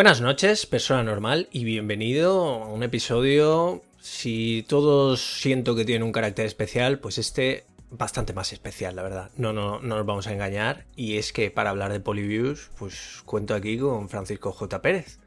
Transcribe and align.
Buenas 0.00 0.22
noches, 0.22 0.64
persona 0.64 1.02
normal, 1.02 1.50
y 1.52 1.64
bienvenido 1.64 2.62
a 2.62 2.68
un 2.68 2.82
episodio. 2.82 3.82
Si 4.00 4.64
todos 4.66 5.20
siento 5.20 5.76
que 5.76 5.84
tienen 5.84 6.04
un 6.04 6.10
carácter 6.10 6.46
especial, 6.46 7.00
pues 7.00 7.18
este 7.18 7.64
bastante 7.90 8.32
más 8.32 8.54
especial, 8.54 8.96
la 8.96 9.02
verdad. 9.02 9.30
No, 9.36 9.52
no, 9.52 9.78
no 9.80 9.96
nos 9.96 10.06
vamos 10.06 10.26
a 10.26 10.32
engañar. 10.32 10.86
Y 10.96 11.18
es 11.18 11.34
que 11.34 11.50
para 11.50 11.68
hablar 11.68 11.92
de 11.92 12.00
Polyviews, 12.00 12.70
pues 12.78 13.20
cuento 13.26 13.54
aquí 13.54 13.76
con 13.76 14.08
Francisco 14.08 14.52
J. 14.52 14.80
Pérez. 14.80 15.18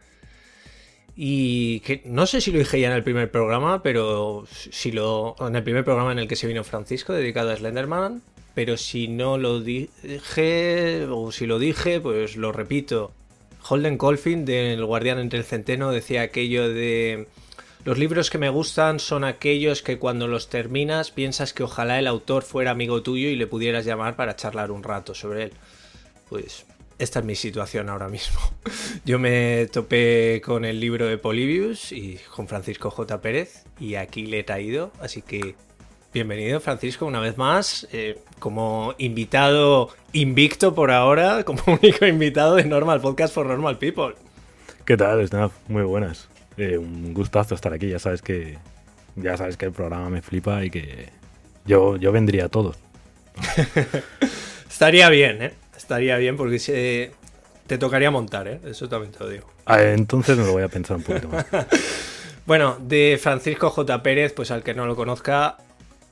Y 1.15 1.81
que 1.81 2.01
no 2.05 2.25
sé 2.25 2.41
si 2.41 2.51
lo 2.51 2.57
dije 2.57 2.79
ya 2.79 2.87
en 2.87 2.95
el 2.95 3.03
primer 3.03 3.29
programa, 3.29 3.83
pero 3.83 4.47
si 4.49 4.91
lo. 4.91 5.35
En 5.39 5.55
el 5.55 5.61
primer 5.61 5.83
programa 5.83 6.13
en 6.13 6.17
el 6.17 6.27
que 6.27 6.35
se 6.35 6.47
vino 6.47 6.63
Francisco, 6.63 7.13
dedicado 7.13 7.51
a 7.51 7.55
Slenderman. 7.55 8.23
Pero 8.55 8.77
si 8.77 9.07
no 9.07 9.37
lo 9.37 9.61
dije, 9.61 11.05
o 11.11 11.31
si 11.31 11.45
lo 11.45 11.59
dije, 11.59 12.01
pues 12.01 12.37
lo 12.37 12.51
repito. 12.51 13.11
Holden 13.67 13.97
Colfin, 13.97 14.45
del 14.45 14.85
Guardián 14.85 15.19
entre 15.19 15.39
el 15.39 15.45
Centeno, 15.45 15.91
decía 15.91 16.21
aquello 16.21 16.69
de. 16.69 17.27
Los 17.85 17.97
libros 17.97 18.29
que 18.29 18.37
me 18.37 18.49
gustan 18.49 18.99
son 18.99 19.25
aquellos 19.25 19.81
que 19.81 19.99
cuando 19.99 20.27
los 20.27 20.49
terminas 20.49 21.11
piensas 21.11 21.53
que 21.53 21.63
ojalá 21.63 21.99
el 21.99 22.07
autor 22.07 22.43
fuera 22.43 22.71
amigo 22.71 23.03
tuyo 23.03 23.27
y 23.27 23.35
le 23.35 23.45
pudieras 23.45 23.83
llamar 23.83 24.15
para 24.15 24.37
charlar 24.37 24.71
un 24.71 24.83
rato 24.83 25.13
sobre 25.13 25.43
él. 25.43 25.53
Pues 26.29 26.65
esta 26.97 27.19
es 27.19 27.25
mi 27.25 27.35
situación 27.35 27.89
ahora 27.89 28.07
mismo. 28.07 28.39
Yo 29.05 29.19
me 29.19 29.67
topé 29.67 30.41
con 30.45 30.63
el 30.63 30.79
libro 30.79 31.07
de 31.07 31.17
Polybius 31.17 31.91
y 31.91 32.19
con 32.33 32.47
Francisco 32.47 32.89
J. 32.89 33.19
Pérez 33.19 33.65
y 33.79 33.95
aquí 33.95 34.25
le 34.27 34.39
he 34.39 34.43
traído, 34.43 34.93
así 35.01 35.21
que 35.21 35.55
bienvenido 36.13 36.59
Francisco 36.59 37.07
una 37.07 37.19
vez 37.19 37.37
más 37.39 37.87
eh, 37.91 38.19
como 38.37 38.93
invitado 38.99 39.89
invicto 40.11 40.75
por 40.75 40.91
ahora, 40.91 41.43
como 41.45 41.61
único 41.65 42.05
invitado 42.05 42.55
de 42.55 42.65
Normal 42.65 43.01
Podcast 43.01 43.33
for 43.33 43.47
Normal 43.47 43.79
People. 43.79 44.13
¿Qué 44.85 44.95
tal, 44.95 45.27
Snap? 45.27 45.51
Muy 45.67 45.81
buenas. 45.81 46.29
Eh, 46.57 46.77
un 46.77 47.13
gustazo 47.13 47.55
estar 47.55 47.73
aquí, 47.73 47.89
ya 47.89 47.97
sabes 47.97 48.21
que 48.21 48.59
ya 49.15 49.37
sabes 49.37 49.57
que 49.57 49.65
el 49.65 49.71
programa 49.71 50.09
me 50.09 50.21
flipa 50.21 50.63
y 50.63 50.69
que 50.69 51.09
yo, 51.65 51.97
yo 51.97 52.11
vendría 52.11 52.45
a 52.45 52.49
todos. 52.49 52.77
Estaría 54.69 55.09
bien, 55.09 55.41
¿eh? 55.41 55.53
Estaría 55.75 56.17
bien 56.17 56.37
porque 56.37 56.59
se, 56.59 57.11
te 57.65 57.77
tocaría 57.79 58.11
montar, 58.11 58.47
¿eh? 58.47 58.59
Eso 58.65 58.87
también 58.87 59.11
te 59.11 59.19
lo 59.19 59.29
digo. 59.29 59.49
Ah, 59.65 59.81
entonces 59.81 60.37
me 60.37 60.45
lo 60.45 60.51
voy 60.51 60.63
a 60.63 60.67
pensar 60.67 60.97
un 60.97 61.03
poquito 61.03 61.29
más. 61.29 61.45
bueno, 62.45 62.77
de 62.79 63.19
Francisco 63.21 63.69
J. 63.69 64.03
Pérez, 64.03 64.33
pues 64.33 64.51
al 64.51 64.63
que 64.63 64.73
no 64.73 64.85
lo 64.85 64.95
conozca, 64.95 65.57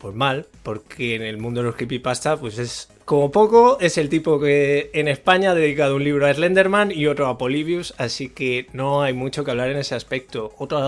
pues 0.01 0.15
mal, 0.15 0.47
porque 0.63 1.15
en 1.15 1.21
el 1.21 1.37
mundo 1.37 1.61
de 1.61 1.67
los 1.67 1.75
creepypasta, 1.75 2.37
pues 2.37 2.57
es 2.57 2.89
como 3.05 3.31
poco, 3.31 3.77
es 3.79 3.99
el 3.99 4.09
tipo 4.09 4.39
que 4.39 4.89
en 4.93 5.07
España 5.07 5.51
ha 5.51 5.55
dedicado 5.55 5.95
un 5.95 6.03
libro 6.03 6.25
a 6.25 6.33
Slenderman 6.33 6.91
y 6.91 7.05
otro 7.05 7.27
a 7.27 7.37
Polybius, 7.37 7.93
así 7.97 8.29
que 8.29 8.65
no 8.73 9.03
hay 9.03 9.13
mucho 9.13 9.43
que 9.43 9.51
hablar 9.51 9.69
en 9.69 9.77
ese 9.77 9.93
aspecto. 9.93 10.53
Otra, 10.57 10.79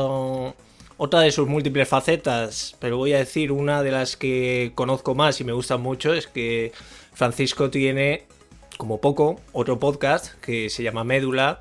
otra 0.97 1.19
de 1.19 1.31
sus 1.31 1.47
múltiples 1.47 1.87
facetas, 1.87 2.75
pero 2.79 2.97
voy 2.97 3.13
a 3.13 3.19
decir 3.19 3.51
una 3.51 3.83
de 3.83 3.91
las 3.91 4.17
que 4.17 4.71
conozco 4.73 5.13
más 5.13 5.39
y 5.39 5.43
me 5.43 5.53
gusta 5.53 5.77
mucho, 5.77 6.13
es 6.15 6.25
que 6.25 6.71
Francisco 7.13 7.69
tiene, 7.69 8.23
como 8.77 8.99
poco, 8.99 9.39
otro 9.51 9.77
podcast 9.77 10.33
que 10.41 10.71
se 10.71 10.81
llama 10.81 11.03
Médula 11.03 11.59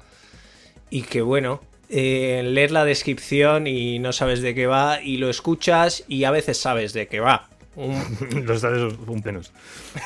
y 0.89 1.03
que 1.03 1.21
bueno, 1.21 1.61
eh, 1.95 2.43
leer 2.43 2.71
la 2.71 2.87
descripción 2.87 3.67
y 3.67 3.99
no 3.99 4.15
sabes 4.15 4.41
de 4.41 4.55
qué 4.55 4.67
va 4.67 5.03
y 5.03 5.19
lo 5.19 5.29
escuchas 5.29 6.05
y 6.09 6.25
a 6.25 6.31
veces 6.31 6.57
sabes 6.57 6.95
de 6.95 7.07
qué 7.07 7.21
va. 7.21 7.51
Los 8.35 8.63
sabes 8.63 8.95
un 9.07 9.23
menos. 9.23 9.53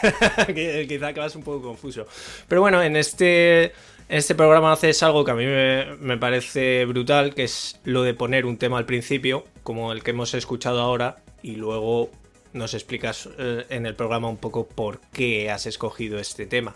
Quizá 0.89 1.13
vas 1.13 1.37
un 1.37 1.45
poco 1.45 1.63
confuso. 1.63 2.09
Pero 2.49 2.61
bueno, 2.61 2.83
en 2.83 2.97
este, 2.97 3.73
este 4.09 4.35
programa 4.35 4.73
haces 4.73 5.01
algo 5.05 5.25
que 5.25 5.31
a 5.31 5.35
mí 5.35 5.45
me, 5.47 6.19
parece 6.19 6.85
brutal, 6.87 7.35
que 7.35 7.45
es 7.45 7.79
lo 7.85 8.03
de 8.03 8.15
poner 8.15 8.47
un 8.47 8.57
tema 8.57 8.79
al 8.79 8.85
principio, 8.85 9.45
como 9.63 9.93
el 9.93 10.03
que 10.03 10.11
hemos 10.11 10.35
escuchado 10.35 10.81
ahora, 10.81 11.19
y 11.41 11.55
luego 11.55 12.11
nos 12.53 12.75
explicas 12.75 13.29
eh, 13.39 13.65
en 13.69 13.87
el 13.87 13.95
programa 13.95 14.29
un 14.29 14.39
poco 14.39 14.67
por 14.67 14.99
qué 15.13 15.53
has 15.53 15.67
escogido 15.67 16.19
este 16.19 16.47
tema. 16.47 16.75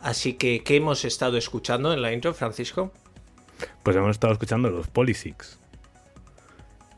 Así 0.00 0.32
que, 0.32 0.62
¿qué 0.64 0.76
hemos 0.76 1.04
estado 1.04 1.36
escuchando 1.36 1.92
en 1.92 2.00
la 2.00 2.14
intro, 2.14 2.32
Francisco? 2.32 2.92
Pues 3.82 3.96
hemos 3.96 4.10
estado 4.10 4.32
escuchando 4.32 4.70
los 4.70 4.88
Polysix 4.88 5.58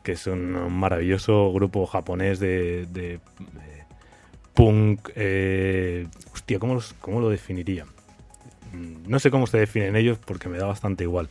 que 0.05 0.13
es 0.13 0.27
un 0.27 0.71
maravilloso 0.71 1.51
grupo 1.51 1.85
japonés 1.87 2.39
de, 2.39 3.19
punk. 4.53 5.09
Eh, 5.15 6.07
hostia, 6.31 6.59
¿cómo, 6.59 6.79
lo 7.19 7.29
definiría? 7.29 7.85
Mm, 8.71 9.09
no 9.09 9.19
sé 9.19 9.31
cómo 9.31 9.47
se 9.47 9.57
definen 9.57 9.97
ellos 9.97 10.19
porque 10.23 10.47
me 10.47 10.59
da 10.59 10.67
bastante 10.67 11.03
igual. 11.03 11.27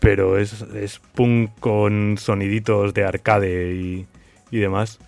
Pero 0.00 0.36
es, 0.36 1.00
punk 1.14 1.50
con 1.60 2.16
soniditos 2.18 2.92
de 2.92 3.04
arcade 3.04 3.72
y, 3.72 4.06
demás. 4.50 4.98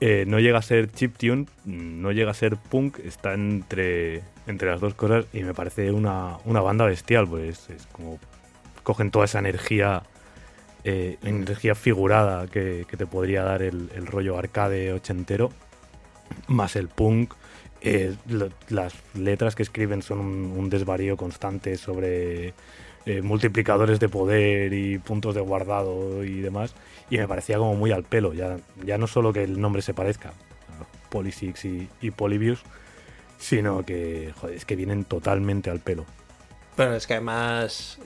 Eh, 0.00 0.24
no 0.26 0.40
llega 0.40 0.58
a 0.58 0.62
ser 0.62 0.90
chiptune, 0.90 1.46
no 1.64 2.12
llega 2.12 2.30
a 2.30 2.34
ser 2.34 2.56
punk, 2.56 3.00
está 3.00 3.34
entre, 3.34 4.22
entre 4.46 4.70
las 4.70 4.80
dos 4.80 4.94
cosas 4.94 5.26
y 5.32 5.42
me 5.42 5.54
parece 5.54 5.90
una, 5.90 6.38
banda 6.46 6.86
bestial, 6.86 7.26
pues 7.28 7.68
es 7.68 7.86
como 7.86 8.18
cogen 8.88 9.10
toda 9.10 9.26
esa 9.26 9.38
energía 9.38 10.02
eh, 10.82 11.18
energía 11.22 11.74
figurada 11.74 12.46
que, 12.46 12.86
te 12.88 13.06
podría 13.06 13.42
dar 13.42 13.60
el, 13.60 14.06
rollo 14.06 14.38
arcade 14.38 14.94
ochentero, 14.94 15.50
más 16.46 16.74
el 16.74 16.88
punk. 16.88 17.34
Eh, 17.82 18.16
las 18.70 18.94
letras 19.12 19.54
que 19.54 19.62
escriben 19.62 20.00
son 20.00 20.20
un, 20.20 20.70
desvarío 20.70 21.18
constante 21.18 21.76
sobre 21.76 22.54
eh, 23.04 23.20
multiplicadores 23.20 24.00
de 24.00 24.08
poder 24.08 24.72
y 24.72 24.96
puntos 24.96 25.34
de 25.34 25.42
guardado 25.42 26.24
y 26.24 26.40
demás. 26.40 26.74
Y 27.10 27.18
me 27.18 27.28
parecía 27.28 27.58
como 27.58 27.74
muy 27.74 27.92
al 27.92 28.04
pelo, 28.04 28.32
ya, 28.32 28.56
ya 28.86 28.96
no 28.96 29.06
solo 29.06 29.34
que 29.34 29.44
el 29.44 29.60
nombre 29.60 29.82
se 29.82 29.92
parezca, 29.92 30.30
a 30.30 31.10
Polysix 31.10 31.66
y, 31.66 31.90
y 32.00 32.10
Polybius, 32.10 32.62
sino 33.36 33.84
que, 33.84 34.32
joder, 34.40 34.56
es 34.56 34.64
que 34.64 34.76
vienen 34.76 35.04
totalmente 35.04 35.68
al 35.68 35.80
pelo. 35.80 36.06
Bueno, 36.78 36.94
es 36.94 37.06
que 37.06 37.14
además 37.14 37.98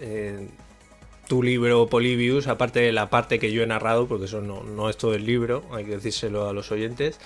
tu 1.29 1.43
libro 1.43 1.87
Polybius, 1.89 2.47
aparte 2.47 2.81
de 2.81 2.93
la 2.93 3.11
parte 3.11 3.39
que 3.39 3.53
yo 3.53 3.63
he 3.63 3.67
narrado, 3.67 4.07
porque 4.07 4.27
eso 4.27 4.41
no, 4.41 4.89
es 4.91 4.97
todo 4.97 5.15
el 5.15 5.25
libro, 5.25 5.65
hay 5.73 5.85
que 5.85 5.93
decírselo 5.93 6.49
a 6.49 6.53
los 6.53 6.71
oyentes. 6.73 7.19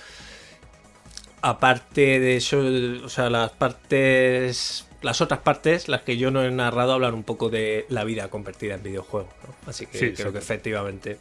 Aparte 1.41 2.19
de 2.19 2.37
eso, 2.37 2.59
o 3.03 3.09
sea, 3.09 3.29
las 3.29 3.51
partes, 3.51 4.87
las 5.01 5.21
otras 5.21 5.41
partes, 5.41 5.87
las 5.87 6.01
que 6.01 6.17
yo 6.17 6.31
no 6.31 6.43
he 6.43 6.51
narrado, 6.51 6.93
hablan 6.93 7.13
un 7.13 7.23
poco 7.23 7.49
de 7.49 7.85
la 7.89 8.03
vida 8.03 8.29
convertida 8.29 8.75
en 8.75 8.83
videojuego. 8.83 9.29
Así 9.65 9.85
que 9.85 10.13
creo 10.13 10.31
que 10.31 10.39
efectivamente 10.39 11.17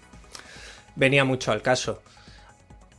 venía 0.94 1.24
mucho 1.24 1.52
al 1.52 1.62
caso. 1.62 2.02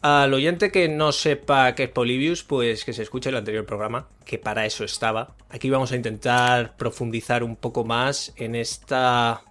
Al 0.01 0.33
oyente 0.33 0.71
que 0.71 0.87
no 0.87 1.11
sepa 1.11 1.73
qué 1.73 1.85
es 1.85 1.89
Polybius, 1.89 2.43
pues 2.43 2.85
que 2.85 2.93
se 2.93 3.01
escuche 3.01 3.29
el 3.29 3.35
anterior 3.35 3.65
programa, 3.65 4.07
que 4.25 4.37
para 4.37 4.65
eso 4.65 4.83
estaba. 4.83 5.35
Aquí 5.49 5.69
vamos 5.69 5.91
a 5.91 5.95
intentar 5.95 6.77
profundizar 6.77 7.43
un 7.43 7.55
poco 7.55 7.83
más 7.83 8.31
en 8.37 8.55
esta 8.55 9.43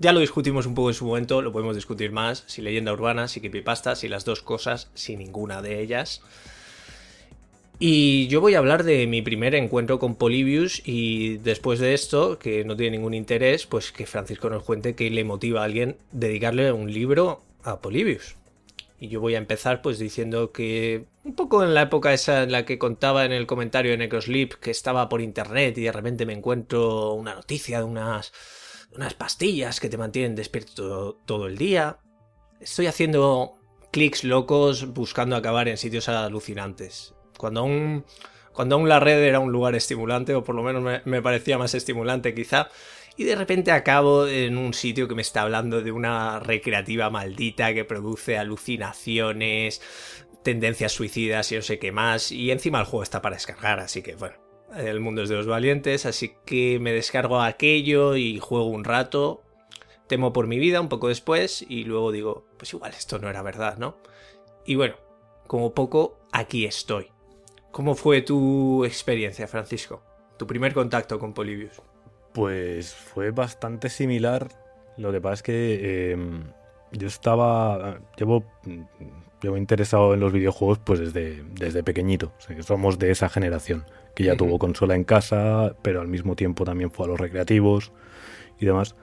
ya 0.00 0.14
lo 0.14 0.20
discutimos 0.20 0.64
un 0.64 0.74
poco 0.74 0.88
en 0.88 0.94
su 0.94 1.04
momento, 1.04 1.42
lo 1.42 1.52
podemos 1.52 1.76
discutir 1.76 2.10
más, 2.10 2.42
si 2.46 2.62
leyenda 2.62 2.92
urbana, 2.92 3.28
si 3.28 3.40
creepypasta, 3.40 3.94
si 3.94 4.08
las 4.08 4.24
dos 4.24 4.40
cosas, 4.40 4.90
si 4.94 5.14
ninguna 5.14 5.60
de 5.60 5.80
ellas. 5.80 6.22
Y 7.78 8.26
yo 8.28 8.40
voy 8.40 8.54
a 8.54 8.58
hablar 8.58 8.82
de 8.84 9.06
mi 9.06 9.20
primer 9.20 9.54
encuentro 9.54 9.98
con 9.98 10.14
Polybius 10.14 10.82
y 10.86 11.36
después 11.38 11.80
de 11.80 11.92
esto, 11.92 12.38
que 12.38 12.64
no 12.64 12.76
tiene 12.76 12.96
ningún 12.96 13.12
interés, 13.12 13.66
pues 13.66 13.92
que 13.92 14.06
Francisco 14.06 14.48
nos 14.48 14.62
cuente 14.62 14.94
qué 14.94 15.10
le 15.10 15.22
motiva 15.22 15.60
a 15.60 15.64
alguien 15.64 15.98
dedicarle 16.12 16.72
un 16.72 16.90
libro 16.90 17.42
a 17.62 17.80
Polybius. 17.80 18.36
Y 18.98 19.08
yo 19.08 19.20
voy 19.20 19.34
a 19.34 19.38
empezar 19.38 19.82
pues 19.82 19.98
diciendo 19.98 20.50
que 20.50 21.04
un 21.24 21.34
poco 21.34 21.62
en 21.62 21.74
la 21.74 21.82
época 21.82 22.14
esa 22.14 22.42
en 22.42 22.52
la 22.52 22.64
que 22.64 22.78
contaba 22.78 23.26
en 23.26 23.32
el 23.32 23.46
comentario 23.46 23.92
de 23.92 23.98
Necrosleep 23.98 24.54
que 24.54 24.70
estaba 24.70 25.10
por 25.10 25.20
internet 25.20 25.76
y 25.76 25.82
de 25.82 25.92
repente 25.92 26.24
me 26.24 26.34
encuentro 26.34 27.12
una 27.12 27.34
noticia 27.34 27.78
de 27.78 27.84
unas 27.84 28.32
unas 28.94 29.14
pastillas 29.14 29.80
que 29.80 29.88
te 29.88 29.98
mantienen 29.98 30.34
despierto 30.34 31.18
todo 31.24 31.46
el 31.46 31.56
día. 31.56 31.98
Estoy 32.60 32.86
haciendo 32.86 33.60
clics 33.90 34.24
locos 34.24 34.92
buscando 34.92 35.36
acabar 35.36 35.68
en 35.68 35.76
sitios 35.76 36.08
alucinantes. 36.08 37.14
Cuando 37.36 37.60
aún, 37.60 38.04
cuando 38.52 38.76
aún 38.76 38.88
la 38.88 39.00
red 39.00 39.22
era 39.22 39.40
un 39.40 39.52
lugar 39.52 39.74
estimulante, 39.74 40.34
o 40.34 40.44
por 40.44 40.54
lo 40.54 40.62
menos 40.62 41.02
me, 41.04 41.22
parecía 41.22 41.58
más 41.58 41.74
estimulante 41.74 42.34
quizá, 42.34 42.68
y 43.16 43.24
de 43.24 43.34
repente 43.34 43.72
acabo 43.72 44.26
en 44.26 44.56
un 44.56 44.74
sitio 44.74 45.08
que 45.08 45.14
me 45.14 45.22
está 45.22 45.42
hablando 45.42 45.82
de 45.82 45.92
una 45.92 46.40
recreativa 46.40 47.10
maldita 47.10 47.74
que 47.74 47.84
produce 47.84 48.38
alucinaciones, 48.38 49.80
tendencias 50.42 50.92
suicidas 50.92 51.50
y 51.52 51.56
no 51.56 51.62
sé 51.62 51.78
qué 51.78 51.92
más, 51.92 52.32
y 52.32 52.50
encima 52.50 52.80
el 52.80 52.86
juego 52.86 53.02
está 53.02 53.20
para 53.20 53.36
descargar, 53.36 53.80
así 53.80 54.02
que 54.02 54.14
bueno, 54.14 54.36
el 54.76 55.00
mundo 55.00 55.22
es 55.22 55.28
de 55.28 55.36
los 55.36 55.46
valientes, 55.46 56.06
así 56.06 56.34
que 56.44 56.78
me 56.80 56.92
descargo 56.92 57.40
aquello 57.40 58.16
y 58.16 58.38
juego 58.38 58.66
un 58.66 58.84
rato. 58.84 59.42
Temo 60.06 60.32
por 60.32 60.46
mi 60.46 60.58
vida 60.58 60.80
un 60.80 60.88
poco 60.88 61.08
después 61.08 61.64
y 61.68 61.84
luego 61.84 62.12
digo, 62.12 62.44
pues 62.56 62.72
igual 62.74 62.92
esto 62.92 63.18
no 63.18 63.28
era 63.28 63.42
verdad, 63.42 63.78
¿no? 63.78 63.96
Y 64.66 64.74
bueno, 64.74 64.96
como 65.46 65.72
poco, 65.72 66.18
aquí 66.32 66.64
estoy. 66.64 67.10
¿Cómo 67.70 67.94
fue 67.94 68.22
tu 68.22 68.84
experiencia, 68.84 69.46
Francisco? 69.46 70.02
Tu 70.36 70.46
primer 70.46 70.74
contacto 70.74 71.18
con 71.18 71.32
Polybius. 71.32 71.80
Pues 72.32 72.94
fue 72.94 73.30
bastante 73.30 73.88
similar. 73.88 74.48
Lo 74.96 75.12
que 75.12 75.20
pasa 75.20 75.34
es 75.34 75.42
que 75.42 76.12
em, 76.12 76.44
yo 76.92 77.06
estaba. 77.06 78.00
Llevo, 78.16 78.44
llevo 79.40 79.56
interesado 79.56 80.14
en 80.14 80.20
los 80.20 80.32
videojuegos 80.32 80.78
pues 80.78 80.98
desde, 80.98 81.44
desde 81.54 81.82
pequeñito. 81.82 82.32
somos 82.60 82.98
de 82.98 83.10
esa 83.10 83.28
generación 83.28 83.84
que 84.14 84.24
ya 84.24 84.36
tuvo 84.36 84.58
consola 84.58 84.94
en 84.94 85.04
casa, 85.04 85.74
pero 85.82 86.00
al 86.00 86.08
mismo 86.08 86.36
tiempo 86.36 86.64
también 86.64 86.90
fue 86.90 87.06
a 87.06 87.08
los 87.08 87.20
recreativos 87.20 87.92
y 88.58 88.66
demás. 88.66 88.94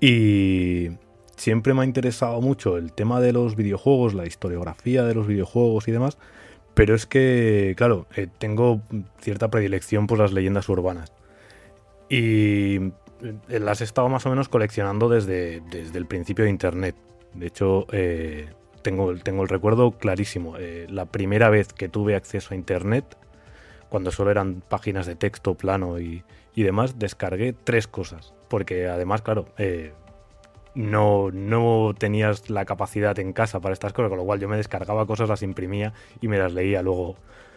Y 0.00 0.90
siempre 1.36 1.74
me 1.74 1.82
ha 1.82 1.84
interesado 1.84 2.40
mucho 2.40 2.76
el 2.76 2.92
tema 2.92 3.20
de 3.20 3.32
los 3.32 3.56
videojuegos, 3.56 4.14
la 4.14 4.26
historiografía 4.26 5.04
de 5.04 5.14
los 5.14 5.26
videojuegos 5.26 5.88
y 5.88 5.92
demás. 5.92 6.18
Pero 6.74 6.94
es 6.94 7.06
que, 7.06 7.74
claro, 7.76 8.06
eh, 8.14 8.28
tengo 8.38 8.82
cierta 9.20 9.50
predilección 9.50 10.06
por 10.06 10.18
las 10.18 10.32
leyendas 10.32 10.68
urbanas. 10.68 11.12
Y 12.08 12.76
eh, 13.48 13.58
las 13.58 13.80
he 13.80 13.84
estado 13.84 14.08
más 14.08 14.26
o 14.26 14.30
menos 14.30 14.48
coleccionando 14.48 15.08
desde, 15.08 15.60
desde 15.72 15.98
el 15.98 16.06
principio 16.06 16.44
de 16.44 16.50
Internet. 16.50 16.94
De 17.34 17.48
hecho, 17.48 17.86
eh, 17.90 18.50
tengo, 18.82 19.12
tengo 19.16 19.42
el 19.42 19.48
recuerdo 19.48 19.90
clarísimo. 19.98 20.54
la 20.88 21.06
primera 21.06 21.50
vez 21.50 21.72
que 21.72 21.88
tuve 21.88 22.14
acceso 22.14 22.54
a 22.54 22.56
Internet, 22.56 23.16
cuando 23.88 24.10
solo 24.10 24.30
eran 24.30 24.62
páginas 24.68 25.06
de 25.06 25.14
texto 25.14 25.54
plano 25.54 25.98
y, 25.98 26.22
demás, 26.54 26.98
descargué 26.98 27.52
tres 27.52 27.86
cosas. 27.86 28.34
Porque 28.48 28.88
además, 28.88 29.22
claro, 29.22 29.46
no, 30.74 31.30
no 31.30 31.94
tenías 31.98 32.50
la 32.50 32.64
capacidad 32.64 33.18
en 33.18 33.32
casa 33.32 33.60
para 33.60 33.72
estas 33.72 33.92
cosas, 33.92 34.10
con 34.10 34.18
lo 34.18 34.24
cual 34.24 34.40
yo 34.40 34.48
me 34.48 34.56
descargaba 34.56 35.06
cosas, 35.06 35.28
las 35.28 35.42
imprimía 35.42 35.92
y 36.20 36.28
me 36.28 36.38
las 36.38 36.52
leía 36.52 36.82
luego 36.82 37.16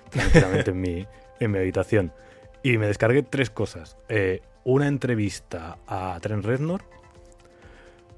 tranquilamente 0.09 0.71
en, 0.71 0.81
mi, 0.81 1.07
en 1.39 1.51
mi 1.51 1.57
habitación. 1.59 2.13
Y 2.63 2.77
me 2.77 2.87
descargué 2.87 3.23
tres 3.23 3.49
cosas. 3.49 3.97
Eh, 4.09 4.41
una 4.63 4.87
entrevista 4.87 5.77
a 5.87 6.17
Trent 6.21 6.45
Reznor, 6.45 6.83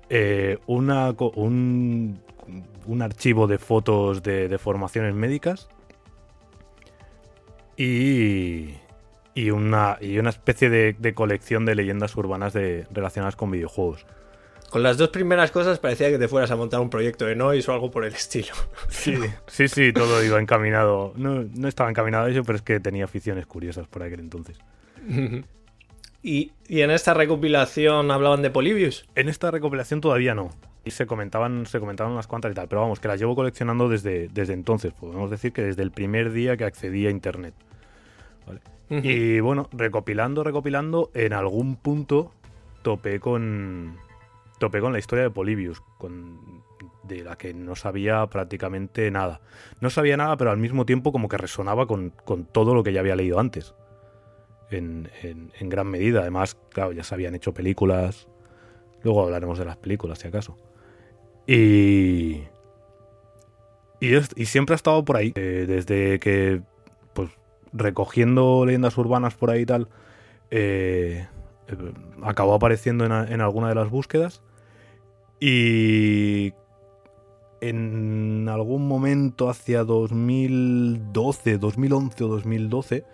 eh, 0.10 0.58
una, 0.68 1.12
un, 1.36 2.20
un, 2.86 3.02
archivo 3.02 3.48
de 3.48 3.58
fotos 3.58 4.22
de, 4.22 4.58
formaciones 4.58 5.14
médicas 5.16 5.70
y, 7.84 8.76
y, 9.34 9.50
una, 9.52 9.98
y 10.00 10.18
una 10.18 10.30
especie 10.30 10.70
de, 10.70 10.96
de 10.98 11.14
colección 11.14 11.66
de 11.66 11.76
leyendas 11.76 12.16
urbanas 12.16 12.54
de, 12.54 12.88
relacionadas 12.92 13.36
con 13.36 13.52
videojuegos. 13.52 14.06
Con 14.70 14.82
las 14.82 14.98
dos 14.98 15.10
primeras 15.10 15.52
cosas 15.52 15.78
parecía 15.78 16.10
que 16.10 16.18
te 16.18 16.28
fueras 16.28 16.50
a 16.50 16.56
montar 16.56 16.80
un 16.80 16.90
proyecto 16.90 17.26
de 17.26 17.36
Noise 17.36 17.70
o 17.70 17.74
algo 17.76 17.92
por 17.92 18.06
el 18.06 18.14
estilo. 18.14 18.54
Sí, 18.90 19.16
sí, 19.46 19.68
sí, 19.68 19.94
todo 19.94 20.24
iba 20.24 20.40
encaminado. 20.40 21.14
No, 21.16 21.44
no 21.44 21.68
estaba 21.68 21.92
encaminado 21.92 22.26
a 22.26 22.32
eso, 22.32 22.44
pero 22.44 22.56
es 22.56 22.64
que 22.64 22.80
tenía 22.80 23.06
aficiones 23.06 23.46
curiosas 23.46 23.88
por 23.88 24.02
aquel 24.02 24.22
entonces. 24.22 24.58
¿Y, 26.24 26.54
en 26.70 26.90
esta 26.90 27.14
recopilación 27.14 28.10
hablaban 28.10 28.42
de 28.42 28.50
Polybius? 28.50 29.06
En 29.14 29.28
esta 29.28 29.52
recopilación 29.52 30.00
todavía 30.00 30.34
no. 30.34 30.50
Y 30.86 30.92
se 30.92 31.06
comentaban, 31.06 31.66
se 31.66 31.80
comentaban 31.80 32.14
unas 32.14 32.28
cuantas 32.28 32.52
y 32.52 32.56
tal, 32.56 32.68
pero 32.68 32.82
vamos, 32.82 33.00
que 33.00 33.10
las 33.10 33.20
llevo 33.20 33.36
coleccionando 33.36 33.90
desde, 33.90 34.30
desde 34.30 34.54
entonces. 34.54 34.94
Podemos 34.94 35.30
decir 35.30 35.52
que 35.52 35.62
desde 35.62 35.84
el 35.84 35.92
primer 35.92 36.32
día 36.32 36.58
que 36.58 36.64
accedí 36.64 37.06
a 37.06 37.10
internet. 37.10 37.54
Y 38.90 39.40
bueno, 39.40 39.70
recopilando, 39.72 40.44
recopilando, 40.44 41.10
en 41.14 41.34
algún 41.34 41.78
punto 41.78 42.32
topé 42.84 43.20
con, 43.20 43.98
topé 44.60 44.82
con 44.82 44.94
la 44.94 45.00
historia 45.00 45.24
de 45.24 45.30
Polybius, 45.32 45.82
con, 45.98 46.64
de 47.04 47.24
la 47.24 47.38
que 47.38 47.54
no 47.54 47.76
sabía 47.76 48.26
prácticamente 48.28 49.10
nada. 49.12 49.42
No 49.82 49.90
sabía 49.90 50.18
nada, 50.18 50.38
pero 50.38 50.52
al 50.52 50.58
mismo 50.58 50.86
tiempo 50.86 51.12
como 51.12 51.28
que 51.28 51.38
resonaba 51.38 51.86
con, 51.88 52.14
todo 52.52 52.74
lo 52.74 52.84
que 52.84 52.94
ya 52.94 53.02
había 53.02 53.16
leído 53.16 53.40
antes. 53.40 53.74
En, 54.70 55.10
gran 55.62 55.88
medida. 55.88 56.22
Además, 56.22 56.58
claro, 56.70 56.94
ya 56.94 57.04
se 57.04 57.14
habían 57.14 57.36
hecho 57.36 57.54
películas. 57.54 58.28
Luego 59.04 59.24
hablaremos 59.24 59.60
de 59.60 59.66
las 59.66 59.78
películas, 59.78 60.20
si 60.20 60.28
acaso. 60.28 60.58
Y. 61.46 62.44
Y, 64.00 64.46
siempre 64.46 64.74
ha 64.74 64.76
estado 64.76 65.06
por 65.06 65.18
ahí. 65.18 65.32
Eh, 65.36 65.66
desde 65.68 66.20
que. 66.20 66.62
Recogiendo 67.74 68.66
leyendas 68.66 68.98
urbanas 68.98 69.34
por 69.34 69.50
ahí 69.50 69.62
y 69.62 69.66
tal. 69.66 69.88
Eh, 70.52 71.28
eh, 71.68 71.94
acabó 72.22 72.54
apareciendo 72.54 73.06
en, 73.06 73.42
alguna 73.42 73.70
de 73.70 73.76
las 73.76 73.90
búsquedas. 73.90 74.42
Y 75.40 76.54
en 77.62 78.48
algún 78.50 78.88
momento 78.88 79.50
hacia 79.50 79.84
2012, 79.84 81.58
2011 81.58 82.24
o 82.24 82.28
2012, 82.28 83.06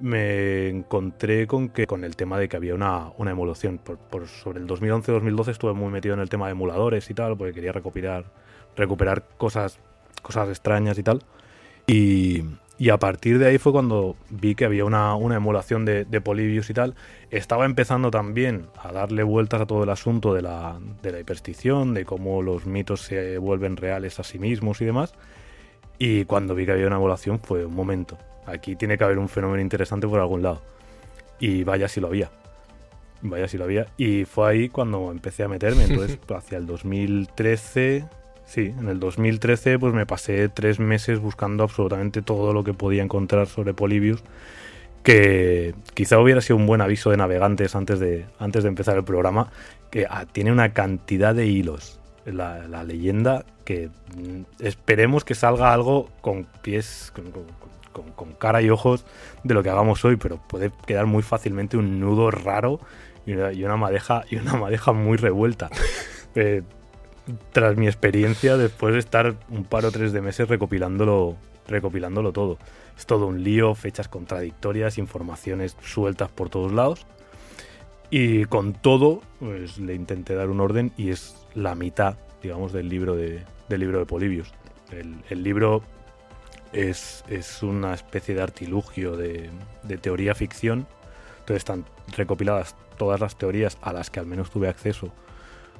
me 0.00 0.68
encontré 0.68 1.46
con 1.46 1.68
que 1.68 1.86
con 1.86 2.04
el 2.04 2.16
tema 2.16 2.38
de 2.38 2.48
que 2.48 2.56
había 2.56 2.74
una, 2.74 3.12
una 3.16 3.30
emulación. 3.30 3.78
Por, 3.78 4.28
sobre 4.28 4.60
el 4.60 4.66
2011-2012 4.66 5.48
estuve 5.48 5.72
muy 5.72 5.90
metido 5.90 6.14
en 6.14 6.20
el 6.20 6.28
tema 6.28 6.46
de 6.46 6.52
emuladores 6.52 7.08
y 7.10 7.14
tal, 7.14 7.36
porque 7.36 7.54
quería 7.54 7.72
recopilar, 7.72 8.24
recuperar 8.76 9.24
cosas, 9.36 9.78
cosas 10.22 10.48
extrañas 10.48 10.98
y 10.98 11.02
tal. 11.02 11.22
Y, 11.86 12.44
y 12.76 12.90
a 12.90 12.98
partir 12.98 13.38
de 13.38 13.46
ahí 13.46 13.58
fue 13.58 13.70
cuando 13.70 14.16
vi 14.30 14.56
que 14.56 14.64
había 14.64 14.84
una, 14.84 15.14
emulación 15.14 15.84
de, 15.84 16.04
de, 16.04 16.20
Polybius 16.20 16.70
y 16.70 16.74
tal. 16.74 16.94
Estaba 17.30 17.66
empezando 17.66 18.10
también 18.10 18.66
a 18.82 18.90
darle 18.90 19.22
vueltas 19.22 19.60
a 19.60 19.66
todo 19.66 19.84
el 19.84 19.90
asunto 19.90 20.34
de 20.34 20.42
la, 20.42 20.78
de 21.00 21.12
la 21.12 21.20
hiperstición, 21.20 21.94
de 21.94 22.04
cómo 22.04 22.42
los 22.42 22.66
mitos 22.66 23.02
se 23.02 23.38
vuelven 23.38 23.76
reales 23.76 24.18
a 24.18 24.24
sí 24.24 24.40
mismos 24.40 24.80
y 24.80 24.86
demás. 24.86 25.14
Y 25.98 26.24
cuando 26.24 26.56
vi 26.56 26.66
que 26.66 26.72
había 26.72 26.88
una 26.88 26.96
emulación 26.96 27.38
fue 27.38 27.64
un 27.64 27.74
momento. 27.74 28.18
Aquí 28.44 28.74
tiene 28.74 28.98
que 28.98 29.04
haber 29.04 29.18
un 29.18 29.28
fenómeno 29.28 29.62
interesante 29.62 30.08
por 30.08 30.18
algún 30.18 30.42
lado. 30.42 30.60
Y 31.38 31.62
vaya 31.62 31.88
si 31.88 32.00
lo 32.00 32.08
había. 32.08 32.30
Vaya 33.22 33.46
si 33.46 33.56
lo 33.56 33.64
había. 33.64 33.86
Y 33.96 34.24
fue 34.24 34.50
ahí 34.50 34.68
cuando 34.68 35.12
empecé 35.12 35.44
a 35.44 35.48
meterme. 35.48 35.84
Entonces, 35.84 36.18
hacia 36.28 36.58
el 36.58 36.66
2013 36.66 38.04
Sí, 38.54 38.72
en 38.78 38.86
el 38.86 39.00
2013 39.00 39.80
pues 39.80 39.92
me 39.94 40.06
pasé 40.06 40.48
tres 40.48 40.78
meses 40.78 41.18
buscando 41.18 41.64
absolutamente 41.64 42.22
todo 42.22 42.52
lo 42.52 42.62
que 42.62 42.72
podía 42.72 43.02
encontrar 43.02 43.48
sobre 43.48 43.74
Polybius, 43.74 44.22
que 45.02 45.74
quizá 45.94 46.20
hubiera 46.20 46.40
sido 46.40 46.58
un 46.58 46.66
buen 46.68 46.80
aviso 46.80 47.10
de 47.10 47.16
navegantes 47.16 47.74
antes 47.74 47.98
de, 47.98 48.26
antes 48.38 48.62
de 48.62 48.68
empezar 48.68 48.96
el 48.96 49.02
programa, 49.02 49.50
que 49.90 50.06
ah, 50.08 50.24
tiene 50.30 50.52
una 50.52 50.72
cantidad 50.72 51.34
de 51.34 51.46
hilos. 51.46 51.98
La, 52.26 52.84
leyenda 52.84 53.44
que 53.64 53.90
mm, 54.16 54.42
esperemos 54.60 55.24
que 55.24 55.34
salga 55.34 55.74
algo 55.74 56.08
con 56.20 56.46
pies, 56.62 57.12
con, 57.92 58.32
cara 58.34 58.62
y 58.62 58.70
ojos 58.70 59.04
de 59.42 59.54
lo 59.54 59.64
que 59.64 59.70
hagamos 59.70 60.04
hoy, 60.04 60.14
pero 60.14 60.38
puede 60.48 60.70
quedar 60.86 61.06
muy 61.06 61.24
fácilmente 61.24 61.76
un 61.76 61.98
nudo 61.98 62.30
raro 62.30 62.78
y 63.26 63.32
una, 63.32 63.76
madeja, 63.76 64.22
y 64.30 64.36
una 64.36 64.54
madeja 64.54 64.92
muy 64.92 65.16
revuelta. 65.16 65.70
Eh, 66.36 66.64
tras 67.52 67.76
mi 67.76 67.86
experiencia 67.86 68.56
después 68.56 68.92
de 68.94 69.00
estar 69.00 69.36
un 69.48 69.64
par 69.64 69.84
o 69.84 69.90
tres 69.90 70.12
de 70.12 70.20
meses 70.20 70.48
recopilándolo, 70.48 71.36
recopilándolo 71.66 72.32
todo. 72.32 72.58
Es 72.96 73.06
todo 73.06 73.26
un 73.26 73.42
lío, 73.42 73.74
fechas 73.74 74.08
contradictorias, 74.08 74.98
informaciones 74.98 75.76
sueltas 75.82 76.30
por 76.30 76.50
todos 76.50 76.72
lados. 76.72 77.06
Y 78.10 78.44
con 78.44 78.74
todo, 78.74 79.22
pues 79.40 79.78
le 79.78 79.94
intenté 79.94 80.34
dar 80.34 80.50
un 80.50 80.60
orden 80.60 80.92
y 80.96 81.10
es 81.10 81.46
la 81.54 81.74
mitad, 81.74 82.16
digamos, 82.42 82.72
del 82.72 82.88
libro 82.88 83.16
de, 83.16 83.42
del 83.68 83.80
libro 83.80 83.98
de 83.98 84.06
Polibius. 84.06 84.52
El, 84.90 85.42
libro 85.42 85.82
es, 86.72 87.24
es, 87.28 87.62
una 87.62 87.94
especie 87.94 88.34
de 88.34 88.42
artilugio 88.42 89.16
de, 89.16 89.50
de 89.82 89.98
teoría 89.98 90.34
ficción. 90.34 90.86
Entonces 91.40 91.56
están 91.56 91.84
recopiladas 92.16 92.76
todas 92.96 93.18
las 93.18 93.36
teorías 93.36 93.76
a 93.82 93.92
las 93.92 94.10
que 94.10 94.20
al 94.20 94.26
menos 94.26 94.50
tuve 94.50 94.68
acceso 94.68 95.10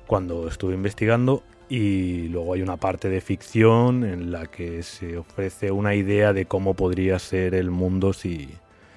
cuando 0.07 0.49
estuve 0.49 0.75
investigando 0.75 1.43
y 1.69 2.29
luego 2.29 2.55
hay 2.55 2.63
una 2.63 2.77
parte 2.77 3.09
de 3.09 3.21
ficción 3.21 4.05
en 4.05 4.31
la 4.31 4.47
que 4.47 4.83
se 4.83 5.17
ofrece 5.17 5.71
una 5.71 5.95
idea 5.95 6.33
de 6.33 6.47
cómo 6.47 6.75
podría 6.75 7.19
ser 7.19 7.55
el 7.55 7.71
mundo 7.71 8.13
si, 8.13 8.49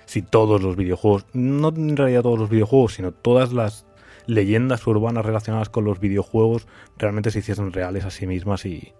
si 0.05 0.21
todos 0.21 0.61
los 0.61 0.75
videojuegos, 0.75 1.25
no 1.33 1.69
en 1.69 1.95
realidad 1.95 2.23
todos 2.23 2.39
los 2.39 2.49
videojuegos, 2.49 2.95
sino 2.95 3.11
todas 3.11 3.53
las 3.53 3.85
leyendas 4.25 4.85
urbanas 4.85 5.25
relacionadas 5.25 5.69
con 5.69 5.85
los 5.85 5.99
videojuegos 5.99 6.67
realmente 6.97 7.31
se 7.31 7.39
hiciesen 7.39 7.71
reales 7.71 8.03
a 8.03 8.11
sí 8.11 8.27
mismas 8.27 8.65
y, 8.65 8.93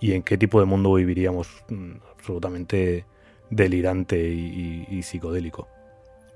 y 0.00 0.12
en 0.12 0.22
qué 0.22 0.36
tipo 0.36 0.60
de 0.60 0.66
mundo 0.66 0.92
viviríamos 0.92 1.48
mm, 1.70 1.92
absolutamente 2.16 3.06
delirante 3.48 4.18
y 4.28 5.02
psicodélico. 5.02 5.68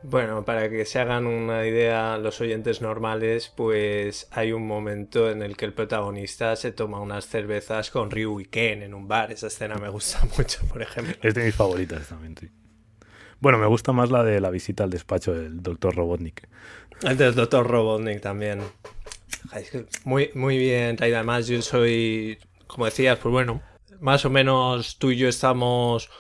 Bueno, 0.03 0.45
para 0.45 0.71
que 0.71 0.85
se 0.85 1.01
hagan 1.01 1.27
una 1.27 1.67
idea 1.67 2.19
los 2.19 2.41
oyentes 2.41 2.81
normales, 2.81 3.53
pues 3.55 4.29
hay 4.31 4.53
un 4.53 4.67
momento 4.67 5.29
en 5.31 5.43
el 5.43 5.57
que 5.57 5.65
el 5.65 5.73
protagonista 5.73 6.55
se 6.55 6.71
toma 6.71 7.01
unas 7.01 7.27
cervezas 7.27 7.91
con 7.91 8.11
Ryu 8.11 8.41
y 8.41 8.45
Ken 8.45 8.83
en 8.83 8.95
un 8.95 9.09
bar. 9.09 9.33
Esa 9.33 9.49
escena 9.49 9.75
me 9.77 9.89
gusta 9.89 10.21
mucho, 10.39 10.61
por 10.69 10.83
ejemplo. 10.83 11.15
Es 11.23 11.35
de 11.35 11.45
mis 11.45 11.55
favoritas 11.55 12.09
también, 12.09 12.37
sí. 12.39 12.49
Bueno, 13.41 13.59
me 13.59 13.67
gusta 13.67 13.93
más 13.93 14.11
la 14.11 14.23
de 14.23 14.41
la 14.41 14.51
visita 14.51 14.85
al 14.85 14.91
despacho 14.91 15.33
del 15.33 15.63
Dr. 15.63 15.95
Robotnik. 15.95 16.49
El 17.03 17.17
del 17.17 17.35
Dr. 17.35 17.67
Robotnik 17.67 18.21
también. 18.21 18.61
Muy, 20.05 20.31
muy 20.35 20.59
bien 20.59 20.97
Además, 21.01 21.47
yo 21.47 21.63
soy, 21.63 22.39
como 22.67 22.87
decías, 22.87 23.19
pues 23.19 23.33
bueno, 23.33 23.63
más 24.01 24.25
o 24.25 24.31
menos 24.31 24.99
tú 24.99 25.11
y 25.11 25.17
yo 25.17 25.29
estamos 25.29 26.11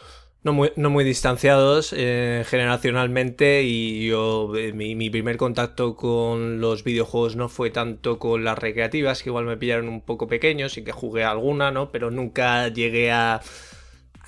no 0.53 0.91
muy, 0.91 1.05
distanciados 1.05 1.95
eh, 1.97 2.45
generacionalmente 2.47 3.63
y 3.63 4.07
yo 4.07 4.53
eh, 4.57 4.73
mi, 4.73 5.11
primer 5.11 5.37
contacto 5.37 5.97
con 5.97 6.61
los 6.61 6.85
videojuegos 6.85 7.37
no 7.37 7.49
fue 7.49 7.71
tanto 7.71 8.19
con 8.19 8.45
las 8.45 8.59
recreativas 8.59 9.23
que 9.23 9.31
igual 9.31 9.45
me 9.45 9.57
pillaron 9.57 9.89
un 9.89 10.01
poco 10.01 10.27
pequeños 10.27 10.77
y 10.79 10.85
que 10.85 10.93
jugué 10.93 11.25
alguna 11.25 11.71
no 11.71 11.91
pero 11.91 12.11
nunca 12.11 12.69
llegué 12.69 13.11
a 13.11 13.41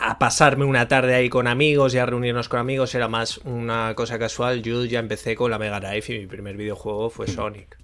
a 0.00 0.18
pasarme 0.18 0.64
una 0.64 0.88
tarde 0.88 1.14
ahí 1.14 1.28
con 1.28 1.46
amigos 1.46 1.94
y 1.94 1.98
a 1.98 2.06
reunirnos 2.06 2.48
con 2.48 2.58
amigos. 2.58 2.94
Era 2.94 3.06
más 3.06 3.36
una 3.38 3.94
cosa 3.94 4.18
casual. 4.18 4.62
Yo 4.62 4.86
ya 4.86 4.98
empecé 4.98 5.36
con 5.36 5.50
la 5.50 5.58
Mega 5.58 5.78
Drive 5.78 6.04
y 6.08 6.20
mi 6.20 6.26
primer 6.26 6.56
videojuego 6.56 7.10
fue 7.10 7.26
Sonic. 7.26 7.78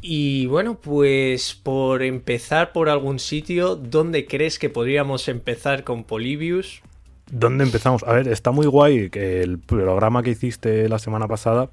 Y 0.00 0.46
bueno, 0.46 0.80
pues 0.80 1.54
por 1.54 2.02
empezar 2.02 2.72
por 2.72 2.88
algún 2.88 3.20
sitio, 3.20 3.76
¿dónde 3.76 4.26
crees 4.26 4.58
que 4.58 4.68
podríamos 4.68 5.28
empezar 5.28 5.84
con 5.84 6.02
Polybius? 6.02 6.82
¿Dónde 7.30 7.64
empezamos? 7.64 8.02
A 8.04 8.12
ver, 8.12 8.28
está 8.28 8.50
muy 8.50 8.66
guay 8.66 9.10
el 9.12 9.58
programa 9.58 10.22
que 10.22 10.30
hiciste 10.30 10.88
la 10.88 10.98
semana 10.98 11.28
pasada, 11.28 11.70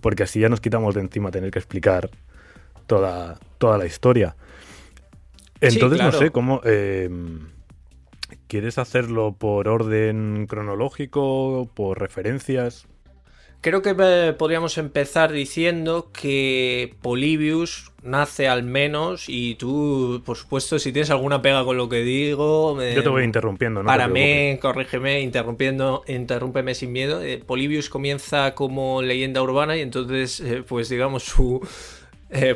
porque 0.00 0.22
así 0.22 0.40
ya 0.40 0.48
nos 0.48 0.60
quitamos 0.60 0.94
de 0.94 1.00
encima 1.00 1.30
tener 1.30 1.50
que 1.50 1.58
explicar 1.58 2.10
toda, 2.86 3.38
toda 3.58 3.78
la 3.78 3.86
historia. 3.86 4.36
Entonces, 5.60 6.00
no 6.00 6.12
sé 6.12 6.30
cómo. 6.30 6.60
Eh, 6.64 7.08
¿Quieres 8.48 8.78
hacerlo 8.78 9.32
por 9.32 9.66
orden 9.66 10.46
cronológico, 10.46 11.68
por 11.74 12.00
referencias? 12.00 12.86
Creo 13.60 13.82
que 13.82 13.96
eh, 13.98 14.32
podríamos 14.38 14.78
empezar 14.78 15.32
diciendo 15.32 16.10
que 16.12 16.94
Polybius 17.02 17.90
nace 18.02 18.46
al 18.46 18.62
menos 18.62 19.24
y 19.28 19.56
tú, 19.56 20.22
por 20.24 20.36
supuesto, 20.36 20.78
si 20.78 20.92
tienes 20.92 21.10
alguna 21.10 21.42
pega 21.42 21.64
con 21.64 21.76
lo 21.76 21.88
que 21.88 22.02
digo... 22.02 22.80
Yo 22.80 23.02
te 23.02 23.08
voy 23.08 23.24
interrumpiendo, 23.24 23.82
¿no? 23.82 23.86
Para 23.88 24.06
mí, 24.06 24.56
corrígeme, 24.60 25.20
interrumpiendo, 25.20 26.04
interrúmpeme 26.06 26.74
sin 26.74 26.92
miedo. 26.92 27.22
Eh, 27.22 27.42
Polybius 27.44 27.90
comienza 27.90 28.54
como 28.54 29.02
leyenda 29.02 29.42
urbana 29.42 29.76
y 29.76 29.80
entonces, 29.80 30.38
eh, 30.40 30.62
pues 30.66 30.88
digamos, 30.88 31.24
su... 31.24 31.66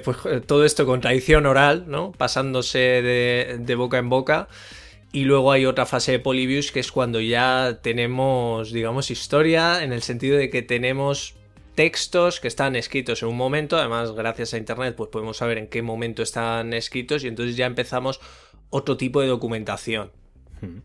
pues 0.05 0.17
todo 0.47 0.65
esto 0.65 0.87
con 0.87 1.01
tradición 1.01 1.47
oral, 1.47 1.85
¿no? 1.89 2.13
Pasándose 2.13 2.79
de, 2.79 3.57
de 3.59 3.75
boca 3.75 3.99
en 3.99 4.09
boca. 4.09 4.49
Y 5.13 5.25
luego 5.25 5.51
hay 5.51 5.67
otra 5.67 5.87
fase 5.87 6.13
de 6.13 6.19
Polybius 6.21 6.71
que 6.71 6.81
es 6.81 6.93
cuando 6.93 7.21
ya 7.21 7.81
tenemos, 7.83 8.71
digamos, 8.71 9.11
historia, 9.11 9.83
en 9.83 9.93
el 9.93 10.03
sentido 10.03 10.39
de 10.39 10.51
que 10.51 10.63
tenemos 10.63 11.35
textos 11.75 12.41
que 12.41 12.49
están 12.49 12.77
escritos 12.77 13.23
en 13.23 13.29
un 13.29 13.37
momento, 13.37 13.77
además 13.77 14.13
gracias 14.13 14.55
a 14.55 14.59
Internet 14.59 14.95
pues 14.97 15.09
podemos 15.11 15.39
saber 15.39 15.59
en 15.59 15.67
qué 15.67 15.83
momento 15.83 16.23
están 16.23 16.73
escritos 16.75 17.25
y 17.25 17.29
entonces 17.29 17.57
ya 17.57 17.67
empezamos 17.67 18.21
otro 18.71 18.97
tipo 18.97 19.21
de 19.21 19.29
documentación. 19.29 20.13
Hmm. 20.61 20.81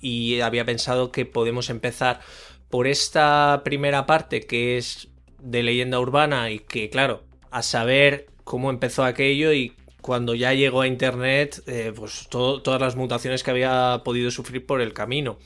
Y 0.00 0.40
había 0.40 0.64
pensado 0.64 1.12
que 1.12 1.26
podemos 1.26 1.70
empezar 1.70 2.20
por 2.70 2.86
esta 2.86 3.62
primera 3.64 4.06
parte 4.06 4.40
que 4.40 4.78
es 4.78 5.08
de 5.40 5.62
leyenda 5.62 6.00
urbana 6.00 6.50
y 6.50 6.60
que 6.60 6.90
claro, 6.90 7.22
a 7.50 7.62
saber 7.62 8.26
cómo 8.44 8.70
empezó 8.70 9.04
aquello 9.04 9.52
y 9.52 9.74
cuando 10.08 10.34
ya 10.34 10.54
llegó 10.54 10.80
a 10.80 10.86
Internet, 10.86 11.62
eh, 11.66 11.92
pues 11.94 12.28
todas 12.30 12.80
las 12.80 12.96
mutaciones 12.96 13.42
que 13.42 13.50
había 13.50 14.00
podido 14.06 14.30
sufrir 14.30 14.64
por 14.64 14.80
el 14.80 14.94
camino. 14.94 15.36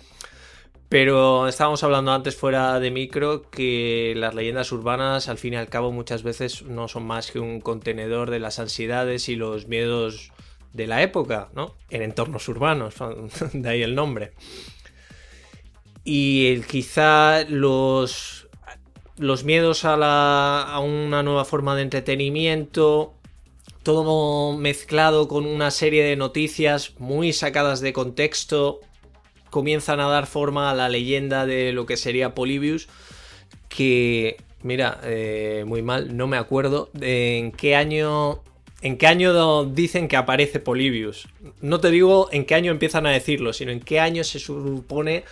Pero 0.89 1.49
estábamos 1.49 1.83
hablando 1.83 2.13
antes 2.13 2.37
fuera 2.37 2.79
de 2.79 2.93
micro 2.93 3.51
que 3.51 4.15
las 4.17 4.37
leyendas 4.37 4.71
urbanas 4.71 5.29
al 5.29 5.39
fin 5.39 5.55
y 5.55 5.57
al 5.57 5.69
cabo 5.69 5.91
muchas 5.91 6.23
veces 6.23 6.63
no 6.63 6.87
son 6.87 7.05
más 7.05 7.33
que 7.33 7.41
un 7.41 7.61
contenedor 7.61 8.31
de 8.31 8.39
las 8.39 8.61
ansiedades 8.61 9.29
y 9.29 9.35
los 9.35 9.67
miedos 9.67 10.31
de 10.73 10.87
la 10.87 11.03
época, 11.03 11.49
¿no? 11.57 11.75
En 11.91 12.03
entornos 12.03 12.47
urbanos, 12.47 12.95
de 13.53 13.69
ahí 13.69 13.83
el 13.83 13.97
nombre. 13.97 14.31
Y 16.05 16.61
quizá 16.61 17.43
los, 17.49 18.47
los 19.17 19.43
miedos 19.43 19.85
a, 19.85 19.97
la, 19.97 20.63
a 20.63 20.79
una 20.79 21.25
nueva 21.25 21.45
forma 21.45 21.75
de 21.75 21.83
entretenimiento 21.83 23.17
todo 23.83 24.57
mezclado 24.57 25.29
con 25.29 25.47
una 25.47 25.71
serie 25.71 26.05
de 26.05 26.17
noticias 26.17 26.95
muy 26.99 27.33
sacadas 27.33 27.81
de 27.81 27.93
contexto, 27.93 28.81
comienzan 29.51 30.01
a 30.01 30.09
dar 30.09 30.27
forma 30.27 30.71
a 30.71 30.75
la 30.75 30.89
leyenda 30.89 31.47
de 31.47 31.73
lo 31.73 31.87
que 31.87 31.97
sería 31.97 32.35
Polybius, 32.35 32.89
que, 33.69 34.37
mira, 34.63 35.01
eh, 35.05 35.65
muy 35.67 35.83
mal, 35.83 36.17
no 36.17 36.27
me 36.27 36.37
acuerdo 36.37 36.91
en 37.01 37.53
qué 37.53 37.77
año... 37.77 38.43
¿En 38.85 38.99
qué 38.99 39.07
año 39.07 39.65
dicen 39.65 40.09
que 40.09 40.17
aparece 40.17 40.59
Polybius? 40.59 41.29
No 41.61 41.79
te 41.79 41.93
digo 41.93 42.29
en 42.33 42.45
qué 42.45 42.57
año 42.57 42.73
empiezan 42.73 43.07
a 43.07 43.11
decirlo, 43.11 43.53
sino 43.53 43.71
en 43.71 43.79
qué 43.79 44.01
año 44.01 44.25
se 44.25 44.41
supone 44.41 45.23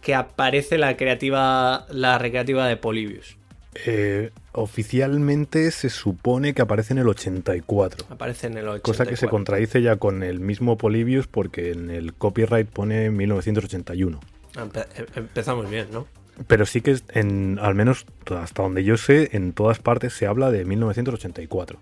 que 0.00 0.14
aparece 0.14 0.78
la 0.78 0.96
creativa, 0.96 1.86
la 1.90 2.18
recreativa 2.18 2.68
de 2.68 2.76
Polybius. 2.76 3.36
Eh, 3.84 4.30
oficialmente 4.54 5.70
se 5.70 5.90
supone 5.90 6.54
que 6.54 6.62
aparece 6.62 6.94
en 6.94 6.98
el 6.98 7.08
84. 7.08 8.06
Aparece 8.08 8.46
en 8.46 8.56
el 8.56 8.68
84. 8.68 8.82
Cosa 8.82 9.06
que 9.06 9.16
se 9.16 9.28
contradice 9.28 9.82
ya 9.82 9.96
con 9.96 10.22
el 10.22 10.40
mismo 10.40 10.78
Polybius 10.78 11.26
porque 11.26 11.72
en 11.72 11.90
el 11.90 12.14
copyright 12.14 12.68
pone 12.68 13.10
1981. 13.10 14.20
Em, 14.56 14.70
empezamos 15.16 15.68
bien, 15.68 15.88
¿no? 15.92 16.06
Pero 16.46 16.66
sí 16.66 16.80
que 16.80 16.96
en, 17.10 17.58
al 17.60 17.74
menos 17.74 18.06
hasta 18.30 18.62
donde 18.62 18.84
yo 18.84 18.96
sé, 18.96 19.30
en 19.32 19.52
todas 19.52 19.78
partes 19.78 20.12
se 20.14 20.26
habla 20.26 20.50
de 20.50 20.64
1984. 20.64 21.78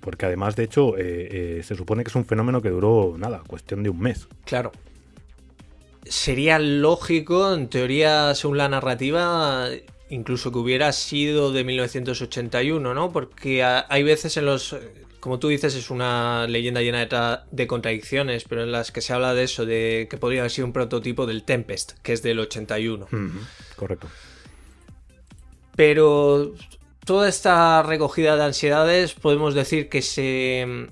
Porque 0.00 0.26
además, 0.26 0.56
de 0.56 0.64
hecho, 0.64 0.96
eh, 0.96 1.58
eh, 1.58 1.62
se 1.64 1.74
supone 1.74 2.04
que 2.04 2.08
es 2.08 2.14
un 2.14 2.24
fenómeno 2.24 2.62
que 2.62 2.70
duró, 2.70 3.16
nada, 3.18 3.42
cuestión 3.46 3.82
de 3.82 3.90
un 3.90 4.00
mes. 4.00 4.28
Claro. 4.44 4.72
Sería 6.04 6.58
lógico, 6.58 7.52
en 7.52 7.68
teoría, 7.68 8.34
según 8.34 8.58
la 8.58 8.68
narrativa, 8.68 9.68
incluso 10.10 10.52
que 10.52 10.58
hubiera 10.58 10.92
sido 10.92 11.52
de 11.52 11.64
1981, 11.64 12.94
¿no? 12.94 13.12
Porque 13.12 13.64
hay 13.64 14.02
veces 14.02 14.36
en 14.36 14.46
los... 14.46 14.76
Como 15.20 15.38
tú 15.38 15.48
dices, 15.48 15.74
es 15.74 15.90
una 15.90 16.46
leyenda 16.46 16.80
llena 16.80 17.44
de, 17.50 17.66
contradicciones, 17.66 18.44
pero 18.48 18.62
en 18.62 18.72
las 18.72 18.90
que 18.90 19.02
se 19.02 19.12
habla 19.12 19.34
de 19.34 19.44
eso, 19.44 19.66
de 19.66 20.08
que 20.10 20.16
podría 20.16 20.40
haber 20.40 20.50
sido 20.50 20.66
un 20.66 20.72
prototipo 20.72 21.26
del 21.26 21.44
Tempest, 21.44 21.92
que 22.02 22.14
es 22.14 22.22
del 22.22 22.38
81. 22.38 23.06
correcto. 23.76 24.08
Pero 25.76 26.54
toda 27.04 27.28
esta 27.28 27.82
recogida 27.82 28.36
de 28.36 28.44
ansiedades 28.44 29.12
podemos 29.12 29.54
decir 29.54 29.90
que 29.90 30.00
se, 30.00 30.88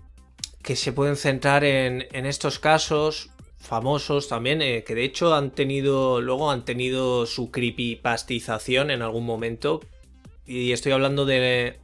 que 0.62 0.76
se 0.76 0.92
pueden 0.92 1.16
centrar 1.16 1.64
en, 1.64 2.06
en 2.12 2.26
estos 2.26 2.58
casos 2.58 3.30
famosos 3.58 4.28
también, 4.28 4.62
eh, 4.62 4.84
que 4.84 4.94
de 4.94 5.04
hecho 5.04 5.34
han 5.34 5.50
tenido, 5.50 6.20
luego 6.20 6.50
han 6.50 6.64
tenido 6.64 7.26
su 7.26 7.50
creepypastización 7.50 8.90
en 8.90 9.02
algún 9.02 9.26
momento. 9.26 9.80
Y 10.46 10.72
estoy 10.72 10.92
hablando 10.92 11.26
de... 11.26 11.78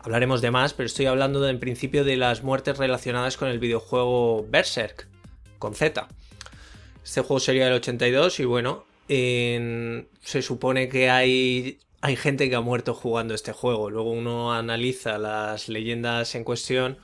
Hablaremos 0.00 0.40
de 0.40 0.52
más, 0.52 0.72
pero 0.72 0.86
estoy 0.86 1.06
hablando 1.06 1.46
en 1.48 1.58
principio 1.58 2.04
de 2.04 2.16
las 2.16 2.44
muertes 2.44 2.78
relacionadas 2.78 3.36
con 3.36 3.48
el 3.48 3.58
videojuego 3.58 4.46
Berserk, 4.48 5.08
con 5.58 5.74
Z. 5.74 6.06
Este 7.04 7.22
juego 7.22 7.40
sería 7.40 7.64
del 7.64 7.74
82 7.74 8.38
y 8.38 8.44
bueno, 8.44 8.84
se 9.08 10.42
supone 10.42 10.88
que 10.88 11.10
hay, 11.10 11.78
hay 12.02 12.14
gente 12.14 12.48
que 12.48 12.54
ha 12.54 12.60
muerto 12.60 12.94
jugando 12.94 13.34
este 13.34 13.50
juego. 13.50 13.90
Luego 13.90 14.12
uno 14.12 14.52
analiza 14.52 15.18
las 15.18 15.68
leyendas 15.68 16.36
en 16.36 16.44
cuestión 16.44 16.98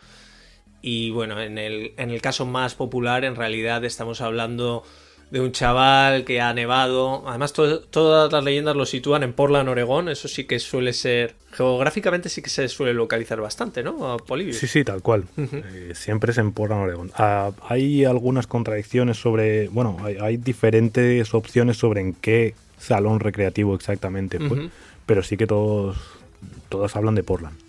y 0.83 1.11
bueno, 1.11 1.41
en 1.41 1.59
el, 1.59 1.93
en 1.97 2.11
el 2.11 2.21
caso 2.21 2.45
más 2.45 2.75
popular, 2.75 3.25
en 3.25 3.37
realidad 3.37 3.85
estamos 3.85 4.21
hablando 4.21 4.83
de 5.31 5.41
un 5.41 5.53
chaval 5.53 6.25
que 6.25 6.41
ha 6.43 6.53
nevado. 6.53 7.23
Además, 7.27 7.55
todas 7.55 8.31
las 8.31 8.45
leyendas 8.45 8.77
lo 8.77 8.85
sitúan 8.85 9.23
en 9.23 9.33
Portland, 9.33 9.69
Oregón. 9.69 10.11
Eso 10.11 10.29
sí 10.29 10.45
que 10.45 10.59
suele 10.59 10.93
ser. 10.93 11.37
Geográficamente 11.53 12.29
sí 12.29 12.43
que 12.43 12.51
se 12.51 12.69
suele 12.69 12.93
localizar 12.93 13.41
bastante, 13.41 13.83
¿no? 13.83 14.19
Polivio. 14.19 14.53
Sí, 14.53 14.67
sí, 14.67 14.85
tal 14.85 15.01
cual. 15.01 15.25
Eh, 15.39 15.93
siempre 15.95 16.33
es 16.33 16.39
en 16.39 16.53
Portland, 16.53 16.83
Oregón. 16.83 17.13
Ah, 17.15 17.53
hay 17.67 18.05
algunas 18.05 18.47
contradicciones 18.47 19.17
sobre. 19.17 19.69
Bueno, 19.69 19.99
hay, 20.21 20.37
diferentes 20.37 21.33
opciones 21.33 21.79
sobre 21.79 22.03
en 22.03 22.13
qué 22.13 22.55
salón 22.77 23.21
recreativo 23.21 23.75
exactamente 23.75 24.39
fue. 24.39 24.69
Pero 25.07 25.23
sí 25.23 25.37
que 25.37 25.47
todos, 25.47 25.97
todos 26.69 26.95
hablan 26.95 27.15
de 27.15 27.23
Portland 27.23 27.62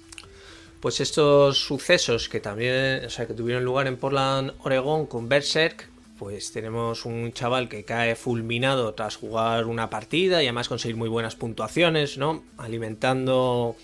pues 0.84 1.00
estos 1.00 1.60
sucesos 1.60 2.28
que 2.28 2.42
también, 2.42 3.06
o 3.06 3.10
sea, 3.10 3.26
que 3.26 3.34
tuvieron 3.34 3.64
lugar 3.64 3.88
en 3.88 3.96
Portland, 3.96 4.52
Oregón 4.64 5.06
con 5.06 5.30
Berserk, 5.30 5.88
pues 6.20 6.52
tenemos 6.52 7.06
un 7.06 7.32
chaval 7.32 7.70
que 7.70 7.86
cae 7.86 8.18
fulminado 8.18 8.94
tras 8.94 9.16
jugar 9.16 9.68
una 9.68 9.90
partida 9.90 10.44
y 10.44 10.48
además 10.48 10.68
conseguir 10.68 10.98
muy 10.98 11.08
buenas 11.08 11.38
puntuaciones, 11.38 12.18
¿no? 12.18 12.44
Alimentando 12.58 13.78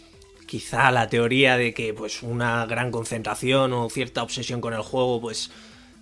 quizá 0.45 0.91
la 0.91 1.07
teoría 1.07 1.55
de 1.55 1.73
que 1.73 1.93
pues 1.93 2.21
una 2.21 2.65
gran 2.65 2.91
concentración 2.91 3.71
o 3.71 3.89
cierta 3.89 4.21
obsesión 4.21 4.59
con 4.59 4.73
el 4.73 4.81
juego 4.81 5.21
pues 5.21 5.51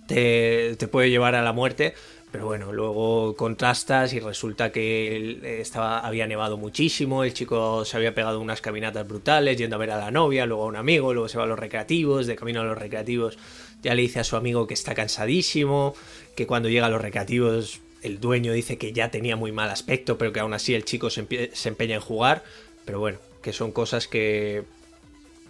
te, 0.08 0.74
te 0.74 0.88
puede 0.88 1.10
llevar 1.10 1.36
a 1.36 1.42
la 1.42 1.52
muerte. 1.52 1.94
Pero 2.30 2.44
bueno, 2.44 2.72
luego 2.72 3.34
contrastas 3.36 4.12
y 4.12 4.20
resulta 4.20 4.70
que 4.70 5.60
estaba, 5.60 6.00
había 6.00 6.26
nevado 6.26 6.58
muchísimo, 6.58 7.24
el 7.24 7.32
chico 7.32 7.86
se 7.86 7.96
había 7.96 8.14
pegado 8.14 8.38
unas 8.38 8.60
caminatas 8.60 9.08
brutales, 9.08 9.56
yendo 9.56 9.76
a 9.76 9.78
ver 9.78 9.92
a 9.92 9.98
la 9.98 10.10
novia, 10.10 10.44
luego 10.44 10.64
a 10.64 10.66
un 10.66 10.76
amigo, 10.76 11.14
luego 11.14 11.28
se 11.28 11.38
va 11.38 11.44
a 11.44 11.46
los 11.46 11.58
recreativos, 11.58 12.26
de 12.26 12.36
camino 12.36 12.60
a 12.60 12.64
los 12.64 12.76
recreativos 12.76 13.38
ya 13.82 13.94
le 13.94 14.02
dice 14.02 14.20
a 14.20 14.24
su 14.24 14.36
amigo 14.36 14.66
que 14.66 14.74
está 14.74 14.94
cansadísimo, 14.94 15.94
que 16.34 16.46
cuando 16.46 16.68
llega 16.68 16.86
a 16.86 16.90
los 16.90 17.00
recreativos 17.00 17.80
el 18.02 18.20
dueño 18.20 18.52
dice 18.52 18.78
que 18.78 18.92
ya 18.92 19.10
tenía 19.10 19.36
muy 19.36 19.52
mal 19.52 19.70
aspecto, 19.70 20.18
pero 20.18 20.32
que 20.32 20.40
aún 20.40 20.54
así 20.54 20.74
el 20.74 20.84
chico 20.84 21.10
se, 21.10 21.26
empeña 21.64 21.96
en 21.96 22.00
jugar. 22.00 22.44
Pero 22.84 23.00
bueno, 23.00 23.18
que 23.42 23.52
son 23.52 23.72
cosas 23.72 24.06
que 24.08 24.64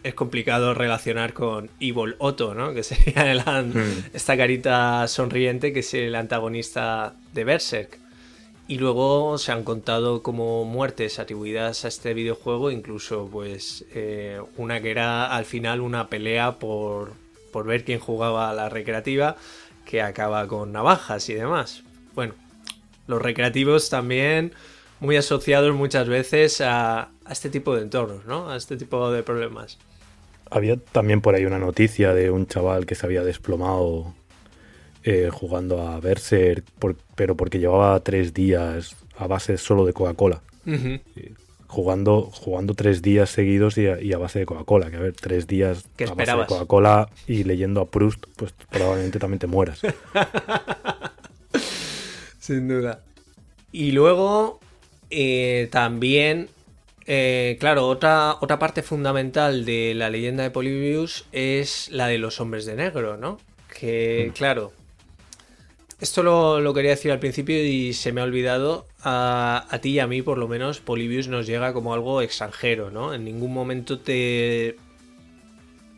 es 0.03 0.15
complicado 0.15 0.75
relacionar 0.75 1.33
con 1.33 1.71
Evil 1.81 2.17
Otto, 2.19 2.55
¿no? 2.55 2.73
Que 2.73 2.83
sería 2.85 3.35
hmm. 3.63 4.05
esta 4.13 4.37
carita 4.37 5.07
sonriente 5.09 5.73
que 5.73 5.81
es 5.81 5.95
el 5.95 6.15
antagonista 6.15 7.15
de 7.33 7.45
Berserk. 7.45 7.99
Y 8.67 8.79
luego 8.79 9.39
se 9.39 9.51
han 9.51 9.65
contado 9.65 10.23
como 10.23 10.67
muertes 10.67 11.19
atribuidas 11.19 11.87
a 11.87 11.89
este 11.89 12.13
videojuego, 12.13 12.71
incluso 12.71 13.27
pues 13.33 13.87
eh, 13.95 14.43
una 14.59 14.83
que 14.83 14.91
era 14.91 15.35
al 15.35 15.47
final 15.47 15.81
una 15.81 16.09
pelea 16.09 16.59
por, 16.59 17.15
por 17.51 17.65
ver 17.65 17.85
quién 17.85 17.99
jugaba 17.99 18.51
a 18.51 18.53
la 18.53 18.69
recreativa, 18.69 19.37
que 19.87 20.03
acaba 20.03 20.47
con 20.47 20.73
navajas 20.73 21.31
y 21.31 21.35
demás. 21.35 21.83
Bueno, 22.15 22.35
los 23.07 23.23
recreativos 23.23 23.89
también 23.89 24.53
muy 25.01 25.17
asociados 25.17 25.75
muchas 25.75 26.07
veces 26.07 26.61
a, 26.61 27.09
a 27.25 27.33
este 27.33 27.49
tipo 27.49 27.75
de 27.75 27.83
entornos, 27.83 28.27
¿no? 28.27 28.51
A 28.51 28.57
este 28.57 28.77
tipo 28.77 29.11
de 29.11 29.23
problemas. 29.23 29.79
Había 30.51 30.77
también 30.77 31.21
por 31.21 31.35
ahí 31.35 31.45
una 31.45 31.59
noticia 31.59 32.15
de 32.15 32.31
un 32.31 32.47
chaval 32.47 32.87
que 32.87 32.95
se 32.95 33.07
había 33.07 33.23
desplomado 33.23 34.15
eh, 35.05 35.31
jugando 35.33 35.87
a 35.87 36.01
Berserk, 36.01 36.65
pero 37.15 37.37
porque 37.37 37.59
llevaba 37.59 37.99
tres 38.01 38.35
días 38.35 38.97
a 39.17 39.27
base 39.27 39.59
solo 39.59 39.85
de 39.85 39.93
Coca-Cola. 39.93 40.43
Jugando, 41.67 42.31
jugando 42.33 42.75
tres 42.75 43.03
días 43.03 43.31
seguidos 43.31 43.79
y 43.79 43.87
a, 43.87 44.19
base 44.19 44.41
de 44.41 44.47
Coca-Cola. 44.47 44.91
Que 44.91 44.97
a 44.97 45.01
ver, 45.01 45.15
tres 45.15 45.47
días 45.47 45.85
a 46.01 46.15
base 46.15 46.37
de 46.37 46.47
Coca-Cola 46.47 47.09
y 47.27 47.45
leyendo 47.45 47.81
a 47.81 47.87
Proust, 47.87 48.25
pues 48.37 48.55
probablemente 48.71 49.19
también 49.19 49.39
te 49.39 49.47
mueras. 49.47 49.81
Sin 52.39 52.69
duda. 52.69 53.03
Y 53.73 53.93
luego 53.93 54.61
eh, 55.11 55.69
también, 55.71 56.49
eh, 57.11 57.57
claro, 57.59 57.89
otra, 57.89 58.37
otra 58.41 58.59
parte 58.59 58.83
fundamental 58.83 59.65
de 59.65 59.95
la 59.95 60.11
leyenda 60.11 60.43
de 60.43 60.51
Polybius 60.51 61.25
es 61.33 61.89
la 61.91 62.07
de 62.07 62.19
los 62.19 62.39
hombres 62.39 62.67
de 62.67 62.77
negro, 62.77 63.17
¿no? 63.17 63.39
Que, 63.81 64.29
mm. 64.29 64.33
claro, 64.35 64.73
esto 66.01 66.23
lo, 66.23 66.75
quería 66.75 66.91
decir 66.91 67.11
al 67.11 67.19
principio 67.19 67.65
y 67.65 67.95
se 67.95 68.13
me 68.13 68.21
ha 68.21 68.25
olvidado. 68.25 68.87
A, 69.03 69.79
ti 69.81 69.93
y 69.93 69.99
a 70.01 70.07
mí, 70.07 70.21
por 70.21 70.37
lo 70.37 70.49
menos, 70.49 70.81
Polybius 70.81 71.29
nos 71.29 71.47
llega 71.47 71.73
como 71.73 71.95
algo 71.95 72.21
extranjero, 72.21 72.91
¿no? 72.91 73.15
En 73.15 73.25
ningún 73.25 73.55
momento 73.55 73.99
te 73.99 74.77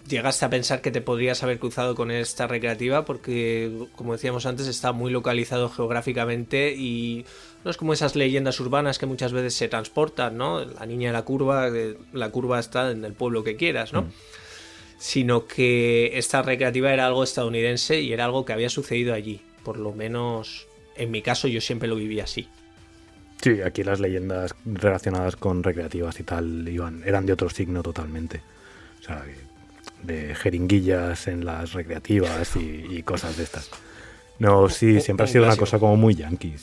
llegaste 0.08 0.44
a 0.44 0.50
pensar 0.50 0.80
que 0.80 0.90
te 0.90 1.00
podrías 1.00 1.42
haber 1.42 1.58
cruzado 1.58 1.94
con 1.94 2.10
esta 2.10 2.46
recreativa 2.46 3.04
porque, 3.04 3.86
como 3.96 4.12
decíamos 4.12 4.46
antes, 4.46 4.66
está 4.66 4.92
muy 4.92 5.10
localizado 5.10 5.68
geográficamente 5.68 6.74
y 6.76 7.24
no 7.64 7.70
es 7.70 7.76
como 7.76 7.92
esas 7.92 8.16
leyendas 8.16 8.58
urbanas 8.60 8.98
que 8.98 9.06
muchas 9.06 9.32
veces 9.32 9.54
se 9.54 9.68
transportan, 9.68 10.36
¿no? 10.36 10.64
La 10.64 10.86
niña 10.86 11.08
de 11.08 11.12
la 11.12 11.22
curva, 11.22 11.68
la 12.12 12.30
curva 12.30 12.58
está 12.58 12.90
en 12.90 13.04
el 13.04 13.12
pueblo 13.12 13.44
que 13.44 13.56
quieras, 13.56 13.92
¿no? 13.92 14.02
Mm. 14.02 14.12
Sino 14.98 15.46
que 15.46 16.18
esta 16.18 16.42
recreativa 16.42 16.92
era 16.92 17.06
algo 17.06 17.24
estadounidense 17.24 18.00
y 18.00 18.12
era 18.12 18.26
algo 18.26 18.44
que 18.44 18.52
había 18.52 18.68
sucedido 18.68 19.14
allí 19.14 19.40
por 19.62 19.78
lo 19.78 19.92
menos 19.92 20.66
en 20.96 21.10
mi 21.10 21.22
caso 21.22 21.48
yo 21.48 21.60
siempre 21.60 21.88
lo 21.88 21.96
viví 21.96 22.20
así. 22.20 22.48
Sí, 23.40 23.62
aquí 23.62 23.82
las 23.82 24.00
leyendas 24.00 24.54
relacionadas 24.66 25.36
con 25.36 25.62
recreativas 25.62 26.20
y 26.20 26.24
tal 26.24 26.68
iban, 26.68 27.02
eran 27.06 27.24
de 27.24 27.32
otro 27.32 27.48
signo 27.48 27.82
totalmente. 27.82 28.42
O 29.00 29.02
sea, 29.02 29.24
de 30.02 30.34
jeringuillas 30.34 31.26
en 31.28 31.44
las 31.44 31.72
recreativas 31.72 32.56
y, 32.56 33.02
cosas 33.02 33.36
de 33.36 33.44
estas. 33.44 33.70
No, 34.38 34.68
sí, 34.68 35.00
siempre 35.00 35.24
ha 35.24 35.26
sido 35.26 35.44
una 35.44 35.56
cosa 35.56 35.78
como 35.78 35.96
muy 35.96 36.14
yankee. 36.14 36.54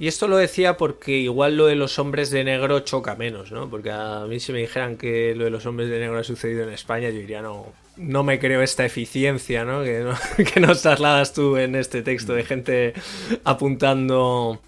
Y 0.00 0.08
esto 0.08 0.28
lo 0.28 0.38
decía 0.38 0.78
porque 0.78 1.12
igual 1.18 1.58
lo 1.58 1.66
de 1.66 1.76
los 1.76 1.98
hombres 1.98 2.30
de 2.30 2.42
negro 2.42 2.80
choca 2.80 3.16
menos, 3.16 3.52
¿no? 3.52 3.68
Porque 3.68 3.90
a 3.90 4.24
mí 4.26 4.40
si 4.40 4.50
me 4.50 4.60
dijeran 4.60 4.96
que 4.96 5.34
lo 5.36 5.44
de 5.44 5.50
los 5.50 5.66
hombres 5.66 5.90
de 5.90 6.00
negro 6.00 6.18
ha 6.18 6.24
sucedido 6.24 6.62
en 6.62 6.70
España, 6.70 7.10
yo 7.10 7.18
diría, 7.18 7.42
no, 7.42 7.66
no 7.98 8.24
me 8.24 8.38
creo 8.38 8.62
esta 8.62 8.86
eficiencia, 8.86 9.66
¿no? 9.66 9.82
Que, 9.82 10.02
nos 10.60 10.80
trasladas 10.80 11.34
tú 11.34 11.58
en 11.58 11.74
este 11.74 12.00
texto 12.00 12.32
de 12.32 12.44
gente 12.44 12.94
apuntando 13.44 14.62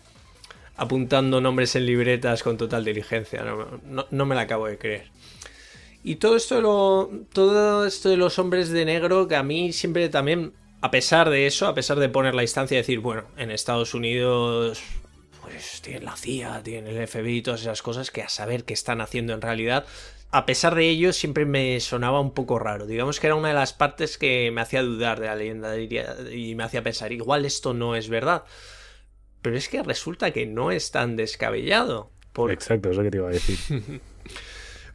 apuntando 0.76 1.40
nombres 1.40 1.76
en 1.76 1.87
libretas 1.87 2.42
con 2.42 2.58
total 2.58 2.85
diligencia. 2.85 3.42
No, 3.42 4.06
no, 4.11 4.26
me 4.26 4.35
la 4.35 4.42
acabo 4.42 4.66
de 4.66 4.76
creer. 4.76 5.06
Y 6.04 6.16
todo 6.16 6.36
esto, 6.36 6.60
lo, 6.60 7.10
todo 7.32 7.86
esto 7.86 8.08
de 8.08 8.16
los 8.16 8.38
hombres 8.38 8.70
de 8.70 8.84
negro, 8.84 9.28
que 9.28 9.36
a 9.36 9.42
mí 9.42 9.72
siempre 9.72 10.08
también, 10.08 10.52
a 10.80 10.90
pesar 10.90 11.30
de 11.30 11.46
eso, 11.46 11.66
a 11.66 11.74
pesar 11.74 11.98
de 11.98 12.08
poner 12.08 12.34
la 12.34 12.42
instancia 12.42 12.74
y 12.74 12.78
decir, 12.78 12.98
bueno, 12.98 13.24
en 13.36 13.50
Estados 13.50 13.94
Unidos 13.94 14.82
pues 15.42 15.82
tienen 15.82 16.04
la 16.04 16.16
CIA, 16.16 16.62
tienen 16.62 16.96
el 16.96 17.06
FBI 17.06 17.38
y 17.38 17.42
todas 17.42 17.60
esas 17.60 17.82
cosas 17.82 18.10
que 18.10 18.22
a 18.22 18.28
saber 18.28 18.64
qué 18.64 18.74
están 18.74 19.00
haciendo 19.00 19.32
en 19.32 19.42
realidad. 19.42 19.84
A 20.30 20.46
pesar 20.46 20.74
de 20.74 20.88
ello, 20.88 21.12
siempre 21.12 21.44
me 21.44 21.78
sonaba 21.80 22.20
un 22.20 22.32
poco 22.32 22.58
raro. 22.58 22.86
Digamos 22.86 23.20
que 23.20 23.26
era 23.26 23.36
una 23.36 23.48
de 23.48 23.54
las 23.54 23.72
partes 23.72 24.16
que 24.16 24.50
me 24.50 24.62
hacía 24.62 24.82
dudar 24.82 25.20
de 25.20 25.26
la 25.26 25.36
leyenda 25.36 25.78
y 25.78 26.54
me 26.54 26.64
hacía 26.64 26.82
pensar, 26.82 27.12
igual 27.12 27.44
esto 27.44 27.74
no 27.74 27.96
es 27.96 28.08
verdad. 28.08 28.44
Pero 29.42 29.56
es 29.56 29.68
que 29.68 29.82
resulta 29.82 30.30
que 30.30 30.46
no 30.46 30.70
es 30.70 30.90
tan 30.90 31.16
descabellado. 31.16 32.10
Exacto, 32.48 32.90
es 32.90 32.96
lo 32.96 33.02
que 33.02 33.10
te 33.10 33.18
iba 33.18 33.28
a 33.28 33.32
decir. 33.32 34.00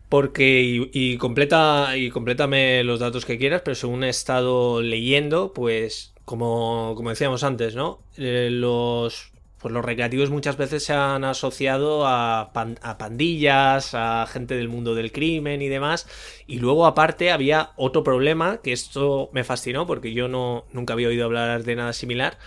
Porque, 0.09 0.87
y, 0.91 1.17
completa, 1.17 1.97
y 1.97 2.09
complétame 2.09 2.83
los 2.83 2.99
datos 2.99 3.25
que 3.25 3.37
quieras, 3.37 3.61
pero 3.63 3.75
según 3.75 4.03
he 4.05 4.09
estado 4.09 4.81
leyendo, 4.81 5.51
pues, 5.53 6.13
como, 6.23 6.93
como 6.95 7.09
decíamos 7.09 7.43
antes, 7.43 7.75
¿no? 7.75 7.99
Eh, 8.17 8.49
los 8.51 9.31
pues 9.59 9.73
los 9.73 9.83
recreativos 9.83 10.29
muchas 10.29 10.55
veces 10.55 10.83
se 10.83 10.93
han 10.93 11.23
asociado 11.23 12.05
a, 12.05 12.51
pandillas, 12.53 13.95
a 13.95 14.27
gente 14.27 14.55
del 14.55 14.69
mundo 14.69 14.93
del 14.93 15.11
crimen 15.11 15.61
y 15.61 15.67
demás. 15.67 16.07
Y 16.45 16.59
luego 16.59 16.85
aparte 16.85 17.31
había 17.31 17.71
otro 17.75 18.03
problema, 18.03 18.57
que 18.61 18.71
esto 18.71 19.29
me 19.33 19.43
fascinó 19.43 19.87
porque 19.87 20.13
yo 20.13 20.27
no, 20.27 20.65
nunca 20.73 20.93
había 20.93 21.07
oído 21.07 21.25
hablar 21.25 21.63
de 21.63 21.75
nada 21.75 21.93
similar. 21.93 22.37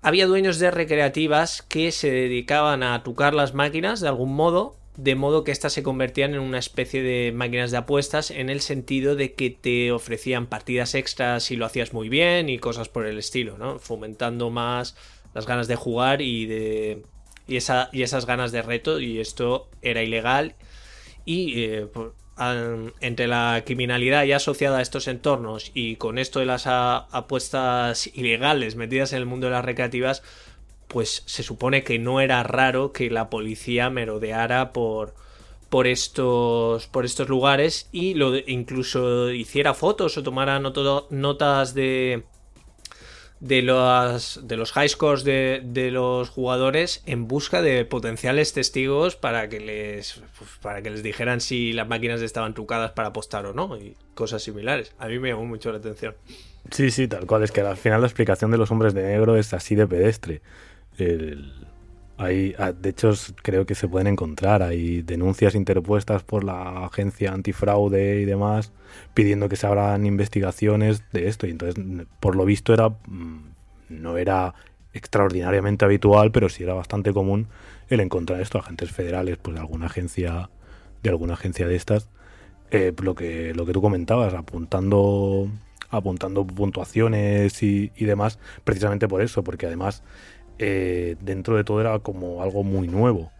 Había 0.00 0.26
dueños 0.26 0.60
de 0.60 0.70
recreativas 0.70 1.62
que 1.62 1.90
se 1.90 2.10
dedicaban 2.10 2.84
a 2.84 3.02
tocar 3.02 3.34
las 3.34 3.52
máquinas 3.52 4.00
de 4.00 4.06
algún 4.06 4.32
modo, 4.32 4.76
de 4.98 5.14
modo 5.14 5.44
que 5.44 5.52
éstas 5.52 5.72
se 5.72 5.84
convertían 5.84 6.34
en 6.34 6.40
una 6.40 6.58
especie 6.58 7.02
de 7.02 7.30
máquinas 7.30 7.70
de 7.70 7.76
apuestas 7.76 8.32
en 8.32 8.50
el 8.50 8.60
sentido 8.60 9.14
de 9.14 9.32
que 9.32 9.48
te 9.48 9.92
ofrecían 9.92 10.48
partidas 10.48 10.96
extras 10.96 11.44
si 11.44 11.54
lo 11.54 11.66
hacías 11.66 11.92
muy 11.92 12.08
bien 12.08 12.48
y 12.48 12.58
cosas 12.58 12.88
por 12.88 13.06
el 13.06 13.16
estilo, 13.16 13.56
¿no? 13.58 13.78
Fomentando 13.78 14.50
más 14.50 14.96
las 15.34 15.46
ganas 15.46 15.68
de 15.68 15.76
jugar 15.76 16.20
y 16.20 16.46
de 16.46 17.02
y, 17.46 17.56
esa, 17.56 17.90
y 17.92 18.02
esas 18.02 18.26
ganas 18.26 18.50
de 18.50 18.60
reto 18.60 18.98
y 18.98 19.20
esto 19.20 19.68
era 19.82 20.02
ilegal 20.02 20.56
y 21.24 21.62
eh, 21.62 21.86
entre 23.00 23.28
la 23.28 23.62
criminalidad 23.64 24.24
ya 24.24 24.36
asociada 24.36 24.78
a 24.78 24.82
estos 24.82 25.06
entornos 25.06 25.70
y 25.74 25.94
con 25.94 26.18
esto 26.18 26.40
de 26.40 26.46
las 26.46 26.64
apuestas 26.66 28.08
ilegales 28.14 28.74
metidas 28.74 29.12
en 29.12 29.20
el 29.20 29.26
mundo 29.26 29.46
de 29.46 29.52
las 29.52 29.64
recreativas 29.64 30.24
pues 30.88 31.22
se 31.26 31.42
supone 31.42 31.84
que 31.84 31.98
no 31.98 32.20
era 32.20 32.42
raro 32.42 32.92
que 32.92 33.10
la 33.10 33.30
policía 33.30 33.90
merodeara 33.90 34.72
por 34.72 35.14
por 35.68 35.86
estos 35.86 36.86
por 36.86 37.04
estos 37.04 37.28
lugares 37.28 37.88
y 37.92 38.14
lo 38.14 38.36
incluso 38.36 39.30
hiciera 39.30 39.74
fotos 39.74 40.16
o 40.16 40.22
tomara 40.22 40.58
notas 40.60 41.74
de 41.74 42.24
de 43.40 43.62
los, 43.62 44.40
de 44.42 44.56
los 44.56 44.72
high 44.72 44.88
scores 44.88 45.22
de, 45.22 45.62
de, 45.64 45.92
los 45.92 46.28
jugadores 46.28 47.02
en 47.06 47.28
busca 47.28 47.62
de 47.62 47.84
potenciales 47.84 48.52
testigos 48.52 49.14
para 49.14 49.48
que 49.48 49.60
les 49.60 50.20
pues, 50.36 50.50
para 50.60 50.82
que 50.82 50.90
les 50.90 51.04
dijeran 51.04 51.40
si 51.40 51.72
las 51.72 51.86
máquinas 51.86 52.20
estaban 52.20 52.54
trucadas 52.54 52.92
para 52.92 53.08
apostar 53.08 53.46
o 53.46 53.52
no 53.52 53.76
y 53.76 53.96
cosas 54.14 54.42
similares. 54.42 54.92
A 54.98 55.06
mí 55.06 55.20
me 55.20 55.28
llamó 55.28 55.44
mucho 55.44 55.70
la 55.70 55.78
atención. 55.78 56.16
Sí, 56.70 56.90
sí, 56.90 57.06
tal 57.06 57.26
cual. 57.26 57.44
Es 57.44 57.52
que 57.52 57.60
al 57.60 57.76
final 57.76 58.00
la 58.00 58.08
explicación 58.08 58.50
de 58.50 58.58
los 58.58 58.70
hombres 58.70 58.92
de 58.92 59.02
negro 59.02 59.36
es 59.36 59.54
así 59.54 59.74
de 59.74 59.86
pedestre. 59.86 60.42
El, 60.98 61.52
hay, 62.18 62.54
ah, 62.58 62.72
de 62.72 62.90
hecho, 62.90 63.12
creo 63.42 63.64
que 63.64 63.74
se 63.74 63.88
pueden 63.88 64.08
encontrar. 64.08 64.62
Hay 64.62 65.02
denuncias 65.02 65.54
interpuestas 65.54 66.24
por 66.24 66.44
la 66.44 66.84
agencia 66.84 67.32
antifraude 67.32 68.20
y 68.20 68.24
demás 68.24 68.72
pidiendo 69.14 69.48
que 69.48 69.56
se 69.56 69.66
abran 69.66 70.04
investigaciones 70.06 71.04
de 71.12 71.28
esto. 71.28 71.46
Y 71.46 71.50
entonces, 71.50 71.82
por 72.20 72.36
lo 72.36 72.44
visto, 72.44 72.74
era 72.74 72.88
mm, 72.88 73.48
no 73.88 74.16
era 74.18 74.54
extraordinariamente 74.92 75.84
habitual, 75.84 76.32
pero 76.32 76.48
sí 76.48 76.64
era 76.64 76.74
bastante 76.74 77.12
común 77.12 77.48
el 77.88 78.00
encontrar 78.00 78.40
esto, 78.40 78.58
agentes 78.58 78.90
federales, 78.90 79.38
pues 79.38 79.54
de 79.54 79.60
alguna 79.60 79.86
agencia, 79.86 80.50
de 81.02 81.10
alguna 81.10 81.34
agencia 81.34 81.66
de 81.68 81.76
estas, 81.76 82.08
eh, 82.70 82.92
lo 83.02 83.14
que 83.14 83.54
lo 83.54 83.64
que 83.66 83.72
tú 83.72 83.80
comentabas, 83.80 84.34
apuntando 84.34 85.48
apuntando 85.90 86.46
puntuaciones 86.46 87.62
y, 87.62 87.92
y 87.96 88.04
demás, 88.04 88.38
precisamente 88.64 89.08
por 89.08 89.22
eso, 89.22 89.42
porque 89.42 89.66
además 89.66 90.02
eh, 90.58 91.16
dentro 91.20 91.56
de 91.56 91.64
todo 91.64 91.80
era 91.80 91.98
como 92.00 92.42
algo 92.42 92.62
muy 92.62 92.88
nuevo. 92.88 93.30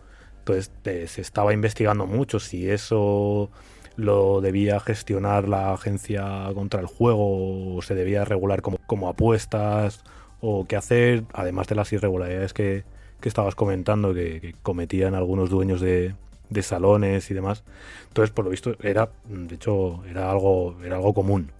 Entonces 0.40 0.70
se 1.11 1.20
estaba 1.20 1.52
investigando 1.52 2.07
mucho 2.07 2.40
si 2.40 2.70
eso 2.70 3.50
lo 3.98 4.40
debía 4.40 4.78
gestionar 4.78 5.48
la 5.48 5.72
agencia 5.72 6.48
contra 6.54 6.81
el 6.81 6.87
juego 6.87 7.76
o 7.76 7.83
se 7.83 7.96
debía 7.96 8.24
regular 8.24 8.62
como, 8.62 8.78
como 8.87 9.09
apuestas 9.09 10.04
o 10.40 10.66
qué 10.66 10.76
hacer, 10.76 11.24
además 11.33 11.66
de 11.66 11.74
las 11.74 11.92
irregularidades 11.92 12.52
que, 12.54 12.85
estabas 13.22 13.57
comentando, 13.57 14.14
que, 14.14 14.54
cometían 14.62 15.14
algunos 15.14 15.50
dueños 15.50 15.81
de, 15.81 16.14
salones 16.62 17.31
y 17.31 17.35
demás. 17.35 17.64
Entonces, 18.07 18.31
por 18.33 18.44
lo 18.44 18.52
visto, 18.52 18.76
era, 18.83 19.11
de 19.28 19.57
hecho, 19.57 20.02
era 20.09 20.31
algo, 20.31 20.76
era 20.85 20.96
algo 20.96 21.12
común. 21.12 21.50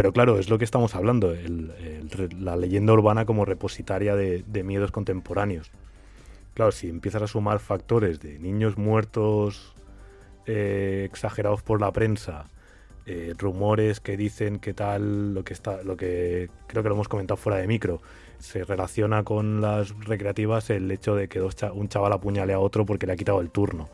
Pero 0.00 0.14
claro, 0.14 0.38
es 0.38 0.48
lo 0.48 0.56
que 0.56 0.64
estamos 0.64 0.94
hablando, 0.94 1.34
la 2.38 2.56
leyenda 2.56 2.94
urbana 2.94 3.26
como 3.26 3.44
repositaria 3.44 4.16
de, 4.16 4.64
miedos 4.64 4.92
contemporáneos. 4.92 5.70
Claro, 6.54 6.72
si 6.72 6.88
empiezas 6.88 7.20
a 7.20 7.26
sumar 7.26 7.58
factores 7.58 8.18
de 8.18 8.38
niños 8.38 8.78
muertos 8.78 9.74
eh, 10.46 11.02
exagerados 11.04 11.60
por 11.60 11.82
la 11.82 11.92
prensa, 11.92 12.46
eh, 13.04 13.34
rumores 13.36 14.00
que 14.00 14.16
dicen 14.16 14.58
que 14.58 14.72
tal, 14.72 15.34
lo 15.34 15.44
que 15.44 15.52
está, 15.52 15.82
lo 15.82 15.98
que 15.98 16.48
creo 16.66 16.82
que 16.82 16.88
lo 16.88 16.94
hemos 16.94 17.08
comentado 17.08 17.36
fuera 17.36 17.58
de 17.58 17.66
micro, 17.66 18.00
se 18.38 18.64
relaciona 18.64 19.22
con 19.22 19.60
las 19.60 19.90
recreativas 20.06 20.70
el 20.70 20.90
hecho 20.90 21.14
de 21.14 21.28
que 21.28 21.42
un 21.42 21.88
chaval 21.90 22.14
apuñale 22.14 22.54
a 22.54 22.58
otro 22.58 22.86
porque 22.86 23.06
le 23.06 23.12
ha 23.12 23.16
quitado 23.16 23.42
el 23.42 23.50
turno. 23.50 23.90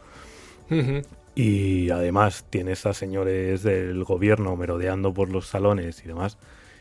Y 1.37 1.91
además 1.91 2.47
tienes 2.51 2.87
a 2.87 2.95
señores 2.95 3.63
del 3.63 4.03
gobierno 4.03 4.57
merodeando 4.57 5.13
por 5.15 5.31
los 5.31 5.47
salones 5.47 6.03
y 6.03 6.09
demás. 6.09 6.39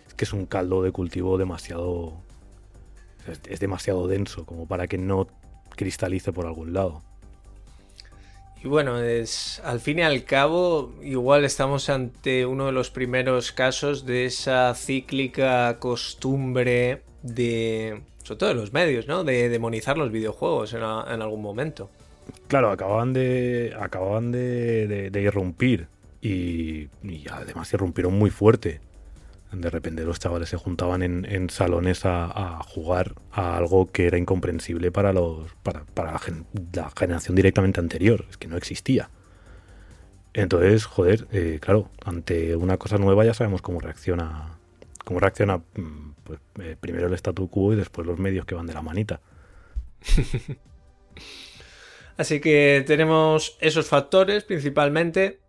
Es 0.07 0.13
que 0.15 0.25
es 0.25 0.33
un 0.33 0.47
caldo 0.47 0.81
de 0.81 0.91
cultivo 0.91 1.37
demasiado. 1.37 2.13
es 3.47 3.59
demasiado 3.59 4.07
denso 4.07 4.45
como 4.45 4.65
para 4.65 4.87
que 4.87 4.97
no 4.97 5.27
cristalice 5.75 6.31
por 6.31 6.45
algún 6.45 6.73
lado. 6.73 7.03
Y 8.63 8.67
bueno, 8.67 8.99
es, 8.99 9.61
al 9.63 9.79
fin 9.79 9.99
y 9.99 10.01
al 10.01 10.23
cabo, 10.23 10.95
igual 11.03 11.45
estamos 11.45 11.87
ante 11.89 12.47
uno 12.47 12.65
de 12.65 12.71
los 12.71 12.89
primeros 12.89 13.51
casos 13.51 14.07
de 14.07 14.25
esa 14.25 14.73
cíclica 14.73 15.77
costumbre 15.79 17.03
de, 17.21 18.01
sobre 18.23 18.39
todo 18.39 18.49
de 18.49 18.55
los 18.55 18.73
medios, 18.73 19.07
¿no? 19.07 19.23
De 19.23 19.49
demonizar 19.49 19.99
los 19.99 20.11
videojuegos 20.11 20.73
en, 20.73 20.81
algún 20.81 21.43
momento. 21.43 21.91
Claro, 22.47 22.71
acababan 22.71 23.13
de, 23.13 23.75
acababan 23.79 24.31
de, 24.31 25.11
irrumpir 25.13 25.87
y, 26.21 26.89
además 27.31 27.73
irrumpieron 27.73 28.13
muy 28.17 28.29
fuerte 28.29 28.81
de 29.61 29.69
repente 29.69 30.03
los 30.03 30.19
chavales 30.19 30.49
se 30.49 30.57
juntaban 30.57 31.01
en, 31.01 31.49
salones 31.49 32.01
a, 32.05 32.59
jugar 32.67 33.15
a 33.31 33.57
algo 33.57 33.87
que 33.87 34.07
era 34.07 34.17
incomprensible 34.17 34.91
para 34.91 35.13
los 35.13 35.53
para, 35.63 35.85
la, 35.95 36.19
generación 36.97 37.35
directamente 37.35 37.79
anterior, 37.79 38.25
es 38.29 38.37
que 38.37 38.47
no 38.47 38.57
existía. 38.57 39.09
Entonces, 40.33 40.85
joder, 40.85 41.27
eh, 41.31 41.59
claro, 41.61 41.89
ante 42.03 42.55
una 42.57 42.77
cosa 42.77 42.97
nueva 42.97 43.23
ya 43.23 43.33
sabemos 43.33 43.61
cómo 43.61 43.79
reacciona 43.79 44.57
cómo 45.05 45.19
reacciona 45.19 45.57
mm, 45.57 46.11
pues, 46.23 46.39
eh, 46.59 46.75
primero 46.79 47.07
el 47.07 47.13
statu 47.13 47.49
quo 47.49 47.73
y 47.73 47.75
después 47.77 48.05
los 48.05 48.19
medios 48.19 48.45
que 48.45 48.55
van 48.55 48.67
de 48.67 48.73
la 48.73 48.81
manita. 48.81 49.21
Así 52.17 52.39
que 52.39 52.83
tenemos 52.85 53.57
esos 53.59 53.87
factores 53.87 54.43
principalmente. 54.43 55.39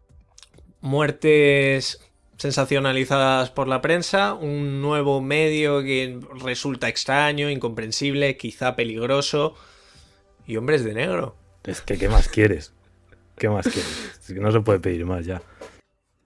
Muertes 0.81 2.01
sensacionalizadas 2.37 3.51
por 3.51 3.67
la 3.67 3.81
prensa, 3.81 4.35
un 4.35 4.83
nuevo 4.83 5.21
medio 5.21 5.83
que 5.83 6.21
resulta 6.43 6.89
extraño, 6.89 7.51
incomprensible, 7.51 8.37
quizá 8.37 8.77
peligroso, 8.77 9.55
y 10.47 10.57
hombres 10.57 10.85
de 10.85 10.95
negro. 10.95 11.37
Es 11.65 11.81
que, 11.81 11.99
¿qué 11.99 12.09
más 12.09 12.29
quieres? 12.29 12.73
¿Qué 13.37 13.49
más 13.49 13.67
quieres? 13.67 14.23
que 14.27 14.35
no 14.35 14.53
se 14.53 14.61
puede 14.61 14.81
pedir 14.81 15.05
más 15.07 15.25
ya. 15.25 15.43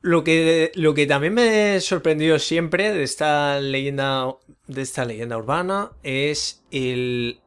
Lo 0.02 0.24
que, 0.24 0.72
lo 0.74 0.94
que 0.94 1.06
también 1.06 1.34
me 1.34 1.80
sorprendió 1.80 2.38
siempre 2.38 2.92
de 2.92 3.02
esta 3.02 3.60
leyenda, 3.60 4.34
de 4.66 4.82
esta 4.82 5.04
leyenda 5.04 5.36
urbana 5.36 5.92
es 6.02 6.62
el, 6.70 7.40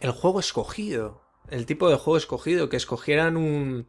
el 0.00 0.10
juego 0.12 0.40
escogido. 0.40 1.27
El 1.50 1.66
tipo 1.66 1.88
de 1.88 1.96
juego 1.96 2.16
escogido, 2.16 2.68
que 2.68 2.76
escogieran 2.76 3.36
un, 3.36 3.86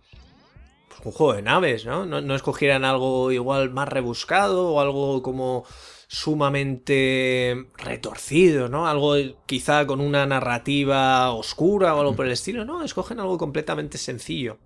un 1.03 1.11
juego 1.11 1.33
de 1.33 1.41
naves, 1.41 1.85
¿no? 1.85 2.05
¿no? 2.05 2.35
escogieran 2.35 2.85
algo 2.85 3.31
igual 3.31 3.71
más 3.71 3.87
rebuscado 3.87 4.69
o 4.69 4.81
algo 4.81 5.21
como 5.21 5.65
sumamente 6.07 7.67
retorcido, 7.77 8.67
¿no? 8.67 8.87
Algo 8.87 9.13
quizá 9.45 9.85
con 9.85 10.01
una 10.01 10.25
narrativa 10.25 11.31
oscura 11.31 11.95
o 11.95 11.99
algo 11.99 12.15
por 12.15 12.25
el 12.25 12.31
estilo, 12.31 12.65
¿no? 12.65 12.83
Escogen 12.83 13.19
algo 13.19 13.37
completamente 13.37 13.97
sencillo. 13.97 14.57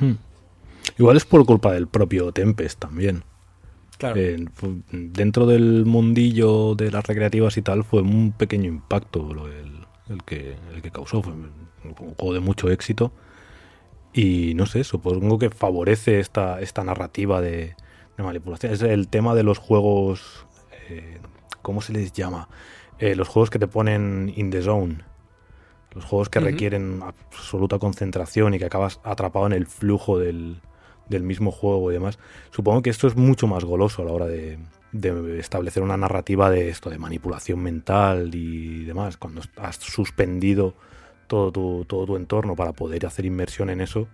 Hmm. 0.00 0.14
Igual 0.98 1.16
es 1.16 1.24
por 1.24 1.44
culpa 1.46 1.72
del 1.72 1.86
propio 1.86 2.32
Tempest 2.32 2.78
también. 2.78 3.24
Claro. 3.96 4.20
dentro 4.90 5.46
del 5.46 5.86
mundillo 5.86 6.74
de 6.74 6.90
las 6.90 7.06
recreativas 7.06 7.56
y 7.56 7.62
tal 7.62 7.84
fue 7.84 8.02
un 8.02 8.32
pequeño 8.32 8.66
impacto 8.66 9.30
el, 9.46 10.22
que, 10.24 10.56
el 10.74 10.82
que 10.82 10.90
causó. 10.90 11.22
Fue 11.22 11.32
un 11.84 12.14
juego 12.14 12.34
de 12.34 12.40
mucho 12.40 12.70
éxito 12.70 13.12
y 14.14 14.54
no 14.54 14.64
sé, 14.66 14.84
supongo 14.84 15.40
que 15.40 15.50
favorece 15.50 16.20
esta, 16.20 16.60
esta 16.60 16.84
narrativa 16.84 17.40
de, 17.40 17.74
manipulación. 18.16 18.72
Es 18.72 18.80
el 18.80 19.08
tema 19.08 19.34
de 19.34 19.42
los 19.42 19.58
juegos. 19.58 20.46
Eh, 20.88 21.18
¿Cómo 21.62 21.82
se 21.82 21.92
les 21.92 22.12
llama? 22.12 22.48
Eh, 23.00 23.16
los 23.16 23.26
juegos 23.26 23.50
que 23.50 23.58
te 23.58 23.66
ponen 23.66 24.32
in 24.36 24.50
the 24.50 24.62
zone. 24.62 24.98
Los 25.92 26.04
juegos 26.04 26.28
que 26.28 26.38
requieren 26.38 27.02
absoluta 27.02 27.78
concentración 27.80 28.54
y 28.54 28.58
que 28.58 28.64
acabas 28.64 29.00
atrapado 29.02 29.46
en 29.46 29.52
el 29.52 29.66
flujo 29.66 30.18
del, 30.18 30.60
mismo 31.08 31.50
juego 31.50 31.90
y 31.90 31.94
demás. 31.94 32.18
Supongo 32.50 32.82
que 32.82 32.90
esto 32.90 33.08
es 33.08 33.16
mucho 33.16 33.48
más 33.48 33.64
goloso 33.64 34.02
a 34.02 34.04
la 34.04 34.12
hora 34.12 34.26
de, 34.26 34.58
de, 34.92 35.38
establecer 35.38 35.82
una 35.82 35.96
narrativa 35.96 36.50
de 36.50 36.68
esto, 36.68 36.90
de 36.90 36.98
manipulación 36.98 37.60
mental 37.60 38.32
y 38.34 38.84
demás. 38.84 39.16
Cuando 39.16 39.42
has 39.56 39.76
suspendido 39.76 40.74
todo 41.26 41.52
tu, 41.52 41.84
todo 41.86 42.06
tu 42.06 42.16
entorno 42.16 42.56
para 42.56 42.72
poder 42.72 43.06
hacer 43.06 43.24
inmersión 43.24 43.70
en 43.70 43.80
eso. 43.80 44.08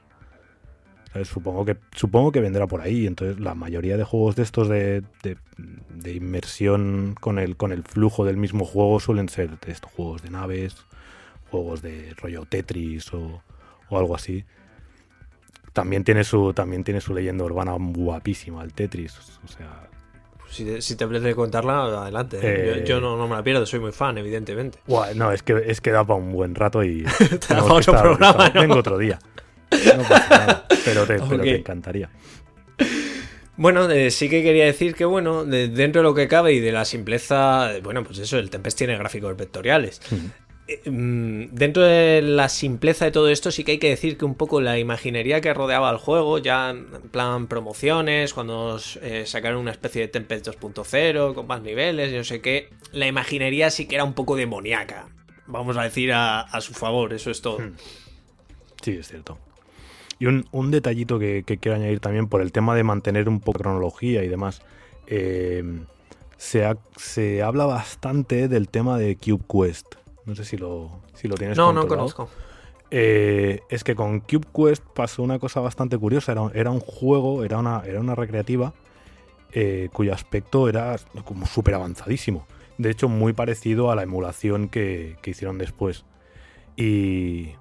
Supongo 1.25 1.65
que, 1.65 1.77
supongo 1.97 2.31
que 2.31 2.41
vendrá 2.41 2.69
por 2.69 2.81
ahí. 2.81 3.07
Entonces, 3.07 3.41
la 3.41 3.55
mayoría 3.55 3.97
de 3.97 4.05
juegos 4.05 4.37
de 4.37 4.45
estos 4.45 4.69
de, 4.69 5.03
de, 5.23 6.15
inmersión 6.15 7.17
con 7.21 7.41
el, 7.41 7.57
con 7.57 7.73
el 7.73 7.83
flujo 7.83 8.25
del 8.25 8.37
mismo 8.37 8.65
juego 8.65 9.01
suelen 9.01 9.29
ser 9.29 9.51
estos 9.67 9.91
juegos 9.91 10.23
de 10.23 10.31
naves, 10.31 10.77
juegos 11.51 11.83
de 11.83 12.15
rollo 12.17 12.45
Tetris 12.47 13.13
o, 13.13 13.43
o 13.89 13.99
algo 13.99 14.15
así. 14.15 14.45
También 15.73 16.05
tiene 16.05 16.23
su, 16.23 16.53
también 16.55 16.85
tiene 16.85 17.01
su 17.01 17.13
leyenda 17.13 17.45
urbana 17.45 17.75
guapísima, 17.79 18.63
el 18.63 18.73
Tetris. 18.73 19.19
O 19.45 19.49
sea, 19.49 19.90
si 20.51 20.97
te, 20.97 21.05
apetece 21.05 21.35
contarla, 21.35 21.85
adelante. 22.03 22.39
¿eh? 22.43 22.85
Yo, 22.85 22.99
eh, 22.99 23.01
no, 23.01 23.29
me 23.29 23.37
la 23.37 23.43
pierdo, 23.43 23.65
soy 23.67 23.81
muy 23.81 23.93
fan, 23.93 24.19
evidentemente. 24.19 24.79
no, 25.15 25.33
es 25.33 25.43
que, 25.43 25.63
es 25.67 25.81
que 25.81 25.91
da 25.91 26.05
para 26.05 26.19
un 26.19 26.33
buen 26.33 26.55
rato 26.55 26.83
y. 26.83 27.05
otro 27.71 27.93
programa. 28.01 28.51
Vengo 28.51 28.77
otro 28.77 28.99
día. 28.99 29.19
No 29.97 30.03
pasa 30.03 30.29
nada, 30.29 30.67
pero 30.85 31.07
te, 31.07 31.21
pero 31.21 31.43
te 31.43 31.57
encantaría. 31.57 32.11
Bueno, 33.57 33.91
eh, 33.91 34.11
sí 34.11 34.29
que 34.29 34.43
quería 34.43 34.65
decir 34.65 34.95
que, 34.95 35.05
bueno, 35.05 35.45
dentro 35.45 36.01
de 36.01 36.03
lo 36.03 36.15
que 36.15 36.27
cabe 36.29 36.55
y 36.55 36.61
de 36.61 36.73
la 36.73 36.85
simpleza, 36.85 37.73
bueno, 37.83 38.03
pues 38.03 38.19
eso, 38.19 38.39
el 38.39 38.51
Tempest 38.51 38.79
tiene 38.79 38.97
gráficos 38.97 39.37
vectoriales. 39.37 40.01
Dentro 40.85 41.83
de 41.83 42.23
la 42.23 42.49
simpleza 42.49 43.05
de 43.05 43.11
todo 43.11 43.29
esto, 43.29 43.51
sí 43.51 43.65
que 43.65 43.73
hay 43.73 43.79
que 43.79 43.89
decir 43.89 44.17
que 44.17 44.25
un 44.25 44.35
poco 44.35 44.61
la 44.61 44.79
imaginería 44.79 45.41
que 45.41 45.53
rodeaba 45.53 45.91
al 45.91 45.97
juego, 45.97 46.39
ya 46.39 46.71
en 46.71 46.87
plan 47.11 47.47
promociones, 47.47 48.35
cuando 48.35 48.79
eh, 49.03 49.25
sacaron 49.27 49.61
una 49.61 49.73
especie 49.73 50.03
de 50.03 50.09
Tempest 50.09 50.49
2.0 50.49 51.35
con 51.35 51.47
más 51.47 51.63
niveles, 51.63 52.13
no 52.13 52.25
sé 52.25 52.41
qué, 52.41 52.71
la 52.93 53.07
imaginería 53.07 53.71
sí 53.71 53.87
que 53.87 53.97
era 53.97 54.05
un 54.05 54.15
poco 54.15 54.37
demoníaca. 54.37 55.09
Vamos 55.47 55.77
a 55.77 55.83
decir 55.83 56.13
a, 56.13 56.47
su 56.61 56.75
favor, 56.75 57.13
eso 57.13 57.31
es 57.31 57.41
todo. 57.41 57.59
Hmm. 57.59 57.75
Sí, 58.83 58.93
es 58.93 59.09
cierto. 59.09 59.39
Y 60.19 60.27
un, 60.27 60.71
detallito 60.71 61.19
que, 61.19 61.45
quiero 61.45 61.77
añadir 61.77 61.99
también 62.01 62.29
por 62.29 62.43
el 62.43 62.53
tema 62.53 62.75
de 62.75 62.85
mantener 62.85 63.29
un 63.29 63.41
poco 63.41 63.61
cronología 63.61 64.23
y 64.23 64.29
demás. 64.29 64.63
Eh, 65.07 65.65
se, 66.37 66.69
se 66.97 67.43
habla 67.43 67.65
bastante 67.65 68.47
del 68.49 68.69
tema 68.69 68.99
de 68.99 69.17
Cube 69.17 69.43
Quest. 69.49 70.00
No 70.31 70.37
sé 70.37 70.45
si 70.45 70.57
lo, 70.57 71.01
si 71.13 71.27
lo 71.27 71.35
tienes 71.35 71.59
No, 71.59 71.73
no 71.73 71.89
conozco. 71.89 72.29
Eh, 72.93 73.63
es 73.69 73.83
que 73.83 73.97
con 73.97 74.21
Cube 74.21 74.47
Quest 74.55 74.85
pasó 74.95 75.25
una 75.25 75.41
cosa 75.41 75.59
bastante 75.59 75.99
curiosa. 75.99 76.33
Era, 76.55 76.71
un 76.71 76.79
juego, 76.79 77.43
era 77.43 77.59
una, 77.59 77.83
era 77.85 77.99
una 77.99 78.15
recreativa 78.15 78.73
eh, 79.51 79.89
cuyo 79.93 80.15
aspecto 80.15 80.69
era 80.69 80.95
como 81.25 81.47
súper 81.47 81.75
avanzadísimo. 81.75 82.47
De 82.79 82.91
hecho, 82.91 83.09
muy 83.09 83.33
parecido 83.33 83.91
a 83.91 83.97
la 83.97 84.05
emulación 84.05 84.69
que, 84.69 85.17
hicieron 85.25 85.59
después. 85.59 86.05
Y, 86.77 87.55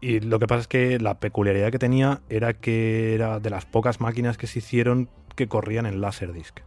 y, 0.00 0.18
lo 0.18 0.40
que 0.40 0.48
pasa 0.48 0.62
es 0.62 0.66
que 0.66 0.98
la 0.98 1.20
peculiaridad 1.20 1.70
que 1.70 1.78
tenía 1.78 2.22
era 2.28 2.54
que 2.54 3.14
era 3.14 3.38
de 3.38 3.50
las 3.50 3.66
pocas 3.66 4.00
máquinas 4.00 4.36
que 4.36 4.48
se 4.48 4.58
hicieron 4.58 5.08
que 5.36 5.46
corrían 5.46 5.86
en 5.86 6.00
Laserdisc. 6.00 6.58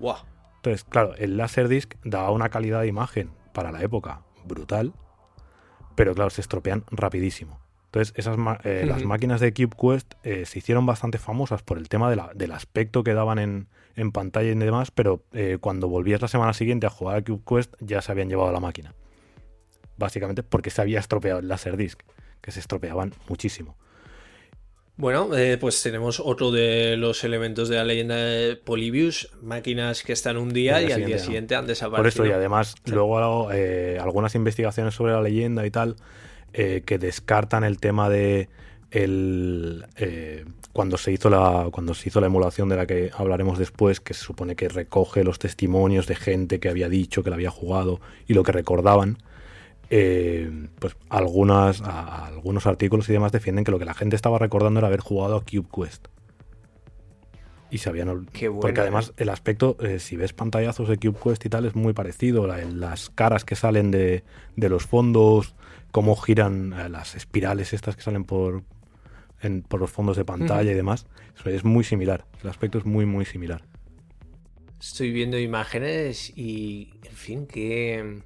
¡Wow! 0.00 0.16
Entonces, 0.56 0.84
claro, 0.84 1.14
el 1.18 1.36
Laserdisc 1.36 1.96
daba 2.02 2.30
una 2.30 2.48
calidad 2.48 2.80
de 2.80 2.86
imagen 2.86 3.41
para 3.52 3.72
la 3.72 3.82
época 3.82 4.22
brutal, 4.44 4.92
pero 5.94 6.14
claro, 6.14 6.30
se 6.30 6.40
estropean 6.40 6.84
rapidísimo. 6.90 7.60
Entonces, 7.86 8.14
esas 8.16 8.38
eh, 8.64 8.84
las 8.86 9.04
máquinas 9.04 9.40
de 9.40 9.52
CubeQuest 9.52 10.14
eh, 10.22 10.46
se 10.46 10.58
hicieron 10.58 10.86
bastante 10.86 11.18
famosas 11.18 11.62
por 11.62 11.76
el 11.76 11.90
tema 11.90 12.10
del 12.10 12.52
aspecto 12.52 13.04
que 13.04 13.12
daban 13.12 13.38
en, 13.38 13.68
en 13.96 14.12
pantalla 14.12 14.50
y 14.50 14.54
demás, 14.54 14.90
pero 14.90 15.22
eh, 15.32 15.58
cuando 15.60 15.88
volvías 15.88 16.22
la 16.22 16.28
semana 16.28 16.54
siguiente 16.54 16.86
a 16.86 16.90
jugar 16.90 17.18
a 17.18 17.22
CubeQuest 17.22 17.74
ya 17.80 18.00
se 18.00 18.10
habían 18.10 18.30
llevado 18.30 18.50
la 18.50 18.60
máquina. 18.60 18.94
Básicamente 19.98 20.42
porque 20.42 20.70
se 20.70 20.80
había 20.80 21.00
estropeado 21.00 21.40
el 21.40 21.48
Laserdisc, 21.48 22.00
que 22.40 22.50
se 22.50 22.60
estropeaban 22.60 23.12
muchísimo. 23.28 23.76
Bueno, 25.02 25.30
pues 25.60 25.82
tenemos 25.82 26.20
otro 26.24 26.52
de 26.52 26.96
los 26.96 27.24
elementos 27.24 27.68
de 27.68 27.74
la 27.74 27.84
leyenda 27.84 28.14
de 28.14 28.54
Polybius, 28.54 29.30
máquinas 29.42 30.04
que 30.04 30.12
están 30.12 30.36
un 30.36 30.52
día 30.52 30.80
y, 30.80 30.92
al 30.92 31.04
día 31.04 31.18
siguiente 31.18 31.56
han 31.56 31.66
desaparecido. 31.66 32.22
Por 32.22 32.26
eso, 32.26 32.26
y 32.26 32.30
además, 32.30 32.76
luego 32.86 33.48
algunas 34.00 34.36
investigaciones 34.36 34.94
sobre 34.94 35.12
la 35.12 35.20
leyenda 35.20 35.66
y 35.66 35.72
tal 35.72 35.96
eh, 36.54 36.82
que 36.84 36.98
descartan 36.98 37.64
el 37.64 37.78
tema 37.78 38.10
de 38.10 38.50
el, 38.90 39.86
eh, 39.96 40.44
cuando 40.74 40.98
se 40.98 41.10
hizo 41.10 41.30
la 41.30 41.68
cuando 41.72 41.94
se 41.94 42.10
hizo 42.10 42.20
la 42.20 42.26
emulación 42.26 42.68
de 42.68 42.76
la 42.76 42.86
que 42.86 43.10
hablaremos 43.16 43.58
después 43.58 44.00
que 44.00 44.12
se 44.12 44.22
supone 44.22 44.54
que 44.54 44.68
recoge 44.68 45.24
los 45.24 45.38
testimonios 45.38 46.06
de 46.06 46.14
gente 46.14 46.60
que 46.60 46.68
había 46.68 46.90
dicho 46.90 47.22
que 47.22 47.30
la 47.30 47.36
había 47.36 47.50
jugado 47.50 48.00
y 48.28 48.34
lo 48.34 48.42
que 48.42 48.52
recordaban 48.52 49.16
eh, 49.90 50.68
pues 50.78 50.96
algunas 51.08 51.82
algunos 51.82 52.66
artículos 52.66 53.08
y 53.08 53.12
demás 53.12 53.32
defienden 53.32 53.64
que 53.64 53.70
lo 53.70 53.78
que 53.78 53.84
la 53.84 53.94
gente 53.94 54.16
estaba 54.16 54.38
recordando 54.38 54.80
era 54.80 54.88
haber 54.88 55.00
jugado 55.00 55.36
a 55.36 55.40
Cube 55.40 55.68
Quest 55.74 56.08
y 57.70 57.78
se 57.78 57.88
habían 57.88 58.26
porque 58.60 58.80
además 58.80 59.12
el 59.16 59.28
aspecto 59.28 59.76
si 59.98 60.16
ves 60.16 60.32
pantallazos 60.32 60.88
de 60.88 60.98
Cube 60.98 61.18
Quest 61.22 61.46
y 61.46 61.48
tal 61.48 61.64
es 61.64 61.74
muy 61.74 61.92
parecido 61.94 62.46
las 62.46 63.10
caras 63.10 63.44
que 63.44 63.54
salen 63.54 63.90
de, 63.90 64.24
de 64.56 64.68
los 64.68 64.84
fondos 64.86 65.54
cómo 65.92 66.16
giran 66.16 66.72
eh, 66.72 66.88
las 66.88 67.14
espirales 67.14 67.72
estas 67.72 67.94
que 67.94 68.02
salen 68.02 68.24
por, 68.24 68.64
por 69.68 69.80
los 69.80 69.90
fondos 69.90 70.16
de 70.16 70.24
pantalla 70.24 70.72
y 70.72 70.74
demás. 70.74 71.06
Es 71.44 71.64
muy 71.64 71.84
similar. 71.84 72.26
El 72.42 72.48
aspecto 72.48 72.78
es 72.78 72.84
muy, 72.84 73.06
muy 73.06 73.24
similar. 73.24 73.62
Estoy 74.80 75.12
viendo 75.12 75.38
imágenes 75.38 76.32
y, 76.36 76.94
en 77.04 77.14
fin, 77.14 77.46
qué, 77.46 78.22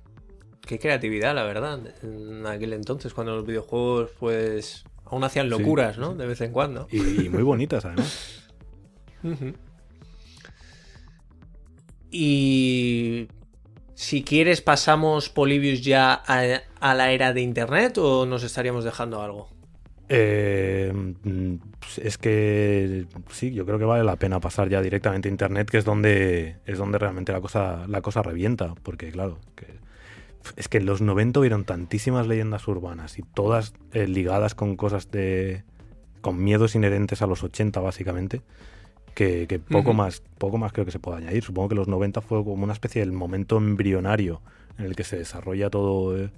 qué 0.67 0.79
creatividad, 0.79 1.35
la 1.35 1.45
verdad. 1.45 1.81
En 2.03 2.47
aquel 2.47 2.75
entonces, 2.75 3.15
cuando 3.15 3.35
los 3.37 3.47
videojuegos, 3.47 4.11
pues, 4.19 4.85
aún 5.07 5.25
hacían 5.25 5.49
locuras, 5.49 5.97
¿no? 5.97 6.15
De 6.15 6.27
vez 6.27 6.41
en 6.43 6.53
cuando. 6.53 6.89
Y, 6.91 7.29
muy 7.31 7.43
bonitas, 7.43 7.85
además. 7.85 8.51
Y 12.11 13.29
si 13.95 14.23
quieres, 14.23 14.61
pasamos 14.61 15.29
Polybius 15.29 15.83
ya 15.83 16.15
a, 16.15 16.95
la 16.95 17.13
era 17.13 17.33
de 17.33 17.41
Internet 17.41 17.99
o 17.99 18.27
nos 18.27 18.43
estaríamos 18.43 18.85
dejando 18.85 19.23
algo. 19.23 19.49
Eh, 20.09 20.93
es 22.01 22.17
que 22.17 23.07
sí, 23.31 23.53
yo 23.53 23.67
creo 23.67 23.79
que 23.79 23.85
vale 23.85 24.05
la 24.05 24.17
pena 24.17 24.39
pasar 24.39 24.69
ya 24.69 24.81
directamente 24.81 25.29
a 25.29 25.33
internet, 25.33 25.69
que 25.69 25.79
es 25.79 25.85
donde 25.85 26.59
es 26.65 26.79
donde 26.79 26.99
realmente 26.99 27.33
la 27.33 27.41
cosa 27.41 27.87
la 27.89 28.01
cosa 28.03 28.23
revienta, 28.23 28.75
porque 28.85 29.11
claro, 29.11 29.41
es 30.57 30.69
que 30.69 30.79
en 30.79 30.87
los 30.87 31.01
90 31.01 31.41
hubieron 31.41 31.65
tantísimas 31.65 32.27
leyendas 32.27 32.67
urbanas 32.69 33.19
y 33.19 33.23
todas 33.23 33.75
eh, 33.93 34.07
ligadas 34.07 34.55
con 34.55 34.77
cosas 34.77 35.11
de 35.11 35.65
con 36.21 36.43
miedos 36.43 36.75
inherentes 36.75 37.23
a 37.23 37.27
los 37.27 37.45
80 37.45 37.79
básicamente, 37.81 38.43
que, 39.15 39.61
poco, 39.71 39.95
más, 39.95 40.23
poco 40.39 40.59
más 40.59 40.73
creo 40.73 40.85
que 40.85 40.91
se 40.91 40.99
pueda 40.99 41.19
añadir. 41.19 41.43
Supongo 41.43 41.71
que 41.71 41.75
los 41.75 41.89
90 41.89 42.21
fue 42.21 42.45
como 42.45 42.65
una 42.65 42.73
especie 42.73 43.01
del 43.01 43.13
momento 43.13 43.57
embrionario 43.57 44.43
en 44.77 44.87
el 44.87 44.97
que 44.97 45.05
se 45.05 45.17
desarrolla 45.17 45.71
todo, 45.71 46.19
eh, 46.19 46.31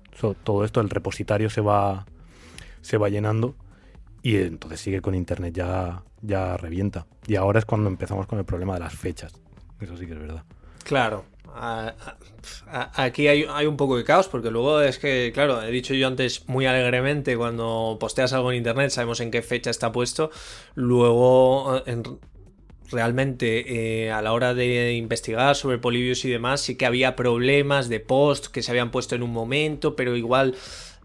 todo 0.45 0.65
esto, 0.65 0.81
el 0.81 0.91
repositorio 0.91 1.51
se 1.51 1.61
va, 1.61 2.07
se 2.83 2.99
va 2.99 3.09
llenando 3.09 3.57
y 4.23 4.37
entonces 4.37 4.81
sigue 4.81 5.01
con 5.01 5.15
Internet 5.15 5.55
ya, 5.55 6.03
ya 6.23 6.57
revienta. 6.57 7.07
Y 7.27 7.37
ahora 7.37 7.59
es 7.59 7.65
cuando 7.65 7.89
empezamos 7.89 8.27
con 8.27 8.39
el 8.39 8.45
problema 8.45 8.75
de 8.75 8.81
las 8.81 8.95
fechas. 8.95 9.33
Eso 9.81 9.97
sí 9.97 10.07
que 10.07 10.13
es 10.13 10.19
verdad. 10.19 10.45
Claro. 10.85 11.25
Aquí 12.95 13.29
hay, 13.29 13.67
un 13.67 13.77
poco 13.77 13.97
de 13.97 14.05
caos 14.05 14.29
porque 14.29 14.51
luego 14.51 14.81
es 14.81 14.99
que, 14.99 15.31
claro, 15.33 15.63
he 15.63 15.71
dicho 15.71 15.95
yo 15.95 16.07
antes 16.07 16.49
muy 16.49 16.67
alegremente 16.67 17.37
cuando 17.37 17.97
posteas 17.99 18.33
algo 18.33 18.53
en 18.53 18.59
internet 18.59 18.91
sabemos 18.91 19.21
en 19.21 19.31
qué 19.31 19.43
fecha 19.43 19.71
está 19.71 19.93
puesto. 19.93 20.31
Luego, 20.75 21.83
en, 21.87 22.03
realmente 22.91 24.05
eh, 24.05 24.11
a 24.11 24.23
la 24.23 24.33
hora 24.33 24.55
de 24.55 24.95
investigar 24.95 25.57
sobre 25.57 25.79
Polybius 25.79 26.25
y 26.25 26.31
demás, 26.31 26.61
sí 26.61 26.77
que 26.77 26.87
había 26.87 27.17
problemas 27.17 27.89
de 27.89 28.01
post 28.01 28.47
que 28.47 28.63
se 28.63 28.71
habían 28.71 28.91
puesto 28.91 29.15
en 29.15 29.23
un 29.23 29.33
momento, 29.33 29.97
pero 29.97 30.17
igual 30.17 30.57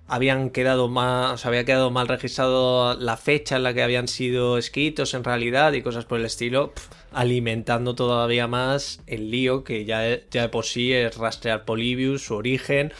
habían 0.07 0.49
quedado 0.49 0.89
más, 0.89 1.45
había 1.45 1.65
quedado 1.65 1.91
mal 1.91 2.07
registrado 2.07 2.95
la 2.99 3.17
fecha 3.17 3.55
en 3.55 3.63
la 3.63 3.73
que 3.73 3.83
habían 3.83 4.07
sido 4.07 4.57
escritos 4.57 5.13
en 5.13 5.23
realidad 5.23 5.73
y 5.73 5.81
cosas 5.81 6.05
por 6.05 6.19
el 6.19 6.25
estilo, 6.25 6.73
alimentando 7.11 7.95
todavía 7.95 8.47
más 8.47 9.01
el 9.07 9.31
lío 9.31 9.63
que 9.63 9.85
ya, 9.85 10.19
ya 10.29 10.43
de 10.43 10.49
por 10.49 10.65
sí 10.65 10.93
es 10.93 11.17
rastrear 11.17 11.65
Polybius, 11.65 12.25
su 12.25 12.35
origen 12.35 12.91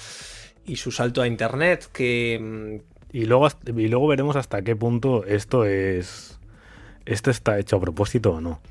y 0.66 0.78
su 0.78 0.92
salto 0.92 1.22
a 1.22 1.28
internet, 1.28 1.90
que... 1.92 2.40
Mm, 2.42 2.94
y 3.16 3.26
luego, 3.26 3.48
y 3.68 3.88
luego 3.88 4.08
veremos 4.08 4.36
hasta 4.36 4.62
qué 4.62 4.76
punto 4.76 5.26
esto 5.26 5.66
es... 5.66 6.40
¿Esto 7.06 7.32
está 7.32 7.60
hecho 7.60 7.76
a 7.76 7.82
propósito 7.82 8.32
o 8.32 8.42
no? 8.42 8.62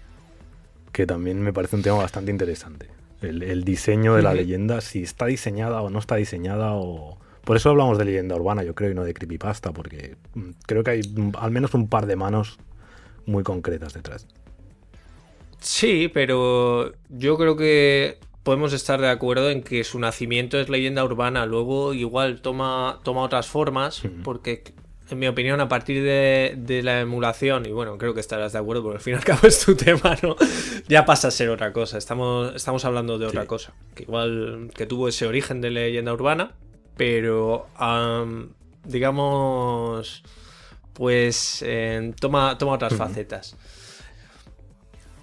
que 0.92 1.06
también 1.06 1.40
me 1.42 1.52
parece 1.52 1.76
un 1.76 1.82
tema 1.82 1.96
bastante 1.96 2.30
interesante. 2.30 2.88
El, 3.22 3.64
diseño 3.64 4.14
de 4.14 4.22
la 4.22 4.34
leyenda, 4.34 4.80
si 4.80 5.02
está 5.02 5.26
diseñada 5.26 5.80
o 5.80 5.90
no 5.90 5.98
está 5.98 6.16
diseñada 6.16 6.72
o... 6.72 7.18
Por 7.44 7.56
eso 7.56 7.70
hablamos 7.70 7.98
de 7.98 8.04
leyenda 8.04 8.36
urbana, 8.36 8.62
yo 8.62 8.74
creo, 8.74 8.90
y 8.90 8.94
no 8.94 9.04
de 9.04 9.14
creepypasta, 9.14 9.72
porque 9.72 10.16
mm, 10.34 10.50
creo 10.66 10.84
que 10.84 10.90
hay 10.90 11.00
al 11.38 11.50
menos 11.50 11.74
un 11.74 11.88
par 11.88 12.06
de 12.06 12.16
manos 12.16 12.58
muy 13.26 13.42
concretas 13.42 13.94
detrás. 13.94 14.26
Sí, 15.60 16.10
pero 16.12 16.92
yo 17.08 17.36
creo 17.36 17.56
que 17.56 18.18
podemos 18.42 18.72
estar 18.72 19.00
de 19.00 19.08
acuerdo 19.08 19.50
en 19.50 19.62
que 19.62 19.84
su 19.84 19.98
nacimiento 19.98 20.58
es 20.58 20.68
leyenda 20.68 21.04
urbana, 21.04 21.46
luego 21.46 21.94
igual 21.94 22.40
toma, 22.40 22.98
toma 23.04 23.22
otras 23.22 23.46
formas, 23.46 24.02
porque 24.24 24.64
en 25.12 25.18
mi 25.18 25.26
opinión, 25.28 25.60
a 25.60 25.68
partir 25.68 26.02
de, 26.02 26.80
la 26.82 27.00
emulación, 27.00 27.66
y 27.66 27.70
bueno, 27.70 27.98
creo 27.98 28.14
que 28.14 28.20
estarás 28.20 28.52
de 28.52 28.58
acuerdo, 28.58 28.82
porque 28.82 28.96
al 28.96 29.02
fin 29.02 29.12
y 29.12 29.16
al 29.16 29.24
cabo 29.24 29.46
es 29.46 29.60
tu 29.60 29.76
tema, 29.76 30.16
¿no? 30.22 30.36
Ya 30.88 31.04
pasa 31.04 31.28
a 31.28 31.30
ser 31.30 31.50
otra 31.50 31.72
cosa. 31.72 31.98
Estamos, 31.98 32.54
estamos 32.54 32.84
hablando 32.84 33.18
de 33.18 33.26
otra 33.26 33.46
cosa. 33.46 33.74
Que 33.94 34.04
igual 34.04 34.70
que 34.74 34.86
tuvo 34.86 35.08
ese 35.08 35.26
origen 35.26 35.60
de 35.60 35.70
leyenda 35.70 36.12
urbana, 36.12 36.54
pero 36.96 37.66
digamos, 38.84 40.22
pues 40.92 41.64
toma, 42.20 42.58
toma 42.58 42.72
otras 42.72 42.94
facetas. 42.94 43.56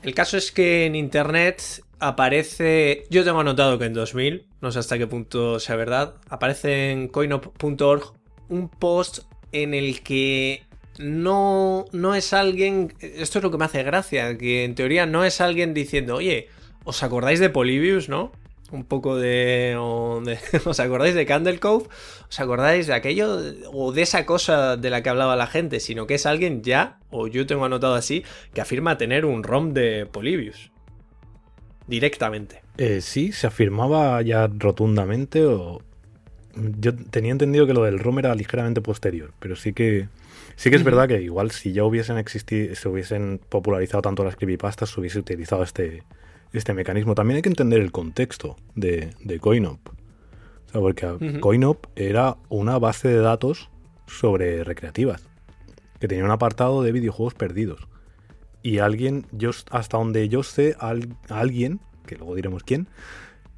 El 0.02 0.14
caso 0.14 0.38
es 0.38 0.52
que 0.52 0.86
en 0.86 0.96
internet 0.96 1.84
aparece. 2.00 3.06
Yo 3.10 3.24
tengo 3.24 3.42
anotado 3.42 3.78
que 3.78 3.86
en 3.86 3.94
2000, 3.94 4.48
no 4.62 4.72
sé 4.72 4.80
hasta 4.80 4.98
qué 4.98 5.08
punto 5.08 5.60
sea 5.60 5.76
verdad, 5.76 6.16
aparece 6.30 6.92
en 6.92 7.08
coinop.org 7.08 8.14
un 8.48 8.70
post 8.70 9.20
en 9.52 9.74
el 9.74 10.02
que 10.02 10.64
no, 10.98 11.86
no 11.92 12.16
es 12.16 12.34
alguien, 12.34 12.94
esto 13.00 13.40
es 13.40 13.44
lo 13.44 13.52
que 13.52 13.58
me 13.58 13.66
hace 13.66 13.84
gracia, 13.84 14.38
que 14.38 14.64
en 14.64 14.76
teoría 14.76 15.06
no 15.06 15.24
es 15.24 15.42
alguien 15.42 15.74
diciendo, 15.74 16.16
oye, 16.16 16.48
¿os 16.84 17.04
acordáis 17.04 17.40
de 17.40 17.50
Polybius, 17.50 18.10
no? 18.10 18.32
Un 18.72 18.84
poco 18.84 19.18
de, 19.18 19.76
¿Os 20.66 20.80
acordáis 20.80 21.16
de 21.16 21.26
Candle 21.26 21.60
Cove? 21.60 21.88
¿Os 22.30 22.40
acordáis 22.40 22.88
de 22.88 22.94
aquello? 22.94 23.38
O 23.74 23.92
de 23.92 24.02
esa 24.02 24.26
cosa 24.26 24.78
de 24.78 24.90
la 24.90 25.02
que 25.02 25.10
hablaba 25.10 25.36
la 25.36 25.48
gente, 25.48 25.80
sino 25.80 26.06
que 26.06 26.16
es 26.16 26.26
alguien 26.26 26.62
ya, 26.62 27.00
o 27.10 27.28
yo 27.28 27.46
tengo 27.48 27.66
anotado 27.66 27.96
así, 27.96 28.24
que 28.54 28.62
afirma 28.62 28.98
tener 28.98 29.26
un 29.26 29.44
ROM 29.44 29.74
de 29.74 30.06
Polybius. 30.06 30.72
Directamente. 31.88 32.62
Eh, 32.78 33.02
sí, 33.02 33.32
se 33.32 33.48
afirmaba 33.48 34.22
ya 34.22 34.48
rotundamente 34.48 35.46
o, 35.46 35.82
yo 36.56 36.96
tenía 36.96 37.32
entendido 37.32 37.68
que 37.68 37.74
lo 37.74 37.84
del 37.84 38.00
ROM 38.00 38.20
era 38.20 38.36
ligeramente 38.36 38.82
posterior, 38.82 39.34
pero 39.40 39.56
sí 39.56 39.74
que 39.74 40.08
sí 40.56 40.70
que 40.70 40.76
es 40.76 40.84
verdad 40.84 41.08
que 41.08 41.22
igual 41.22 41.52
si 41.52 41.72
ya 41.72 41.84
hubiesen 41.84 42.18
existido, 42.18 42.76
se 42.76 42.90
hubiesen 42.90 43.40
popularizado 43.50 44.02
tanto 44.02 44.24
las 44.24 44.36
creepypastas, 44.36 44.90
se 44.90 45.00
hubiese 45.00 45.20
utilizado 45.20 45.64
este, 45.64 46.04
este 46.54 46.74
mecanismo. 46.74 47.16
También 47.16 47.38
hay 47.38 47.42
que 47.42 47.50
entender 47.50 47.82
el 47.82 47.92
contexto 47.92 48.56
de, 48.76 49.14
de 49.24 49.40
CoinOp. 49.40 49.80
O 49.90 50.72
sea, 50.72 50.82
porque 50.82 51.40
CoinOp 51.40 51.88
era 51.96 52.38
una 52.50 52.78
base 52.78 53.08
de 53.08 53.20
datos 53.20 53.70
sobre 54.08 54.64
recreativas, 54.64 55.28
que 56.00 56.08
tenía 56.08 56.26
un 56.26 56.32
apartado 56.32 56.84
de 56.84 56.92
videojuegos 56.92 57.34
perdidos. 57.34 57.88
Y 58.62 58.80
alguien, 58.80 59.26
yo 59.32 59.52
hasta 59.72 59.98
donde 59.98 60.28
yo 60.30 60.44
sé, 60.44 60.76
alguien, 61.30 61.80
que 62.06 62.18
luego 62.18 62.36
diremos 62.36 62.64
quién, 62.64 62.88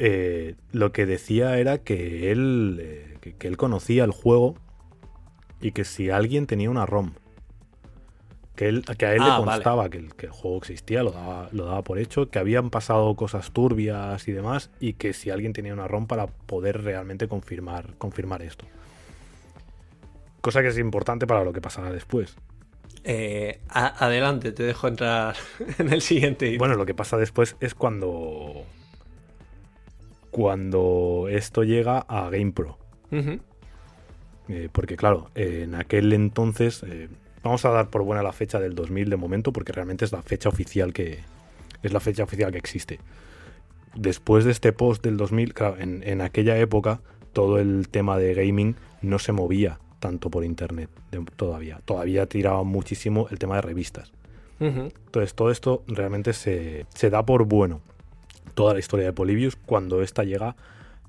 eh, 0.03 0.55
lo 0.71 0.91
que 0.91 1.05
decía 1.05 1.57
era 1.57 1.79
que 1.79 2.31
él, 2.31 2.79
eh, 2.81 3.17
que, 3.37 3.47
él 3.47 3.57
conocía 3.57 4.03
el 4.03 4.11
juego 4.11 4.55
y 5.59 5.73
que 5.73 5.85
si 5.85 6.09
alguien 6.09 6.47
tenía 6.47 6.69
una 6.69 6.85
ROM, 6.85 7.11
que, 8.61 8.69
él, 8.69 8.85
que 8.95 9.07
a 9.07 9.15
él 9.15 9.23
le 9.23 9.31
ah, 9.31 9.41
constaba 9.43 9.89
que, 9.89 9.97
el, 9.97 10.13
que, 10.13 10.27
el, 10.27 10.31
juego 10.31 10.57
existía, 10.57 11.01
lo 11.01 11.09
daba, 11.09 11.49
lo 11.51 11.65
daba 11.65 11.81
por 11.81 11.97
hecho, 11.97 12.29
que 12.29 12.37
habían 12.37 12.69
pasado 12.69 13.15
cosas 13.15 13.49
turbias 13.49 14.27
y 14.27 14.33
demás, 14.33 14.69
y 14.79 14.93
que 14.93 15.13
si 15.13 15.31
alguien 15.31 15.51
tenía 15.51 15.73
una 15.73 15.87
ROM 15.87 16.05
para 16.05 16.27
poder 16.27 16.83
realmente 16.83 17.27
confirmar, 17.27 17.95
confirmar 17.97 18.43
esto. 18.43 18.65
cosa 20.41 20.61
que 20.61 20.67
es 20.67 20.77
importante 20.77 21.25
para 21.25 21.43
lo 21.43 21.53
que 21.53 21.61
pasará 21.61 21.91
después. 21.91 22.35
Eh, 23.03 23.61
adelante, 23.67 24.51
te 24.51 24.61
dejo 24.61 24.87
entrar 24.87 25.35
en 25.79 25.91
el 25.91 26.03
siguiente. 26.03 26.55
Bueno, 26.59 26.75
lo 26.75 26.85
que 26.85 26.93
pasa 26.93 27.17
después 27.17 27.55
es 27.61 27.73
cuando. 27.73 28.63
Cuando 30.29 31.25
esto 31.31 31.63
llega 31.63 31.97
a 31.97 32.29
GamePro. 32.29 32.77
Eh, 34.49 34.69
porque, 34.71 34.97
claro, 34.97 35.31
en 35.33 35.73
aquel 35.73 36.13
entonces. 36.13 36.85
Vamos 37.43 37.65
a 37.65 37.69
dar 37.69 37.89
por 37.89 38.03
buena 38.03 38.23
la 38.23 38.33
fecha 38.33 38.59
del 38.59 38.75
2000 38.75 39.09
de 39.09 39.17
momento, 39.17 39.51
porque 39.51 39.71
realmente 39.71 40.05
es 40.05 40.11
la 40.11 40.21
fecha 40.21 40.49
oficial 40.49 40.93
que. 40.93 41.19
Es 41.83 41.93
la 41.93 41.99
fecha 41.99 42.23
oficial 42.23 42.51
que 42.51 42.59
existe. 42.59 42.99
Después 43.95 44.45
de 44.45 44.51
este 44.51 44.71
post 44.71 45.03
del 45.03 45.17
2000, 45.17 45.53
claro, 45.53 45.77
en, 45.79 46.03
en 46.05 46.21
aquella 46.21 46.57
época 46.57 47.01
todo 47.33 47.59
el 47.59 47.89
tema 47.89 48.17
de 48.17 48.33
gaming 48.33 48.75
no 49.01 49.19
se 49.19 49.31
movía 49.31 49.79
tanto 49.99 50.29
por 50.29 50.43
internet 50.43 50.89
todavía. 51.37 51.79
Todavía 51.85 52.25
tiraba 52.25 52.63
muchísimo 52.63 53.27
el 53.29 53.39
tema 53.39 53.55
de 53.55 53.61
revistas. 53.61 54.11
Entonces 54.59 55.33
todo 55.33 55.49
esto 55.49 55.83
realmente 55.87 56.33
se, 56.33 56.85
da 57.09 57.25
por 57.25 57.45
bueno. 57.45 57.81
Toda 58.53 58.73
la 58.73 58.79
historia 58.79 59.05
de 59.05 59.13
Polybius 59.13 59.55
cuando 59.55 60.03
esta 60.03 60.23
llega 60.23 60.55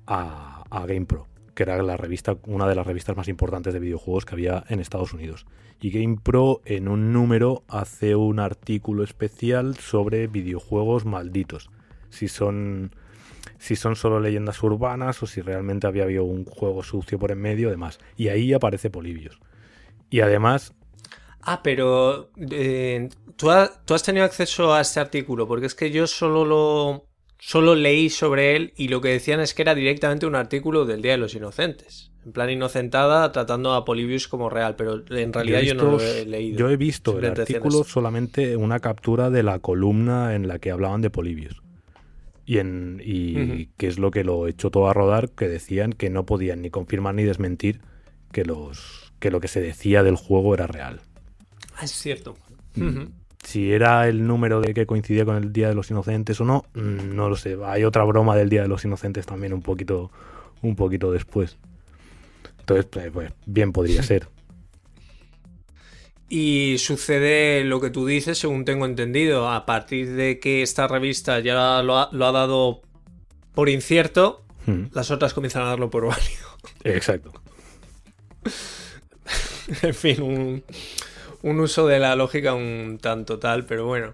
a, 0.07 0.64
a 0.70 0.87
GamePro, 0.87 1.26
que 1.65 1.71
era 1.71 1.83
la 1.83 1.97
revista, 1.97 2.37
una 2.47 2.67
de 2.67 2.75
las 2.75 2.87
revistas 2.87 3.17
más 3.17 3.29
importantes 3.29 3.73
de 3.73 3.81
videojuegos 3.81 4.25
que 4.25 4.35
había 4.35 4.65
en 4.69 4.81
Estados 4.81 5.13
Unidos. 5.13 5.47
Y 5.81 5.91
GamePro 5.91 6.61
en 6.65 6.89
un 6.89 7.13
número 7.13 7.65
hace 7.69 8.15
un 8.15 8.41
artículo 8.41 9.05
especial 9.05 9.77
sobre 9.77 10.27
videojuegos 10.27 11.05
malditos. 11.05 11.71
Si 12.11 12.29
son 12.29 12.95
si 13.59 13.77
son 13.77 13.97
solo 13.97 14.21
leyendas 14.21 14.63
urbanas 14.63 15.23
o 15.23 15.27
si 15.27 15.41
realmente 15.41 15.87
había 15.87 16.05
habido 16.05 16.25
un 16.25 16.45
juego 16.45 16.83
sucio 16.83 17.19
por 17.19 17.31
en 17.31 17.41
medio, 17.41 17.71
demás. 17.71 17.99
Y 18.17 18.29
ahí 18.29 18.53
aparece 18.53 18.91
Polibios. 18.91 19.41
Y 20.11 20.21
además... 20.21 20.75
Ah, 21.41 21.61
pero 21.63 22.31
eh, 22.37 23.09
¿tú, 23.37 23.51
has 23.51 24.03
tenido 24.05 24.25
acceso 24.25 24.75
a 24.75 24.81
este 24.81 25.01
artículo, 25.01 25.49
porque 25.49 25.67
es 25.67 25.75
que 25.75 25.91
yo 25.91 26.07
solo 26.07 26.45
lo... 26.45 27.07
Solo 27.45 27.74
leí 27.74 28.09
sobre 28.09 28.55
él 28.55 28.72
y 28.76 28.86
lo 28.86 29.01
que 29.01 29.09
decían 29.09 29.40
es 29.40 29.53
que 29.53 29.62
era 29.62 29.74
directamente 29.74 30.26
un 30.26 30.36
artículo 30.36 30.84
del 30.84 31.03
Día 31.03 31.11
de 31.11 31.18
los 31.18 31.34
Inocentes. 31.34 32.12
En 32.24 32.30
plan 32.30 32.49
inocentada, 32.49 33.32
tratando 33.32 33.72
a 33.72 33.84
Polybius 33.84 34.28
como 34.28 34.49
real, 34.49 34.76
pero 34.76 35.03
en 35.11 35.32
realidad 35.32 35.61
yo, 35.62 35.74
no 35.74 35.90
lo 35.90 36.01
he 36.01 36.24
leído. 36.24 36.57
Yo 36.57 36.70
he 36.70 36.76
visto 36.76 37.18
el 37.18 37.24
artículo 37.24 37.82
solamente 37.82 38.57
una 38.57 38.78
captura 38.78 39.28
de 39.28 39.43
la 39.43 39.59
columna 39.59 40.36
en 40.36 40.47
la 40.47 40.61
que 40.61 40.70
hablaban 40.70 41.03
de 41.03 41.11
Polybius 41.11 41.61
y, 42.47 42.59
en, 42.59 43.03
y 43.05 43.66
que 43.76 43.88
es 43.88 43.99
lo 43.99 44.12
que 44.12 44.22
lo 44.22 44.47
echó 44.47 44.70
todo 44.70 44.86
a 44.88 44.93
rodar, 44.93 45.30
que 45.30 45.49
decían 45.49 45.95
que 45.95 46.11
no 46.11 46.24
podían 46.24 46.62
ni 46.62 46.70
confirmar 46.70 47.16
ni 47.16 47.24
desmentir 47.24 47.80
que, 48.30 48.45
los, 48.45 49.12
que 49.18 49.32
lo 49.32 49.40
que 49.40 49.49
se 49.49 49.61
decía 49.61 50.05
del 50.05 50.14
juego 50.14 50.55
era 50.55 50.68
real. 50.68 51.01
Ah, 51.74 51.86
es 51.86 51.90
cierto. 51.90 52.36
Mm. 52.76 53.07
Si 53.43 53.72
era 53.72 54.09
el 54.09 54.26
número 54.26 54.61
de 54.61 54.72
que 54.72 54.86
coincidía 54.86 55.24
con 55.24 55.36
el 55.36 55.53
Día 55.53 55.68
de 55.68 55.74
los 55.74 55.90
Inocentes 55.90 56.40
o 56.40 56.45
no, 56.45 56.64
mm, 56.74 57.14
no 57.14 57.28
lo 57.28 57.36
sé. 57.36 57.57
Hay 57.64 57.84
otra 57.84 58.05
broma 58.05 58.36
del 58.36 58.49
Día 58.49 58.62
de 58.62 58.68
los 58.68 58.84
Inocentes 58.84 59.26
también 59.26 59.53
un 59.53 59.62
poquito, 59.62 60.11
un 60.62 60.76
poquito 60.76 61.11
después. 61.11 61.59
Entonces, 62.61 62.86
pues, 62.86 63.11
pues 63.11 63.32
bien 63.47 63.72
podría 63.72 64.03
ser. 64.03 64.28
Y 66.34 66.76
sucede 66.78 67.62
lo 67.62 67.78
que 67.78 67.90
tú 67.90 68.07
dices, 68.07 68.38
según 68.38 68.64
tengo 68.64 68.86
entendido, 68.86 69.51
a 69.51 69.66
partir 69.66 70.12
de 70.12 70.40
que 70.40 70.62
esta 70.62 70.88
revista 70.88 71.40
ya 71.40 71.82
lo 71.82 71.99
ha, 71.99 72.32
dado 72.32 72.80
por 73.53 73.68
incierto, 73.68 74.43
hmm. 74.64 74.84
las 74.95 75.11
otras 75.11 75.34
comienzan 75.34 75.64
a 75.64 75.66
darlo 75.66 75.90
por 75.90 76.07
válido. 76.07 76.49
Exacto. 76.84 77.34
en 79.82 79.95
fin, 79.95 80.22
un, 80.22 80.64
un 81.43 81.61
uso 81.61 81.86
de 81.86 81.99
la 81.99 82.16
lógica 82.16 82.55
un 82.55 82.99
tanto 83.01 83.38
tal, 83.38 83.64
pero 83.64 83.86
bueno 83.86 84.12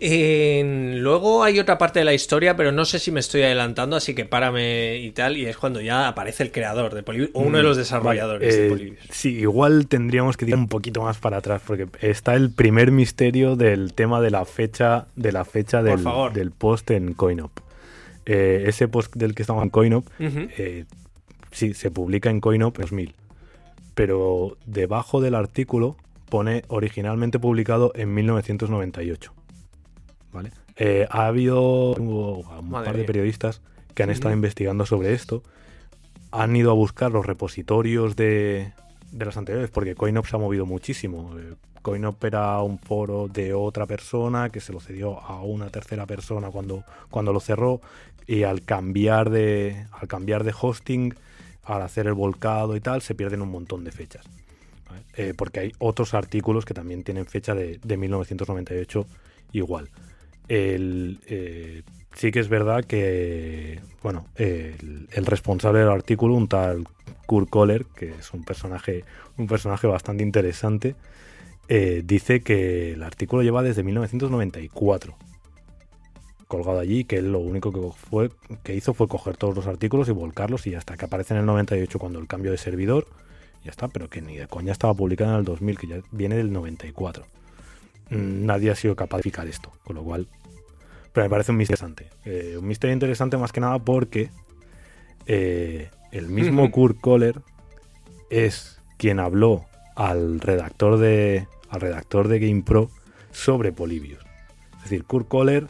luego 0.00 1.44
hay 1.44 1.58
otra 1.58 1.78
parte 1.78 2.00
de 2.00 2.04
la 2.04 2.14
historia, 2.14 2.56
pero 2.56 2.72
no 2.72 2.84
sé 2.84 2.98
si 2.98 3.10
me 3.10 3.20
estoy 3.20 3.42
adelantando, 3.42 3.96
así 3.96 4.14
que 4.14 4.24
párame 4.24 4.98
y 4.98 5.10
tal, 5.12 5.36
y 5.36 5.46
es 5.46 5.56
cuando 5.56 5.80
ya 5.80 6.08
aparece 6.08 6.42
el 6.42 6.52
creador 6.52 6.94
de 6.94 7.02
Polybius, 7.02 7.30
o 7.32 7.40
uno 7.40 7.58
de 7.58 7.62
los 7.62 7.76
mm, 7.76 7.80
desarrolladores 7.80 8.56
de 8.56 8.66
eh, 8.66 8.70
Polybius. 8.70 8.98
Sí, 9.10 9.38
igual 9.38 9.86
tendríamos 9.86 10.36
que 10.36 10.46
ir 10.46 10.54
un 10.54 10.68
poquito 10.68 11.02
más 11.02 11.18
para 11.18 11.38
atrás, 11.38 11.62
porque 11.64 11.86
está 12.00 12.34
el 12.34 12.50
primer 12.50 12.90
misterio 12.90 13.56
del 13.56 13.94
tema 13.94 14.20
de 14.20 14.30
la 14.30 14.44
fecha, 14.44 15.06
de 15.16 15.32
la 15.32 15.44
fecha 15.44 15.82
del, 15.82 16.04
del 16.32 16.50
post 16.50 16.90
en 16.90 17.14
CoinOp. 17.14 17.52
Eh, 18.26 18.64
ese 18.66 18.88
post 18.88 19.14
del 19.14 19.34
que 19.34 19.42
estamos 19.42 19.62
en 19.62 19.70
CoinOp, 19.70 20.06
eh, 20.18 20.84
sí, 21.52 21.74
se 21.74 21.90
publica 21.90 22.30
en 22.30 22.40
CoinOp 22.40 22.78
2000, 22.78 23.14
pero 23.94 24.56
debajo 24.66 25.20
del 25.20 25.34
artículo 25.34 25.96
pone 26.28 26.64
originalmente 26.68 27.38
publicado 27.38 27.92
en 27.94 28.12
1998. 28.14 29.32
Eh, 30.76 31.06
ha 31.10 31.26
habido 31.26 31.92
un 31.94 32.70
par 32.70 32.96
de 32.96 33.04
periodistas 33.04 33.60
que 33.94 34.02
han 34.02 34.10
estado 34.10 34.34
investigando 34.34 34.86
sobre 34.86 35.12
esto. 35.12 35.42
Han 36.32 36.56
ido 36.56 36.72
a 36.72 36.74
buscar 36.74 37.12
los 37.12 37.24
repositorios 37.24 38.16
de, 38.16 38.72
de 39.12 39.24
las 39.24 39.36
anteriores, 39.36 39.70
porque 39.70 39.94
CoinOp 39.94 40.26
se 40.26 40.34
ha 40.34 40.38
movido 40.38 40.66
muchísimo. 40.66 41.38
Eh, 41.38 41.54
CoinOp 41.82 42.24
era 42.24 42.60
un 42.62 42.78
foro 42.78 43.28
de 43.28 43.54
otra 43.54 43.86
persona 43.86 44.50
que 44.50 44.60
se 44.60 44.72
lo 44.72 44.80
cedió 44.80 45.20
a 45.20 45.40
una 45.42 45.68
tercera 45.68 46.06
persona 46.06 46.50
cuando, 46.50 46.82
cuando 47.10 47.32
lo 47.32 47.40
cerró. 47.40 47.80
Y 48.26 48.42
al 48.42 48.62
cambiar 48.62 49.30
de. 49.30 49.86
Al 49.92 50.08
cambiar 50.08 50.44
de 50.44 50.54
hosting, 50.58 51.14
al 51.64 51.82
hacer 51.82 52.06
el 52.06 52.14
volcado 52.14 52.76
y 52.76 52.80
tal, 52.80 53.02
se 53.02 53.14
pierden 53.14 53.42
un 53.42 53.50
montón 53.50 53.84
de 53.84 53.92
fechas. 53.92 54.24
Eh, 55.16 55.32
porque 55.36 55.60
hay 55.60 55.72
otros 55.78 56.14
artículos 56.14 56.64
que 56.64 56.74
también 56.74 57.02
tienen 57.02 57.26
fecha 57.26 57.54
de, 57.54 57.78
de 57.82 57.96
1998 57.96 59.06
igual. 59.52 59.88
El, 60.48 61.20
eh, 61.26 61.82
sí 62.14 62.30
que 62.30 62.40
es 62.40 62.48
verdad 62.48 62.84
que, 62.84 63.80
bueno, 64.02 64.26
el, 64.36 65.08
responsable 65.26 65.80
del 65.80 65.88
artículo, 65.88 66.34
un 66.34 66.48
tal 66.48 66.84
Kurt 67.26 67.48
Kohler, 67.48 67.86
que 67.86 68.10
es 68.10 68.32
un 68.32 68.44
personaje, 68.44 69.04
un 69.36 69.46
personaje 69.46 69.86
bastante 69.86 70.22
interesante, 70.22 70.94
eh, 71.68 72.02
dice 72.04 72.40
que 72.40 72.92
el 72.92 73.02
artículo 73.02 73.42
lleva 73.42 73.62
desde 73.62 73.82
1994 73.82 75.16
colgado 76.46 76.78
allí, 76.78 77.04
que 77.04 77.16
él 77.16 77.32
lo 77.32 77.38
único 77.38 77.72
que, 77.72 77.80
fue, 77.96 78.30
que 78.62 78.74
hizo 78.74 78.94
fue 78.94 79.08
coger 79.08 79.36
todos 79.36 79.54
los 79.54 79.66
artículos 79.66 80.08
y 80.08 80.12
volcarlos 80.12 80.66
y 80.66 80.74
hasta 80.74 80.96
que 80.96 81.04
aparece 81.04 81.34
en 81.34 81.40
el 81.40 81.46
98 81.46 81.98
cuando 81.98 82.18
el 82.18 82.26
cambio 82.26 82.50
de 82.50 82.58
servidor, 82.58 83.06
ya 83.64 83.70
está, 83.70 83.88
pero 83.88 84.08
que 84.08 84.20
ni 84.20 84.36
de 84.36 84.46
coña 84.46 84.72
estaba 84.72 84.94
publicado 84.94 85.32
en 85.32 85.38
el 85.38 85.44
2000, 85.44 85.78
que 85.78 85.86
ya 85.86 85.96
viene 86.10 86.36
del 86.36 86.52
94. 86.52 87.24
Mm, 88.10 88.44
nadie 88.46 88.70
ha 88.70 88.74
sido 88.74 88.94
capaz 88.94 89.18
de 89.18 89.22
fijar 89.24 89.46
esto, 89.48 89.72
con 89.84 89.96
lo 89.96 90.04
cual. 90.04 90.28
Pero 91.12 91.24
me 91.26 91.30
parece 91.30 91.52
un 91.52 91.58
misterio 91.58 91.86
interesante. 91.86 92.16
Eh, 92.24 92.56
un 92.58 92.66
misterio 92.66 92.92
interesante 92.92 93.36
más 93.36 93.52
que 93.52 93.60
nada 93.60 93.78
porque 93.78 94.30
eh, 95.26 95.90
el 96.12 96.28
mismo 96.28 96.70
Kurt 96.70 97.00
Kohler 97.00 97.40
es 98.30 98.80
quien 98.98 99.20
habló 99.20 99.64
al 99.96 100.40
redactor 100.40 100.98
de 100.98 101.46
al 101.68 101.80
redactor 101.80 102.28
de 102.28 102.38
GamePro 102.40 102.90
sobre 103.32 103.72
Polybius. 103.72 104.24
Es 104.76 104.90
decir, 104.90 105.04
Kurt 105.04 105.28
Kohler. 105.28 105.66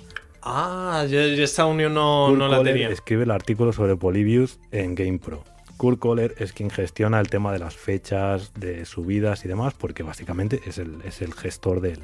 Ah, 0.47 1.07
yo, 1.09 1.21
esta 1.21 1.65
unión 1.65 1.95
no, 1.95 2.31
no 2.37 2.49
la 2.49 2.63
tenía. 2.63 2.91
Escribe 2.91 3.25
el 3.25 3.31
artículo 3.31 3.73
sobre 3.73 3.97
Polybius 3.97 4.61
en 4.73 4.95
GamePro. 4.95 5.43
Kurt 5.79 5.99
Kohler 5.99 6.35
es 6.39 6.53
quien 6.53 6.71
gestiona 6.71 7.19
el 7.19 7.29
tema 7.29 7.51
de 7.53 7.59
las 7.59 7.75
fechas, 7.75 8.53
de 8.55 8.85
subidas 8.85 9.45
y 9.45 9.49
demás, 9.49 9.75
porque 9.75 10.03
básicamente 10.03 10.61
es 10.67 10.77
el, 10.79 11.01
es 11.05 11.23
el 11.23 11.33
gestor 11.33 11.81
del, 11.81 12.01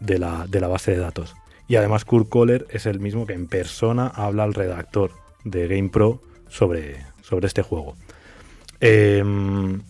de, 0.00 0.18
la, 0.18 0.68
base 0.68 0.92
de 0.92 0.98
datos. 0.98 1.34
Y 1.66 1.76
además 1.76 2.04
Kurt 2.04 2.28
Kohler 2.28 2.66
es 2.70 2.84
el 2.84 3.00
mismo 3.00 3.26
que 3.26 3.32
en 3.32 3.46
persona 3.46 4.08
habla 4.08 4.44
al 4.44 4.54
redactor 4.54 5.12
de 5.44 5.66
GamePro 5.66 6.20
sobre, 6.48 7.04
sobre 7.22 7.46
este 7.46 7.62
juego. 7.62 7.96
Em, 8.80 9.80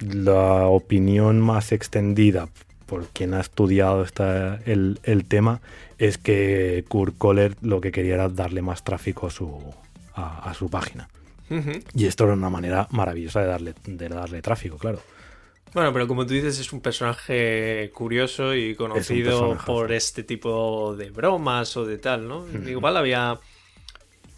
la 0.00 0.66
opinión 0.66 1.40
más 1.40 1.72
extendida 1.72 2.48
por 2.88 3.06
quien 3.08 3.34
ha 3.34 3.40
estudiado 3.40 4.02
esta, 4.02 4.56
el, 4.64 5.24
tema 5.28 5.60
es 5.98 6.18
que 6.18 6.84
Kurt 6.88 7.16
Kohler 7.18 7.54
lo 7.60 7.80
que 7.80 7.92
quería 7.92 8.14
era 8.14 8.28
darle 8.28 8.62
más 8.62 8.82
tráfico 8.82 9.26
a 9.28 9.30
su, 9.30 9.60
a 10.14 10.52
su 10.54 10.68
página. 10.70 11.08
Y 11.94 12.06
esto 12.06 12.24
era 12.24 12.34
una 12.34 12.50
manera 12.50 12.86
maravillosa 12.90 13.40
de 13.40 13.46
darle, 13.46 13.74
de 13.84 14.08
darle 14.08 14.42
tráfico, 14.42 14.76
claro. 14.76 15.00
Bueno, 15.74 15.92
pero 15.92 16.08
como 16.08 16.26
tú 16.26 16.34
dices, 16.34 16.58
es 16.58 16.72
un 16.72 16.80
personaje 16.80 17.90
curioso 17.94 18.54
y 18.54 18.74
conocido 18.74 19.56
por 19.66 19.92
este 19.92 20.22
tipo 20.22 20.94
de 20.96 21.10
bromas 21.10 21.76
o 21.76 21.84
de 21.84 21.98
tal, 21.98 22.26
¿no? 22.26 22.46
Igual 22.66 22.96
había. 22.96 23.38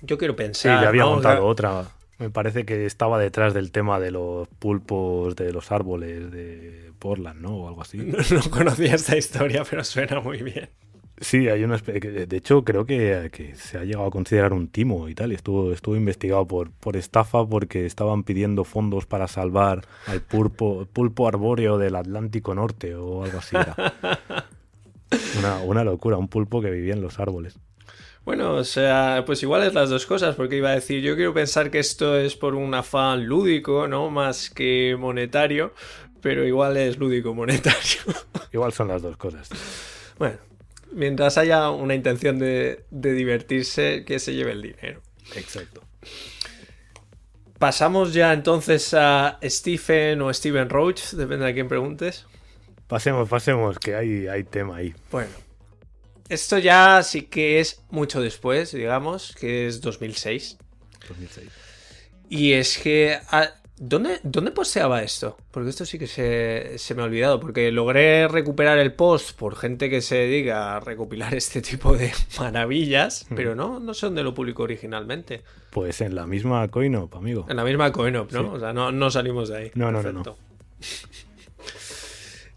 Yo 0.02 0.18
quiero 0.18 0.34
pensar. 0.34 0.76
Sí, 0.76 0.80
le 0.80 0.88
había 0.88 1.04
montado 1.04 1.46
otra. 1.46 1.84
Me 2.20 2.28
parece 2.28 2.66
que 2.66 2.84
estaba 2.84 3.18
detrás 3.18 3.54
del 3.54 3.72
tema 3.72 3.98
de 3.98 4.10
los 4.10 4.46
pulpos 4.46 5.34
de 5.36 5.54
los 5.54 5.72
árboles 5.72 6.30
de 6.30 6.92
Portland, 6.98 7.40
¿no? 7.40 7.56
O 7.56 7.68
algo 7.68 7.80
así. 7.80 7.96
No, 8.30 8.50
conocía 8.50 8.94
esta 8.94 9.16
historia, 9.16 9.64
pero 9.68 9.82
suena 9.82 10.20
muy 10.20 10.42
bien. 10.42 10.68
Sí, 11.18 11.48
hay 11.48 11.64
una 11.64 11.78
de 11.78 12.36
hecho 12.36 12.62
creo 12.62 12.84
que, 12.84 13.52
se 13.54 13.78
ha 13.78 13.84
llegado 13.84 14.06
a 14.06 14.10
considerar 14.10 14.52
un 14.52 14.68
timo 14.68 15.08
y 15.08 15.14
tal, 15.14 15.32
y 15.32 15.34
estuvo, 15.34 15.72
estuvo 15.72 15.96
investigado 15.96 16.46
por, 16.46 16.70
por 16.72 16.96
estafa 16.96 17.46
porque 17.46 17.86
estaban 17.86 18.22
pidiendo 18.22 18.64
fondos 18.64 19.06
para 19.06 19.26
salvar 19.26 19.86
al 20.06 20.20
pulpo, 20.20 20.86
pulpo 20.92 21.26
arbóreo 21.26 21.78
del 21.78 21.96
Atlántico 21.96 22.54
Norte 22.54 22.96
o 22.96 23.24
algo 23.24 23.38
así. 23.38 23.56
Una, 25.38 25.58
una 25.62 25.82
locura, 25.82 26.16
un 26.16 26.28
pulpo 26.28 26.60
que 26.62 26.70
vivía 26.70 26.92
en 26.92 27.00
los 27.00 27.18
árboles. 27.18 27.58
Bueno, 28.30 28.54
o 28.54 28.62
sea, 28.62 29.24
pues 29.26 29.42
igual 29.42 29.64
es 29.64 29.74
las 29.74 29.90
dos 29.90 30.06
cosas, 30.06 30.36
porque 30.36 30.54
iba 30.54 30.70
a 30.70 30.76
decir, 30.76 31.02
yo 31.02 31.16
quiero 31.16 31.34
pensar 31.34 31.68
que 31.68 31.80
esto 31.80 32.16
es 32.16 32.36
por 32.36 32.54
un 32.54 32.72
afán 32.74 33.26
lúdico, 33.26 33.88
¿no? 33.88 34.08
Más 34.08 34.50
que 34.50 34.94
monetario, 34.96 35.74
pero 36.20 36.46
igual 36.46 36.76
es 36.76 36.96
lúdico 36.96 37.34
monetario. 37.34 37.98
Igual 38.52 38.72
son 38.72 38.86
las 38.86 39.02
dos 39.02 39.16
cosas. 39.16 39.48
Bueno, 40.16 40.36
mientras 40.92 41.38
haya 41.38 41.70
una 41.70 41.96
intención 41.96 42.38
de, 42.38 42.84
divertirse, 42.90 44.04
que 44.04 44.20
se 44.20 44.32
lleve 44.32 44.52
el 44.52 44.62
dinero. 44.62 45.02
Exacto. 45.34 45.82
Pasamos 47.58 48.14
ya 48.14 48.32
entonces 48.32 48.94
a 48.94 49.40
Stephen 49.42 50.22
o 50.22 50.32
Steven 50.32 50.70
Roach, 50.70 51.14
depende 51.14 51.46
de 51.46 51.54
quién 51.54 51.66
preguntes. 51.66 52.26
Pasemos, 52.86 53.28
pasemos, 53.28 53.80
que 53.80 53.96
hay, 53.96 54.28
hay 54.28 54.44
tema 54.44 54.76
ahí. 54.76 54.94
Bueno, 55.10 55.30
esto 56.30 56.58
ya 56.58 57.02
sí 57.02 57.22
que 57.22 57.60
es 57.60 57.82
mucho 57.90 58.20
después, 58.20 58.72
digamos, 58.72 59.34
que 59.38 59.66
es 59.66 59.80
2006. 59.80 60.56
2006. 61.08 61.48
Y 62.28 62.52
es 62.52 62.78
que 62.78 63.18
ah, 63.30 63.50
¿Dónde, 63.82 64.20
¿Dónde 64.22 64.50
posteaba 64.50 65.02
esto? 65.02 65.38
Porque 65.50 65.70
esto 65.70 65.86
sí 65.86 65.98
que 65.98 66.06
se, 66.06 66.94
me 66.94 67.00
ha 67.00 67.06
olvidado. 67.06 67.40
Porque 67.40 67.72
logré 67.72 68.28
recuperar 68.28 68.76
el 68.78 68.92
post 68.92 69.34
por 69.38 69.56
gente 69.56 69.88
que 69.88 70.02
se 70.02 70.16
dedica 70.16 70.76
a 70.76 70.80
recopilar 70.80 71.34
este 71.42 71.62
tipo 71.62 71.96
de 71.96 72.12
maravillas. 72.38 73.26
Pero 73.34 73.54
no, 73.54 73.80
no 73.80 73.94
sé 73.94 74.04
dónde 74.04 74.22
lo 74.22 74.34
publicó 74.34 74.64
originalmente. 74.64 75.42
Pues 75.70 76.02
en 76.02 76.14
la 76.14 76.26
misma 76.26 76.68
CoinOp, 76.68 77.14
amigo. 77.14 77.46
En 77.48 77.56
la 77.56 77.64
misma 77.64 77.90
CoinOp, 77.90 78.30
¿no? 78.32 78.52
O 78.52 78.60
sea, 78.60 78.74
no, 78.74 79.10
salimos 79.10 79.48
de 79.48 79.56
ahí. 79.56 79.70
No, 79.74 79.90
no, 79.90 80.02
no, 80.02 80.12
no. 80.12 80.36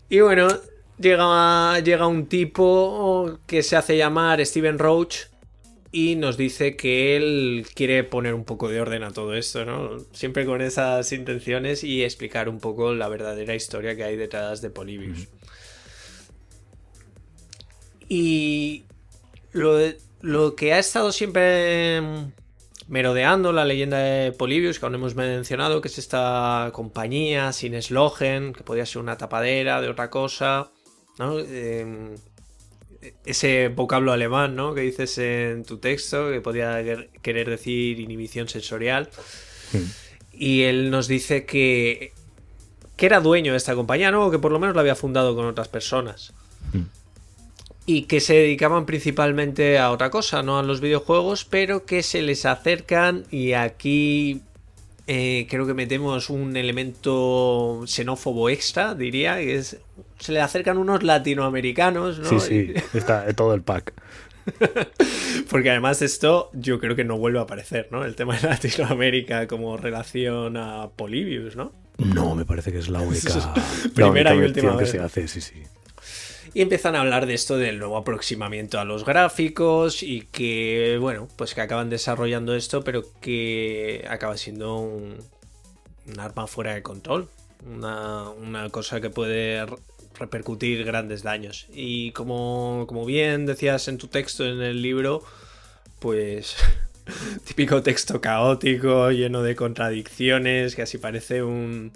Y 0.09 0.19
bueno, 0.19 0.47
llega, 1.03 1.79
llega 1.81 2.07
un 2.07 2.25
tipo 2.25 3.39
que 3.45 3.61
se 3.61 3.75
hace 3.75 3.97
llamar 3.97 4.43
Steven 4.43 4.79
Roach 4.79 5.27
y 5.91 6.15
nos 6.15 6.37
dice 6.37 6.75
que 6.75 7.15
él 7.15 7.67
quiere 7.75 8.03
poner 8.03 8.33
un 8.33 8.45
poco 8.45 8.67
de 8.67 8.81
orden 8.81 9.03
a 9.03 9.11
todo 9.11 9.35
esto, 9.35 9.63
¿no? 9.63 9.99
Siempre 10.11 10.43
con 10.43 10.59
esas 10.61 11.11
intenciones 11.11 11.83
y 11.83 12.03
explicar 12.03 12.49
un 12.49 12.59
poco 12.59 12.95
la 12.95 13.07
verdadera 13.09 13.53
historia 13.53 13.95
que 13.95 14.03
hay 14.03 14.15
detrás 14.15 14.61
de 14.61 14.71
Polybius. 14.71 15.27
Y 18.09 18.85
lo, 19.51 20.55
que 20.55 20.73
ha 20.73 20.79
estado 20.79 21.11
siempre 21.11 22.01
merodeando 22.87 23.53
la 23.53 23.63
leyenda 23.63 23.99
de 23.99 24.31
Polybius, 24.31 24.79
que 24.79 24.85
aún 24.87 24.95
hemos 24.95 25.13
mencionado, 25.13 25.79
que 25.79 25.89
es 25.89 25.99
esta 25.99 26.71
compañía 26.73 27.53
sin 27.53 27.75
eslogen, 27.75 28.53
que 28.53 28.63
podría 28.63 28.87
ser 28.87 28.99
una 28.99 29.17
tapadera 29.17 29.79
de 29.79 29.89
otra 29.89 30.09
cosa, 30.09 30.71
¿no? 31.17 31.39
Em, 31.39 32.15
ese 33.25 33.67
vocablo 33.69 34.11
alemán, 34.11 34.55
¿no? 34.55 34.73
Que 34.73 34.81
dices 34.81 35.17
en 35.17 35.63
tu 35.63 35.77
texto, 35.77 36.31
que 36.31 36.41
podría 36.41 36.83
querer 37.21 37.49
decir 37.49 37.99
inhibición 37.99 38.47
sensorial. 38.47 39.09
Hmm. 39.71 39.85
Y 40.33 40.63
él 40.63 40.89
nos 40.89 41.07
dice 41.07 41.45
que, 41.45 42.13
que 42.95 43.05
era 43.05 43.19
dueño 43.19 43.51
de 43.51 43.57
esta 43.57 43.75
compañía, 43.75 44.11
¿no? 44.11 44.27
O 44.27 44.31
que 44.31 44.39
por 44.39 44.51
lo 44.51 44.59
menos 44.59 44.75
la 44.75 44.81
había 44.81 44.95
fundado 44.95 45.35
con 45.35 45.45
otras 45.45 45.67
personas. 45.67 46.33
Hmm. 46.71 46.83
Y 47.85 48.03
que 48.03 48.21
se 48.21 48.35
dedicaban 48.35 48.85
principalmente 48.85 49.77
a 49.77 49.91
otra 49.91 50.09
cosa, 50.09 50.41
no 50.41 50.57
a 50.57 50.63
los 50.63 50.79
videojuegos, 50.79 51.43
pero 51.43 51.85
que 51.85 52.01
se 52.01 52.21
les 52.21 52.45
acercan 52.45 53.25
y 53.29 53.53
aquí 53.53 54.41
eh, 55.07 55.47
creo 55.49 55.67
que 55.67 55.73
metemos 55.73 56.29
un 56.29 56.55
elemento 56.55 57.83
xenófobo 57.85 58.49
extra, 58.49 58.95
diría, 58.95 59.37
que 59.37 59.55
es 59.55 59.77
se 60.19 60.31
le 60.31 60.39
acercan 60.39 60.77
unos 60.77 61.03
latinoamericanos, 61.03 62.19
¿no? 62.19 62.29
Sí, 62.29 62.39
sí, 62.39 62.73
está 62.97 63.31
todo 63.33 63.53
el 63.53 63.61
pack. 63.61 63.93
Porque 65.49 65.69
además 65.69 66.01
esto 66.01 66.49
yo 66.53 66.79
creo 66.79 66.95
que 66.95 67.03
no 67.03 67.17
vuelve 67.17 67.39
a 67.39 67.43
aparecer, 67.43 67.87
¿no? 67.91 68.03
El 68.05 68.15
tema 68.15 68.37
de 68.37 68.47
Latinoamérica 68.47 69.47
como 69.47 69.77
relación 69.77 70.57
a 70.57 70.89
Polybius, 70.89 71.55
¿no? 71.55 71.73
No, 71.97 72.35
me 72.35 72.45
parece 72.45 72.71
que 72.71 72.79
es 72.79 72.89
la 72.89 73.01
única, 73.01 73.53
primera 73.93 74.33
y 74.33 74.39
última 74.39 74.77
que 74.77 74.85
se 74.85 74.99
hace, 74.99 75.27
sí, 75.27 75.41
sí. 75.41 75.63
Y 76.53 76.61
empiezan 76.61 76.95
a 76.95 77.01
hablar 77.01 77.25
de 77.25 77.33
esto 77.33 77.57
del 77.57 77.79
nuevo 77.79 77.97
aproximamiento 77.97 78.79
a 78.79 78.85
los 78.85 79.05
gráficos 79.05 80.03
y 80.03 80.27
que, 80.31 80.97
bueno, 81.01 81.27
pues 81.35 81.55
que 81.55 81.61
acaban 81.61 81.89
desarrollando 81.89 82.55
esto, 82.55 82.83
pero 82.83 83.03
que 83.21 84.05
acaba 84.07 84.37
siendo 84.37 84.77
un, 84.77 85.17
arma 86.17 86.45
fuera 86.45 86.75
de 86.75 86.83
control. 86.83 87.27
Una, 87.65 88.29
una 88.29 88.69
cosa 88.69 89.01
que 89.01 89.09
puede 89.09 89.65
repercutir 90.19 90.83
grandes 90.83 91.23
daños. 91.23 91.67
Y 91.73 92.11
como, 92.11 92.85
como 92.87 93.05
bien 93.05 93.45
decías 93.47 93.87
en 93.87 93.97
tu 93.97 94.07
texto 94.07 94.45
en 94.45 94.61
el 94.61 94.81
libro, 94.81 95.23
pues 95.99 96.55
típico 97.45 97.81
texto 97.81 98.21
caótico, 98.21 99.11
lleno 99.11 99.41
de 99.41 99.55
contradicciones, 99.55 100.75
que 100.75 100.83
así 100.83 100.97
parece 100.97 101.41
un, 101.41 101.93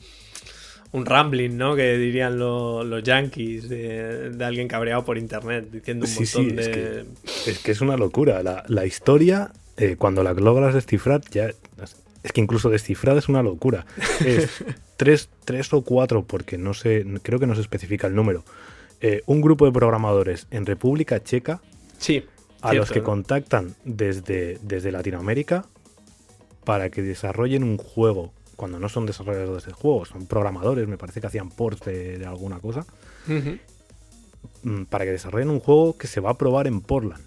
un 0.91 1.05
rambling, 1.05 1.57
¿no? 1.57 1.75
Que 1.75 1.97
dirían 1.97 2.39
los 2.39 3.03
yankees 3.03 3.69
de, 3.69 4.37
alguien 4.43 4.67
cabreado 4.67 5.03
por 5.03 5.17
internet, 5.17 5.69
diciendo 5.71 6.05
un 6.05 6.13
montón 6.13 6.55
de... 6.55 7.05
Es 7.45 7.59
que, 7.59 7.71
es 7.71 7.81
una 7.81 7.97
locura. 7.97 8.41
La, 8.67 8.85
historia, 8.85 9.51
eh, 9.77 9.95
cuando 9.97 10.23
la 10.23 10.33
logras 10.33 10.73
descifrar, 10.73 11.21
ya... 11.31 11.49
Es 12.23 12.31
que 12.33 12.41
incluso 12.41 12.69
descifrar 12.69 13.17
es 13.17 13.29
una 13.29 13.41
locura. 13.41 13.85
Es 14.25 14.63
tres, 14.97 15.29
tres 15.45 15.71
o 15.73 15.81
cuatro, 15.81 16.25
porque 16.25 16.57
no 16.57 16.73
sé, 16.73 17.05
creo 17.21 17.39
que 17.39 17.47
no 17.47 17.55
se 17.55 17.61
especifica 17.61 18.07
el 18.07 18.15
número. 18.15 18.43
Eh, 18.99 19.21
un 19.27 19.41
grupo 19.41 19.65
de 19.65 19.71
programadores 19.71 20.47
en 20.49 20.65
República 20.65 21.23
Checa 21.23 21.61
sí, 21.99 22.25
a 22.61 22.73
los 22.73 22.91
que 22.91 23.03
contactan 23.03 23.75
desde, 23.85 24.57
desde 24.63 24.91
Latinoamérica 24.91 25.65
para 26.63 26.89
que 26.89 27.03
desarrollen 27.03 27.63
un 27.63 27.77
juego 27.77 28.33
cuando 28.57 28.79
no 28.79 28.89
son 28.89 29.05
desarrolladores 29.05 29.65
de 29.65 29.71
juegos, 29.71 30.09
son 30.09 30.25
programadores, 30.25 30.87
me 30.87 30.97
parece 30.97 31.21
que 31.21 31.27
hacían 31.27 31.49
ports 31.49 31.85
de, 31.85 32.25
alguna 32.25 32.59
cosa, 32.59 32.85
mm, 34.63 34.83
para 34.85 35.05
que 35.05 35.11
desarrollen 35.11 35.49
un 35.49 35.61
juego 35.61 35.97
que 35.97 36.07
se 36.07 36.19
va 36.19 36.31
a 36.31 36.37
probar 36.37 36.67
en 36.67 36.81
Portland. 36.81 37.23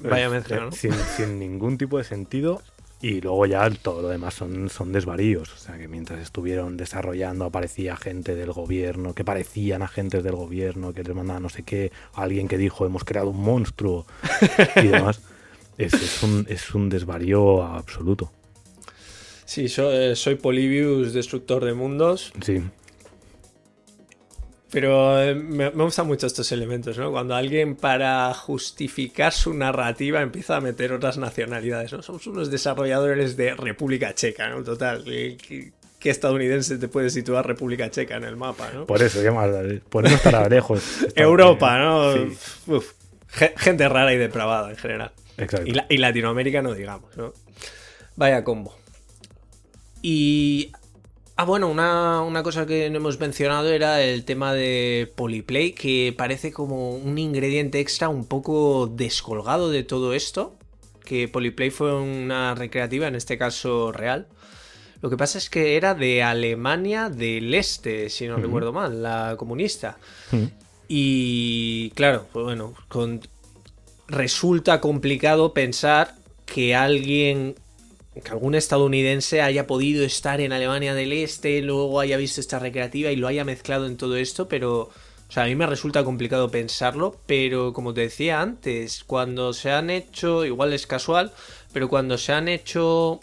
Vaya 0.00 0.28
mezcla, 0.28 0.60
¿no? 0.60 0.72
Sin, 0.72 0.92
sin, 1.16 1.38
ningún 1.38 1.78
tipo 1.78 1.98
de 1.98 2.04
sentido. 2.04 2.62
Y 3.00 3.20
luego 3.20 3.46
ya 3.46 3.70
todo 3.70 4.02
lo 4.02 4.08
demás 4.08 4.34
son, 4.34 4.68
son 4.68 4.90
desvaríos. 4.92 5.52
O 5.52 5.56
sea 5.58 5.78
que 5.78 5.86
mientras 5.86 6.20
estuvieron 6.20 6.76
desarrollando 6.76 7.44
aparecía 7.44 7.96
gente 7.96 8.34
del 8.34 8.52
gobierno, 8.52 9.14
que 9.14 9.24
parecían 9.24 9.82
agentes 9.82 10.24
del 10.24 10.34
gobierno, 10.34 10.92
que 10.92 11.02
les 11.02 11.14
mandaban 11.14 11.42
no 11.42 11.48
sé 11.48 11.62
qué, 11.62 11.92
alguien 12.14 12.48
que 12.48 12.58
dijo 12.58 12.84
hemos 12.86 13.04
creado 13.04 13.30
un 13.30 13.40
monstruo 13.40 14.06
y 14.76 14.88
demás. 14.88 15.20
Es, 15.78 15.92
es, 15.92 16.22
un, 16.22 16.46
es 16.48 16.74
un 16.74 16.88
desvarío 16.88 17.62
absoluto. 17.62 18.32
Sí, 19.46 19.66
eh, 19.78 20.12
soy 20.16 20.34
Polybius, 20.34 21.14
destructor 21.14 21.64
de 21.64 21.72
mundos. 21.72 22.32
Sí. 22.44 22.62
Pero 24.72 25.22
eh, 25.22 25.34
me, 25.36 25.70
gustan 25.70 26.08
mucho 26.08 26.26
estos 26.26 26.50
elementos, 26.50 26.98
¿no? 26.98 27.12
Cuando 27.12 27.36
alguien 27.36 27.76
para 27.76 28.34
justificar 28.34 29.32
su 29.32 29.54
narrativa 29.54 30.20
empieza 30.20 30.56
a 30.56 30.60
meter 30.60 30.92
otras 30.92 31.16
nacionalidades, 31.16 31.92
¿no? 31.92 32.02
Somos 32.02 32.26
unos 32.26 32.50
desarrolladores 32.50 33.36
de 33.36 33.54
República 33.54 34.12
Checa, 34.14 34.48
¿no? 34.48 34.64
Total, 34.64 35.04
¿qué, 35.04 35.72
estadounidense 36.02 36.78
te 36.78 36.88
puede 36.88 37.10
situar 37.10 37.46
República 37.46 37.90
Checa 37.90 38.16
en 38.16 38.24
el 38.24 38.36
mapa, 38.36 38.70
¿no? 38.74 38.86
Por 38.86 39.00
eso, 39.02 39.20
por 39.88 40.06
eso 40.06 40.16
estará 40.16 40.48
lejos. 40.48 41.06
Europa, 41.14 41.78
¿no? 41.78 42.14
Uf, 42.66 42.92
gente 43.28 43.88
rara 43.88 44.12
y 44.12 44.18
depravada 44.18 44.70
en 44.70 44.76
general. 44.76 45.12
Exacto. 45.38 45.66
Y, 45.66 45.94
y 45.94 45.98
Latinoamérica 45.98 46.62
no 46.62 46.74
digamos, 46.74 47.16
¿no? 47.16 47.32
Vaya 48.16 48.42
combo. 48.42 48.75
Y. 50.06 50.70
Ah, 51.34 51.44
bueno, 51.44 51.68
una, 51.68 52.42
cosa 52.44 52.64
que 52.64 52.88
no 52.90 52.98
hemos 52.98 53.18
mencionado 53.18 53.72
era 53.72 54.00
el 54.02 54.24
tema 54.24 54.54
de 54.54 55.12
Polyplay, 55.16 55.72
que 55.72 56.14
parece 56.16 56.52
como 56.52 56.92
un 56.92 57.18
ingrediente 57.18 57.80
extra 57.80 58.08
un 58.08 58.24
poco 58.24 58.86
descolgado 58.86 59.68
de 59.68 59.82
todo 59.82 60.14
esto. 60.14 60.56
Que 61.04 61.26
Polyplay 61.26 61.70
fue 61.70 61.92
una 62.00 62.54
recreativa, 62.54 63.08
en 63.08 63.16
este 63.16 63.36
caso 63.36 63.90
real. 63.90 64.28
Lo 65.02 65.10
que 65.10 65.16
pasa 65.16 65.38
es 65.38 65.50
que 65.50 65.76
era 65.76 65.94
de 65.94 66.22
Alemania 66.22 67.10
del 67.10 67.52
Este, 67.52 68.08
si 68.08 68.28
no 68.28 68.36
recuerdo 68.36 68.72
mal, 68.72 69.02
la 69.02 69.34
comunista. 69.36 69.98
Y 70.86 71.90
claro, 71.96 72.26
pues 72.32 72.44
bueno, 72.44 72.74
resulta 74.06 74.80
complicado 74.80 75.52
pensar 75.52 76.14
que 76.46 76.76
alguien 76.76 77.56
que 78.22 78.30
algún 78.30 78.54
estadounidense 78.54 79.42
haya 79.42 79.66
podido 79.66 80.04
estar 80.04 80.40
en 80.40 80.52
Alemania 80.52 80.94
del 80.94 81.12
Este, 81.12 81.60
luego 81.62 82.00
haya 82.00 82.16
visto 82.16 82.40
esta 82.40 82.58
recreativa 82.58 83.10
y 83.10 83.16
lo 83.16 83.28
haya 83.28 83.44
mezclado 83.44 83.86
en 83.86 83.96
todo 83.96 84.16
esto, 84.16 84.48
pero 84.48 84.90
O 85.28 85.32
sea, 85.32 85.42
a 85.42 85.46
mí 85.46 85.56
me 85.56 85.66
resulta 85.66 86.04
complicado 86.04 86.50
pensarlo, 86.52 87.16
pero 87.26 87.72
como 87.72 87.92
te 87.92 88.02
decía 88.02 88.40
antes, 88.40 89.02
cuando 89.02 89.52
se 89.52 89.72
han 89.72 89.90
hecho, 89.90 90.44
igual 90.44 90.72
es 90.72 90.86
casual, 90.86 91.32
pero 91.72 91.88
cuando 91.88 92.16
se 92.16 92.32
han 92.32 92.46
hecho 92.46 93.18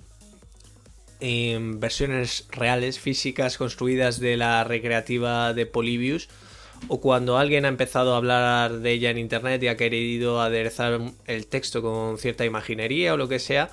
em, 1.22 1.80
versiones 1.80 2.46
reales, 2.52 3.00
físicas, 3.00 3.58
construidas 3.58 4.20
de 4.20 4.36
la 4.36 4.66
recreativa 4.66 5.54
de 5.54 5.66
Polybius, 5.66 6.28
o 6.90 7.00
cuando 7.00 7.38
alguien 7.38 7.64
ha 7.64 7.70
empezado 7.70 8.14
a 8.14 8.18
hablar 8.18 8.80
de 8.80 8.92
ella 8.92 9.10
en 9.10 9.18
internet 9.18 9.64
y 9.64 9.70
ha 9.70 9.78
querido 9.78 10.42
aderezar 10.42 11.00
el 11.26 11.48
texto 11.48 11.82
con 11.82 12.18
cierta 12.18 12.44
imaginería 12.44 13.14
o 13.14 13.18
lo 13.18 13.30
que 13.30 13.40
sea, 13.40 13.70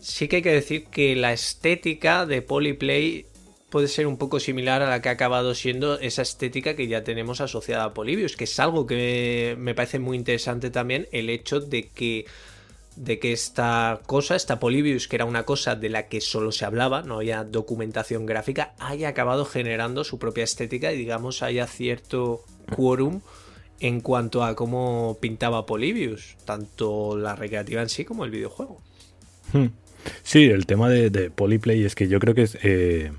sí 0.00 0.28
que 0.28 0.36
hay 0.36 0.42
que 0.42 0.52
decir 0.52 0.86
que 0.86 1.16
la 1.16 1.32
estética 1.32 2.26
de 2.26 2.42
Polyplay 2.42 3.26
puede 3.70 3.88
ser 3.88 4.06
un 4.06 4.16
poco 4.16 4.40
similar 4.40 4.82
a 4.82 4.88
la 4.88 5.02
que 5.02 5.08
ha 5.08 5.12
acabado 5.12 5.54
siendo 5.54 5.98
esa 5.98 6.22
estética 6.22 6.74
que 6.74 6.88
ya 6.88 7.04
tenemos 7.04 7.40
asociada 7.40 7.84
a 7.84 7.94
Polybius, 7.94 8.36
que 8.36 8.44
es 8.44 8.58
algo 8.60 8.86
que 8.86 9.56
me 9.58 9.74
parece 9.74 9.98
muy 9.98 10.16
interesante 10.16 10.70
también 10.70 11.06
el 11.12 11.30
hecho 11.30 11.60
de 11.60 11.88
que 11.88 12.26
de 12.96 13.20
que 13.20 13.32
esta 13.32 14.00
cosa, 14.06 14.34
esta 14.34 14.58
Polybius, 14.58 15.06
que 15.06 15.14
era 15.14 15.24
una 15.24 15.44
cosa 15.44 15.76
de 15.76 15.88
la 15.88 16.08
que 16.08 16.20
solo 16.20 16.50
se 16.50 16.64
hablaba, 16.64 17.02
no 17.02 17.16
había 17.16 17.44
documentación 17.44 18.26
gráfica, 18.26 18.74
haya 18.80 19.08
acabado 19.08 19.44
generando 19.44 20.02
su 20.02 20.18
propia 20.18 20.42
estética 20.42 20.92
y 20.92 20.96
digamos 20.96 21.44
haya 21.44 21.68
cierto 21.68 22.42
quórum 22.74 23.20
en 23.78 24.00
cuanto 24.00 24.42
a 24.42 24.56
cómo 24.56 25.16
pintaba 25.20 25.64
Polybius, 25.64 26.36
tanto 26.44 27.16
la 27.16 27.36
recreativa 27.36 27.82
en 27.82 27.88
sí 27.88 28.04
como 28.04 28.24
el 28.24 28.32
videojuego. 28.32 28.80
Hmm. 29.52 29.68
Sí, 30.22 30.44
el 30.44 30.66
tema 30.66 30.88
de, 30.88 31.30
Polyplay 31.30 31.84
es 31.84 31.94
que 31.94 32.08
yo 32.08 32.18
creo 32.18 32.34
que 32.34 32.42
es 32.42 32.58
eh, 32.62 33.12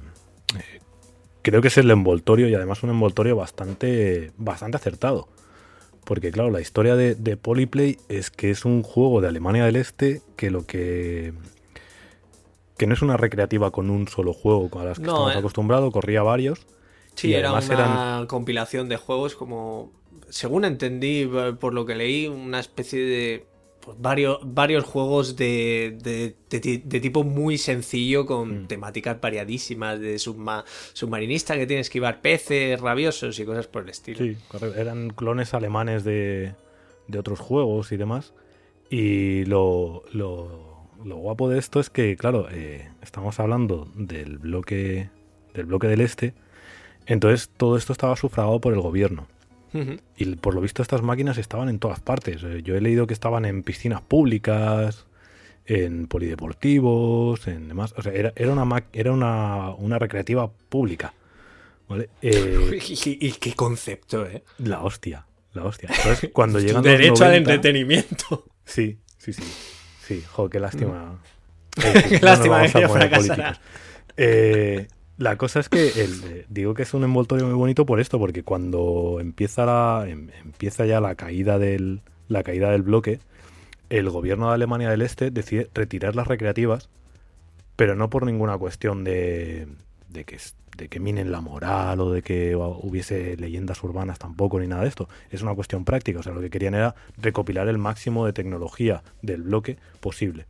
creo 1.41 1.61
que 1.61 1.69
es 1.69 1.77
el 1.77 1.89
envoltorio 1.91 2.47
y 2.47 2.55
además 2.55 2.83
un 2.83 2.89
envoltorio 2.89 3.35
bastante, 3.35 4.31
bastante 4.37 4.77
acertado. 4.77 5.27
Porque 6.03 6.31
claro, 6.31 6.49
la 6.49 6.61
historia 6.61 6.95
de, 6.95 7.37
Polyplay 7.37 7.97
es 8.07 8.31
que 8.31 8.49
es 8.49 8.65
un 8.65 8.83
juego 8.83 9.21
de 9.21 9.27
Alemania 9.27 9.65
del 9.65 9.75
Este 9.75 10.21
que 10.35 10.49
lo 10.49 10.65
que... 10.65 11.33
que 12.77 12.87
no 12.87 12.93
es 12.93 13.01
una 13.01 13.17
recreativa 13.17 13.71
con 13.71 13.89
un 13.89 14.07
solo 14.07 14.33
juego 14.33 14.69
a 14.79 14.85
las 14.85 14.97
que 14.97 15.05
estamos 15.05 15.35
eh. 15.35 15.37
acostumbrados, 15.37 15.93
corría 15.93 16.23
varios. 16.23 16.65
Sí, 17.15 17.33
era 17.33 17.51
una 17.51 18.25
compilación 18.27 18.89
de 18.89 18.97
juegos 18.97 19.35
como... 19.35 19.91
Según 20.29 20.65
entendí 20.65 21.29
por 21.59 21.73
lo 21.73 21.85
que 21.85 21.95
leí, 21.95 22.27
una 22.27 22.59
especie 22.59 22.99
de 23.03 23.48
pues, 23.89 24.01
varios, 24.01 24.39
varios 24.43 24.83
juegos 24.83 25.35
de, 25.35 25.97
de, 26.49 26.99
tipo 26.99 27.23
muy 27.23 27.57
sencillo 27.57 28.27
con 28.27 28.63
mm. 28.63 28.67
temáticas 28.67 29.19
variadísimas 29.19 29.99
de 29.99 30.19
submarinista 30.19 31.55
que 31.55 31.65
tienes 31.65 31.87
que 31.87 31.89
esquivar 31.89 32.21
peces 32.21 32.79
rabiosos 32.79 33.39
y 33.39 33.45
cosas 33.45 33.65
por 33.65 33.83
el 33.83 33.89
estilo. 33.89 34.19
Sí, 34.19 34.37
eran 34.77 35.09
clones 35.09 35.55
alemanes 35.55 36.03
de, 36.03 36.53
otros 37.17 37.39
juegos 37.39 37.91
y 37.91 37.97
demás. 37.97 38.33
Y 38.91 39.45
lo, 39.45 40.03
lo, 40.13 40.85
guapo 41.03 41.49
de 41.49 41.57
esto 41.57 41.79
es 41.79 41.89
que, 41.89 42.15
claro, 42.15 42.47
eh, 42.51 42.91
estamos 43.01 43.39
hablando 43.39 43.87
del 43.95 44.37
bloque, 44.37 45.09
del 45.55 45.65
bloque 45.65 45.87
del 45.87 46.01
este. 46.01 46.35
Entonces 47.07 47.49
todo 47.57 47.75
esto 47.75 47.93
estaba 47.93 48.15
sufragado 48.15 48.61
por 48.61 48.73
el 48.73 48.81
gobierno. 48.81 49.27
Y 50.17 50.35
por 50.35 50.55
lo 50.55 50.61
visto 50.61 50.81
estas 50.81 51.01
máquinas 51.01 51.37
estaban 51.37 51.69
en 51.69 51.79
todas 51.79 51.99
partes. 51.99 52.43
Eh, 52.43 52.61
yo 52.63 52.75
he 52.75 52.81
leído 52.81 53.07
que 53.07 53.13
estaban 53.13 53.45
en 53.45 53.63
piscinas 53.63 54.01
públicas, 54.01 55.05
en 55.65 56.07
polideportivos, 56.07 57.47
en 57.47 57.67
demás. 57.67 57.93
O 57.97 58.01
sea, 58.01 58.11
era, 58.13 58.33
era, 58.35 58.53
una, 58.53 58.83
era 58.93 59.11
una, 59.11 59.69
una 59.71 59.99
recreativa 59.99 60.49
pública. 60.69 61.13
¿vale? 61.87 62.09
Eh, 62.21 62.79
¿Y, 63.05 63.31
qué 63.33 63.53
concepto, 63.53 64.25
¿eh? 64.25 64.43
La 64.59 64.81
hostia, 64.81 65.25
la 65.53 65.65
hostia. 65.65 65.89
Entonces, 65.95 66.29
cuando 66.33 66.59
llegan 66.61 66.83
Derecho 66.83 67.25
al 67.25 67.35
entretenimiento. 67.35 68.45
Sí, 68.65 68.97
sí, 69.17 69.33
sí. 69.33 69.43
Sí, 70.07 70.23
jo, 70.31 70.49
qué 70.49 70.59
lástima. 70.59 71.19
qué 71.75 72.19
lástima 72.21 72.63
que 72.63 72.81
yo 72.81 72.89
fracasara. 72.89 73.59
Eh, 74.17 74.87
la 75.19 75.35
cosa 75.35 75.59
es 75.59 75.67
que 75.67 75.89
el, 76.01 76.45
digo 76.47 76.73
que 76.73 76.83
es 76.83 76.93
un 76.93 77.03
envoltorio 77.03 77.45
muy 77.45 77.53
bonito 77.53 77.85
por 77.85 77.99
esto, 77.99 78.17
porque 78.17 78.43
cuando 78.43 79.17
empieza, 79.19 79.65
la, 79.65 80.05
em, 80.07 80.29
empieza 80.43 80.85
ya 80.85 81.01
la 81.01 81.15
caída, 81.15 81.59
del, 81.59 82.01
la 82.29 82.41
caída 82.41 82.71
del 82.71 82.83
bloque, 82.83 83.19
el 83.89 84.09
gobierno 84.09 84.47
de 84.47 84.53
Alemania 84.53 84.89
del 84.89 85.01
Este 85.01 85.29
decide 85.29 85.69
retirar 85.73 86.15
las 86.15 86.27
recreativas, 86.27 86.89
pero 87.75 87.95
no 87.95 88.09
por 88.09 88.25
ninguna 88.25 88.57
cuestión 88.57 89.03
de, 89.03 89.67
de, 90.07 90.23
que, 90.23 90.37
de 90.77 90.87
que 90.87 91.01
minen 91.01 91.33
la 91.33 91.41
moral 91.41 91.99
o 91.99 92.11
de 92.11 92.21
que 92.21 92.55
hubiese 92.55 93.35
leyendas 93.35 93.83
urbanas 93.83 94.19
tampoco 94.19 94.57
ni 94.61 94.67
nada 94.67 94.83
de 94.83 94.87
esto. 94.87 95.09
Es 95.31 95.41
una 95.41 95.53
cuestión 95.53 95.83
práctica, 95.83 96.19
o 96.19 96.23
sea, 96.23 96.31
lo 96.31 96.39
que 96.39 96.49
querían 96.49 96.75
era 96.75 96.95
recopilar 97.17 97.67
el 97.67 97.77
máximo 97.77 98.25
de 98.25 98.31
tecnología 98.31 99.03
del 99.21 99.41
bloque 99.41 99.77
posible. 99.99 100.45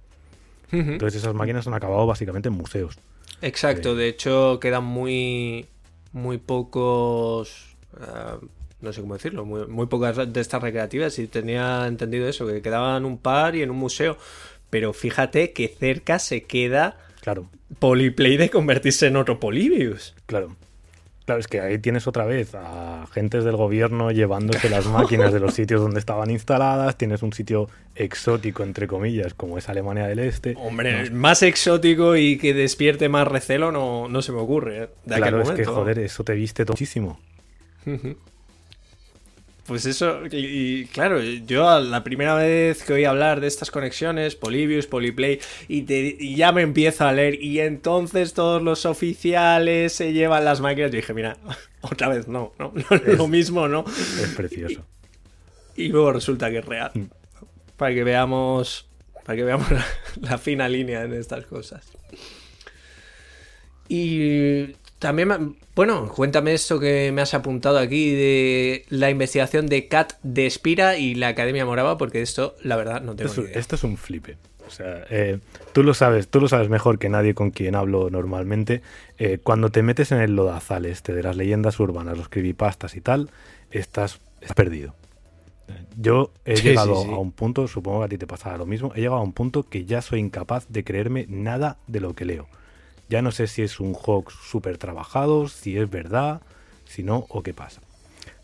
Entonces 0.72 1.22
esas 1.22 1.34
máquinas 1.34 1.68
han 1.68 1.74
acabado 1.74 2.06
básicamente 2.06 2.50
en 2.50 2.56
museos. 2.56 2.98
Exacto, 3.42 3.96
de 3.96 4.08
hecho 4.08 4.60
quedan 4.60 4.84
muy, 4.84 5.66
muy 6.12 6.38
pocos, 6.38 7.76
eh, 8.00 8.46
no 8.82 8.94
sé 8.94 9.02
cómo 9.02 9.14
decirlo, 9.14 9.46
muy, 9.46 9.86
pocas 9.88 10.32
de 10.32 10.42
estas 10.42 10.62
recreativas 10.62 11.18
y 11.20 11.28
tenía 11.28 11.88
entendido 11.88 12.28
eso, 12.28 12.46
que 12.48 12.62
quedaban 12.62 13.06
un 13.06 13.18
par 13.18 13.56
y 13.56 13.62
en 13.62 13.72
un 13.72 13.78
museo, 13.78 14.18
pero 14.70 14.94
fíjate 14.94 15.54
que 15.54 15.68
cerca 15.68 16.20
se 16.20 16.44
queda 16.44 16.98
claro. 17.22 17.50
Polyplay 17.80 18.38
de 18.38 18.50
convertirse 18.50 19.08
en 19.08 19.16
otro 19.16 19.40
Polybius. 19.40 20.16
Claro. 20.26 20.56
Claro, 21.30 21.42
es 21.42 21.48
que 21.48 21.62
ahí 21.62 21.78
tienes 21.78 22.08
otra 22.08 22.26
vez 22.26 22.56
a 22.56 23.04
agentes 23.04 23.44
del 23.44 23.56
gobierno 23.56 24.10
llevándose 24.10 24.68
las 24.68 24.88
máquinas 24.88 25.32
de 25.32 25.40
los 25.40 25.54
sitios 25.60 25.80
donde 25.80 26.00
estaban 26.00 26.32
instaladas. 26.32 26.98
Tienes 26.98 27.22
un 27.22 27.34
sitio 27.34 27.70
exótico, 27.94 28.64
entre 28.64 28.88
comillas, 28.88 29.36
como 29.36 29.60
es 29.60 29.70
Alemania 29.70 30.08
del 30.08 30.18
Este. 30.18 30.56
Hombre, 30.58 31.12
más 31.12 31.44
exótico 31.44 32.16
y 32.16 32.40
que 32.40 32.56
despierte 32.56 33.10
más 33.10 33.28
recelo 33.28 33.72
no, 33.72 34.10
no 34.10 34.24
se 34.24 34.32
me 34.32 34.40
ocurre. 34.40 34.86
¿eh? 34.86 34.90
claro, 35.06 35.44
es 35.44 35.52
que 35.52 35.66
joder, 35.66 36.00
eso 36.00 36.24
te 36.24 36.34
viste 36.34 36.66
muchísimo. 36.66 37.20
Pues 39.70 39.86
eso, 39.86 40.22
y, 40.32 40.86
claro, 40.86 41.22
yo 41.22 41.80
la 41.80 42.04
primera 42.04 42.34
vez 42.34 42.82
que 42.82 42.94
oí 42.94 43.06
hablar 43.06 43.40
de 43.40 43.46
estas 43.46 43.70
conexiones, 43.70 44.34
Polybius, 44.36 44.88
Polyplay, 44.88 45.40
y, 45.68 46.36
ya 46.36 46.52
me 46.52 46.64
empiezo 46.64 47.06
a 47.06 47.14
leer, 47.14 47.40
y 47.40 47.60
entonces 47.60 48.34
todos 48.34 48.64
los 48.64 48.88
oficiales 48.88 49.94
se 49.94 50.12
llevan 50.12 50.44
las 50.44 50.60
máquinas. 50.60 50.90
Yo 50.90 50.96
dije, 50.96 51.14
mira, 51.14 51.38
otra 51.82 52.08
vez 52.10 52.28
no, 52.28 52.52
no, 52.58 52.74
lo 53.16 53.28
mismo, 53.28 53.68
¿no? 53.68 53.86
Es 54.20 54.34
precioso. 54.36 54.84
Y, 55.76 55.90
luego 55.90 56.14
resulta 56.14 56.50
que 56.50 56.58
es 56.58 56.66
real. 56.66 56.90
Mm. 56.96 57.04
Para 57.78 57.94
que 57.94 58.04
veamos, 58.04 58.90
para 59.24 59.36
que 59.36 59.44
veamos 59.44 59.68
la 60.20 60.38
fina 60.40 60.68
línea 60.68 61.04
en 61.04 61.14
estas 61.14 61.46
cosas. 61.46 61.86
Y 63.88 64.74
también, 65.00 65.56
bueno, 65.76 66.10
cuéntame 66.10 66.54
esto 66.54 66.80
que 66.80 67.12
me 67.14 67.22
has 67.22 67.34
apuntado 67.34 67.78
aquí 67.80 68.12
de 68.12 68.86
la 68.90 69.10
investigación 69.10 69.68
de 69.68 69.88
Cat 69.88 70.14
de 70.24 70.46
Espira 70.46 70.98
y 70.98 71.16
la 71.16 71.30
Academia 71.30 71.66
Morava, 71.66 71.98
porque 71.98 72.22
esto, 72.22 72.56
la 72.64 72.76
verdad, 72.76 73.02
no 73.02 73.16
tengo 73.16 73.30
esto, 73.30 73.42
ni 73.42 73.48
idea. 73.48 73.60
Esto 73.60 73.76
es 73.76 73.84
un 73.84 73.98
flipe. 73.98 74.38
O 74.68 74.72
sea, 74.72 75.06
eh, 75.10 75.40
tú 75.74 75.82
lo 75.82 75.94
sabes, 75.94 76.28
tú 76.28 76.40
lo 76.40 76.48
sabes 76.48 76.70
mejor 76.70 77.00
que 77.00 77.10
nadie 77.10 77.34
con 77.34 77.50
quien 77.50 77.76
hablo 77.76 78.10
normalmente. 78.10 78.84
Eh, 79.18 79.40
cuando 79.42 79.72
te 79.72 79.82
metes 79.82 80.12
en 80.12 80.20
el 80.20 80.36
lodazal 80.36 80.86
este 80.86 81.14
de 81.14 81.24
las 81.24 81.36
leyendas 81.36 81.80
urbanas, 81.80 82.18
los 82.18 82.30
creepypastas 82.30 82.96
y 82.96 83.02
tal, 83.02 83.32
estás, 83.72 84.20
perdido. 84.56 84.94
Yo 85.98 86.32
he 86.46 86.56
llegado 86.56 86.96
a 86.98 87.20
un 87.20 87.32
punto, 87.32 87.68
supongo 87.68 88.00
que 88.00 88.06
a 88.06 88.10
ti 88.10 88.18
te 88.18 88.28
pasará 88.28 88.58
lo 88.58 88.66
mismo, 88.66 88.92
he 88.96 89.02
llegado 89.02 89.18
a 89.18 89.24
un 89.24 89.34
punto 89.34 89.64
que 89.64 89.86
ya 89.86 90.02
soy 90.02 90.20
incapaz 90.20 90.68
de 90.70 90.84
creerme 90.84 91.26
nada 91.30 91.78
de 91.88 92.00
lo 92.00 92.14
que 92.16 92.26
leo. 92.26 92.48
Ya 93.10 93.22
no 93.22 93.32
sé 93.32 93.48
si 93.48 93.64
es 93.64 93.80
un 93.80 93.96
hoax 93.96 94.34
súper 94.34 94.78
trabajado, 94.78 95.48
si 95.48 95.78
es 95.78 95.90
verdad, 95.90 96.42
si 96.86 97.04
no, 97.04 97.26
o 97.30 97.42
qué 97.44 97.54
pasa. 97.54 97.82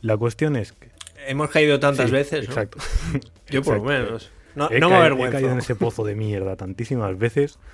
La 0.02 0.18
cuestión 0.18 0.56
es 0.56 0.72
que... 0.72 0.90
Hemos 1.28 1.50
caído 1.50 1.80
tantas 1.80 2.12
veces, 2.12 2.46
Exacto. 2.46 2.80
Yo 3.50 3.62
por 3.64 3.78
lo 3.78 3.84
menos. 3.84 4.32
No, 4.56 4.70
he, 4.72 4.80
me 4.80 5.26
he 5.26 5.30
caído 5.30 5.52
en 5.52 5.60
ese 5.60 5.76
pozo 5.76 6.04
de 6.04 6.16
mierda 6.16 6.56
tantísimas 6.56 7.18
veces. 7.18 7.60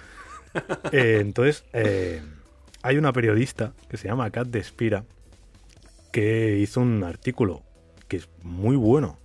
Eh, 0.92 1.20
entonces, 1.22 1.64
eh, 1.72 2.22
hay 2.84 2.98
una 2.98 3.14
periodista 3.14 3.72
que 3.90 3.96
se 3.96 4.10
llama 4.10 4.30
Kat 4.32 4.48
Despira 4.48 5.06
que 6.12 6.58
hizo 6.58 6.82
un 6.82 7.06
artículo 7.06 7.64
que 8.10 8.18
es 8.18 8.28
muy 8.44 8.76
bueno 8.76 9.18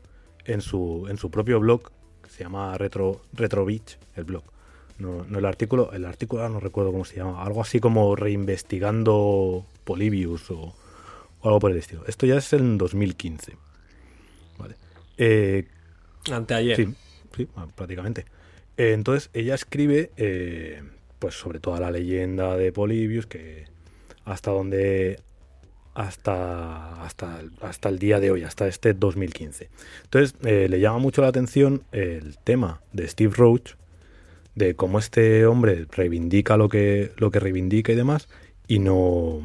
en 0.45 0.61
su, 0.61 1.09
en 1.11 1.19
su 1.19 1.33
propio 1.33 1.59
blog, 1.59 1.91
que 2.23 2.31
se 2.31 2.45
llama 2.45 2.79
Retro, 2.79 3.23
Retro 3.33 3.65
Beach, 3.65 3.99
el 4.15 4.23
blog. 4.23 4.45
No, 4.99 5.25
no, 5.25 5.39
el 5.39 5.45
artículo, 5.45 5.93
el 5.93 6.05
artículo 6.05 6.49
no 6.49 6.61
recuerdo 6.61 6.93
cómo 6.93 7.05
se 7.05 7.17
llama, 7.17 7.43
algo 7.43 7.61
así 7.61 7.81
como 7.81 8.17
reinvestigando 8.17 9.67
Polybius 9.85 10.51
o, 10.51 10.75
algo 11.43 11.61
por 11.61 11.71
el 11.71 11.79
estilo. 11.79 12.05
Esto 12.07 12.27
ya 12.27 12.37
es 12.37 12.53
en 12.53 12.79
2015. 12.79 13.57
Vale. 14.59 14.77
Eh, 15.19 15.69
Anteayer. 16.31 16.77
Sí, 16.77 16.95
sí 17.37 17.49
prácticamente. 17.75 18.25
Eh, 18.77 18.93
entonces 18.93 19.31
ella 19.33 19.55
escribe 19.55 20.11
eh, 20.17 20.83
pues 21.19 21.35
sobre 21.35 21.61
toda 21.61 21.81
la 21.81 21.91
leyenda 21.91 22.57
de 22.57 22.73
Polybius, 22.73 23.27
que 23.27 23.65
hasta 24.25 24.51
donde 24.51 25.21
hasta, 25.95 27.03
hasta, 27.03 27.43
hasta 27.63 27.89
el 27.89 27.99
día 27.99 28.21
de 28.21 28.31
hoy, 28.31 28.43
hasta 28.43 28.67
este 28.67 28.93
2015. 28.93 29.71
Entonces, 30.05 30.35
eh, 30.45 30.69
le 30.69 30.79
llama 30.79 30.99
mucho 30.99 31.23
la 31.23 31.29
atención 31.29 31.85
el 31.91 32.37
tema 32.39 32.83
de 32.93 33.09
Steve 33.09 33.33
Roach, 33.35 33.77
de 34.57 34.75
cómo 34.75 34.99
este 34.99 35.47
hombre 35.47 35.87
reivindica 35.93 36.57
lo 36.57 36.69
que, 36.69 37.13
lo 37.19 37.31
que 37.31 37.39
reivindica 37.39 37.93
y 37.93 37.95
demás, 37.95 38.27
y 38.67 38.81
no. 38.81 39.41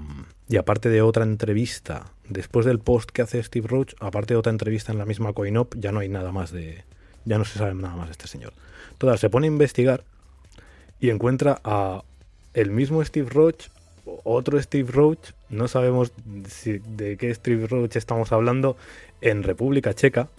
Y 0.50 0.58
aparte 0.58 0.90
de 0.90 1.02
otra 1.02 1.24
entrevista, 1.24 2.08
después 2.28 2.66
del 2.66 2.80
post 2.80 3.12
que 3.12 3.22
hace 3.22 3.44
Steve 3.44 3.68
Roach, 3.68 3.94
aparte 4.00 4.34
de 4.34 4.40
otra 4.40 4.52
entrevista 4.52 4.92
en 4.92 4.98
la 4.98 5.06
misma 5.06 5.34
CoinOp, 5.34 5.76
ya 5.78 5.92
no 5.92 6.00
hay 6.00 6.10
nada 6.10 6.32
más 6.32 6.52
de. 6.52 6.84
Ya 7.26 7.38
no 7.38 7.46
se 7.46 7.60
sabe 7.60 7.76
nada 7.76 7.96
más 7.96 8.08
de 8.08 8.14
este 8.14 8.28
señor. 8.28 8.54
Total, 8.98 9.20
se 9.20 9.30
pone 9.30 9.46
a 9.46 9.52
investigar 9.52 10.04
y 11.00 11.10
encuentra 11.10 11.60
a 11.64 12.04
el 12.54 12.72
mismo 12.72 13.04
Steve 13.04 13.30
Roach, 13.30 13.68
otro 14.24 14.62
Steve 14.62 14.92
Roach, 14.92 15.32
no 15.50 15.68
sabemos 15.68 16.12
de 16.26 17.18
qué 17.18 17.34
Steve 17.36 17.68
Roach 17.68 17.96
estamos 17.96 18.32
hablando, 18.32 18.78
en 19.22 19.44
República 19.44 19.94
Checa. 19.94 20.30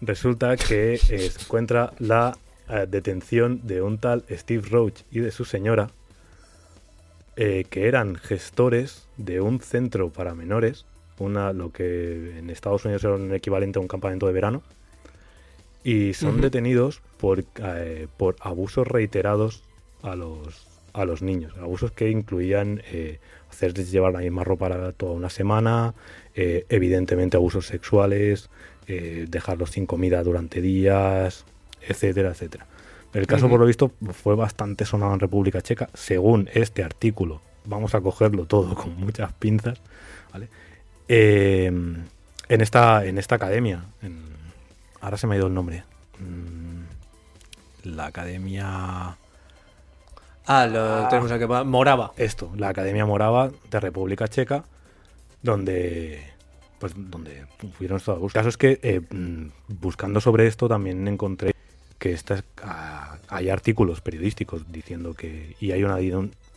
Resulta 0.00 0.56
que 0.56 0.98
se 0.98 1.26
encuentra 1.26 1.92
la 1.98 2.36
eh, 2.70 2.86
detención 2.86 3.60
de 3.66 3.80
un 3.80 3.96
tal 3.96 4.24
Steve 4.30 4.68
Roach 4.68 5.00
y 5.10 5.20
de 5.20 5.30
su 5.30 5.46
señora, 5.46 5.88
eh, 7.36 7.64
que 7.70 7.88
eran 7.88 8.16
gestores 8.16 9.08
de 9.16 9.40
un 9.40 9.60
centro 9.60 10.10
para 10.10 10.34
menores, 10.34 10.84
una, 11.18 11.54
lo 11.54 11.72
que 11.72 12.38
en 12.38 12.50
Estados 12.50 12.84
Unidos 12.84 13.04
era 13.04 13.14
un 13.14 13.32
equivalente 13.32 13.78
a 13.78 13.82
un 13.82 13.88
campamento 13.88 14.26
de 14.26 14.34
verano, 14.34 14.62
y 15.82 16.12
son 16.12 16.42
detenidos 16.42 17.00
por, 17.16 17.42
eh, 17.62 18.06
por 18.18 18.36
abusos 18.40 18.86
reiterados 18.86 19.62
a 20.02 20.14
los, 20.14 20.66
a 20.92 21.06
los 21.06 21.22
niños, 21.22 21.56
abusos 21.56 21.90
que 21.92 22.10
incluían 22.10 22.82
hacerles 23.48 23.90
llevar 23.90 24.12
la 24.12 24.18
misma 24.18 24.44
ropa 24.44 24.92
toda 24.92 25.12
una 25.12 25.30
semana, 25.30 25.94
evidentemente 26.34 27.38
abusos 27.38 27.66
sexuales, 27.66 28.50
dejarlos 28.86 29.70
sin 29.70 29.86
comida 29.86 30.22
durante 30.22 30.60
días, 30.60 31.46
etcétera, 31.80 32.30
etcétera. 32.30 32.66
El 33.12 33.26
caso, 33.26 33.48
por 33.48 33.58
lo 33.58 33.66
visto, 33.66 33.92
fue 34.12 34.34
bastante 34.34 34.84
sonado 34.84 35.14
en 35.14 35.20
República 35.20 35.62
Checa, 35.62 35.88
según 35.94 36.48
este 36.52 36.84
artículo. 36.84 37.40
Vamos 37.64 37.94
a 37.94 38.00
cogerlo 38.00 38.44
todo 38.44 38.74
con 38.74 38.96
muchas 38.96 39.32
pinzas, 39.32 39.80
¿vale? 40.32 40.48
Eh, 41.08 41.66
en, 41.66 42.60
esta, 42.60 43.04
en 43.06 43.18
esta 43.18 43.36
academia, 43.36 43.84
ahora 45.00 45.16
se 45.16 45.26
me 45.26 45.34
ha 45.34 45.38
ido 45.38 45.46
el 45.46 45.54
nombre. 45.54 45.84
Mm, 46.18 47.94
la 47.94 48.06
academia... 48.06 49.16
Ah, 50.46 50.66
lo 50.66 51.08
tenemos 51.08 51.30
aquí. 51.30 51.44
Morava. 51.66 52.12
Esto, 52.16 52.50
la 52.56 52.70
Academia 52.70 53.04
Morava 53.04 53.50
de 53.70 53.80
República 53.80 54.28
Checa, 54.28 54.64
donde 55.42 56.24
pues 56.78 56.92
donde 56.96 57.44
fueron 57.76 57.98
estos 57.98 58.22
El 58.22 58.32
caso 58.32 58.48
es 58.48 58.56
que 58.56 58.78
eh, 58.82 59.00
mm, 59.00 59.48
buscando 59.68 60.20
sobre 60.20 60.46
esto 60.46 60.68
también 60.68 61.06
encontré 61.06 61.52
que 61.98 62.16
ah, 62.62 63.18
hay 63.28 63.48
artículos 63.50 64.00
periodísticos 64.00 64.70
diciendo 64.70 65.14
que 65.14 65.56
y 65.60 65.72
hay 65.72 65.84
una 65.84 65.98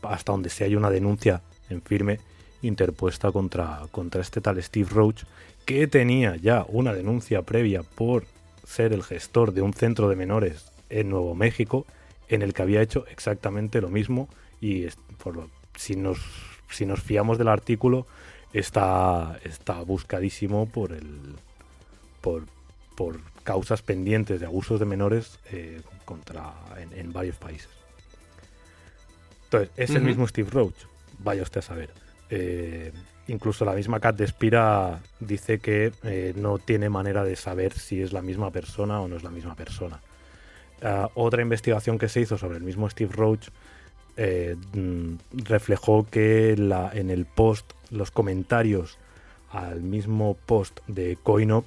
hasta 0.04 0.32
donde 0.32 0.50
se 0.50 0.64
hay 0.64 0.76
una 0.76 0.90
denuncia 0.90 1.42
en 1.70 1.82
firme 1.82 2.20
interpuesta 2.62 3.32
contra, 3.32 3.82
contra 3.92 4.22
este 4.22 4.42
tal 4.42 4.62
Steve 4.62 4.90
Roach 4.92 5.24
que 5.66 5.88
tenía 5.88 6.36
ya 6.36 6.66
una 6.68 6.94
denuncia 6.94 7.42
previa 7.42 7.84
por 7.84 8.26
ser 8.66 8.94
el 8.94 9.04
gestor 9.04 9.54
de 9.54 9.62
un 9.62 9.74
centro 9.74 10.10
de 10.10 10.16
menores 10.16 10.72
en 10.90 11.10
Nuevo 11.10 11.36
México 11.36 11.86
en 12.30 12.42
el 12.42 12.54
que 12.54 12.62
había 12.62 12.82
hecho 12.82 13.06
exactamente 13.08 13.82
lo 13.82 13.90
mismo 13.90 14.30
y 14.60 14.86
por 15.24 15.50
si 15.76 15.96
nos 15.96 16.20
si 16.70 16.86
nos 16.86 17.02
fiamos 17.02 17.38
del 17.38 17.48
artículo 17.48 18.06
está 18.54 19.40
está 19.44 19.82
buscadísimo 19.82 20.68
por 20.68 20.92
el 20.92 21.36
por, 22.22 22.46
por 22.96 23.20
causas 23.44 23.82
pendientes 23.82 24.40
de 24.40 24.46
abusos 24.46 24.80
de 24.80 24.86
menores 24.86 25.40
eh, 25.52 25.82
contra, 26.06 26.54
en, 26.96 27.12
varios 27.12 27.38
países. 27.38 27.70
Entonces, 29.46 29.70
es 29.76 29.90
el 29.92 30.04
mismo 30.04 30.28
Steve 30.28 30.50
Roach, 30.50 30.86
vaya 31.20 31.44
usted 31.44 31.60
a 31.60 31.64
saber. 31.64 31.90
Eh, 32.30 32.94
incluso 33.28 33.66
la 33.66 33.74
misma 33.74 34.00
Cat 34.00 34.16
de 34.16 34.28
Spira 34.28 35.02
dice 35.20 35.60
que 35.60 35.92
eh, 36.04 36.34
no 36.38 36.58
tiene 36.58 36.90
manera 36.90 37.24
de 37.24 37.36
saber 37.36 37.74
si 37.74 38.02
es 38.02 38.14
la 38.14 38.22
misma 38.22 38.52
persona 38.52 39.02
o 39.02 39.08
no 39.08 39.18
es 39.18 39.24
la 39.24 39.32
misma 39.32 39.56
persona. 39.56 40.00
Ah, 40.82 41.10
otra 41.16 41.42
investigación 41.42 42.00
que 42.00 42.10
se 42.10 42.22
hizo 42.22 42.38
sobre 42.38 42.58
el 42.58 42.64
mismo 42.64 42.90
Steve 42.90 43.12
Roach 43.14 43.50
mm, 44.74 45.16
reflejó 45.44 46.08
que 46.10 46.56
la, 46.58 46.90
en 46.94 47.10
el 47.10 47.26
post, 47.26 47.74
los 47.90 48.10
comentarios 48.10 48.98
al 49.52 49.82
mismo 49.82 50.38
post 50.46 50.80
de 50.88 51.18
CoinOp 51.22 51.66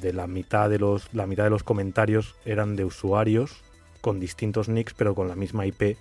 de 0.00 0.12
la 0.12 0.26
mitad 0.26 0.68
de 0.68 0.78
los 0.78 1.12
la 1.14 1.26
mitad 1.26 1.44
de 1.44 1.50
los 1.50 1.62
comentarios 1.62 2.34
eran 2.44 2.76
de 2.76 2.84
usuarios 2.84 3.62
con 4.00 4.20
distintos 4.20 4.68
nicks 4.68 4.94
pero 4.94 5.14
con 5.14 5.28
la 5.28 5.36
misma 5.36 5.66
IP 5.66 5.96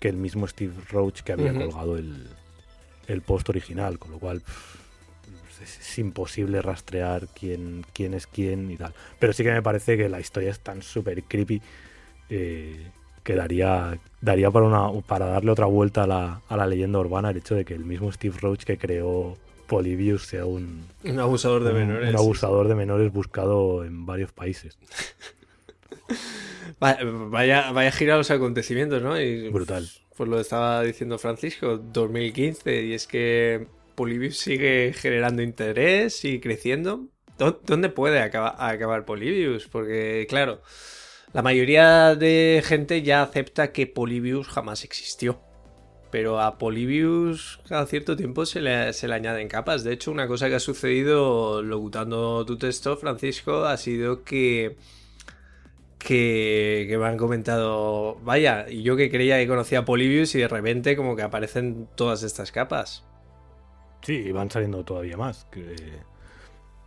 que 0.00 0.08
el 0.08 0.16
mismo 0.16 0.46
Steve 0.46 0.74
Roach 0.90 1.20
que 1.20 1.32
había 1.32 1.54
colgado 1.54 1.96
el, 1.96 2.26
el, 3.06 3.22
post 3.22 3.48
original 3.48 3.98
con 3.98 4.10
lo 4.10 4.18
cual 4.18 4.42
es, 5.62 5.98
imposible 5.98 6.62
rastrear 6.62 7.28
quién 7.28 7.84
quién 7.92 8.14
es 8.14 8.26
quién 8.26 8.70
y 8.70 8.76
tal. 8.76 8.94
Pero 9.18 9.32
sí 9.32 9.42
que 9.42 9.52
me 9.52 9.62
parece 9.62 9.96
que 9.96 10.08
la 10.08 10.20
historia 10.20 10.50
es 10.50 10.60
tan 10.60 10.82
súper 10.82 11.22
creepy 11.24 11.60
eh, 12.30 12.90
que 13.22 13.34
daría, 13.34 13.98
daría 14.20 14.50
para, 14.50 14.66
una, 14.66 15.02
para 15.02 15.26
darle 15.26 15.50
otra 15.50 15.66
vuelta 15.66 16.04
a 16.04 16.06
la, 16.06 16.40
a 16.48 16.56
la 16.56 16.66
leyenda 16.66 16.98
urbana 16.98 17.30
el 17.30 17.36
hecho 17.36 17.54
de 17.54 17.64
que 17.64 17.74
el 17.74 17.84
mismo 17.84 18.10
Steve 18.10 18.36
Roach 18.40 18.64
que 18.64 18.78
creó 18.78 19.36
Polybius 19.70 20.26
sea 20.26 20.46
un, 20.46 20.84
un 21.04 21.20
abusador 21.20 21.62
de 21.62 21.72
menores. 21.72 22.10
Un 22.10 22.16
abusador 22.16 22.66
de 22.66 22.74
menores 22.74 23.12
buscado 23.12 23.84
en 23.84 24.04
varios 24.04 24.32
países. 24.32 24.76
vaya, 26.80 27.70
vaya 27.70 27.92
gira 27.92 28.16
los 28.16 28.32
acontecimientos, 28.32 29.00
¿no? 29.00 29.14
Brutal. 29.52 29.88
Pues 30.16 30.28
lo 30.28 30.40
estaba 30.40 30.82
diciendo 30.82 31.18
Francisco, 31.18 31.78
2015, 31.78 32.82
y 32.82 32.94
es 32.94 33.06
que 33.06 33.68
Polybius 33.94 34.38
sigue 34.38 34.92
generando 34.92 35.40
interés 35.40 36.24
y 36.24 36.40
creciendo. 36.40 37.06
¿Dónde 37.38 37.90
puede 37.90 38.18
acabar, 38.18 38.56
acabar 38.58 39.04
Polybius? 39.04 39.68
Porque, 39.68 40.26
claro, 40.28 40.62
la 41.32 41.42
mayoría 41.42 42.16
de 42.16 42.60
gente 42.66 43.02
ya 43.02 43.22
acepta 43.22 43.70
que 43.70 43.86
Polybius 43.86 44.48
jamás 44.48 44.82
existió. 44.82 45.40
Pero 46.10 46.40
a 46.40 46.58
Polybius 46.58 47.60
cada 47.68 47.86
cierto 47.86 48.16
tiempo 48.16 48.44
se 48.44 48.60
le, 48.60 48.92
se 48.92 49.06
le 49.06 49.14
añaden 49.14 49.48
capas. 49.48 49.84
De 49.84 49.92
hecho, 49.92 50.10
una 50.10 50.26
cosa 50.26 50.48
que 50.48 50.56
ha 50.56 50.60
sucedido 50.60 51.62
locutando 51.62 52.44
tu 52.44 52.58
texto, 52.58 52.96
Francisco, 52.96 53.64
ha 53.64 53.76
sido 53.76 54.24
que, 54.24 54.76
que, 55.98 56.96
me 56.98 57.06
han 57.06 57.16
comentado, 57.16 58.16
vaya, 58.22 58.66
y 58.68 58.82
yo 58.82 58.96
que 58.96 59.10
creía 59.10 59.38
que 59.38 59.46
conocía 59.46 59.80
a 59.80 59.84
Polybius 59.84 60.34
y 60.34 60.40
de 60.40 60.48
repente 60.48 60.96
como 60.96 61.14
que 61.14 61.22
aparecen 61.22 61.88
todas 61.94 62.24
estas 62.24 62.50
capas. 62.50 63.04
Sí, 64.02 64.32
van 64.32 64.50
saliendo 64.50 64.84
todavía 64.84 65.16
más. 65.16 65.46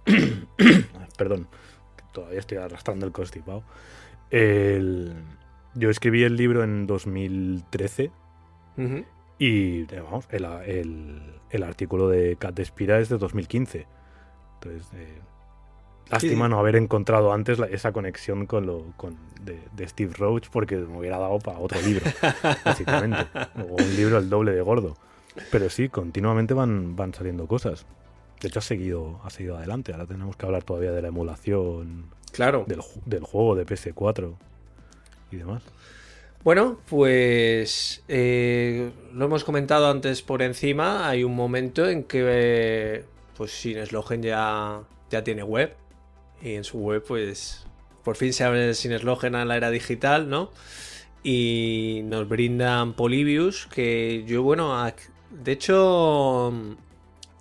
Perdón, 1.17 1.47
todavía 2.11 2.39
estoy 2.39 2.57
arrastrando 2.57 3.05
el 3.05 3.13
constipado. 3.13 3.63
Yo 5.75 5.89
escribí 5.89 6.23
el 6.23 6.35
libro 6.35 6.63
en 6.63 6.85
2013 6.87 8.11
y 9.37 9.83
vamos, 9.85 10.27
el, 10.31 11.63
artículo 11.63 12.09
de 12.09 12.35
Cat 12.37 12.59
Spira 12.63 12.99
es 12.99 13.09
de 13.09 13.17
2015. 13.17 13.87
Entonces, 14.55 14.89
eh, 14.95 15.19
lástima 16.09 16.47
no 16.47 16.59
haber 16.59 16.75
encontrado 16.75 17.33
antes 17.33 17.59
esa 17.71 17.91
conexión 17.91 18.45
con 18.45 18.65
lo 18.65 18.85
de, 19.41 19.87
Steve 19.87 20.13
Roach 20.17 20.49
porque 20.49 20.77
me 20.77 20.97
hubiera 20.97 21.17
dado 21.17 21.39
para 21.39 21.59
otro 21.59 21.81
libro, 21.81 22.05
básicamente. 22.65 23.27
O 23.57 23.81
un 23.81 23.95
libro 23.95 24.17
el 24.17 24.29
doble 24.29 24.53
de 24.53 24.61
gordo. 24.61 24.95
Pero 25.51 25.69
sí, 25.69 25.89
continuamente 25.89 26.53
van, 26.53 26.95
van 26.95 27.13
saliendo 27.13 27.47
cosas. 27.47 27.85
De 28.41 28.49
hecho, 28.49 28.59
ha 28.59 28.61
seguido, 28.61 29.19
ha 29.23 29.29
seguido 29.29 29.57
adelante. 29.57 29.93
Ahora 29.93 30.05
tenemos 30.05 30.35
que 30.35 30.45
hablar 30.45 30.63
todavía 30.63 30.91
de 30.91 31.01
la 31.01 31.07
emulación 31.07 32.09
claro. 32.31 32.65
del, 32.67 32.81
del 33.05 33.23
juego 33.23 33.55
de 33.55 33.65
PS4 33.65 34.35
y 35.31 35.37
demás. 35.37 35.63
Bueno, 36.43 36.77
pues 36.89 38.03
eh, 38.09 38.91
lo 39.13 39.25
hemos 39.25 39.45
comentado 39.45 39.89
antes 39.89 40.21
por 40.21 40.41
encima. 40.41 41.07
Hay 41.07 41.23
un 41.23 41.35
momento 41.35 41.87
en 41.87 42.03
que 42.03 43.05
pues 43.37 43.51
Sineslogen 43.51 44.21
ya, 44.21 44.81
ya 45.09 45.23
tiene 45.23 45.43
web. 45.43 45.73
Y 46.41 46.55
en 46.55 46.65
su 46.65 46.79
web, 46.79 47.01
pues 47.07 47.65
por 48.03 48.17
fin 48.17 48.33
se 48.33 48.43
abre 48.43 48.73
Sineslogen 48.73 49.35
a 49.35 49.45
la 49.45 49.55
era 49.55 49.71
digital, 49.71 50.29
¿no? 50.29 50.51
Y 51.23 52.01
nos 52.05 52.27
brindan 52.27 52.93
Polybius, 52.93 53.67
que 53.67 54.25
yo, 54.27 54.43
bueno, 54.43 54.75
de 55.31 55.51
hecho, 55.53 56.51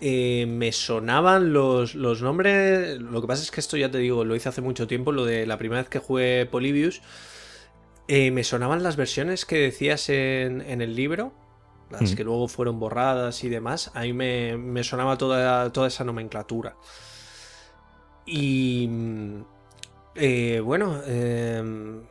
eh, 0.00 0.46
me 0.46 0.70
sonaban 0.70 1.52
los, 1.52 1.96
los, 1.96 2.22
nombres. 2.22 3.00
Lo 3.00 3.20
que 3.20 3.26
pasa 3.26 3.42
es 3.42 3.50
que 3.50 3.58
esto 3.58 3.76
ya 3.76 3.90
te 3.90 3.98
digo, 3.98 4.24
lo 4.24 4.36
hice 4.36 4.48
hace 4.48 4.60
mucho 4.60 4.86
tiempo, 4.86 5.10
lo 5.10 5.24
de 5.24 5.46
la 5.46 5.58
primera 5.58 5.82
vez 5.82 5.88
que 5.90 5.98
jugué 5.98 6.46
Polybius. 6.46 7.02
Eh, 8.14 8.30
me 8.30 8.44
sonaban 8.44 8.82
las 8.82 8.96
versiones 8.96 9.46
que 9.46 9.56
decías 9.56 10.10
en, 10.10 10.60
el 10.60 10.94
libro. 10.94 11.32
las 11.88 12.12
mm. 12.12 12.14
que 12.14 12.24
luego 12.24 12.46
fueron 12.46 12.78
borradas 12.78 13.42
y 13.42 13.48
demás, 13.48 13.90
a 13.94 14.02
mí 14.02 14.12
me, 14.12 14.84
sonaba 14.84 15.16
toda, 15.16 15.72
toda 15.72 15.88
esa 15.88 16.04
nomenclatura. 16.04 16.76
Y 18.26 18.86
eh, 20.14 20.60
bueno, 20.62 21.02
em, 21.06 22.02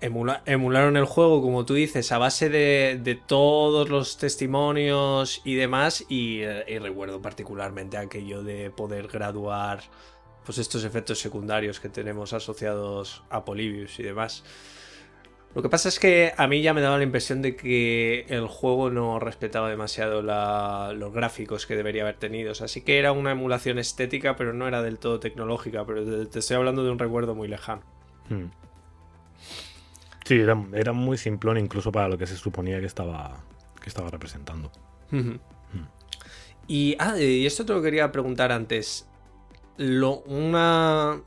emularon 0.00 0.96
el 0.96 1.04
juego, 1.04 1.40
como 1.40 1.64
tú 1.64 1.74
dices, 1.74 2.10
a 2.10 2.18
base 2.18 2.48
de, 2.48 3.22
todos 3.28 3.90
los 3.90 4.18
testimonios 4.18 5.40
y 5.44 5.54
demás. 5.54 6.04
Y, 6.08 6.40
eh, 6.40 6.64
y, 6.66 6.78
recuerdo 6.80 7.22
particularmente 7.22 7.96
aquello 7.96 8.42
de 8.42 8.72
poder 8.72 9.06
graduar 9.06 9.82
pues 10.44 10.58
estos 10.58 10.82
efectos 10.82 11.20
secundarios 11.20 11.78
que 11.78 11.90
tenemos 11.90 12.32
asociados 12.32 13.22
a 13.30 13.44
Polybius 13.44 14.00
y 14.00 14.02
demás. 14.02 14.42
Lo 15.58 15.62
que 15.62 15.70
pasa 15.70 15.88
es 15.88 15.98
que 15.98 16.32
a 16.36 16.46
mí 16.46 16.62
ya 16.62 16.72
me 16.72 16.80
daba 16.80 16.98
la 16.98 17.02
impresión 17.02 17.42
de 17.42 17.56
que 17.56 18.26
el 18.28 18.46
juego 18.46 18.90
no 18.90 19.18
respetaba 19.18 19.68
demasiado 19.68 20.22
los 20.22 21.12
gráficos 21.12 21.66
que 21.66 21.74
debería 21.74 22.02
haber 22.02 22.14
tenido. 22.14 22.52
así 22.52 22.82
que 22.82 23.00
era 23.00 23.10
una 23.10 23.32
emulación 23.32 23.80
estética, 23.80 24.36
pero 24.36 24.52
no 24.52 24.68
era 24.68 24.82
del 24.82 25.00
todo 25.00 25.18
tecnológica. 25.18 25.84
Pero 25.84 26.28
te 26.28 26.38
estoy 26.38 26.56
hablando 26.56 26.84
de 26.84 26.92
un 26.92 27.00
recuerdo 27.00 27.34
muy 27.34 27.48
lejano. 27.48 27.82
Hmm. 28.28 28.52
Sí, 30.24 30.38
era, 30.38 30.92
muy 30.92 31.18
simplón 31.18 31.58
incluso 31.58 31.90
para 31.90 32.08
lo 32.08 32.16
que 32.16 32.28
se 32.28 32.36
suponía 32.36 32.78
que 32.78 32.86
estaba, 32.86 33.42
que 33.82 33.88
estaba 33.88 34.10
representando. 34.10 34.70
Hmm. 35.10 35.38
Y, 36.68 36.94
ah, 37.00 37.18
y 37.18 37.44
esto 37.46 37.66
te 37.66 37.72
lo 37.72 37.82
quería 37.82 38.12
preguntar 38.12 38.52
antes. 38.52 39.08
Lo, 39.76 40.20
una, 40.20 41.20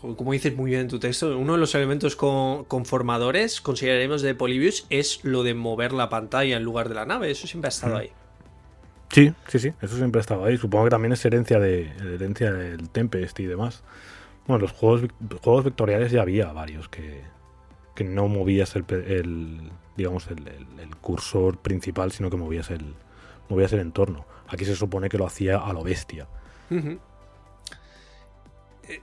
como 0.00 0.32
dices 0.32 0.56
muy 0.56 0.70
bien 0.70 0.82
en 0.82 0.88
tu 0.88 0.98
texto, 0.98 1.36
uno 1.38 1.54
de 1.54 1.58
los 1.58 1.74
elementos 1.74 2.16
conformadores, 2.16 3.60
consideraremos 3.60 4.22
de 4.22 4.34
Polybius, 4.34 4.86
es 4.90 5.24
lo 5.24 5.42
de 5.42 5.54
mover 5.54 5.92
la 5.92 6.08
pantalla 6.08 6.56
en 6.56 6.62
lugar 6.62 6.88
de 6.88 6.94
la 6.94 7.06
nave. 7.06 7.30
Eso 7.30 7.46
siempre 7.46 7.68
ha 7.68 7.70
estado 7.70 7.96
ahí. 7.96 8.12
Sí, 9.10 9.32
sí, 9.46 9.58
sí, 9.58 9.72
eso 9.80 9.96
siempre 9.96 10.18
ha 10.18 10.22
estado 10.22 10.44
ahí. 10.44 10.56
Supongo 10.58 10.84
que 10.84 10.90
también 10.90 11.12
es 11.12 11.24
herencia, 11.24 11.58
de, 11.58 11.90
herencia 12.14 12.52
del 12.52 12.90
Tempest 12.90 13.40
y 13.40 13.46
demás. 13.46 13.82
Bueno, 14.46 14.62
los 14.62 14.72
juegos, 14.72 15.02
juegos 15.42 15.64
vectoriales 15.64 16.12
ya 16.12 16.22
había 16.22 16.52
varios 16.52 16.88
que, 16.88 17.22
que 17.94 18.04
no 18.04 18.28
movías 18.28 18.76
el, 18.76 19.70
digamos, 19.96 20.28
el, 20.28 20.46
cursor 21.00 21.58
principal, 21.58 22.12
sino 22.12 22.30
que 22.30 22.36
movías 22.36 22.70
el, 22.70 22.94
movías 23.48 23.72
el 23.72 23.80
entorno. 23.80 24.26
Aquí 24.48 24.64
se 24.64 24.76
supone 24.76 25.08
que 25.08 25.18
lo 25.18 25.26
hacía 25.26 25.58
a 25.58 25.72
lo 25.72 25.82
bestia. 25.82 26.26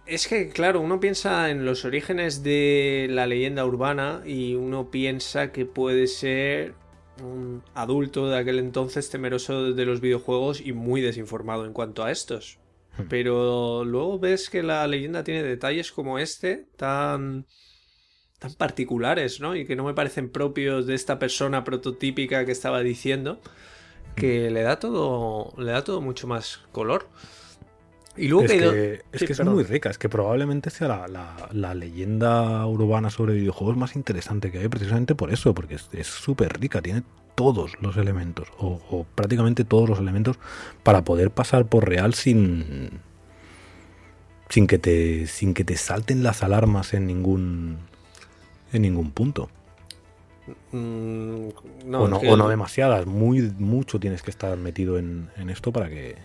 Es 0.05 0.27
que, 0.27 0.49
claro, 0.49 0.81
uno 0.81 0.99
piensa 0.99 1.49
en 1.51 1.65
los 1.65 1.86
orígenes 1.86 2.41
de 2.41 3.07
la 3.09 3.27
leyenda 3.27 3.65
urbana 3.65 4.23
y 4.25 4.55
uno 4.55 4.89
piensa 4.89 5.51
que 5.51 5.65
puede 5.65 6.07
ser 6.07 6.73
un 7.21 7.63
adulto 7.73 8.27
de 8.27 8.38
aquel 8.38 8.59
entonces 8.59 9.09
temeroso 9.09 9.73
de 9.73 9.86
los 9.86 10.01
videojuegos 10.01 10.59
y 10.61 10.73
muy 10.73 11.01
desinformado 11.01 11.65
en 11.65 11.73
cuanto 11.73 12.03
a 12.03 12.11
estos. 12.11 12.59
Hmm. 12.97 13.03
Pero 13.09 13.86
luego 13.86 14.19
ves 14.19 14.49
que 14.49 14.63
la 14.63 14.86
leyenda 14.88 15.23
tiene 15.23 15.43
detalles 15.43 15.91
como 15.91 16.19
este, 16.19 16.65
tan 16.77 17.45
tan 18.39 18.53
particulares, 18.55 19.39
¿no? 19.39 19.55
Y 19.55 19.65
que 19.65 19.75
no 19.75 19.86
me 19.86 19.93
parecen 19.93 20.29
propios 20.29 20.88
de 20.88 20.95
esta 20.95 21.19
persona 21.19 21.63
prototípica 21.63 22.45
que 22.45 22.51
estaba 22.51 22.81
diciendo, 22.81 23.39
que 24.15 24.49
hmm. 24.49 24.53
le 24.53 24.61
da 24.63 24.79
todo 24.79 25.53
le 25.57 25.71
da 25.71 25.83
todo 25.83 26.01
mucho 26.01 26.27
más 26.27 26.61
color. 26.71 27.07
Y 28.18 28.28
luego 28.28 28.45
es 28.45 28.51
que, 28.51 29.01
es, 29.11 29.24
que 29.24 29.34
es 29.34 29.43
muy 29.43 29.63
rica, 29.63 29.89
es 29.89 29.97
que 29.97 30.07
probablemente 30.07 30.70
sea 30.70 31.07
la, 31.07 31.74
leyenda 31.74 32.66
urbana 32.66 33.09
sobre 33.09 33.34
videojuegos 33.34 33.76
más 33.76 33.95
interesante 33.95 34.51
que 34.51 34.59
hay, 34.59 34.68
precisamente 34.70 35.16
por 35.16 35.34
eso, 35.34 35.53
porque 35.53 35.76
es 35.76 36.07
súper 36.07 36.59
rica, 36.59 36.82
tiene 36.82 37.03
todos 37.36 37.74
los 37.82 37.97
elementos, 37.97 38.47
o, 38.57 39.05
prácticamente 39.13 39.66
todos 39.66 39.88
los 39.89 39.99
elementos, 39.99 40.39
para 40.84 41.03
poder 41.03 41.32
pasar 41.32 41.66
por 41.68 41.88
real 41.88 42.13
sin. 42.13 43.01
sin 44.49 44.68
que 44.68 44.80
te. 44.80 45.28
sin 45.28 45.53
que 45.53 45.63
te 45.63 45.78
salten 45.78 46.24
las 46.24 46.41
alarmas 46.41 46.93
en 46.93 47.05
ningún. 47.05 47.78
en 48.74 48.82
ningún 48.82 49.11
punto. 49.11 49.49
Mm, 50.72 51.49
o, 51.93 52.07
no, 52.07 52.47
demasiadas, 52.47 53.05
muy 53.05 53.41
mucho 53.57 53.99
tienes 53.99 54.22
que 54.22 54.32
estar 54.32 54.55
metido 54.57 54.97
en 54.97 55.30
esto 55.49 55.72
para 55.72 55.89
que 55.89 56.16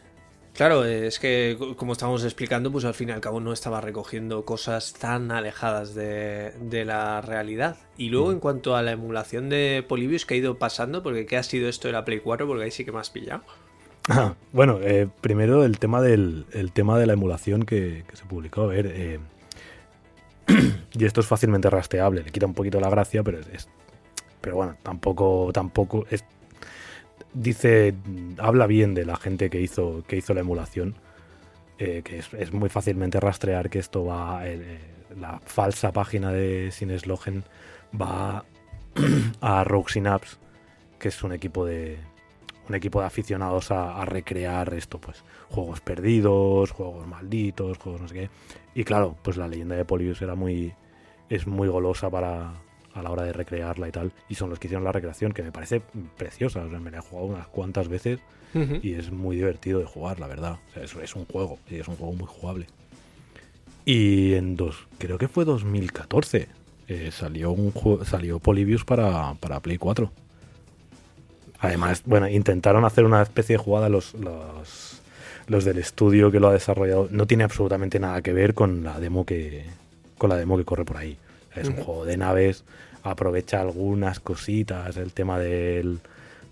Claro, 0.60 0.84
es 0.84 1.18
que 1.18 1.56
como 1.78 1.92
estábamos 1.92 2.22
explicando, 2.22 2.70
pues 2.70 2.84
al 2.84 2.92
fin 2.92 3.08
y 3.08 3.12
al 3.12 3.22
cabo 3.22 3.40
no 3.40 3.50
estaba 3.54 3.80
recogiendo 3.80 4.44
cosas 4.44 4.92
tan 4.92 5.32
alejadas 5.32 5.94
de, 5.94 6.52
la 6.84 7.22
realidad. 7.22 7.78
Y 7.96 8.10
luego 8.10 8.30
en 8.30 8.40
cuanto 8.40 8.76
a 8.76 8.82
la 8.82 8.92
emulación 8.92 9.48
de 9.48 9.82
Polybius 9.88 10.26
que 10.26 10.34
ha 10.34 10.36
ido 10.36 10.58
pasando, 10.58 11.02
porque 11.02 11.24
¿qué 11.24 11.38
ha 11.38 11.42
sido 11.44 11.66
esto 11.66 11.88
de 11.88 11.92
la 11.92 12.04
Play 12.04 12.20
4? 12.20 12.46
Porque 12.46 12.64
ahí 12.64 12.70
sí 12.70 12.84
que 12.84 12.92
me 12.92 12.98
has 12.98 13.08
pillado. 13.08 13.40
Ah, 14.10 14.34
bueno, 14.52 14.80
eh, 14.82 15.08
primero 15.22 15.64
el 15.64 15.78
tema 15.78 16.02
del 16.02 16.44
tema 16.74 16.98
de 16.98 17.06
la 17.06 17.14
emulación 17.14 17.62
que, 17.62 18.04
se 18.12 18.26
publicó. 18.26 18.64
A 18.64 18.66
ver, 18.66 18.92
eh, 18.94 19.18
y 20.92 21.04
esto 21.06 21.22
es 21.22 21.26
fácilmente 21.26 21.70
rastreable, 21.70 22.22
le 22.22 22.30
quita 22.30 22.44
un 22.44 22.52
poquito 22.52 22.78
la 22.80 22.90
gracia, 22.90 23.22
pero 23.22 23.38
es, 23.40 23.66
pero 24.42 24.56
bueno, 24.56 24.76
tampoco, 24.82 25.52
tampoco 25.54 26.04
es 26.10 26.22
dice, 27.32 27.94
habla 28.38 28.66
bien 28.66 28.94
de 28.94 29.04
la 29.04 29.16
gente 29.16 29.50
que 29.50 29.60
hizo, 29.60 30.02
que 30.06 30.16
hizo 30.16 30.34
la 30.34 30.40
emulación, 30.40 30.96
eh, 31.78 32.02
que 32.04 32.18
es, 32.18 32.52
muy 32.52 32.68
fácilmente 32.68 33.20
rastrear 33.20 33.70
que 33.70 33.78
esto 33.78 34.04
va, 34.04 34.46
eh, 34.46 34.78
la 35.18 35.40
falsa 35.44 35.92
página 35.92 36.32
de 36.32 36.70
Sineslogen 36.72 37.44
va 38.00 38.44
a 39.40 39.64
Rogue 39.64 39.92
Synapse, 39.92 40.36
que 40.98 41.08
es 41.08 41.22
un 41.22 41.32
equipo 41.32 41.64
de 41.64 41.98
un 42.68 42.74
equipo 42.76 43.00
de 43.00 43.06
aficionados 43.06 43.72
a, 43.72 44.04
recrear 44.04 44.72
esto, 44.74 45.00
pues 45.00 45.24
juegos 45.48 45.80
perdidos, 45.80 46.70
juegos 46.70 47.04
malditos, 47.04 47.78
juegos 47.78 48.00
no 48.00 48.08
sé 48.08 48.14
qué. 48.14 48.30
Y 48.76 48.84
claro, 48.84 49.16
pues 49.22 49.36
la 49.36 49.48
leyenda 49.48 49.74
de 49.74 49.84
Polius 49.84 50.22
era 50.22 50.36
muy 50.36 50.72
es 51.28 51.48
muy 51.48 51.66
golosa 51.66 52.10
para, 52.10 52.52
a 52.94 53.02
la 53.02 53.10
hora 53.10 53.22
de 53.22 53.32
recrearla 53.32 53.88
y 53.88 53.92
tal. 53.92 54.12
Y 54.28 54.34
son 54.34 54.50
los 54.50 54.58
que 54.58 54.66
hicieron 54.66 54.84
la 54.84 54.92
recreación, 54.92 55.32
que 55.32 55.42
me 55.42 55.52
parece 55.52 55.82
preciosa. 56.16 56.60
me 56.64 56.90
la 56.90 56.98
he 56.98 57.00
jugado 57.00 57.28
unas 57.28 57.46
cuantas 57.48 57.88
veces 57.88 58.20
y 58.54 58.94
es 58.94 59.12
muy 59.12 59.36
divertido 59.36 59.78
de 59.78 59.86
jugar, 59.86 60.18
la 60.18 60.26
verdad. 60.26 60.58
es, 60.74 61.14
un 61.14 61.24
juego 61.24 61.58
y 61.68 61.76
es 61.76 61.88
un 61.88 61.96
juego 61.96 62.12
muy 62.12 62.26
jugable. 62.26 62.66
Y 63.84 64.34
en 64.34 64.56
dos, 64.56 64.88
creo 64.98 65.18
que 65.18 65.28
fue 65.28 65.44
2014, 65.44 66.48
eh, 66.88 67.10
salió 67.12 67.52
un 67.52 67.72
salió 68.04 68.38
Polybius 68.40 68.84
para, 68.84 69.34
para 69.34 69.60
Play 69.60 69.78
4. 69.78 70.10
Además, 71.60 72.02
bueno, 72.06 72.28
intentaron 72.28 72.84
hacer 72.84 73.04
una 73.04 73.22
especie 73.22 73.54
de 73.56 73.62
jugada 73.62 73.88
los, 73.88 74.14
los, 74.14 75.00
los 75.46 75.64
del 75.64 75.78
estudio 75.78 76.30
que 76.30 76.40
lo 76.40 76.48
ha 76.48 76.52
desarrollado. 76.52 77.08
No 77.10 77.26
tiene 77.26 77.44
absolutamente 77.44 78.00
nada 78.00 78.22
que 78.22 78.32
ver 78.32 78.54
con 78.54 78.82
la 78.82 78.98
demo 78.98 79.24
que, 79.24 79.66
con 80.18 80.30
la 80.30 80.36
demo 80.36 80.56
que 80.56 80.64
corre 80.64 80.84
por 80.84 80.96
ahí. 80.96 81.16
Es 81.54 81.68
un 81.68 81.76
juego 81.76 82.04
de 82.04 82.16
naves, 82.16 82.64
aprovecha 83.02 83.60
algunas 83.60 84.20
cositas, 84.20 84.96
el 84.96 85.12
tema 85.12 85.38
del, 85.38 86.00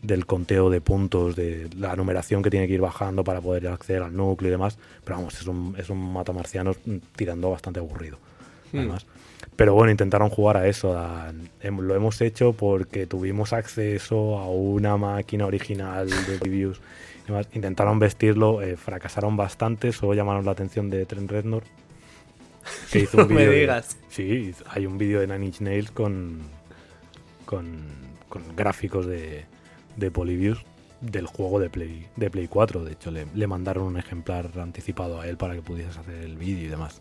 del 0.02 0.26
conteo 0.26 0.70
de 0.70 0.80
puntos, 0.80 1.36
de 1.36 1.68
la 1.76 1.94
numeración 1.96 2.42
que 2.42 2.50
tiene 2.50 2.66
que 2.66 2.74
ir 2.74 2.80
bajando 2.80 3.24
para 3.24 3.40
poder 3.40 3.68
acceder 3.68 4.02
al 4.02 4.16
núcleo 4.16 4.48
y 4.48 4.52
demás. 4.52 4.78
Pero 5.04 5.16
vamos, 5.16 5.40
es 5.40 5.46
un, 5.46 5.74
es 5.78 5.90
un 5.90 6.12
matamarciano 6.12 6.72
tirando 7.16 7.50
bastante 7.50 7.80
aburrido. 7.80 8.18
Hmm. 8.72 8.78
Además. 8.78 9.06
Pero 9.56 9.74
bueno, 9.74 9.90
intentaron 9.90 10.30
jugar 10.30 10.56
a 10.56 10.68
eso. 10.68 10.96
lo 11.62 11.94
hemos 11.94 12.20
hecho 12.20 12.52
porque 12.52 13.06
tuvimos 13.06 13.52
acceso 13.52 14.38
a 14.38 14.48
una 14.48 14.96
máquina 14.96 15.46
original 15.46 16.08
de 16.08 16.38
reviews. 16.38 16.80
Intentaron 17.52 17.98
vestirlo, 17.98 18.62
eh, 18.62 18.76
fracasaron 18.76 19.36
bastante, 19.36 19.92
solo 19.92 20.14
llamaron 20.14 20.44
la 20.46 20.52
atención 20.52 20.88
de 20.88 21.04
Trent 21.04 21.30
Reznor 21.30 21.64
que 22.92 23.00
hizo 23.00 23.24
un 23.24 23.34
me 23.34 23.46
digas. 23.46 23.96
sí, 24.08 24.54
hay 24.68 24.86
un 24.86 24.98
vídeo 24.98 25.20
de 25.20 25.26
Nine 25.26 25.46
Inch 25.46 25.60
Nails 25.60 25.90
con, 25.90 26.40
con, 27.44 27.86
gráficos 28.56 29.06
de, 29.06 29.46
de 29.96 30.10
Polybius 30.10 30.64
del 31.00 31.26
juego 31.26 31.60
de 31.60 31.70
Play, 31.70 32.06
de 32.16 32.30
Play 32.30 32.48
4. 32.48 32.84
De 32.84 32.92
hecho, 32.92 33.10
le, 33.10 33.46
mandaron 33.46 33.84
un 33.84 33.96
ejemplar 33.98 34.50
anticipado 34.58 35.20
a 35.20 35.26
él 35.26 35.36
para 35.36 35.54
que 35.54 35.62
pudieses 35.62 35.96
hacer 35.96 36.16
el 36.16 36.36
vídeo 36.36 36.66
y 36.66 36.68
demás. 36.68 37.00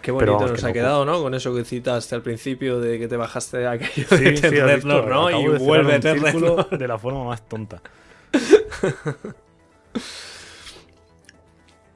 Qué 0.00 0.10
bonito 0.10 0.46
nos 0.46 0.64
ha 0.64 0.72
quedado, 0.72 1.04
¿no? 1.04 1.22
Con 1.22 1.34
eso 1.34 1.54
que 1.54 1.64
citaste 1.64 2.14
al 2.14 2.22
principio 2.22 2.80
de 2.80 2.98
que 2.98 3.06
te 3.06 3.16
bajaste 3.16 3.66
aquello 3.66 4.06
de 4.08 4.36
sí, 4.36 4.86
¿no? 4.86 5.30
Y 5.30 5.46
vuelve 5.58 5.94
a 5.94 6.76
De 6.76 6.88
la 6.88 6.98
forma 6.98 7.24
más 7.24 7.48
tonta. 7.48 7.80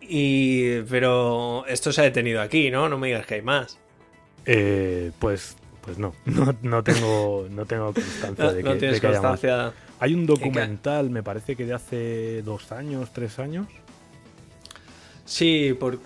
Y, 0.09 0.81
pero 0.83 1.65
esto 1.67 1.93
se 1.93 2.01
ha 2.01 2.05
detenido 2.05 2.41
aquí, 2.41 2.71
¿no? 2.71 2.89
No 2.89 2.99
me 2.99 3.09
digas 3.09 3.27
que 3.27 3.35
hay 3.35 3.43
más. 3.43 3.79
Eh, 4.45 5.11
pues, 5.19 5.57
pues 5.83 5.99
no, 5.99 6.15
no, 6.63 6.83
tengo, 6.83 7.47
no 7.51 7.67
tengo 7.67 7.93
constancia 7.93 8.53
de 8.53 8.63
que, 8.63 8.69
no 8.69 8.77
tienes 8.77 9.01
constancia. 9.01 9.73
Hay 9.99 10.15
un 10.15 10.27
documental, 10.27 11.11
me 11.11 11.23
parece 11.23 11.57
que 11.57 11.65
de 11.65 11.75
hace 11.75 12.43
dos 12.43 12.71
años, 12.73 13.13
tres 13.13 13.39
años. 13.39 13.67
Sí, 15.25 15.75
por, 15.79 15.99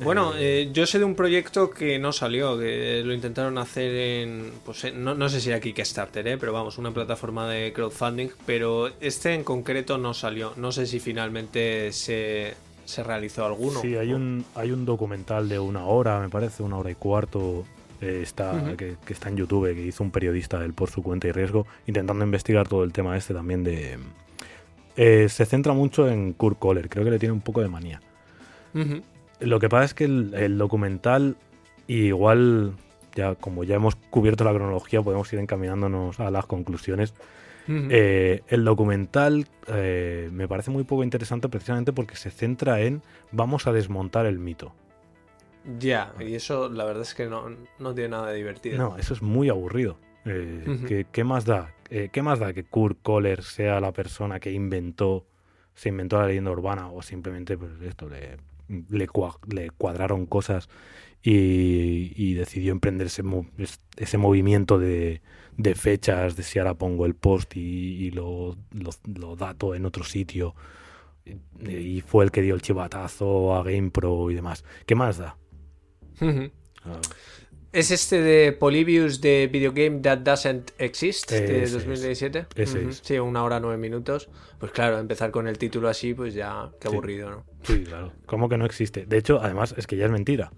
Bueno, 0.00 0.34
eh, 0.36 0.70
yo 0.72 0.86
sé 0.86 0.98
de 0.98 1.04
un 1.04 1.16
proyecto 1.16 1.70
que 1.70 1.98
no 1.98 2.12
salió, 2.12 2.58
que 2.58 3.02
lo 3.04 3.12
intentaron 3.12 3.58
hacer 3.58 3.94
en, 3.94 4.52
pues 4.64 4.94
no, 4.94 5.14
no, 5.14 5.28
sé 5.28 5.40
si 5.40 5.48
era 5.48 5.60
Kickstarter, 5.60 6.28
¿eh? 6.28 6.38
pero 6.38 6.52
vamos, 6.52 6.78
una 6.78 6.92
plataforma 6.92 7.48
de 7.48 7.72
crowdfunding, 7.72 8.28
pero 8.46 8.92
este 9.00 9.34
en 9.34 9.42
concreto 9.42 9.98
no 9.98 10.14
salió. 10.14 10.52
No 10.56 10.70
sé 10.70 10.86
si 10.86 11.00
finalmente 11.00 11.90
se, 11.92 12.54
se 12.88 13.02
realizó 13.02 13.44
alguno. 13.44 13.82
Sí, 13.82 13.96
hay 13.96 14.14
un, 14.14 14.46
hay 14.54 14.70
un 14.70 14.86
documental 14.86 15.46
de 15.50 15.58
una 15.58 15.84
hora, 15.84 16.20
me 16.20 16.30
parece, 16.30 16.62
una 16.62 16.78
hora 16.78 16.90
y 16.90 16.94
cuarto, 16.94 17.66
eh, 18.00 18.20
está, 18.22 18.76
que, 18.78 18.96
está 19.08 19.28
en 19.28 19.36
YouTube, 19.36 19.74
que 19.74 19.84
hizo 19.84 20.02
un 20.02 20.10
periodista 20.10 20.64
él 20.64 20.72
por 20.72 20.88
su 20.88 21.02
cuenta 21.02 21.28
y 21.28 21.32
riesgo, 21.32 21.66
intentando 21.86 22.24
investigar 22.24 22.66
todo 22.66 22.84
el 22.84 22.92
tema 22.94 23.14
este 23.14 23.34
también 23.34 23.62
de... 23.62 23.98
Eh, 24.96 25.28
se 25.28 25.44
centra 25.44 25.74
mucho 25.74 26.08
en 26.08 26.32
Kurt 26.32 26.58
Kohler, 26.58 26.88
creo 26.88 27.04
que 27.04 27.10
le 27.10 27.18
tiene 27.18 27.34
un 27.34 27.42
poco 27.42 27.60
de 27.60 27.68
manía. 27.68 28.00
Lo 29.40 29.60
que 29.60 29.68
pasa 29.68 29.84
es 29.84 29.92
que 29.92 30.04
el, 30.04 30.56
documental, 30.56 31.36
igual, 31.88 32.72
ya 33.14 33.34
como 33.34 33.64
ya 33.64 33.76
hemos 33.76 33.96
cubierto 33.96 34.44
la 34.44 34.54
cronología, 34.54 35.02
podemos 35.02 35.30
ir 35.34 35.40
encaminándonos 35.40 36.20
a 36.20 36.30
las 36.30 36.46
conclusiones. 36.46 37.12
Eh, 37.68 38.42
el 38.48 38.64
documental 38.64 39.46
me 39.68 40.48
parece 40.48 40.70
muy 40.70 40.84
poco 40.84 41.04
interesante 41.04 41.48
precisamente 41.48 41.92
porque 41.92 42.16
se 42.16 42.30
centra 42.30 42.80
en 42.80 43.02
vamos 43.30 43.66
a 43.66 43.72
desmontar 43.72 44.26
el 44.26 44.38
mito. 44.38 44.72
Ya, 45.78 46.14
y 46.18 46.34
eso 46.34 46.68
la 46.68 46.84
verdad 46.84 47.02
es 47.02 47.14
que 47.14 47.26
no, 47.26 47.94
tiene 47.94 48.08
nada 48.10 48.30
de 48.30 48.36
divertido. 48.36 48.78
No, 48.78 48.96
eso 48.96 49.12
es 49.12 49.22
muy 49.22 49.48
aburrido. 49.48 49.98
Eh, 50.24 51.04
¿qué, 51.10 51.24
más 51.24 51.44
da? 51.44 51.74
Eh, 51.90 52.08
¿Qué 52.12 52.22
más 52.22 52.38
da 52.38 52.52
que 52.52 52.64
Kurt 52.64 52.98
Kohler 53.02 53.42
sea 53.42 53.80
la 53.80 53.92
persona 53.92 54.40
que 54.40 54.52
inventó, 54.52 55.26
se 55.74 55.90
inventó 55.90 56.18
la 56.18 56.26
leyenda 56.26 56.50
urbana 56.50 56.90
o 56.90 57.02
simplemente 57.02 57.56
pues 57.56 57.72
esto 57.82 58.08
le, 58.08 58.38
le, 58.88 59.08
cuadraron 59.76 60.26
cosas 60.26 60.68
y, 61.22 62.34
decidió 62.34 62.72
emprender 62.72 63.08
ese, 63.08 63.22
ese 63.96 64.18
movimiento 64.18 64.78
de, 64.78 65.20
fechas, 65.74 66.36
de 66.36 66.42
si 66.42 66.58
ahora 66.58 66.74
pongo 66.74 67.06
el 67.06 67.14
post 67.14 67.56
y, 67.56 68.10
lo, 68.10 68.56
lo, 68.72 69.36
dato 69.36 69.74
en 69.74 69.86
otro 69.86 70.04
sitio 70.04 70.54
y 71.60 72.00
fue 72.00 72.24
el 72.24 72.30
que 72.30 72.42
dio 72.42 72.54
el 72.54 72.62
chivatazo 72.62 73.54
a 73.54 73.62
GamePro 73.62 74.30
y 74.30 74.34
demás. 74.34 74.64
¿Qué 74.86 74.94
más 74.94 75.18
da? 75.18 75.36
Ah. 76.84 77.00
¿Es 77.70 77.90
este 77.90 78.22
de 78.22 78.52
Polybius 78.52 79.20
de 79.20 79.48
Video 79.52 79.72
Game 79.72 80.00
That 80.00 80.18
Doesn't 80.18 80.72
Exist 80.78 81.30
de 81.30 81.68
2017? 81.68 82.46
Sí, 83.02 83.18
una 83.18 83.44
hora 83.44 83.60
nueve 83.60 83.76
minutos. 83.76 84.30
Pues 84.58 84.72
claro, 84.72 84.98
empezar 84.98 85.30
con 85.30 85.46
el 85.46 85.58
título 85.58 85.88
así, 85.88 86.14
pues 86.14 86.32
ya, 86.32 86.70
qué 86.80 86.88
aburrido, 86.88 87.30
¿no? 87.30 87.44
Sí, 87.62 87.84
claro. 87.84 88.12
¿Cómo 88.24 88.48
que 88.48 88.56
no 88.56 88.64
existe? 88.64 89.04
De 89.04 89.18
hecho, 89.18 89.40
además, 89.42 89.74
es 89.76 89.86
que 89.86 89.96
ya 89.96 90.06
es 90.06 90.10
mentira. 90.10 90.50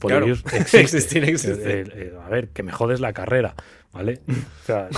Polybius 0.00 0.44
existe. 0.52 1.18
Eh, 1.18 1.84
eh, 1.94 2.12
a 2.20 2.28
ver, 2.28 2.48
que 2.48 2.62
me 2.62 2.72
jodes 2.72 3.00
la 3.00 3.12
carrera, 3.12 3.54
¿vale? 3.92 4.20
O 4.62 4.64
sea, 4.64 4.88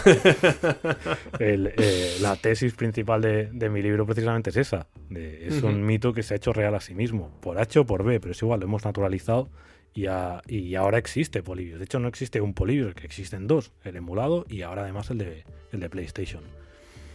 eh, 1.38 2.16
la 2.20 2.36
tesis 2.36 2.74
principal 2.74 3.20
de, 3.20 3.68
mi 3.68 3.82
libro 3.82 4.06
precisamente 4.06 4.50
es 4.50 4.56
esa. 4.56 4.86
es 5.10 5.62
un 5.62 5.84
mito 5.84 6.12
que 6.12 6.22
se 6.22 6.34
ha 6.34 6.36
hecho 6.36 6.52
real 6.52 6.74
a 6.74 6.80
sí 6.80 6.94
mismo, 6.94 7.30
por 7.40 7.58
H 7.58 7.80
o 7.80 7.86
por 7.86 8.04
B, 8.04 8.20
pero 8.20 8.32
es 8.32 8.42
igual, 8.42 8.60
lo 8.60 8.66
hemos 8.66 8.84
naturalizado 8.84 9.50
y, 9.94 10.06
y 10.48 10.74
ahora 10.76 10.98
existe 10.98 11.42
Polybius. 11.42 11.78
De 11.78 11.84
hecho, 11.84 11.98
no 11.98 12.08
existe 12.08 12.40
un 12.40 12.54
Polybius, 12.54 12.94
que 12.94 13.06
existen 13.06 13.46
dos, 13.46 13.72
el 13.84 13.96
emulado 13.96 14.46
y 14.48 14.62
ahora 14.62 14.82
además 14.82 15.10
el 15.10 15.18
de, 15.18 15.44
el 15.72 15.80
de 15.80 15.90
PlayStation. 15.90 16.42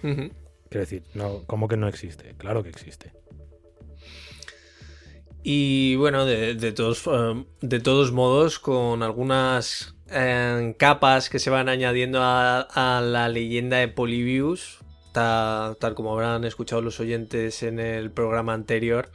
Quiero 0.02 0.82
decir, 0.82 1.04
no, 1.14 1.44
¿cómo 1.48 1.68
que 1.68 1.78
no 1.78 1.88
existe? 1.88 2.36
Claro 2.38 2.64
que 2.64 2.70
existe. 2.70 3.12
Y 5.50 5.96
bueno, 5.96 6.26
de, 6.26 6.74
todos, 6.74 7.08
eh, 7.08 7.46
de 7.62 7.80
todos 7.80 8.12
modos, 8.12 8.60
con 8.60 9.02
algunas 9.02 9.96
eh, 10.12 10.76
capas 10.78 11.30
que 11.30 11.40
se 11.40 11.50
van 11.50 11.70
añadiendo 11.70 12.20
a, 12.22 13.02
la 13.02 13.30
leyenda 13.30 13.78
de 13.78 13.88
Polybius, 13.88 14.80
tal, 15.14 15.78
como 15.96 16.12
habrán 16.12 16.44
escuchado 16.44 16.82
los 16.82 17.00
oyentes 17.00 17.64
en 17.64 17.80
el 17.80 18.12
programa 18.12 18.54
anterior, 18.54 19.10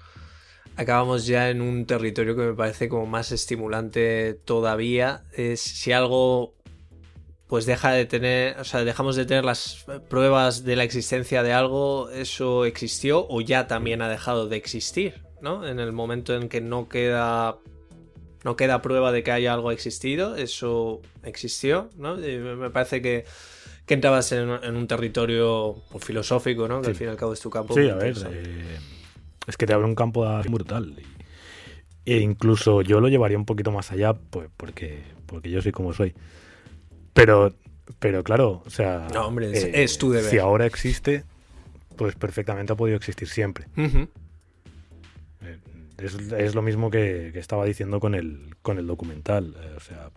acabamos 0.76 1.26
ya 1.26 1.50
en 1.50 1.60
un 1.60 1.84
territorio 1.84 2.34
que 2.34 2.44
me 2.44 2.54
parece 2.54 2.88
como 2.88 3.04
más 3.04 3.30
estimulante 3.30 4.32
todavía. 4.32 5.24
Es 5.34 5.60
si 5.60 5.92
algo 5.92 6.54
pues 7.46 7.66
deja 7.66 7.92
de 7.92 8.06
tener, 8.06 8.58
o 8.58 8.64
sea, 8.64 8.84
dejamos 8.84 9.16
de 9.16 9.26
tener 9.26 9.44
las 9.44 9.84
pruebas 10.08 10.64
de 10.64 10.76
la 10.76 10.84
existencia 10.84 11.42
de 11.42 11.52
algo, 11.52 12.08
eso 12.08 12.64
existió 12.64 13.26
o 13.28 13.42
ya 13.42 13.66
también 13.66 14.00
ha 14.00 14.08
dejado 14.08 14.48
de 14.48 14.56
existir. 14.56 15.30
¿No? 15.42 15.66
En 15.66 15.80
el 15.80 15.92
momento 15.92 16.34
en 16.34 16.48
que 16.48 16.60
no 16.60 16.88
queda 16.88 17.58
no 18.44 18.56
queda 18.56 18.82
prueba 18.82 19.12
de 19.12 19.22
que 19.22 19.30
haya 19.30 19.52
algo 19.52 19.70
existido, 19.70 20.36
eso 20.36 21.00
existió, 21.22 21.90
¿no? 21.96 22.16
me 22.16 22.70
parece 22.70 23.00
que, 23.00 23.24
que 23.86 23.94
entrabas 23.94 24.32
en, 24.32 24.48
un 24.48 24.88
territorio 24.88 25.76
pues, 25.90 26.04
filosófico, 26.04 26.66
¿no? 26.66 26.82
Que 26.82 26.88
al 26.88 26.96
fin 26.96 27.06
y 27.06 27.10
al 27.10 27.16
cabo 27.16 27.32
es 27.32 27.40
tu 27.40 27.50
campo. 27.50 27.74
Sí, 27.74 27.88
a 27.88 27.94
ver, 27.94 28.16
eh, 28.30 28.78
es 29.46 29.56
que 29.56 29.66
te 29.66 29.72
abre 29.72 29.86
un 29.86 29.94
campo 29.94 30.26
brutal. 30.48 30.96
e 32.04 32.18
incluso 32.18 32.82
yo 32.82 33.00
lo 33.00 33.08
llevaría 33.08 33.38
un 33.38 33.46
poquito 33.46 33.70
más 33.70 33.92
allá, 33.92 34.14
pues 34.14 34.48
porque, 34.56 35.02
porque 35.26 35.50
yo 35.50 35.62
soy 35.62 35.70
como 35.70 35.92
soy. 35.92 36.14
Pero, 37.12 37.54
pero 38.00 38.24
claro, 38.24 38.62
o 38.66 38.70
sea... 38.70 39.06
No, 39.12 39.28
hombre, 39.28 39.52
es, 39.82 39.98
tu 39.98 40.10
deber. 40.10 40.30
Si 40.30 40.38
ahora 40.38 40.66
existe, 40.66 41.24
pues 41.96 42.16
perfectamente 42.16 42.72
ha 42.72 42.76
podido 42.76 42.96
existir 42.96 43.28
siempre 43.28 43.66
es, 45.98 46.54
lo 46.54 46.62
mismo 46.62 46.90
que, 46.90 47.28
estaba 47.38 47.64
diciendo 47.64 48.00
con 48.00 48.14
el, 48.14 48.56
con 48.62 48.78
el 48.78 48.86
documental. 48.86 49.54
Eh, 49.58 49.74
o 49.76 49.80
sea, 49.80 50.10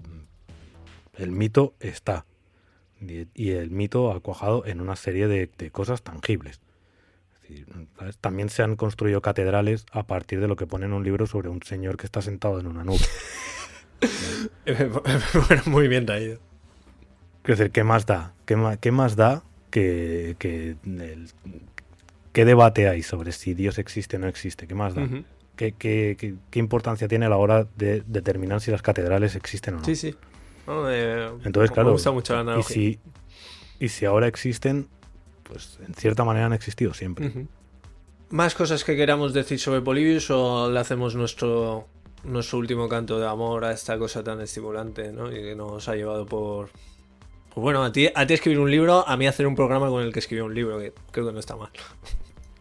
el 1.17 1.32
mito 1.32 1.76
está. 1.80 2.26
Y, 3.01 3.51
el 3.51 3.71
mito 3.71 4.11
ha 4.11 4.19
cuajado 4.19 4.65
en 4.65 4.82
una 4.82 4.95
serie 4.95 5.28
de, 5.28 5.49
cosas 5.71 6.01
tangibles. 6.01 6.61
También 8.21 8.49
se 8.49 8.63
han 8.63 8.76
construido 8.76 9.21
catedrales 9.21 9.86
a 9.91 10.07
partir 10.07 10.41
de 10.41 10.47
lo 10.47 10.55
que 10.55 10.65
pone 10.65 10.86
en 10.86 10.93
un 10.93 11.03
libro 11.03 11.28
sobre 11.28 11.49
un 11.49 11.61
señor 11.61 11.97
que 11.97 12.07
está 12.07 12.21
sentado 12.21 12.59
en 12.59 12.67
una 12.67 12.84
nube. 12.84 13.05
bueno, 14.65 15.63
muy 15.67 15.88
bien 15.88 16.05
traído. 16.05 16.39
Quiero 17.43 17.59
decir, 17.59 17.71
¿qué 17.71 17.84
más 17.84 18.07
da? 18.07 18.34
¿Qué 18.45 18.91
más, 18.91 19.15
da 19.15 19.43
que, 19.69 20.36
qué 20.39 22.45
debate 22.45 22.89
hay 22.89 23.03
sobre 23.03 23.32
si 23.32 23.53
Dios 23.53 23.78
existe 23.78 24.15
o 24.15 24.19
no 24.19 24.28
existe? 24.28 24.65
¿Qué 24.65 24.73
más 24.73 24.95
da? 24.95 25.07
¿Qué, 25.56 26.36
importancia 26.53 27.08
tiene 27.08 27.26
a 27.26 27.30
la 27.30 27.38
hora 27.38 27.68
de 27.76 28.03
determinar 28.06 28.62
si 28.62 28.72
las 28.72 28.82
catedrales 28.82 29.36
existen 29.36 29.76
o 29.76 29.78
no? 29.78 29.86
Sí, 29.86 29.95
sí. 29.95 30.16
Eh, 30.68 31.32
Entonces, 31.43 31.72
claro, 31.72 31.89
me 31.89 31.93
gusta 31.93 32.12
mucho 32.12 32.41
la 32.41 32.60
y, 32.60 32.64
si, 32.64 32.99
y 33.80 33.89
si 33.89 34.06
ahora 34.06 34.28
existen, 34.28 34.88
pues 35.43 35.80
en 35.86 35.93
cierta 35.93 36.24
manera 36.24 36.47
han 36.47 36.53
existido 36.53 36.93
siempre. 36.93 37.47
¿Más 38.30 38.56
cosas 38.56 38.84
que 38.84 38.95
queramos 38.95 39.34
decir 39.34 39.60
sobre 39.60 39.82
Polybius 39.82 40.32
o 40.32 40.72
le 40.72 40.80
hacemos 40.80 41.16
nuestro, 41.16 41.88
nuestro 42.24 42.58
último 42.58 42.89
canto 42.89 43.20
de 43.20 43.28
amor 43.28 43.66
a 43.66 43.72
esta 43.72 43.97
cosa 43.97 44.24
tan 44.24 44.41
estimulante 44.41 45.12
¿no? 45.12 45.32
y 45.32 45.36
que 45.36 45.56
nos 45.56 45.88
ha 45.88 45.95
llevado 45.95 46.26
por... 46.26 46.70
Pues 47.53 47.64
bueno, 47.64 47.84
a 47.84 47.91
ti, 47.91 48.10
a 48.14 48.28
ti 48.28 48.34
escribir 48.34 48.60
un 48.60 48.70
libro, 48.70 49.08
a 49.08 49.16
mí 49.16 49.28
hacer 49.28 49.47
un 49.47 49.56
programa 49.56 49.88
con 49.89 50.03
el 50.03 50.12
que 50.12 50.20
escribir 50.20 50.43
un 50.43 50.53
libro, 50.53 50.78
que 50.78 50.93
creo 51.12 51.28
que 51.28 51.32
no 51.32 51.39
está 51.39 51.56
mal. 51.56 51.70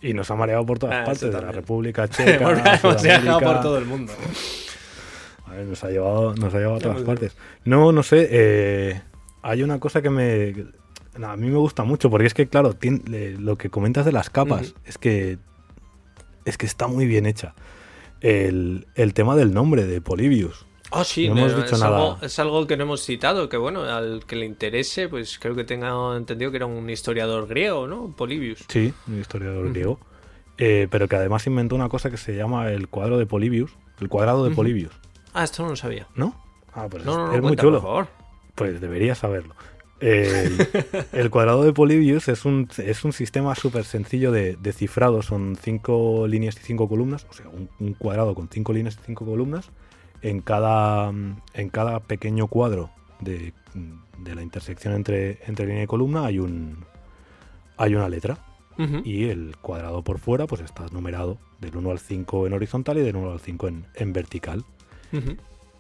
Y 0.05 0.13
nos 0.13 0.31
ha 0.31 0.37
mareado 0.37 0.67
por 0.67 0.79
todas 0.79 0.97
ah, 0.97 1.05
partes, 1.05 1.33
de 1.33 1.41
la 1.41 1.51
República 1.51 2.07
Checa. 2.11 2.79
hemos 2.83 3.03
viajado 3.03 3.41
por 3.41 3.61
todo 3.63 3.79
el 3.79 3.87
mundo. 3.87 4.13
A 5.47 5.53
ver, 5.55 5.65
nos 5.65 5.83
ha 5.83 5.89
llevado, 5.89 6.35
nos 6.35 6.53
ha 6.53 6.59
llevado 6.59 6.77
a 6.77 6.81
todas 6.81 7.03
partes. 7.03 7.35
No, 7.65 7.91
no 7.91 8.03
sé. 8.03 8.29
Eh, 8.31 9.01
hay 9.41 9.63
una 9.63 9.81
cosa 9.81 10.03
que 10.03 10.11
me. 10.11 10.55
a 11.23 11.37
mí 11.39 11.49
me 11.49 11.57
gusta 11.57 11.85
mucho, 11.85 12.11
porque 12.11 12.27
es 12.27 12.35
que, 12.35 12.47
claro, 12.49 12.77
lo 13.39 13.57
que 13.57 13.71
comentas 13.71 14.05
de 14.05 14.13
las 14.13 14.29
capas 14.29 14.75
es 14.85 14.99
que. 14.99 15.39
Es 16.45 16.59
que 16.59 16.67
está 16.67 16.87
muy 16.87 17.07
bien 17.07 17.25
hecha. 17.25 17.55
El, 18.21 18.87
el 18.97 19.15
tema 19.15 19.37
del 19.37 19.55
nombre 19.55 19.87
de 19.87 20.03
Polybius. 20.03 20.67
Ah, 20.91 21.05
sí, 21.05 21.29
no 21.29 21.39
hemos 21.39 21.57
dicho 21.57 21.75
es, 21.75 21.81
nada. 21.81 21.97
Algo, 21.97 22.19
es 22.23 22.39
algo 22.39 22.67
que 22.67 22.77
no 22.77 22.85
hemos 22.85 23.03
citado, 23.03 23.49
que 23.49 23.57
bueno, 23.57 23.83
al 23.83 24.25
que 24.27 24.37
le 24.37 24.47
interese, 24.47 25.09
pues 25.09 25.39
creo 25.39 25.55
que 25.55 25.65
tenga 25.65 26.17
entendido 26.17 26.51
que 26.51 26.59
era 26.59 26.67
un 26.67 26.89
historiador 26.89 27.49
griego, 27.49 27.87
¿no? 27.87 28.15
Polibius. 28.17 28.65
Sí, 28.69 28.93
un 29.09 29.21
historiador 29.21 29.71
griego. 29.71 29.99
Eh, 30.57 30.87
pero 30.91 31.09
que 31.09 31.17
además 31.17 31.47
inventó 31.47 31.75
una 31.75 31.89
cosa 31.89 32.11
que 32.11 32.17
se 32.17 32.37
llama 32.37 32.71
el 32.71 32.89
cuadro 32.89 33.19
de 33.19 33.27
Polibius, 33.27 33.73
el 34.01 34.09
cuadrado 34.09 34.45
de 34.45 34.55
Polibius. 34.55 34.93
Ah, 35.33 35.43
esto 35.43 35.65
no 35.65 35.71
lo 35.71 35.77
sabía. 35.77 36.07
¿No? 36.15 36.41
Ah, 36.73 36.87
pues 36.89 37.05
es, 37.05 37.43
muy 37.43 37.57
chulo. 37.57 37.81
Por 37.81 37.89
favor. 37.89 38.09
Pues 38.55 38.81
deberías 38.81 39.19
saberlo. 39.19 39.55
El, 40.05 41.31
cuadrado 41.31 41.63
de 41.63 41.73
Polybius 41.73 42.29
es 42.29 42.45
un, 42.45 42.69
es 42.77 43.05
un 43.05 43.15
sistema 43.15 43.55
súper 43.55 43.85
sencillo 43.85 44.33
de, 44.33 44.73
cifrado. 44.75 45.23
Son 45.23 45.57
cinco 45.57 46.27
líneas 46.27 46.57
y 46.57 46.61
cinco 46.61 46.89
columnas. 46.91 47.27
O 47.31 47.33
sea, 47.33 47.49
un, 47.49 47.71
un, 47.81 47.95
cuadrado 47.95 48.35
con 48.35 48.51
cinco 48.51 48.75
líneas 48.75 48.99
y 49.01 49.07
cinco 49.07 49.25
columnas 49.25 49.71
en 50.25 50.41
cada, 50.41 51.11
en 51.11 51.69
cada 51.69 52.01
pequeño 52.01 52.49
cuadro 52.49 52.91
de, 53.21 53.53
la 54.25 54.43
intersección 54.43 54.95
entre, 54.95 55.39
entre 55.47 55.67
línea 55.67 55.85
y 55.85 55.87
columna 55.87 56.25
hay, 56.25 56.39
un, 56.39 56.85
hay 57.77 57.95
una 57.95 58.09
letra. 58.09 58.39
y 59.05 59.29
el 59.29 59.57
cuadrado 59.61 60.03
por 60.03 60.19
fuera 60.19 60.49
pues 60.49 60.61
está 60.61 60.87
numerado 60.91 61.39
del 61.61 61.77
1 61.77 61.91
al 61.91 62.01
5 62.01 62.49
en 62.49 62.55
horizontal 62.55 62.99
y 62.99 63.03
del 63.03 63.15
1 63.15 63.31
al 63.31 63.39
5 63.39 63.69
en, 63.95 64.13
vertical. 64.13 64.65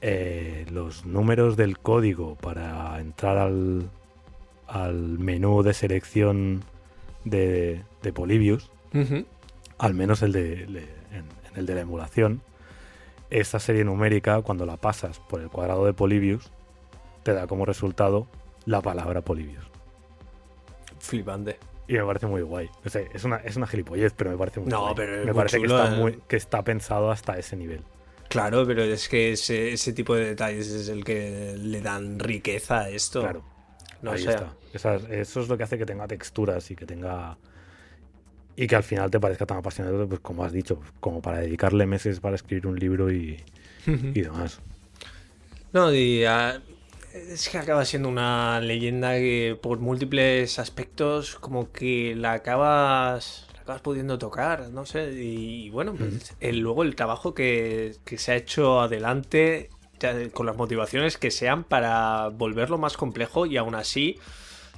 Eh, 0.00 0.66
los 0.70 1.06
números 1.06 1.56
del 1.56 1.78
código 1.78 2.36
para 2.36 3.00
entrar 3.00 3.38
al, 3.38 3.90
al 4.68 5.18
menú 5.18 5.62
de 5.62 5.72
selección 5.72 6.62
de, 7.24 7.82
de 8.02 8.12
Polybius, 8.12 8.70
al 9.78 9.94
menos 9.94 10.22
el 10.22 10.32
de, 10.32 10.62
en, 10.64 11.24
el 11.56 11.66
de 11.66 11.74
la 11.74 11.80
emulación, 11.80 12.42
esa 13.40 13.58
serie 13.58 13.84
numérica, 13.84 14.42
cuando 14.42 14.64
la 14.64 14.76
pasas 14.76 15.18
por 15.18 15.40
el 15.40 15.48
cuadrado 15.48 15.84
de 15.84 15.92
Polybius, 15.92 16.50
te 17.24 17.32
da 17.32 17.46
como 17.46 17.66
resultado 17.66 18.28
la 18.64 18.80
palabra 18.80 19.22
Polybius. 19.22 19.64
Flipante. 21.00 21.58
Y 21.88 21.94
me 21.94 22.04
parece 22.04 22.26
muy 22.26 22.42
guay. 22.42 22.70
es, 22.84 23.24
una, 23.24 23.36
es 23.38 23.56
una 23.56 23.66
gilipollez, 23.66 24.12
pero 24.16 24.30
me 24.30 24.38
parece 24.38 24.60
muy 24.60 24.70
no, 24.70 24.80
guay. 24.80 24.94
Pero 24.94 25.26
me 25.26 25.34
parece 25.34 25.58
que, 25.58 25.66
está 25.66 25.94
¿eh? 25.94 25.98
muy, 25.98 26.20
que 26.28 26.36
está 26.36 26.62
pensado 26.62 27.10
hasta 27.10 27.36
ese 27.36 27.56
nivel. 27.56 27.82
Claro, 28.28 28.64
pero 28.66 28.82
es 28.82 29.08
que 29.08 29.32
ese, 29.32 29.72
ese, 29.72 29.92
tipo 29.92 30.14
de 30.14 30.26
detalles 30.26 30.68
es 30.68 30.88
el 30.88 31.04
que 31.04 31.56
le 31.58 31.80
dan 31.80 32.18
riqueza 32.18 32.82
a 32.82 32.88
esto. 32.88 33.20
Claro. 33.20 33.44
No 34.00 34.12
Ahí 34.12 34.26
está. 34.26 34.54
eso 34.72 35.40
es 35.40 35.48
lo 35.48 35.56
que 35.56 35.64
hace 35.64 35.76
que 35.76 35.86
tenga 35.86 36.06
texturas 36.06 36.70
y 36.70 36.76
que 36.76 36.86
tenga. 36.86 37.36
Y 38.56 38.66
que 38.66 38.76
al 38.76 38.84
final 38.84 39.10
te 39.10 39.18
parezca 39.18 39.46
tan 39.46 39.58
apasionado, 39.58 40.08
pues 40.08 40.20
como 40.20 40.44
has 40.44 40.52
dicho, 40.52 40.80
como 41.00 41.20
para 41.20 41.38
dedicarle 41.38 41.86
meses 41.86 42.20
para 42.20 42.36
escribir 42.36 42.66
un 42.66 42.78
libro 42.78 43.12
y, 43.12 43.42
y 43.86 44.20
demás. 44.20 44.60
No, 45.72 45.92
y 45.92 46.24
ah, 46.24 46.62
es 47.12 47.48
que 47.48 47.58
acaba 47.58 47.84
siendo 47.84 48.08
una 48.08 48.60
leyenda 48.60 49.14
que 49.14 49.58
por 49.60 49.78
múltiples 49.78 50.58
aspectos 50.58 51.36
como 51.36 51.72
que 51.72 52.14
la 52.16 52.32
acabas 52.32 53.46
acabas 53.60 53.80
pudiendo 53.80 54.18
tocar, 54.18 54.68
no 54.70 54.84
sé, 54.84 55.12
y, 55.14 55.70
bueno, 55.70 55.94
pues 55.94 56.36
el, 56.40 56.58
luego 56.58 56.82
el 56.82 56.94
trabajo 56.94 57.32
que, 57.32 57.96
que, 58.04 58.18
se 58.18 58.32
ha 58.32 58.36
hecho 58.36 58.80
adelante 58.80 59.70
con 60.34 60.44
las 60.44 60.56
motivaciones 60.56 61.16
que 61.16 61.30
sean 61.30 61.64
para 61.64 62.28
volverlo 62.28 62.76
más 62.76 62.98
complejo 62.98 63.46
y 63.46 63.56
aún 63.56 63.74
así 63.74 64.18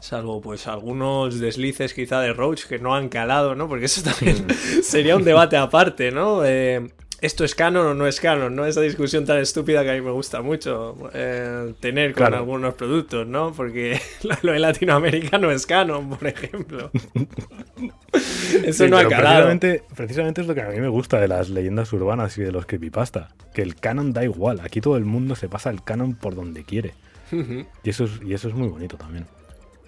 salvo 0.01 0.41
pues 0.41 0.67
algunos 0.67 1.41
deslices 1.41 1.95
quizá 1.95 2.21
de 2.21 2.33
Roach 2.33 2.67
que 2.67 2.79
no 2.79 2.95
han 2.95 3.09
calado, 3.09 3.55
¿no? 3.55 3.69
Porque 3.69 3.87
eso 3.87 4.03
también 4.03 4.47
sería 4.83 5.17
un 5.17 5.25
debate 5.25 5.57
aparte, 5.57 6.11
¿no? 6.11 6.45
Eh, 6.45 6.89
esto 7.21 7.45
es 7.45 7.55
canon 7.55 7.87
o 7.87 7.95
no 7.95 8.07
es 8.07 8.21
canon, 8.21 8.55
¿no? 8.55 8.67
Esa 8.67 8.83
discusión 8.83 9.25
tan 9.25 9.39
estúpida 9.39 9.83
que 9.83 9.91
a 9.91 9.95
mí 9.95 10.03
me 10.03 10.11
gusta 10.11 10.43
mucho 10.43 10.97
eh, 11.15 11.73
tener 11.81 12.15
con 12.15 12.35
algunos 12.35 12.75
productos, 12.75 13.27
¿no? 13.27 13.53
Porque 13.53 13.99
lo 14.43 14.53
de 14.53 14.59
Latinoamérica 14.59 15.39
no 15.39 15.51
es 15.51 15.67
canon, 15.67 16.11
por 16.11 16.27
ejemplo. 16.27 16.91
Eso 18.65 18.87
no 18.89 18.99
ha 18.99 19.09
calado. 19.09 19.47
Precisamente, 19.47 19.83
precisamente 19.95 20.41
es 20.43 20.47
lo 20.47 20.55
que 20.55 20.63
a 20.63 20.69
mí 20.69 20.79
me 20.79 20.89
gusta 20.89 21.19
de 21.19 21.29
las 21.29 21.49
leyendas 21.49 21.93
urbanas 21.93 22.37
y 22.39 22.43
de 22.43 22.53
los 22.53 22.67
creepypasta. 22.67 23.29
Que 23.55 23.63
el 23.63 23.77
canon 23.77 24.13
da 24.13 24.23
igual. 24.25 24.61
Aquí 24.61 24.81
todo 24.81 24.97
el 24.97 25.05
mundo 25.05 25.37
se 25.37 25.49
pasa 25.49 25.71
el 25.71 25.83
canon 25.83 26.15
por 26.15 26.35
donde 26.35 26.65
quiere. 26.65 26.93
y, 27.33 27.91
eso 27.91 28.05
es, 28.05 28.21
y 28.25 28.35
eso 28.35 28.49
es 28.49 28.55
muy 28.55 28.69
bonito 28.69 28.97
también. 28.97 29.27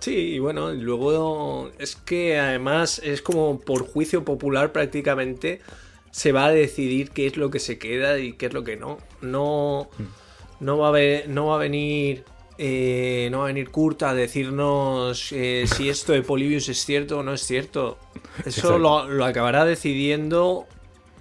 Sí, 0.09 0.15
y 0.15 0.39
bueno, 0.39 0.73
luego 0.73 1.71
es 1.79 1.95
que 1.95 2.39
además 2.39 2.99
es 3.05 3.21
como 3.21 3.61
por 3.61 3.87
juicio 3.87 4.25
popular 4.25 4.73
prácticamente 4.73 5.61
se 6.13 6.33
va 6.33 6.47
a 6.47 6.51
decidir 6.51 7.11
qué 7.11 7.27
es 7.27 7.37
lo 7.37 7.51
que 7.51 7.59
se 7.59 7.77
queda 7.77 8.19
y 8.19 8.33
qué 8.33 8.47
es 8.47 8.55
lo 8.55 8.65
que 8.65 8.79
no. 8.79 8.97
No, 9.21 9.91
hmm. 9.99 10.65
no, 10.65 10.79
va, 10.79 10.97
a 10.97 11.01
no 11.27 11.49
va 11.49 11.57
a 11.57 11.59
venir. 11.59 12.25
Eh, 12.57 13.29
no 13.31 13.41
va 13.41 13.45
a 13.45 13.47
venir 13.49 13.69
Kurt 13.69 14.03
a 14.03 14.15
decirnos 14.15 15.31
eh, 15.31 15.67
si 15.67 15.91
esto 15.91 16.15
de 16.15 16.23
Polybius 16.23 16.71
es 16.71 16.83
cierto 16.87 17.19
o 17.19 17.23
no 17.23 17.35
es 17.35 17.43
cierto. 17.43 17.99
Eso 18.47 18.79
lo, 18.79 19.25
acabará 19.27 19.67
decidiendo 19.67 20.67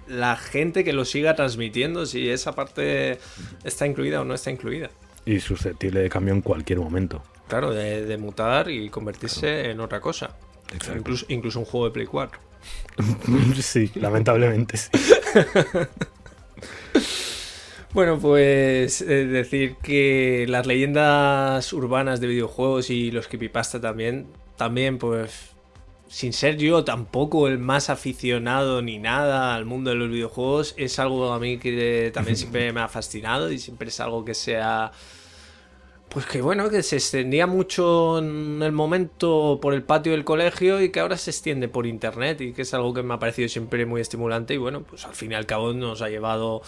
la 0.06 0.36
gente 0.36 0.82
que 0.82 0.94
lo 0.94 1.04
siga 1.04 1.36
transmitiendo, 1.36 2.06
si 2.06 2.30
esa 2.30 2.54
parte 2.54 3.18
está 3.64 3.86
incluida 3.86 4.22
o 4.22 4.24
no 4.24 4.32
está 4.32 4.50
incluida. 4.50 4.88
Y 5.26 5.40
susceptible 5.40 6.00
de 6.00 6.08
cambio 6.08 6.32
en 6.32 6.40
cualquier 6.40 6.78
momento. 6.78 7.22
Claro, 7.48 7.72
de, 7.72 8.18
mutar 8.18 8.70
y 8.70 8.90
convertirse 8.90 9.70
en 9.70 9.80
otra 9.80 10.00
cosa. 10.00 10.36
Incluso, 10.94 11.24
incluso 11.28 11.58
un 11.58 11.64
juego 11.64 11.86
de 11.86 11.92
Play 11.92 12.06
4. 12.06 12.40
sí, 13.60 13.90
lamentablemente 13.94 14.76
sí. 14.76 14.90
Bueno, 17.94 18.18
pues 18.18 19.00
eh, 19.00 19.24
decir 19.26 19.76
que 19.82 20.44
las 20.46 20.66
leyendas 20.66 21.72
urbanas 21.72 22.20
de 22.20 22.26
videojuegos 22.26 22.90
y 22.90 23.10
los 23.10 23.28
creepypasta 23.28 23.80
también, 23.80 24.26
también 24.56 24.98
pues 24.98 25.52
sin 26.06 26.32
ser 26.32 26.56
yo 26.58 26.84
tampoco 26.84 27.48
el 27.48 27.58
más 27.58 27.90
aficionado 27.90 28.82
ni 28.82 28.98
nada 28.98 29.54
al 29.54 29.64
mundo 29.64 29.90
de 29.90 29.96
los 29.96 30.10
videojuegos, 30.10 30.74
es 30.76 30.98
algo 30.98 31.32
a 31.32 31.38
mí 31.38 31.58
que 31.58 32.10
también 32.12 32.36
siempre 32.36 32.72
me 32.74 32.80
ha 32.80 32.88
fascinado 32.88 33.50
y 33.50 33.58
siempre 33.58 33.88
es 33.88 34.00
algo 34.00 34.24
que 34.24 34.34
sea 34.34 34.92
pues 36.08 36.26
que 36.26 36.40
bueno, 36.40 36.70
que 36.70 36.82
se 36.82 36.96
extendía 36.96 37.46
mucho 37.46 38.18
en 38.18 38.62
el 38.62 38.72
momento 38.72 39.58
por 39.60 39.74
el 39.74 39.82
patio 39.82 40.12
del 40.12 40.24
colegio 40.24 40.80
y 40.80 40.90
que 40.90 41.00
ahora 41.00 41.16
se 41.16 41.30
extiende 41.30 41.68
por 41.68 41.86
internet 41.86 42.40
y 42.40 42.52
que 42.52 42.62
es 42.62 42.72
algo 42.72 42.94
que 42.94 43.02
me 43.02 43.14
ha 43.14 43.18
parecido 43.18 43.48
siempre 43.48 43.84
muy 43.84 44.00
estimulante 44.00 44.54
y 44.54 44.56
bueno, 44.56 44.82
pues 44.82 45.04
al 45.04 45.14
fin 45.14 45.32
y 45.32 45.34
al 45.34 45.46
cabo 45.46 45.72
nos 45.74 46.00
ha 46.00 46.08
llevado 46.08 46.62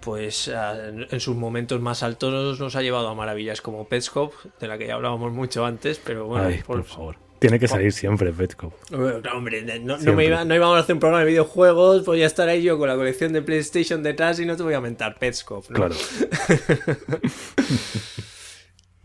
pues 0.00 0.50
en 0.52 1.20
sus 1.20 1.36
momentos 1.36 1.80
más 1.80 2.02
altos 2.04 2.60
nos 2.60 2.76
ha 2.76 2.82
llevado 2.82 3.08
a 3.08 3.14
maravillas 3.14 3.60
como 3.60 3.88
Petscop, 3.88 4.32
de 4.60 4.68
la 4.68 4.78
que 4.78 4.86
ya 4.86 4.94
hablábamos 4.94 5.32
mucho 5.32 5.64
antes, 5.64 6.00
pero 6.04 6.26
bueno, 6.26 6.48
por, 6.64 6.84
favor. 6.84 7.16
Tiene 7.40 7.58
que 7.58 7.66
salir 7.66 7.92
siempre 7.92 8.32
Petscop. 8.32 8.72
No, 8.90 9.32
hombre, 9.32 9.62
no, 9.80 9.98
no, 9.98 10.54
íbamos 10.54 10.76
a 10.76 10.80
hacer 10.80 10.94
un 10.94 11.00
programa 11.00 11.24
de 11.24 11.30
videojuegos, 11.30 12.04
voy 12.04 12.22
a 12.22 12.26
estar 12.26 12.48
ahí 12.48 12.62
yo 12.62 12.78
con 12.78 12.88
la 12.88 12.94
colección 12.94 13.32
de 13.32 13.42
PlayStation 13.42 14.04
detrás 14.04 14.38
y 14.38 14.46
no 14.46 14.56
te 14.56 14.62
voy 14.62 14.74
a 14.74 14.80
mentar 14.80 15.18
Petscop, 15.18 15.68
¿no? 15.70 15.76
Claro. 15.76 15.96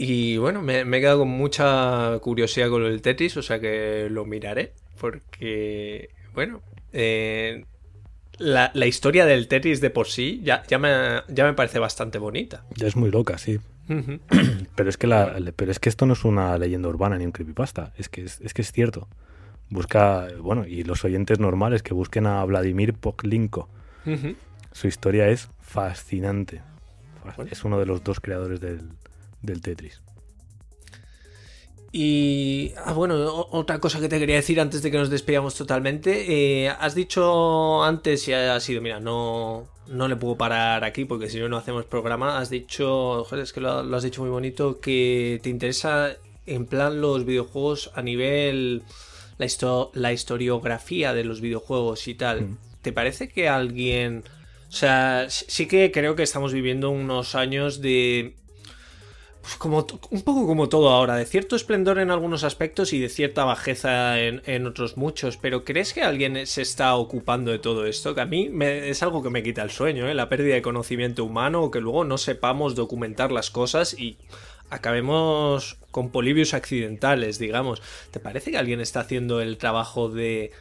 Y 0.03 0.37
bueno, 0.37 0.63
me, 0.63 0.79
he 0.79 0.99
quedado 0.99 1.19
con 1.19 1.27
mucha 1.27 2.17
curiosidad 2.21 2.71
con 2.71 2.83
el 2.85 3.03
Tetris, 3.03 3.37
o 3.37 3.43
sea 3.43 3.59
que 3.59 4.07
lo 4.09 4.25
miraré. 4.25 4.73
Porque, 4.99 6.09
bueno, 6.33 6.63
eh, 6.91 7.65
la, 8.39 8.71
historia 8.87 9.27
del 9.27 9.47
Tetris 9.47 9.79
de 9.79 9.91
por 9.91 10.07
sí 10.07 10.41
ya, 10.43 10.63
ya, 10.67 10.79
me, 10.79 10.89
ya 11.27 11.45
me 11.45 11.53
parece 11.53 11.77
bastante 11.77 12.17
bonita. 12.17 12.65
Ya 12.77 12.87
es 12.87 12.95
muy 12.95 13.11
loca, 13.11 13.37
sí. 13.37 13.59
pero, 14.75 14.89
es 14.89 14.97
que 14.97 15.05
la, 15.05 15.37
pero 15.55 15.69
es 15.69 15.77
que 15.77 15.89
esto 15.89 16.07
no 16.07 16.13
es 16.13 16.25
una 16.25 16.57
leyenda 16.57 16.89
urbana 16.89 17.19
ni 17.19 17.25
un 17.25 17.31
creepypasta, 17.31 17.93
es 17.95 18.09
que 18.09 18.23
es, 18.23 18.39
que 18.55 18.63
es 18.63 18.71
cierto. 18.71 19.07
Busca, 19.69 20.29
bueno, 20.39 20.65
y 20.65 20.83
los 20.83 21.05
oyentes 21.05 21.37
normales 21.37 21.83
que 21.83 21.93
busquen 21.93 22.25
a 22.25 22.43
Vladimir 22.45 22.95
Poklinko. 22.95 23.69
Su 24.71 24.87
historia 24.87 25.27
es 25.27 25.49
fascinante. 25.59 26.63
Es 27.51 27.63
uno 27.65 27.77
de 27.77 27.85
los 27.85 28.03
dos 28.03 28.19
creadores 28.19 28.59
del, 28.59 28.89
del 29.41 29.61
Tetris. 29.61 30.01
Y, 31.93 32.71
ah, 32.85 32.93
bueno, 32.93 33.47
otra 33.51 33.79
cosa 33.79 33.99
que 33.99 34.07
te 34.07 34.17
quería 34.17 34.35
decir 34.35 34.61
antes 34.61 34.81
de 34.81 34.91
que 34.91 34.97
nos 34.97 35.09
despidamos 35.09 35.55
totalmente. 35.55 36.63
Eh, 36.63 36.69
has 36.69 36.95
dicho 36.95 37.83
antes, 37.83 38.27
y 38.27 38.33
ha 38.33 38.57
sido, 38.61 38.81
mira, 38.81 39.01
no, 39.01 39.67
no 39.87 40.07
le 40.07 40.15
puedo 40.15 40.37
parar 40.37 40.85
aquí 40.85 41.03
porque 41.03 41.29
si 41.29 41.37
no, 41.39 41.49
no 41.49 41.57
hacemos 41.57 41.85
programa. 41.85 42.39
Has 42.39 42.49
dicho, 42.49 43.25
joder, 43.25 43.43
es 43.43 43.51
que 43.51 43.59
lo, 43.59 43.95
has 43.95 44.03
dicho 44.03 44.21
muy 44.21 44.29
bonito, 44.29 44.79
que 44.79 45.41
te 45.43 45.49
interesa 45.49 46.15
en 46.45 46.65
plan 46.65 47.01
los 47.01 47.25
videojuegos 47.25 47.91
a 47.93 48.01
nivel 48.01 48.83
la, 49.37 49.47
la 49.93 50.13
historiografía 50.13 51.13
de 51.13 51.25
los 51.25 51.41
videojuegos 51.41 52.07
y 52.07 52.15
tal. 52.15 52.41
Mm. 52.41 52.57
¿Te 52.81 52.93
parece 52.93 53.27
que 53.27 53.49
alguien... 53.49 54.23
O 54.69 54.73
sea, 54.73 55.25
sí 55.29 55.67
que 55.67 55.91
creo 55.91 56.15
que 56.15 56.23
estamos 56.23 56.53
viviendo 56.53 56.89
unos 56.89 57.35
años 57.35 57.81
de 57.81 58.35
pues 59.41 59.55
como 59.55 59.87
un 60.11 60.21
poco 60.21 60.45
como 60.45 60.69
todo 60.69 60.89
ahora, 60.89 61.15
de 61.15 61.25
cierto 61.25 61.55
esplendor 61.55 61.97
en 61.97 62.11
algunos 62.11 62.43
aspectos 62.43 62.93
y 62.93 62.99
de 62.99 63.09
cierta 63.09 63.43
bajeza 63.43 64.19
en, 64.19 64.67
otros 64.67 64.97
muchos, 64.97 65.37
pero 65.37 65.65
¿crees 65.65 65.93
que 65.93 66.03
alguien 66.03 66.45
se 66.45 66.61
está 66.61 66.95
ocupando 66.95 67.51
de 67.51 67.57
todo 67.57 67.85
esto? 67.87 68.13
Que 68.13 68.21
a 68.21 68.25
mí 68.25 68.51
es 68.61 69.01
algo 69.01 69.23
que 69.23 69.31
me 69.31 69.41
quita 69.41 69.63
el 69.63 69.71
sueño, 69.71 70.07
¿eh? 70.07 70.13
la 70.13 70.29
pérdida 70.29 70.53
de 70.53 70.61
conocimiento 70.61 71.25
humano 71.25 71.63
o 71.63 71.71
que 71.71 71.81
luego 71.81 72.03
no 72.03 72.19
sepamos 72.19 72.75
documentar 72.75 73.31
las 73.31 73.49
cosas 73.49 73.97
y 73.97 74.17
acabemos 74.69 75.77
con 75.89 76.11
polibios 76.11 76.53
accidentales, 76.53 77.39
digamos. 77.39 77.81
¿Te 78.11 78.19
parece 78.19 78.51
que 78.51 78.57
alguien 78.57 78.79
está 78.79 78.99
haciendo 78.99 79.41
el 79.41 79.57
trabajo 79.57 80.09
de 80.09 80.51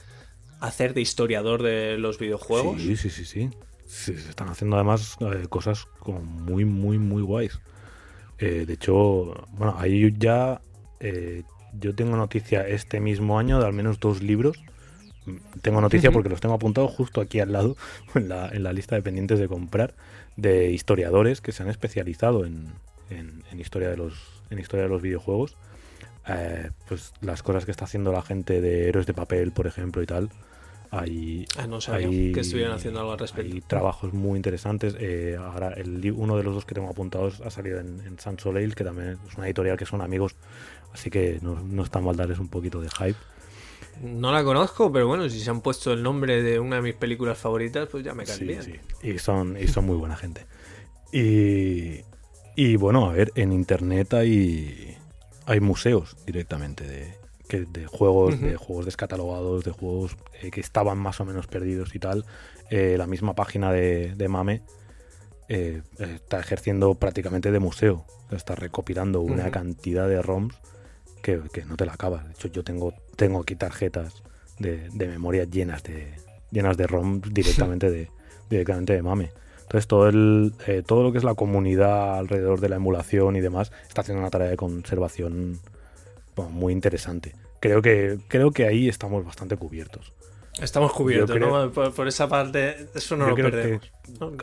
hacer 0.61 0.95
de 0.95 1.03
historiador 1.03 1.63
de 1.63 1.99
los 1.99 2.19
videojuegos? 2.19 2.81
Sí, 2.81 2.97
sí, 2.97 3.11
sí, 3.11 3.27
sí. 3.27 3.51
se 3.87 4.15
están 4.15 4.49
haciendo 4.49 4.77
además 4.77 5.17
eh, 5.21 5.47
cosas 5.49 5.87
como 5.99 6.21
muy, 6.21 6.65
muy, 6.65 6.99
muy 6.99 7.23
guays. 7.23 7.61
Eh, 8.41 8.65
de 8.67 8.73
hecho, 8.73 9.47
bueno, 9.53 9.77
ahí 9.79 10.13
ya 10.19 10.63
eh, 10.99 11.43
yo 11.79 11.95
tengo 11.95 12.17
noticia 12.17 12.67
este 12.67 12.99
mismo 12.99 13.39
año 13.39 13.61
de 13.61 13.67
al 13.67 13.75
menos 13.75 14.01
dos 14.01 14.23
libros. 14.23 14.59
Tengo 15.61 15.81
noticia 15.83 16.11
porque 16.11 16.31
los 16.31 16.41
tengo 16.41 16.55
apuntados 16.55 16.91
justo 16.91 17.21
aquí 17.21 17.41
al 17.41 17.53
lado, 17.53 17.77
en 18.15 18.29
la, 18.29 18.49
en 18.49 18.63
la, 18.63 18.73
lista 18.73 18.97
de 18.97 19.03
pendientes 19.03 19.39
de 19.39 19.47
comprar, 19.47 19.95
de 20.37 20.73
historiadores 20.73 21.41
que 21.41 21.53
se 21.53 21.63
han 21.63 21.69
especializado 21.69 22.47
en, 22.47 22.73
en, 23.11 23.61
historia, 23.61 23.91
de 23.91 23.99
los, 23.99 24.15
en 24.49 24.59
historia 24.59 24.85
de 24.85 24.89
los 24.89 25.03
videojuegos. 25.03 25.57
eh, 26.27 26.71
pues 26.89 27.13
las 27.21 27.43
cosas 27.43 27.67
que 27.67 27.71
está 27.71 27.85
haciendo 27.85 28.11
la 28.11 28.23
gente 28.23 28.61
de 28.63 28.89
Héroes 28.89 29.07
de 29.07 29.15
Papel, 29.15 29.53
por 29.53 29.67
ejemplo, 29.67 30.03
y 30.03 30.07
tal. 30.07 30.31
Hay, 30.93 31.47
ah, 31.57 31.69
no 31.69 31.81
sabía 31.81 32.09
que 32.33 32.41
estuvieran 32.41 32.73
haciendo 32.73 32.99
algo 33.01 33.13
al 33.13 33.19
respecto. 33.19 33.55
Hay 33.55 33.61
trabajos 33.61 34.13
muy 34.13 34.37
interesantes. 34.37 34.97
Eh, 34.99 35.37
ahora, 35.39 35.73
el, 35.75 36.13
uno 36.13 36.37
de 36.37 36.43
los 36.43 36.55
dos 36.55 36.65
que 36.65 36.75
tengo 36.75 36.89
apuntados 36.89 37.41
ha 37.43 37.51
salido 37.51 37.79
en, 37.79 38.01
en 38.01 38.19
San 38.19 38.39
Soleil, 38.39 38.75
que 38.75 38.83
también 38.83 39.19
es 39.29 39.37
una 39.37 39.47
editorial 39.47 39.77
que 39.77 39.87
son 39.87 40.01
amigos, 40.03 40.35
así 40.93 41.09
que 41.09 41.39
no, 41.43 41.61
no 41.61 41.85
está 41.85 42.01
mal 42.01 42.17
darles 42.17 42.41
un 42.41 42.49
poquito 42.49 42.81
de 42.81 42.89
hype. 42.89 43.17
No 44.03 44.33
la 44.33 44.43
conozco, 44.43 44.91
pero 44.91 45.07
bueno, 45.07 45.29
si 45.29 45.39
se 45.41 45.51
han 45.51 45.61
puesto 45.61 45.93
el 45.93 46.03
nombre 46.03 46.43
de 46.43 46.59
una 46.59 46.77
de 46.77 46.83
mis 46.83 46.95
películas 46.95 47.39
favoritas, 47.39 47.87
pues 47.89 48.03
ya 48.03 48.15
me 48.15 48.25
cae 48.25 48.39
bien. 48.39 48.63
Sí. 48.63 48.73
Y 49.03 49.19
son, 49.19 49.57
y 49.57 49.69
son 49.69 49.85
muy 49.85 49.97
buena 49.97 50.17
gente. 50.17 50.47
Y, 51.13 52.01
y 52.57 52.77
bueno, 52.77 53.11
a 53.11 53.13
ver, 53.13 53.31
en 53.35 53.53
internet 53.53 54.15
hay, 54.15 54.97
hay 55.47 55.61
museos 55.61 56.17
directamente 56.27 56.87
de, 56.87 57.20
que, 57.51 57.67
de 57.67 57.87
juegos, 57.87 58.41
de 58.41 58.57
juegos 58.57 58.87
descatalogados, 58.87 59.65
de 59.65 59.73
juegos 59.73 60.17
eh, 60.41 60.53
que 60.53 60.61
estaban 60.61 60.97
más 60.99 61.21
o 61.21 61.25
menos 61.25 61.49
perdidos 61.49 61.95
y 61.97 61.99
tal. 61.99 62.25
Eh, 62.71 62.95
la 62.97 63.09
misma 63.09 63.35
página 63.35 63.73
de, 63.73 64.29
Mame 64.29 64.63
eh, 65.49 65.83
está 65.99 66.39
ejerciendo 66.39 66.95
prácticamente 66.95 67.51
de 67.51 67.59
museo. 67.59 68.07
Está 68.31 68.55
recopilando 68.55 69.21
una 69.21 69.51
cantidad 69.51 70.09
de 70.09 70.23
ROMs 70.23 70.55
que, 71.23 71.43
no 71.67 71.77
te 71.77 71.85
la 71.85 71.95
acabas. 71.95 72.25
De 72.25 72.31
hecho, 72.31 72.49
yo 72.49 72.63
tengo, 72.63 72.95
tengo 73.17 73.41
aquí 73.41 73.57
tarjetas 73.57 74.23
de, 74.61 74.89
de 74.91 75.09
memoria 75.09 75.43
llenas 75.45 75.83
de, 75.83 76.15
llenas 76.53 76.77
de 76.77 76.87
ROMs 76.87 77.23
directamente 77.35 77.91
de, 77.91 78.11
directamente 78.49 78.93
de 78.93 79.03
Mame. 79.03 79.33
Entonces 79.63 79.89
todo, 79.89 80.09
el, 80.09 80.55
todo 80.87 81.03
lo 81.03 81.13
que 81.13 81.19
es 81.19 81.25
la 81.25 81.35
comunidad 81.35 82.19
alrededor 82.19 82.61
de 82.61 82.69
la 82.69 82.77
emulación 82.77 83.37
y 83.37 83.41
demás 83.41 83.73
está 83.89 84.01
haciendo 84.01 84.21
una 84.21 84.31
tarea 84.31 84.49
de 84.49 84.57
conservación 84.57 85.61
muy 86.49 86.73
interesante. 86.73 87.35
Creo 87.61 87.83
que, 87.83 88.19
creo 88.29 88.53
que 88.53 88.67
ahí 88.67 88.89
estamos 88.89 89.25
bastante 89.25 89.57
cubiertos. 89.57 90.13
Estamos 90.61 90.93
cubiertos, 90.93 91.39
¿no? 91.39 91.71
Por, 91.73 92.09
esa 92.09 92.29
parte, 92.29 92.89
eso 92.95 93.17
no 93.17 93.29
lo 93.29 93.35
perdemos. 93.35 93.91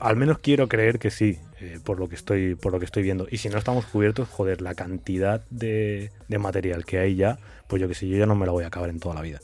al 0.02 0.16
menos 0.16 0.40
quiero 0.40 0.68
creer 0.68 1.00
que 1.00 1.12
sí, 1.12 1.38
eh, 1.60 1.80
por 1.84 2.00
lo 2.00 2.08
que 2.08 2.16
estoy, 2.16 2.56
por 2.56 2.72
lo 2.72 2.80
que 2.80 2.86
estoy 2.86 3.04
viendo. 3.04 3.28
Y 3.30 3.38
si 3.38 3.50
no 3.50 3.58
estamos 3.58 3.86
cubiertos, 3.86 4.28
joder, 4.30 4.62
la 4.62 4.74
cantidad 4.74 5.42
de, 5.50 6.12
de 6.28 6.38
material 6.38 6.86
que 6.86 7.00
hay 7.00 7.16
ya, 7.16 7.38
pues 7.68 7.82
yo 7.82 7.88
que 7.88 7.94
sé, 7.94 8.08
yo 8.08 8.18
ya 8.18 8.26
no 8.26 8.36
me 8.36 8.46
la 8.46 8.52
voy 8.52 8.64
a 8.64 8.68
acabar 8.68 8.90
en 8.90 9.00
toda 9.00 9.16
la 9.16 9.22
vida. 9.22 9.40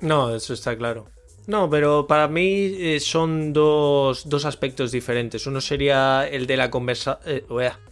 No, 0.00 0.34
eso 0.34 0.54
está 0.54 0.76
claro. 0.76 1.08
No, 1.46 1.68
pero 1.68 2.06
para 2.06 2.28
mí 2.28 2.72
eh, 2.78 3.00
son 3.00 3.52
dos, 3.52 4.28
dos, 4.28 4.44
aspectos 4.44 4.92
diferentes. 4.92 5.46
Uno 5.46 5.60
sería 5.60 6.26
el 6.28 6.46
de 6.46 6.56
la 6.56 6.70
eh, 7.26 7.44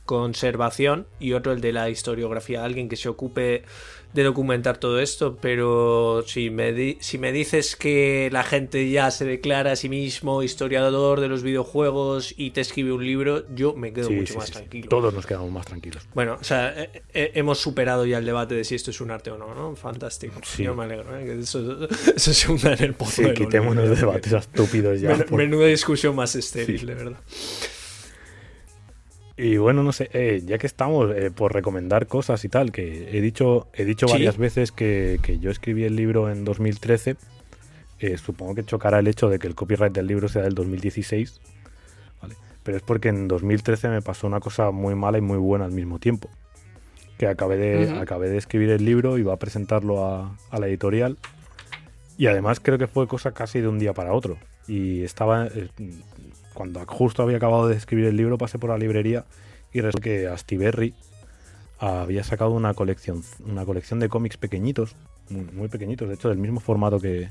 conservación 0.04 1.06
y 1.18 1.32
otro 1.32 1.52
el 1.52 1.60
de 1.60 1.72
la 1.72 1.90
historiografía. 1.90 2.64
Alguien 2.64 2.88
que 2.88 2.96
se 2.96 3.08
ocupe 3.08 3.64
de 4.12 4.24
documentar 4.24 4.78
todo 4.78 5.00
esto, 5.00 5.38
pero 5.40 6.24
si 6.26 6.50
me, 6.50 6.96
si 7.00 7.18
me 7.18 7.32
dices 7.32 7.76
que 7.76 8.28
la 8.32 8.42
gente 8.42 8.90
ya 8.90 9.10
se 9.10 9.24
declara 9.24 9.72
a 9.72 9.76
sí 9.76 9.88
mismo 9.88 10.42
historiador 10.42 11.20
de 11.20 11.28
los 11.28 11.42
videojuegos 11.42 12.34
y 12.36 12.50
te 12.50 12.60
escribe 12.60 12.92
un 12.92 13.04
libro, 13.04 13.44
yo 13.54 13.74
me 13.74 13.92
quedo 13.92 14.10
mucho 14.10 14.36
más 14.36 14.50
tranquilo. 14.50 14.88
Todos 14.88 15.14
nos 15.14 15.26
quedamos 15.26 15.50
más 15.52 15.66
tranquilos. 15.66 16.06
Bueno, 16.14 16.38
o 16.40 16.44
sea, 16.44 16.70
eh, 16.82 17.02
eh, 17.14 17.32
hemos 17.34 17.58
superado 17.58 18.04
ya 18.06 18.18
el 18.18 18.24
debate 18.24 18.54
de 18.54 18.64
si 18.64 18.74
esto 18.74 18.90
es 18.90 19.00
un 19.00 19.10
arte 19.10 19.30
o 19.30 19.38
no, 19.38 19.54
¿no? 19.54 19.76
Fantástico. 19.76 20.40
Yo 20.58 20.74
me 20.74 20.84
alegro, 20.84 21.16
¿eh? 21.16 21.24
que 21.24 21.40
eso, 21.40 21.88
se 22.16 22.50
hunda 22.50 22.72
en 22.74 22.82
el 22.82 22.94
pozo. 22.94 23.22
Sí, 23.22 23.34
quitémonos 23.34 23.88
de 23.88 23.96
debates 23.96 24.32
estúpidos 24.32 25.00
ya. 25.00 25.24
Menuda 25.30 25.66
discusión 25.66 26.16
más 26.16 26.34
estéril, 26.34 26.84
de 26.84 26.94
verdad. 26.94 27.20
Y 29.42 29.56
bueno, 29.56 29.82
no 29.82 29.92
sé, 29.92 30.10
eh, 30.12 30.42
ya 30.44 30.58
que 30.58 30.66
estamos 30.66 31.10
eh, 31.16 31.30
por 31.30 31.54
recomendar 31.54 32.06
cosas 32.06 32.44
y 32.44 32.50
tal, 32.50 32.72
que 32.72 33.16
he 33.16 33.22
dicho, 33.22 33.68
he 33.72 33.86
dicho 33.86 34.06
varias 34.06 34.36
veces 34.36 34.70
que, 34.70 35.18
yo 35.40 35.50
escribí 35.50 35.84
el 35.84 35.96
libro 35.96 36.28
en 36.30 36.44
2013, 36.44 37.16
eh, 38.00 38.18
supongo 38.18 38.54
que 38.54 38.64
chocará 38.64 38.98
el 38.98 39.06
hecho 39.06 39.30
de 39.30 39.38
que 39.38 39.46
el 39.46 39.54
copyright 39.54 39.94
del 39.94 40.08
libro 40.08 40.28
sea 40.28 40.42
del 40.42 40.54
2016, 40.54 41.40
¿vale? 42.20 42.34
pero 42.62 42.76
es 42.76 42.82
porque 42.82 43.08
en 43.08 43.28
2013 43.28 43.88
me 43.88 44.02
pasó 44.02 44.26
una 44.26 44.40
cosa 44.40 44.72
muy 44.72 44.94
mala 44.94 45.16
y 45.16 45.22
muy 45.22 45.38
buena 45.38 45.64
al 45.64 45.72
mismo 45.72 45.98
tiempo, 45.98 46.28
que 47.16 47.26
acabé 47.26 47.56
de, 47.56 47.98
acabé 47.98 48.28
de 48.28 48.36
escribir 48.36 48.68
el 48.68 48.84
libro, 48.84 49.16
iba 49.16 49.32
a 49.32 49.38
presentarlo 49.38 50.04
a, 50.04 50.36
a 50.50 50.58
la 50.58 50.68
editorial, 50.68 51.16
y 52.18 52.26
además 52.26 52.60
creo 52.60 52.76
que 52.76 52.88
fue 52.88 53.08
cosa 53.08 53.32
casi 53.32 53.62
de 53.62 53.68
un 53.68 53.78
día 53.78 53.94
para 53.94 54.12
otro. 54.12 54.36
Y 54.68 55.02
estaba, 55.02 55.48
cuando 56.60 56.84
justo 56.84 57.22
había 57.22 57.38
acabado 57.38 57.68
de 57.68 57.74
escribir 57.74 58.04
el 58.04 58.18
libro, 58.18 58.36
pasé 58.36 58.58
por 58.58 58.68
la 58.68 58.76
librería 58.76 59.24
y 59.72 59.80
resulta 59.80 60.04
que 60.04 60.28
Astiberri 60.28 60.92
había 61.78 62.22
sacado 62.22 62.50
una 62.50 62.74
colección, 62.74 63.22
una 63.46 63.64
colección 63.64 63.98
de 63.98 64.10
cómics 64.10 64.36
pequeñitos, 64.36 64.94
muy, 65.30 65.68
pequeñitos, 65.68 66.06
de 66.06 66.16
hecho 66.16 66.28
del 66.28 66.36
mismo 66.36 66.60
formato 66.60 67.00
que 67.00 67.30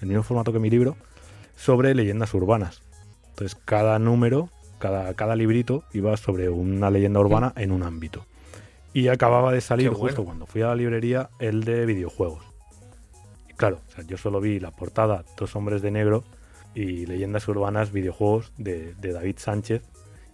el 0.00 0.08
mismo 0.08 0.22
formato 0.22 0.54
que 0.54 0.58
mi 0.58 0.70
libro, 0.70 0.96
sobre 1.54 1.94
leyendas 1.94 2.32
urbanas. 2.32 2.80
Entonces 3.28 3.60
cada 3.62 3.98
número, 3.98 4.48
cada, 4.78 5.12
cada 5.12 5.36
librito 5.36 5.84
iba 5.92 6.16
sobre 6.16 6.48
una 6.48 6.88
leyenda 6.88 7.20
urbana 7.20 7.52
en 7.56 7.72
un 7.72 7.82
ámbito. 7.82 8.24
Y 8.94 9.08
acababa 9.08 9.52
de 9.52 9.60
salir 9.60 9.90
justo 9.90 10.24
cuando 10.24 10.46
fui 10.46 10.62
a 10.62 10.68
la 10.68 10.76
librería 10.76 11.28
el 11.40 11.64
de 11.64 11.84
videojuegos. 11.84 12.42
Y 13.50 13.52
claro, 13.52 13.80
yo 14.06 14.16
solo 14.16 14.40
vi 14.40 14.60
la 14.60 14.70
portada, 14.70 15.26
dos 15.36 15.54
hombres 15.56 15.82
de 15.82 15.90
negro 15.90 16.24
y 16.74 17.06
leyendas 17.06 17.46
urbanas, 17.48 17.92
videojuegos 17.92 18.52
de, 18.56 18.94
David 18.94 19.36
Sánchez 19.38 19.82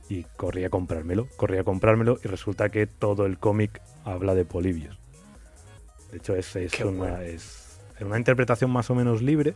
y 0.09 0.25
corrí 0.37 0.65
a 0.65 0.71
comprármelo, 0.71 1.29
corrí 1.37 1.59
a 1.59 1.65
comprármelo 1.65 2.19
y 2.25 2.29
resulta 2.29 2.71
que 2.71 2.87
todo 2.87 3.27
el 3.27 3.39
cómic 3.39 3.81
habla 4.05 4.35
de 4.35 4.45
Polibios. 4.45 4.99
De 6.11 6.19
hecho 6.19 6.35
es, 6.35 6.55
una, 6.83 7.23
es 7.25 7.79
una 8.01 8.17
interpretación 8.17 8.71
más 8.71 8.89
o 8.91 8.95
menos 8.95 9.21
libre, 9.21 9.55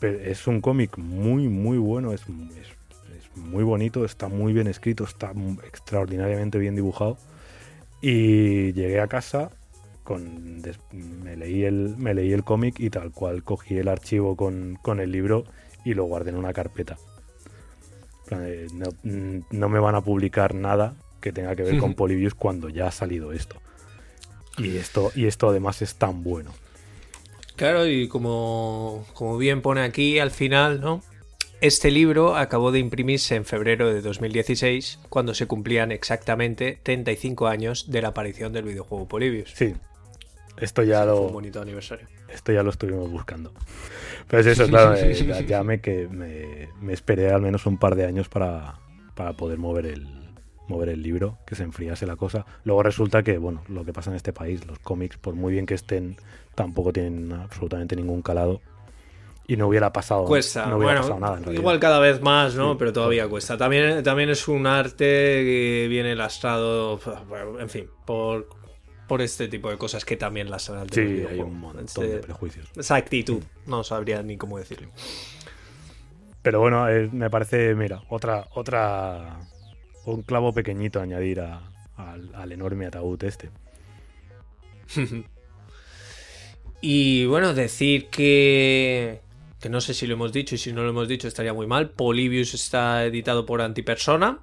pero 0.00 0.18
es 0.18 0.46
un 0.46 0.60
cómic 0.60 0.98
muy 0.98 1.48
muy 1.48 1.78
bueno, 1.78 2.12
es, 2.12 2.22
es, 2.22 3.36
muy 3.36 3.62
bonito, 3.62 4.04
está 4.04 4.26
muy 4.26 4.52
bien 4.52 4.66
escrito, 4.66 5.04
está 5.04 5.32
extraordinariamente 5.64 6.58
bien 6.58 6.74
dibujado. 6.74 7.18
Y 8.00 8.72
llegué 8.72 9.00
a 9.00 9.06
casa, 9.06 9.50
con, 10.02 10.60
me 10.92 11.36
leí 11.36 11.62
el, 11.64 11.94
me 11.98 12.14
leí 12.14 12.32
el 12.32 12.42
cómic 12.42 12.80
y 12.80 12.90
tal 12.90 13.12
cual 13.12 13.44
cogí 13.44 13.78
el 13.78 13.86
archivo 13.86 14.34
con, 14.34 14.76
con 14.82 14.98
el 14.98 15.12
libro 15.12 15.44
y 15.88 15.94
lo 15.94 16.04
guardé 16.04 16.30
en 16.30 16.36
una 16.36 16.52
carpeta. 16.52 16.98
Mm, 18.30 19.38
no, 19.50 19.68
me 19.70 19.78
van 19.78 19.94
a 19.94 20.02
publicar 20.02 20.54
nada 20.54 20.94
que 21.22 21.32
tenga 21.32 21.56
que 21.56 21.62
ver 21.62 21.78
con 21.78 21.94
Polybius 21.94 22.34
cuando 22.34 22.68
ya 22.68 22.88
ha 22.88 22.90
salido 22.90 23.32
esto. 23.32 23.56
Y 24.58 24.76
esto, 24.76 25.10
y 25.14 25.24
esto 25.24 25.48
además 25.48 25.80
es 25.80 25.94
tan 25.94 26.22
bueno. 26.22 26.52
Claro, 27.56 27.86
y 27.86 28.06
como, 28.06 29.06
como 29.14 29.38
bien 29.38 29.62
pone 29.62 29.80
aquí 29.80 30.18
al 30.18 30.30
final, 30.30 30.82
¿no? 30.82 31.02
Este 31.62 31.90
libro 31.90 32.36
acabó 32.36 32.70
de 32.70 32.80
imprimirse 32.80 33.34
en 33.34 33.46
febrero 33.46 33.92
de 33.92 34.02
2016, 34.02 34.98
cuando 35.08 35.32
se 35.32 35.46
cumplían 35.46 35.90
exactamente 35.90 36.78
35 36.82 37.46
años 37.46 37.90
de 37.90 38.02
la 38.02 38.08
aparición 38.08 38.52
del 38.52 38.64
videojuego 38.64 39.08
Polybius. 39.08 39.52
Sí, 39.54 39.74
esto 40.58 40.82
ya 40.82 41.06
lo. 41.06 41.22
un 41.22 41.32
bonito 41.32 41.62
aniversario. 41.62 42.17
Esto 42.32 42.52
ya 42.52 42.62
lo 42.62 42.70
estuvimos 42.70 43.10
buscando. 43.10 43.52
Pero 44.28 44.40
es 44.40 44.46
eso, 44.46 44.66
claro, 44.66 44.94
eh, 44.94 45.44
ya 45.48 45.62
me, 45.62 45.80
que 45.80 46.08
me, 46.08 46.92
esperé 46.92 47.30
al 47.30 47.40
menos 47.40 47.66
un 47.66 47.78
par 47.78 47.94
de 47.94 48.06
años 48.06 48.28
para, 48.28 48.74
poder 49.36 49.58
mover 49.58 49.86
el, 49.86 50.06
mover 50.68 50.90
el 50.90 51.02
libro, 51.02 51.38
que 51.46 51.54
se 51.54 51.62
enfriase 51.62 52.06
la 52.06 52.16
cosa. 52.16 52.44
Luego 52.64 52.82
resulta 52.82 53.22
que, 53.22 53.38
bueno, 53.38 53.62
lo 53.68 53.84
que 53.84 53.92
pasa 53.92 54.10
en 54.10 54.16
este 54.16 54.32
país, 54.32 54.66
los 54.66 54.78
cómics, 54.78 55.16
por 55.16 55.34
muy 55.34 55.52
bien 55.52 55.66
que 55.66 55.74
estén, 55.74 56.16
tampoco 56.54 56.92
tienen 56.92 57.32
absolutamente 57.32 57.96
ningún 57.96 58.22
calado. 58.22 58.60
Y 59.50 59.56
no 59.56 59.66
hubiera 59.66 59.90
pasado, 59.94 60.26
cuesta. 60.26 60.66
No 60.66 60.76
hubiera 60.76 61.00
pasado 61.00 61.18
nada. 61.18 61.40
igual 61.54 61.80
cada 61.80 61.98
vez 62.00 62.20
más, 62.20 62.54
¿no? 62.54 62.76
Pero 62.76 62.92
todavía 62.92 63.26
cuesta. 63.28 63.56
También, 63.56 64.02
también 64.02 64.28
es 64.28 64.46
un 64.46 64.66
arte 64.66 65.06
que 65.06 65.86
viene 65.88 66.14
lastrado, 66.14 67.00
en 67.58 67.70
fin, 67.70 67.88
por 68.04 68.46
por 69.08 69.22
este 69.22 69.48
tipo 69.48 69.70
de 69.70 69.78
cosas 69.78 70.04
que 70.04 70.16
también 70.16 70.50
las 70.50 70.70
han 70.70 70.88
Sí, 70.90 71.24
hay 71.28 71.40
un 71.40 71.58
montón 71.58 71.84
de 71.84 71.84
este, 71.84 72.18
prejuicios. 72.18 72.68
Esa 72.76 72.94
actitud, 72.94 73.42
no 73.66 73.82
sabría 73.82 74.22
ni 74.22 74.36
cómo 74.36 74.58
decirlo. 74.58 74.88
Pero 76.42 76.60
bueno, 76.60 76.88
eh, 76.88 77.08
me 77.10 77.30
parece, 77.30 77.74
mira, 77.74 78.02
otra, 78.08 78.46
otra, 78.54 79.40
un 80.04 80.22
clavo 80.22 80.52
pequeñito 80.52 81.00
añadir 81.00 81.40
al, 81.40 82.52
enorme 82.52 82.86
ataúd 82.86 83.22
este. 83.24 83.50
y 86.80 87.26
bueno, 87.26 87.54
decir 87.54 88.08
que, 88.08 89.20
que 89.60 89.68
no 89.68 89.80
sé 89.80 89.94
si 89.94 90.06
lo 90.06 90.14
hemos 90.14 90.32
dicho 90.32 90.54
y 90.54 90.58
si 90.58 90.72
no 90.72 90.82
lo 90.84 90.90
hemos 90.90 91.08
dicho 91.08 91.26
estaría 91.26 91.52
muy 91.52 91.66
mal. 91.66 91.90
Polybius 91.90 92.54
está 92.54 93.04
editado 93.04 93.46
por 93.46 93.62
Antipersona 93.62 94.38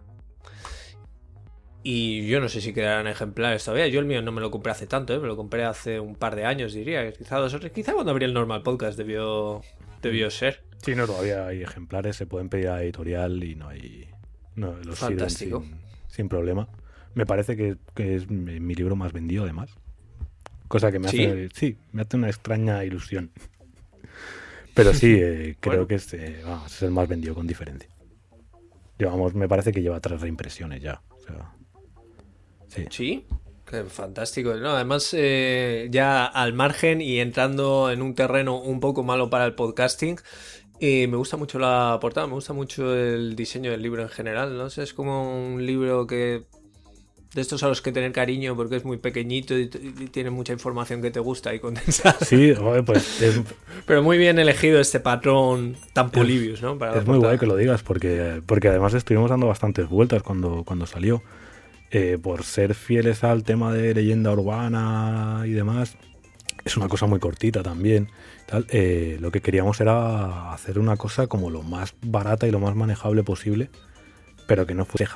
y 1.88 2.26
yo 2.26 2.40
no 2.42 2.50
sé 2.50 2.62
si 2.62 2.74
quedarán 2.74 3.06
ejemplares 3.06 3.64
todavía. 3.64 3.88
Yo 3.88 4.00
el 4.00 4.08
mío 4.08 4.20
no 4.24 4.32
me 4.32 4.42
lo 4.42 4.50
compré 4.50 4.72
hace 4.72 4.88
tanto, 4.88 5.14
¿eh? 5.14 5.20
me 5.20 5.28
lo 5.28 5.38
compré 5.38 5.66
hace 5.66 6.00
un 6.00 6.16
par 6.16 6.36
de 6.36 6.44
años, 6.44 6.74
diría. 6.74 7.12
Quizá 7.14 7.38
dos 7.38 7.56
Quizá 7.72 7.94
cuando 7.94 8.10
abrí 8.10 8.26
el 8.26 8.34
normal 8.34 8.64
podcast 8.64 8.98
debió, 8.98 9.62
debió 10.02 10.32
ser. 10.32 10.64
Sí, 10.84 10.96
no, 10.96 11.06
todavía 11.06 11.46
hay 11.46 11.62
ejemplares, 11.62 12.16
se 12.16 12.26
pueden 12.26 12.50
pedir 12.50 12.70
a 12.70 12.82
editorial 12.82 13.44
y 13.44 13.54
no 13.54 13.68
hay. 13.68 14.08
No, 14.56 14.74
los 14.84 14.98
Fantástico. 14.98 15.64
Sin, 16.08 16.28
problema. 16.28 16.68
Me 17.14 17.28
parece 17.28 17.56
que, 17.56 17.78
es 17.96 18.32
mi 18.32 18.74
libro 18.74 18.96
más 18.96 19.14
vendido, 19.14 19.44
además. 19.44 19.70
cosa 20.68 20.92
que 20.92 20.98
me 20.98 21.10
hace, 21.10 21.50
sí, 21.54 21.78
me 21.92 22.02
hace 22.02 22.18
una 22.18 22.30
extraña 22.30 22.84
ilusión. 22.84 23.30
Pero 24.74 24.92
sí, 24.96 25.16
eh, 25.22 25.56
creo 25.60 25.86
que 25.86 25.96
es, 25.96 26.12
eh, 26.16 26.42
es, 26.66 26.82
el 26.82 26.90
más 26.90 27.08
vendido 27.08 27.36
con 27.36 27.46
diferencia. 27.46 27.92
Llevamos, 28.98 29.36
me 29.36 29.48
parece 29.48 29.72
que 29.72 29.84
lleva 29.84 30.00
tres 30.00 30.20
reimpresiones 30.20 30.82
ya. 30.82 31.00
Sí. 32.76 32.86
¿Sí? 32.90 33.26
Fantástico. 33.90 34.52
además, 34.52 35.14
eh, 35.18 35.88
ya 35.92 36.26
al 36.26 36.54
margen 36.54 37.02
y 37.02 37.20
entrando 37.20 37.92
en 37.92 38.02
un 38.02 38.16
terreno 38.16 38.62
un 38.62 38.80
poco 38.80 39.04
malo 39.04 39.30
para 39.30 39.46
el 39.46 39.54
podcasting, 39.54 40.18
me 40.80 41.16
gusta 41.16 41.36
mucho 41.36 41.58
la 41.60 41.98
portada, 42.00 42.28
me 42.28 42.34
gusta 42.34 42.54
mucho 42.54 42.96
el 42.96 43.36
diseño 43.36 43.72
del 43.72 43.82
libro 43.82 44.04
en 44.04 44.10
general. 44.10 44.58
¿no? 44.58 44.68
es 44.68 44.94
como 44.94 45.46
un 45.46 45.66
libro 45.66 46.06
que 46.06 46.44
de 47.36 47.42
estos 47.42 47.64
a 47.64 47.68
los 47.68 47.82
que 47.82 47.92
tener 47.92 48.14
cariño 48.14 48.56
porque 48.56 48.78
es 48.78 48.86
muy 48.86 48.98
pequeñito 48.98 49.58
y, 49.58 49.68
tiene 49.68 50.30
mucha 50.30 50.54
información 50.54 51.02
que 51.02 51.12
te 51.12 51.20
gusta 51.20 51.54
y 51.54 51.60
condensada. 51.66 52.18
Sí, 52.22 52.54
pues 52.86 53.44
Pero 53.86 54.02
muy 54.02 54.18
bien 54.18 54.40
elegido 54.40 54.80
este 54.80 55.02
patrón 55.02 55.76
tan 55.94 56.10
polibius, 56.10 56.62
¿no? 56.62 56.80
es 56.96 57.06
muy 57.06 57.20
guay 57.20 57.38
que 57.38 57.46
lo 57.46 57.58
digas 57.58 57.84
porque, 57.84 58.42
porque 58.46 58.70
además 58.70 58.94
estuvimos 58.94 59.30
dando 59.30 59.48
bastantes 59.48 59.90
vueltas 59.90 60.24
cuando, 60.24 60.64
cuando 60.64 60.86
salió. 60.88 61.22
Eh, 61.92 62.18
por 62.22 62.44
ser 62.44 62.74
fieles 62.74 63.24
al 63.24 63.44
tema 63.44 63.72
de 63.72 63.94
leyenda 63.94 64.32
urbana 64.32 65.44
y 65.46 65.52
demás, 65.52 65.98
es 66.66 66.76
una 66.78 66.88
cosa 66.88 67.06
muy 67.06 67.20
cortita 67.20 67.64
también. 67.64 68.10
Tal, 68.48 68.66
eh, 68.70 69.18
lo 69.22 69.32
que 69.32 69.42
queríamos 69.42 69.80
era 69.80 70.52
hacer 70.52 70.80
una 70.80 70.98
cosa 70.98 71.28
como 71.28 71.50
lo 71.50 71.62
más 71.62 71.94
barata 72.02 72.48
y 72.48 72.52
lo 72.52 72.60
más 72.60 72.76
manejable 72.76 73.24
posible, 73.24 73.70
pero 74.48 74.66
que 74.66 74.74
no 74.74 74.86
fuese 74.86 75.08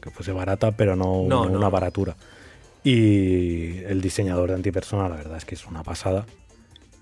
que 0.00 0.10
fuese 0.10 0.32
barata, 0.32 0.72
pero 0.72 0.96
no, 0.96 1.20
una 1.20 1.68
baratura. 1.68 2.16
Y 2.84 3.78
el 3.84 4.00
diseñador 4.00 4.48
de 4.48 4.56
antipersona, 4.56 5.08
la 5.08 5.16
verdad 5.16 5.36
es 5.36 5.44
que 5.44 5.54
es 5.54 5.66
una 5.66 5.82
pasada. 5.82 6.26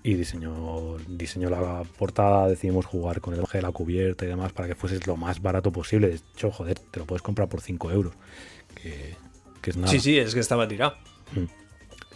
Y 0.03 0.15
diseñó, 0.15 0.97
diseñó 1.07 1.49
la 1.49 1.83
portada, 1.97 2.47
decidimos 2.47 2.85
jugar 2.87 3.21
con 3.21 3.35
el 3.35 3.41
de 3.41 3.61
la 3.61 3.71
cubierta 3.71 4.25
y 4.25 4.27
demás 4.27 4.51
para 4.51 4.67
que 4.67 4.73
fuese 4.73 4.99
lo 5.05 5.15
más 5.15 5.41
barato 5.41 5.71
posible. 5.71 6.09
De 6.09 6.15
hecho, 6.15 6.51
joder, 6.51 6.79
te 6.79 6.99
lo 6.99 7.05
puedes 7.05 7.21
comprar 7.21 7.49
por 7.49 7.61
5 7.61 7.91
euros. 7.91 8.13
Que, 8.81 9.69
es 9.69 9.77
nada. 9.77 9.91
Sí, 9.91 9.99
sí, 9.99 10.17
es 10.17 10.33
que 10.33 10.39
estaba 10.39 10.67
tirado. 10.67 10.95
Mm. 11.33 11.61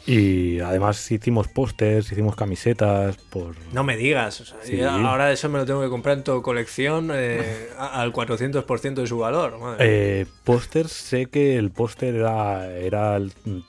Y 0.08 0.60
además 0.60 1.12
hicimos 1.12 1.48
pósters, 1.48 2.12
hicimos 2.12 2.36
camisetas 2.36 3.18
por... 3.18 3.56
No 3.74 3.84
me 3.84 3.98
digas, 3.98 4.54
ahora 4.88 5.32
eso 5.32 5.50
me 5.50 5.58
lo 5.58 5.66
tengo 5.66 5.82
que 5.82 5.90
comprar 5.90 6.18
en 6.18 6.24
tu 6.24 6.44
colección 6.44 7.10
eh, 7.12 7.70
al 7.80 8.14
400% 8.14 8.94
de 8.94 9.08
su 9.08 9.18
valor. 9.18 9.78
Eh, 9.80 10.28
pósters, 10.44 10.92
sé 10.92 11.26
que 11.26 11.58
el 11.58 11.72
póster 11.72 12.14
era, 12.14 12.72
era 12.72 13.20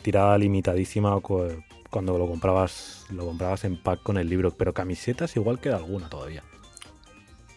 tirada 0.02 0.36
limitadísima 0.36 1.18
cuando 1.20 2.18
lo 2.18 2.28
comprabas, 2.28 3.06
lo 3.10 3.24
comprabas 3.24 3.64
en 3.64 3.82
pack 3.82 4.02
con 4.02 4.18
el 4.18 4.28
libro, 4.28 4.51
pero 4.51 4.74
camisetas 4.74 5.35
igual 5.36 5.59
queda 5.59 5.77
alguna 5.77 6.10
todavía. 6.10 6.43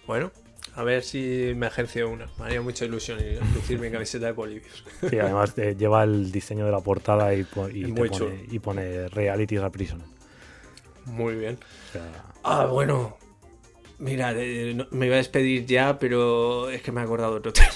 Bueno, 0.08 0.32
a 0.80 0.84
ver 0.84 1.04
si 1.04 1.52
me 1.58 1.66
agencio 1.66 2.10
una. 2.10 2.30
Me 2.40 2.46
haría 2.46 2.62
mucha 2.62 2.86
ilusión 2.86 3.20
lucir 3.54 3.78
mi 3.80 3.92
camiseta 3.92 4.28
de 4.28 4.34
Polibius. 4.34 4.86
Sí, 5.10 5.20
además 5.20 5.54
eh, 5.58 5.76
lleva 5.78 6.06
el 6.06 6.32
diseño 6.32 6.66
de 6.66 6.72
la 6.72 6.80
portada 6.80 7.36
y, 7.36 7.44
pone, 7.44 7.74
y 8.50 8.60
pone, 8.60 9.10
Reality 9.10 9.58
a 9.58 9.70
Prison. 9.70 10.02
Muy 11.04 11.36
bien. 11.36 11.60
ah, 12.44 12.66
bueno. 12.68 13.18
Mira, 13.98 14.32
me 14.32 15.08
iba 15.08 15.16
a 15.16 15.18
despedir 15.18 15.66
ya, 15.66 16.00
pero 16.00 16.70
es 16.70 16.82
que 16.82 16.94
me 16.94 17.02
he 17.02 17.04
acordado 17.04 17.34
de 17.34 17.40
otro 17.40 17.52
tema. 17.52 17.74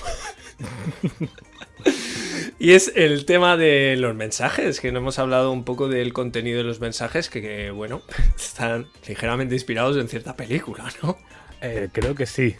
y 2.57 2.71
es 2.71 2.89
el 2.95 3.25
tema 3.25 3.57
de 3.57 3.97
los 3.97 4.15
mensajes, 4.15 4.79
que 4.79 4.93
no 4.93 4.99
hemos 4.99 5.19
hablado 5.19 5.51
un 5.51 5.65
poco 5.65 5.89
del 5.89 6.13
contenido 6.13 6.59
de 6.59 6.63
los 6.63 6.79
mensajes, 6.79 7.29
que, 7.29 7.69
bueno, 7.71 8.01
están 8.37 8.87
ligeramente 9.05 9.55
inspirados 9.55 9.97
en 9.97 10.07
cierta 10.07 10.37
película, 10.37 10.89
¿no? 11.01 11.17
Eh, 11.59 11.89
creo 11.91 12.15
que 12.15 12.25
sí 12.25 12.55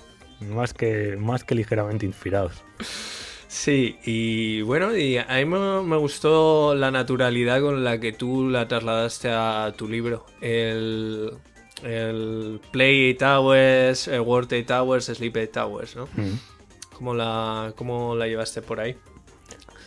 más 0.50 0.74
que, 0.74 1.16
más 1.18 1.44
que 1.44 1.56
ligeramente 1.56 2.06
inspirados. 2.06 2.64
Sí, 3.48 3.98
y 4.04 4.62
bueno, 4.62 4.98
y 4.98 5.18
a 5.18 5.28
mí 5.28 5.46
me, 5.46 5.98
gustó 5.98 6.74
la 6.74 6.90
naturalidad 6.90 7.62
con 7.62 7.84
la 7.84 8.00
que 8.00 8.12
tú 8.12 8.50
la 8.50 8.68
trasladaste 8.68 9.30
a 9.30 9.72
tu 9.78 9.88
libro. 9.88 10.26
El, 10.42 11.34
el 11.84 12.60
Play 12.72 13.14
Towers, 13.14 14.08
el 14.08 14.22
World 14.22 14.66
Towers, 14.66 15.06
Sleep 15.06 15.52
Towers, 15.52 15.96
¿no? 15.96 16.06
Mm. 16.16 16.40
¿Cómo, 16.94 17.14
la, 17.14 17.74
¿Cómo 17.76 18.16
la 18.16 18.28
llevaste 18.28 18.64
por 18.64 18.80
ahí? 18.80 18.96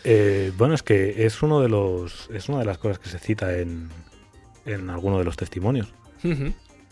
Eh, 0.04 0.52
bueno, 0.56 0.74
es 0.74 0.84
que 0.84 1.26
es 1.26 1.42
uno 1.42 1.60
de 1.60 1.68
los. 1.68 2.30
es 2.32 2.48
una 2.48 2.60
de 2.60 2.66
las 2.66 2.78
cosas 2.78 3.00
que 3.00 3.08
se 3.08 3.18
cita 3.18 3.58
en, 3.58 3.90
en 4.64 4.90
alguno 4.90 5.18
de 5.18 5.24
los 5.24 5.36
testimonios 5.36 5.92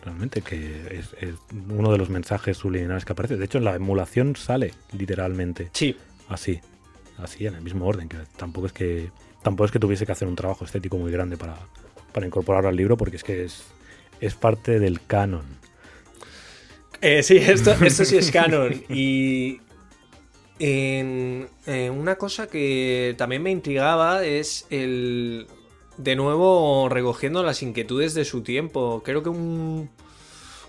realmente, 0.05 0.43
que 0.43 0.99
es, 1.21 1.37
uno 1.69 1.91
de 1.91 1.99
los 1.99 2.11
mensajes 2.11 2.57
subliminales 2.57 3.05
que 3.05 3.13
aparece. 3.13 3.37
De 3.37 3.45
hecho, 3.45 3.59
en 3.59 3.65
la 3.65 3.75
emulación 3.75 4.37
sale 4.37 4.73
literalmente. 4.93 5.71
Sí. 5.73 5.97
Así, 6.29 6.61
así, 7.19 7.47
en 7.47 7.55
el 7.55 7.63
mismo 7.63 7.87
orden, 7.87 8.09
que 8.09 8.19
tampoco 8.37 8.67
es 8.67 8.73
que 8.73 9.11
tampoco 9.43 9.67
es 9.67 9.73
que 9.73 9.79
tuviese 9.79 10.07
que 10.07 10.13
hacer 10.13 10.27
un 10.27 10.37
trabajo 10.37 10.65
estético 10.65 10.97
muy 10.97 11.13
grande 11.13 11.37
para, 11.37 11.57
para 12.13 12.27
incorporarlo 12.27 12.69
al 12.69 12.77
libro, 12.77 12.97
porque 12.97 13.17
es 13.17 13.25
que 13.25 13.45
es, 13.45 13.65
es 14.21 14.35
parte 14.35 14.79
del 14.79 15.01
canon. 15.07 15.45
Eh, 17.01 17.23
sí, 17.23 17.37
esto, 17.37 17.73
esto 17.85 18.05
sí 18.05 18.17
es 18.17 18.31
canon. 18.31 18.83
Y 18.89 19.61
en, 20.59 21.49
una 21.67 22.17
cosa 22.17 22.47
que 22.47 23.15
también 23.19 23.43
me 23.43 23.51
intrigaba 23.51 24.25
es 24.25 24.67
el 24.71 25.47
de 25.97 26.17
nuevo 26.17 26.89
recogiendo 26.89 27.43
las 27.43 27.63
inquietudes 27.63 28.15
de 28.15 28.25
su 28.25 28.43
tiempo. 28.43 29.03
Creo 29.05 29.23
que 29.23 29.29
un, 29.29 29.91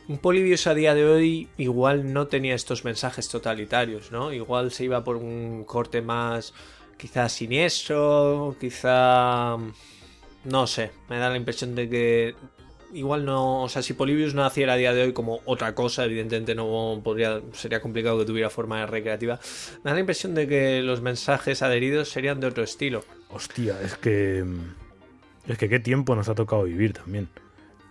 un 0.07 0.19
a 0.65 0.73
día 0.73 0.93
de 0.93 1.06
hoy 1.06 1.49
igual 1.57 2.14
no 2.14 2.27
tenía 2.27 2.56
estos 2.56 2.85
mensajes 2.85 3.30
totalitarios, 3.30 4.11
¿no? 4.11 4.31
Igual 4.31 4.72
se 4.72 4.85
iba 4.85 5.03
por 5.03 5.15
un 5.18 5.64
corte 5.64 6.02
más 6.02 6.53
quizá 6.97 7.30
siniestro, 7.30 8.56
quizá... 8.60 9.57
No 10.43 10.68
sé, 10.68 10.91
me 11.10 11.18
da 11.18 11.30
la 11.30 11.38
impresión 11.38 11.73
de 11.73 11.89
que 11.89 12.35
igual 12.93 13.26
no, 13.26 13.64
o 13.64 13.69
sea, 13.69 13.81
si 13.81 13.93
Polybius 13.93 14.35
naciera 14.35 14.73
a 14.73 14.77
día 14.77 14.93
de 14.93 15.03
hoy 15.03 15.14
como 15.14 15.41
otra 15.45 15.73
cosa, 15.73 16.06
evidentemente 16.06 16.53
no 16.53 17.02
podría, 17.03 17.41
sería 17.53 17.81
complicado 17.81 18.19
que 18.19 18.26
tuviera 18.26 18.52
forma 18.52 18.85
recreativa. 18.85 19.39
Me 19.84 19.89
da 19.89 19.95
la 19.95 19.99
impresión 20.02 20.35
de 20.35 20.47
que 20.47 20.81
los 20.84 21.02
mensajes 21.02 21.64
adheridos 21.64 22.10
serían 22.10 22.39
de 22.39 22.47
otro 22.47 22.64
estilo. 22.64 23.03
Hostia, 23.30 23.81
es 23.81 23.95
que 23.95 24.45
es 25.48 25.58
que 25.58 25.70
qué 25.70 25.80
tiempo 25.80 26.16
nos 26.16 26.30
ha 26.30 26.36
tocado 26.36 26.64
vivir 26.64 26.94
también. 26.94 27.30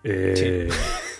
Eh, 0.02 0.68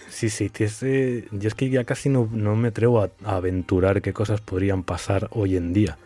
sí. 0.09 0.29
sí, 0.29 0.49
sí, 0.49 1.25
yo 1.33 1.49
es 1.49 1.55
que 1.55 1.71
ya 1.71 1.85
casi 1.85 2.09
no, 2.09 2.27
me 2.27 2.69
atrevo 2.69 3.03
a, 3.03 3.11
aventurar 3.25 4.03
qué 4.03 4.13
cosas 4.13 4.41
podrían 4.41 4.83
pasar 4.83 5.29
hoy 5.33 5.57
en 5.57 5.73
día, 5.73 5.97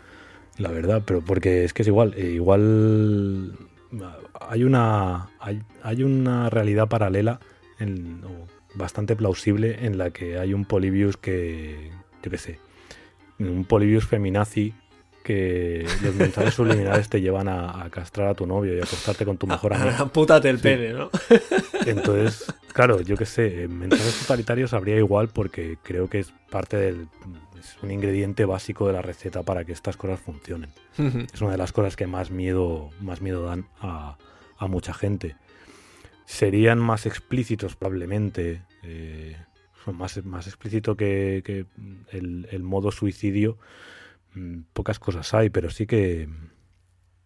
la 0.56 0.70
verdad, 0.70 1.02
pero 1.04 1.20
porque 1.20 1.64
es 1.64 1.72
que 1.72 1.82
es 1.82 1.88
igual, 1.88 2.14
eh, 2.16 2.30
igual 2.30 3.58
hay 4.40 4.64
una, 4.64 5.30
hay, 5.40 6.02
una 6.02 6.50
realidad 6.50 6.88
paralela 6.88 7.40
en, 7.80 8.20
bastante 8.74 9.16
plausible 9.16 9.84
en 9.84 9.98
la 9.98 10.10
que 10.10 10.38
hay 10.38 10.54
un 10.54 10.64
Polybius 10.64 11.16
que, 11.16 11.90
yo 12.22 12.30
qué 12.30 12.38
sé, 12.38 12.58
un 13.40 13.64
Polybius 13.64 14.06
feminazi 14.06 14.74
que 15.28 15.86
los 16.02 16.14
mensajes 16.14 16.54
subliminales 16.54 17.10
te 17.10 17.20
llevan 17.20 17.48
a, 17.48 17.86
castrar 17.90 18.28
a 18.28 18.34
tu 18.34 18.46
novio 18.46 18.74
y 18.74 18.80
a 18.80 18.84
acostarte 18.84 19.26
con 19.26 19.36
tu 19.36 19.46
mejor 19.46 19.74
amigo. 19.74 20.08
Pútate 20.08 20.48
el 20.48 20.58
pene, 20.58 20.94
¿no? 20.94 21.10
Entonces, 21.86 22.46
claro, 22.72 23.02
yo 23.02 23.14
qué 23.14 23.26
sé, 23.26 23.68
mensajes 23.68 24.20
totalitarios 24.20 24.72
habría 24.72 24.96
igual 24.96 25.28
porque 25.28 25.76
creo 25.82 26.08
que 26.08 26.20
es 26.20 26.32
parte 26.48 26.78
del. 26.78 27.08
Es 27.60 27.76
un 27.82 27.90
ingrediente 27.90 28.46
básico 28.46 28.86
de 28.86 28.94
la 28.94 29.02
receta 29.02 29.42
para 29.42 29.66
que 29.66 29.72
estas 29.72 29.98
cosas 29.98 30.18
funcionen. 30.18 30.70
es 31.34 31.42
una 31.42 31.50
de 31.50 31.58
las 31.58 31.72
cosas 31.72 31.94
que 31.94 32.06
más 32.06 32.30
miedo, 32.30 32.88
más 33.02 33.20
miedo 33.20 33.44
dan 33.44 33.66
a, 33.82 34.16
mucha 34.60 34.94
gente. 34.94 35.36
Serían 36.24 36.78
más 36.78 37.04
explícitos, 37.04 37.76
probablemente. 37.76 38.62
Eh, 38.82 39.36
son 39.84 39.94
más, 39.98 40.24
más 40.24 40.46
explícito 40.46 40.96
que, 40.96 41.66
el, 42.12 42.48
el 42.50 42.62
modo 42.62 42.90
suicidio 42.92 43.58
pocas 44.72 44.98
cosas 44.98 45.32
hay, 45.34 45.50
pero 45.50 45.70
sí 45.70 45.86
que 45.86 46.28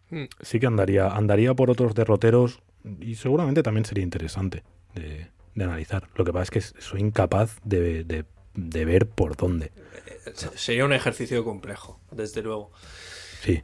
hmm. 0.09 0.25
sí 0.41 0.59
que 0.59 0.67
andaría, 0.67 1.07
andaría 1.07 1.53
por 1.53 1.69
otros 1.69 1.95
derroteros 1.95 2.61
y 2.99 3.15
seguramente 3.15 3.63
también 3.63 3.85
sería 3.85 4.03
interesante 4.03 4.63
de, 4.93 5.31
analizar. 5.55 6.09
Lo 6.15 6.25
que 6.25 6.33
pasa 6.33 6.43
es 6.43 6.51
que 6.51 6.81
soy 6.81 7.01
incapaz 7.01 7.57
de, 7.63 8.25
ver 8.53 9.07
por 9.07 9.35
dónde. 9.35 9.71
Sería 10.55 10.85
un 10.85 10.93
ejercicio 10.93 11.43
complejo, 11.43 11.99
desde 12.11 12.41
luego. 12.41 12.71
Sí. 13.41 13.61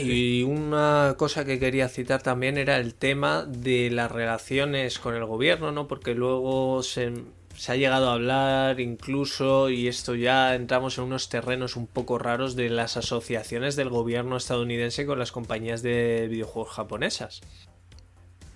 y 0.00 0.42
una 0.42 1.14
cosa 1.18 1.44
que 1.44 1.58
quería 1.58 1.88
citar 1.88 2.22
también 2.22 2.56
era 2.56 2.78
el 2.78 2.94
tema 2.94 3.44
de 3.44 3.90
las 3.90 4.10
relaciones 4.10 4.98
con 4.98 5.14
el 5.14 5.24
gobierno, 5.24 5.72
¿no? 5.72 5.86
Porque 5.88 6.14
luego 6.14 6.82
se, 6.82 7.12
se 7.58 7.72
ha 7.72 7.76
llegado 7.76 8.08
a 8.08 8.14
hablar 8.14 8.78
incluso, 8.78 9.68
y 9.68 9.88
esto 9.88 10.14
ya 10.14 10.54
entramos 10.54 10.96
en 10.96 11.04
unos 11.04 11.28
terrenos 11.28 11.74
un 11.74 11.88
poco 11.88 12.16
raros, 12.16 12.54
de 12.54 12.70
las 12.70 12.96
asociaciones 12.96 13.74
del 13.74 13.88
gobierno 13.88 14.36
estadounidense 14.36 15.06
con 15.06 15.18
las 15.18 15.32
compañías 15.32 15.82
de 15.82 16.28
videojuegos 16.30 16.72
japonesas. 16.72 17.40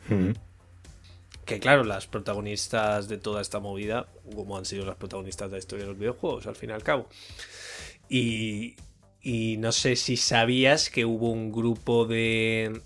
Mm. 0.08 0.30
que 1.44 1.58
claro, 1.58 1.82
las 1.82 2.06
protagonistas 2.06 3.08
de 3.08 3.18
toda 3.18 3.42
esta 3.42 3.58
movida, 3.58 4.06
como 4.36 4.56
han 4.56 4.64
sido 4.64 4.86
las 4.86 4.94
protagonistas 4.94 5.50
de 5.50 5.56
la 5.56 5.58
historia 5.58 5.84
de 5.84 5.90
los 5.90 5.98
videojuegos, 5.98 6.46
al 6.46 6.54
fin 6.54 6.70
y 6.70 6.72
al 6.72 6.84
cabo. 6.84 7.08
Y, 8.08 8.76
y 9.20 9.56
no 9.56 9.72
sé 9.72 9.96
si 9.96 10.16
sabías 10.16 10.90
que 10.90 11.04
hubo 11.04 11.30
un 11.30 11.50
grupo 11.50 12.06
de, 12.06 12.80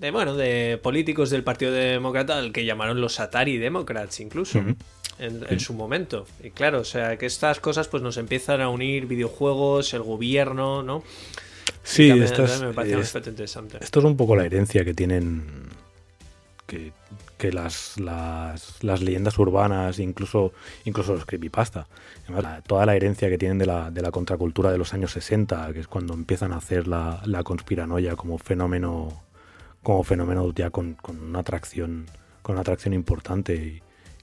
de 0.00 0.10
bueno, 0.10 0.34
de 0.34 0.80
políticos 0.82 1.30
del 1.30 1.44
Partido 1.44 1.70
Demócrata 1.70 2.36
al 2.36 2.52
que 2.52 2.64
llamaron 2.64 3.00
los 3.00 3.20
Atari 3.20 3.58
Democrats 3.58 4.18
incluso. 4.18 4.60
En, 5.22 5.60
su 5.60 5.72
momento. 5.74 6.26
Y 6.42 6.50
claro, 6.50 6.80
o 6.80 6.84
sea, 6.84 7.16
que 7.16 7.26
estas 7.26 7.60
cosas 7.60 7.86
pues 7.86 8.02
nos 8.02 8.16
empiezan 8.16 8.60
a 8.60 8.68
unir 8.68 9.06
videojuegos, 9.06 9.94
el 9.94 10.02
gobierno, 10.02 10.82
¿no? 10.82 11.04
Sí, 11.84 12.10
esto 12.10 12.44
es, 12.44 12.60
me 12.60 12.72
parece 12.72 12.98
es, 12.98 13.26
interesante. 13.26 13.78
Esto 13.80 14.00
es 14.00 14.04
un 14.04 14.16
poco 14.16 14.34
la 14.34 14.44
herencia 14.44 14.84
que 14.84 14.94
tienen 14.94 15.68
que, 16.66 16.92
que 17.38 17.52
las, 17.52 18.00
las, 18.00 18.82
las, 18.82 19.00
leyendas 19.00 19.38
urbanas, 19.38 20.00
incluso, 20.00 20.52
incluso 20.84 21.14
los 21.14 21.24
creepypasta. 21.24 21.86
Además, 22.24 22.64
toda 22.64 22.84
la 22.84 22.96
herencia 22.96 23.28
que 23.28 23.38
tienen 23.38 23.58
de 23.58 23.66
la, 23.66 23.92
de 23.92 24.02
la 24.02 24.10
contracultura 24.10 24.72
de 24.72 24.78
los 24.78 24.92
años 24.92 25.12
60, 25.12 25.72
que 25.72 25.80
es 25.80 25.86
cuando 25.86 26.14
empiezan 26.14 26.52
a 26.52 26.56
hacer 26.56 26.88
la, 26.88 27.22
la 27.26 27.44
conspiranoia 27.44 28.16
como 28.16 28.38
fenómeno, 28.38 29.22
como 29.84 30.02
fenómeno 30.02 30.52
ya 30.52 30.70
con, 30.70 30.94
con 30.94 31.20
una 31.20 31.40
atracción, 31.40 32.06
con 32.42 32.54
una 32.54 32.62
atracción 32.62 32.92
importante 32.94 33.54
y, 33.54 33.82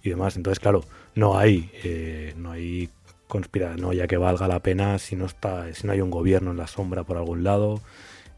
y 0.09 0.11
demás. 0.11 0.35
Entonces, 0.35 0.59
claro, 0.59 0.83
no 1.15 1.37
hay, 1.37 1.71
eh, 1.83 2.33
no 2.37 2.51
hay 2.51 2.89
conspiranoia 3.27 4.07
que 4.07 4.17
valga 4.17 4.47
la 4.47 4.59
pena 4.59 4.97
si 4.97 5.15
no 5.15 5.25
está, 5.25 5.71
si 5.73 5.85
no 5.85 5.93
hay 5.93 6.01
un 6.01 6.09
gobierno 6.09 6.51
en 6.51 6.57
la 6.57 6.67
sombra 6.67 7.03
por 7.03 7.17
algún 7.17 7.43
lado. 7.43 7.79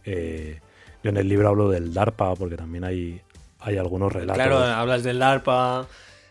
Eh, 0.05 0.59
yo 1.03 1.09
en 1.09 1.17
el 1.17 1.27
libro 1.27 1.47
hablo 1.47 1.69
del 1.69 1.93
DARPA 1.93 2.35
porque 2.35 2.57
también 2.57 2.83
hay, 2.83 3.21
hay 3.59 3.77
algunos 3.77 4.11
relatos. 4.11 4.35
Claro, 4.35 4.59
hablas 4.59 5.03
del 5.03 5.19
DARPA. 5.19 5.87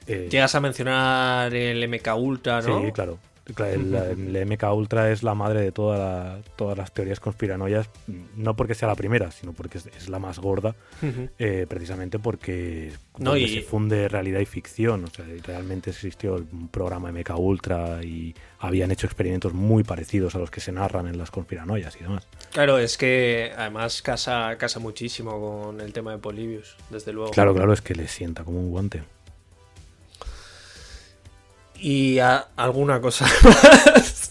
Eh, 0.07 0.29
llegas 0.31 0.55
a 0.55 0.61
mencionar 0.61 1.55
el 1.55 1.89
MK 1.89 2.17
Ultra, 2.17 2.61
¿no? 2.63 2.83
Sí, 2.83 2.93
claro. 2.93 3.19
El, 3.59 4.47
MK 4.47 4.65
Ultra 4.75 5.11
es 5.11 5.23
la 5.23 5.35
madre 5.35 5.61
de 5.61 5.73
todas 5.73 6.43
las 6.77 6.93
teorías 6.93 7.21
conspiranoias, 7.21 7.89
no 8.37 8.57
porque 8.57 8.75
sea 8.75 8.89
la 8.89 8.95
primera, 8.95 9.31
sino 9.31 9.53
porque 9.53 9.79
es, 9.79 10.09
la 10.09 10.19
más 10.19 10.39
gorda, 10.39 10.75
eh, 11.39 11.67
precisamente 11.69 12.19
porque, 12.19 12.93
no, 13.19 13.35
se 13.35 13.63
funde 13.63 14.09
realidad 14.09 14.41
y 14.41 14.47
ficción. 14.47 15.05
O 15.05 15.09
sea, 15.09 15.25
realmente 15.45 15.91
existió 15.91 16.35
un 16.35 16.69
programa 16.69 17.13
MK 17.13 17.39
Ultra 17.39 18.03
y 18.03 18.35
habían 18.59 18.91
hecho 18.91 19.07
experimentos 19.07 19.53
muy 19.53 19.85
parecidos 19.85 20.35
a 20.35 20.39
los 20.39 20.51
que 20.51 20.61
se 20.61 20.73
narran 20.73 21.07
en 21.07 21.19
las 21.19 21.31
conspiranoias 21.31 21.97
y 21.97 22.03
demás. 22.03 22.27
Claro, 22.53 22.79
es 22.79 22.97
que 22.97 23.53
además 23.57 24.03
casa, 24.03 24.57
casa 24.59 24.81
muchísimo 24.81 25.41
con 25.41 25.81
el 25.81 25.93
tema 25.93 26.13
de 26.13 26.19
Polybius, 26.19 26.77
desde 26.91 27.13
luego. 27.13 27.31
Claro, 27.31 27.55
claro, 27.55 27.73
es 27.73 27.81
que 27.81 27.95
le 27.95 28.09
sienta 28.09 28.45
como 28.45 28.61
un 28.61 28.71
guante 28.71 29.03
y 31.81 32.19
alguna 32.57 33.01
cosa 33.01 33.27
más. 33.45 34.27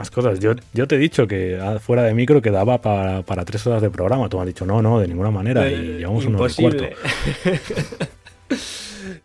Más 0.00 0.10
cosas. 0.10 0.40
Yo, 0.40 0.54
yo 0.72 0.88
te 0.88 0.94
he 0.94 0.98
dicho 0.98 1.26
que 1.26 1.60
fuera 1.82 2.04
de 2.04 2.14
micro 2.14 2.40
quedaba 2.40 2.80
para, 2.80 3.20
para 3.20 3.44
tres 3.44 3.66
horas 3.66 3.82
de 3.82 3.90
programa. 3.90 4.30
Tú 4.30 4.38
me 4.38 4.44
has 4.44 4.46
dicho, 4.46 4.64
no, 4.64 4.80
no, 4.80 4.98
de 4.98 5.06
ninguna 5.06 5.30
manera. 5.30 5.68
y 5.68 5.74
eh, 5.74 5.98
llevamos 5.98 6.24
unos 6.24 6.56
cuarto. 6.56 6.84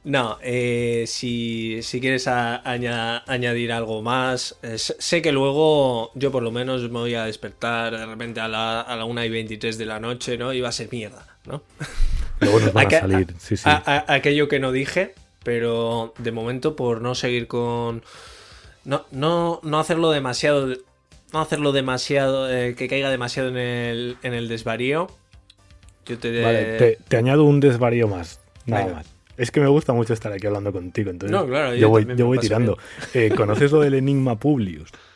no, 0.04 0.38
eh, 0.44 1.06
si, 1.08 1.82
si, 1.82 2.02
quieres 2.02 2.28
añadir 2.28 3.72
algo 3.72 4.02
más, 4.02 4.58
eh, 4.64 4.78
sé 4.78 5.22
que 5.22 5.32
luego 5.32 6.12
yo 6.14 6.30
por 6.30 6.44
lo 6.44 6.52
menos 6.52 6.82
me 6.82 7.00
voy 7.00 7.16
a 7.16 7.24
despertar 7.24 7.98
de 7.98 8.06
repente 8.06 8.42
a 8.42 8.50
la, 8.50 8.82
a 8.82 8.98
la 8.98 9.06
1 9.06 9.24
y 9.24 9.30
23 9.30 9.78
de 9.78 9.86
la 9.86 10.02
noche, 10.02 10.38
¿no? 10.38 10.52
Y 10.52 10.60
va 10.60 10.70
a 10.70 10.74
ser 10.74 10.90
mierda, 10.92 11.26
¿no? 11.46 11.64
Luego 12.42 12.60
nos 12.60 12.74
van 12.74 12.88
a 12.94 13.00
salir, 13.00 13.34
sí, 13.40 13.56
sí. 13.56 13.70
aquello 13.86 14.50
que 14.50 14.60
no 14.60 14.74
dije, 14.74 15.14
pero 15.46 16.14
de 16.18 16.34
momento 16.34 16.76
por 16.76 17.02
no 17.02 17.16
seguir 17.16 17.48
con... 17.48 18.04
No, 18.84 19.06
no, 19.12 19.62
no 19.64 19.80
hacerlo 19.80 20.12
demasiado... 20.12 20.76
No 21.32 21.40
hacerlo 21.40 21.72
demasiado... 21.72 22.52
Eh, 22.52 22.76
que 22.76 22.90
caiga 22.90 23.10
demasiado 23.10 23.48
en 23.50 23.58
el, 23.58 24.18
en 24.24 24.34
el 24.34 24.50
desvarío. 24.50 25.08
Yo 26.06 26.18
te, 26.18 26.42
vale, 26.42 26.98
te, 27.08 27.18
añado 27.18 27.46
un 27.46 27.60
desvarío 27.60 28.08
más. 28.08 28.42
Nada 28.66 28.94
más. 28.94 29.06
Es 29.38 29.52
que 29.52 29.60
me 29.60 29.68
gusta 29.68 29.94
mucho 29.94 30.14
estar 30.14 30.32
aquí 30.32 30.48
hablando 30.48 30.72
contigo, 30.72 31.10
entonces 31.12 31.38
no, 31.38 31.46
claro, 31.46 31.76
yo, 31.76 31.90
voy, 31.90 32.08
yo 32.16 32.26
voy 32.26 32.40
tirando. 32.40 32.78
Eh, 33.14 33.32
¿Conoces 33.36 33.72
lo 33.72 33.82
del 33.82 33.96
Enigma 33.96 34.40
Publius? 34.40 34.90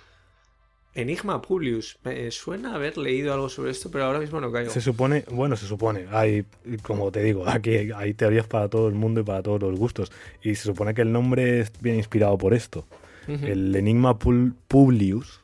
Enigma 1.01 1.41
Publius. 1.41 1.97
Me 2.03 2.29
suena 2.31 2.75
haber 2.75 2.97
leído 2.97 3.33
algo 3.33 3.49
sobre 3.49 3.71
esto, 3.71 3.89
pero 3.91 4.05
ahora 4.05 4.19
mismo 4.19 4.39
no 4.39 4.51
caigo. 4.51 4.71
Se 4.71 4.81
supone, 4.81 5.23
bueno, 5.31 5.55
se 5.55 5.65
supone, 5.65 6.05
hay, 6.11 6.45
como 6.81 7.11
te 7.11 7.23
digo, 7.23 7.47
aquí 7.47 7.91
hay 7.95 8.13
teorías 8.13 8.47
para 8.47 8.67
todo 8.69 8.87
el 8.87 8.95
mundo 8.95 9.21
y 9.21 9.23
para 9.23 9.41
todos 9.41 9.61
los 9.61 9.77
gustos. 9.77 10.11
Y 10.43 10.55
se 10.55 10.63
supone 10.63 10.93
que 10.93 11.01
el 11.01 11.11
nombre 11.11 11.61
es 11.61 11.71
bien 11.81 11.95
inspirado 11.95 12.37
por 12.37 12.53
esto. 12.53 12.85
El 13.27 13.75
Enigma 13.75 14.17
Publius, 14.17 15.41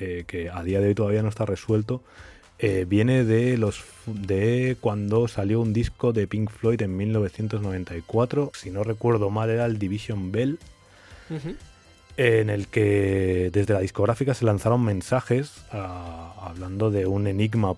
eh, 0.00 0.24
que 0.26 0.48
a 0.48 0.62
día 0.62 0.80
de 0.80 0.88
hoy 0.88 0.94
todavía 0.94 1.22
no 1.22 1.28
está 1.28 1.44
resuelto, 1.44 2.02
eh, 2.58 2.86
viene 2.88 3.24
de 3.24 3.58
los 3.58 3.84
de 4.06 4.78
cuando 4.80 5.28
salió 5.28 5.60
un 5.60 5.74
disco 5.74 6.14
de 6.14 6.26
Pink 6.26 6.50
Floyd 6.50 6.80
en 6.80 6.96
1994. 6.96 8.52
Si 8.54 8.70
no 8.70 8.82
recuerdo 8.82 9.28
mal, 9.28 9.50
era 9.50 9.66
el 9.66 9.78
Division 9.78 10.32
Bell 10.32 10.58
en 12.18 12.50
el 12.50 12.66
que 12.66 13.50
desde 13.52 13.74
la 13.74 13.80
discográfica 13.80 14.34
se 14.34 14.44
lanzaron 14.44 14.82
mensajes 14.82 15.64
ah, 15.70 16.34
hablando 16.42 16.90
de 16.90 17.06
un 17.06 17.28
enigma 17.28 17.74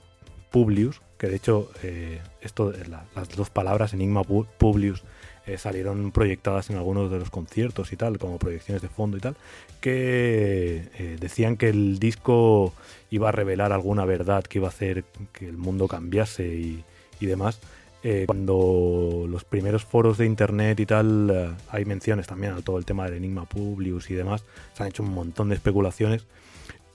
Publius, 0.51 1.03
que 1.19 1.29
de 1.29 1.37
hecho 1.37 1.71
eh, 1.83 2.21
esto, 2.41 2.73
las 3.15 3.29
dos 3.37 3.51
palabras 3.51 3.93
enigma 3.93 4.23
Publius 4.25 5.05
eh, 5.47 5.59
salieron 5.59 6.11
proyectadas 6.11 6.71
en 6.71 6.77
algunos 6.77 7.11
de 7.11 7.19
los 7.19 7.29
conciertos 7.29 7.93
y 7.93 7.97
tal, 7.97 8.19
como 8.19 8.39
proyecciones 8.39 8.81
de 8.81 8.89
fondo 8.89 9.19
y 9.19 9.21
tal, 9.21 9.37
que 9.83 10.89
eh, 10.99 11.19
decían 11.21 11.59
que 11.59 11.69
el 11.69 11.99
disco 11.99 12.73
iba 13.11 13.29
a 13.29 13.33
revelar 13.33 13.73
alguna 13.73 14.07
verdad 14.07 14.43
que 14.43 14.59
iba 14.59 14.69
a 14.69 14.71
hacer 14.71 15.05
que 15.35 15.49
el 15.49 15.59
mundo 15.59 15.87
cambiase 15.87 16.47
y, 16.47 16.83
y 17.21 17.27
demás. 17.27 17.61
Eh, 18.03 18.25
cuando 18.27 19.27
los 19.29 19.45
primeros 19.45 19.85
foros 19.85 20.17
de 20.17 20.25
internet 20.25 20.81
y 20.81 20.87
tal, 20.87 21.31
eh, 21.31 21.51
hay 21.71 21.85
menciones 21.85 22.27
también 22.27 22.55
a 22.55 22.63
todo 22.63 22.79
el 22.79 22.87
tema 22.87 23.05
del 23.05 23.15
Enigma 23.15 23.45
Publius 23.45 24.11
y 24.11 24.15
demás, 24.15 24.45
se 24.75 24.83
han 24.83 24.89
hecho 24.89 25.03
un 25.03 25.13
montón 25.13 25.51
de 25.51 25.55
especulaciones 25.55 26.27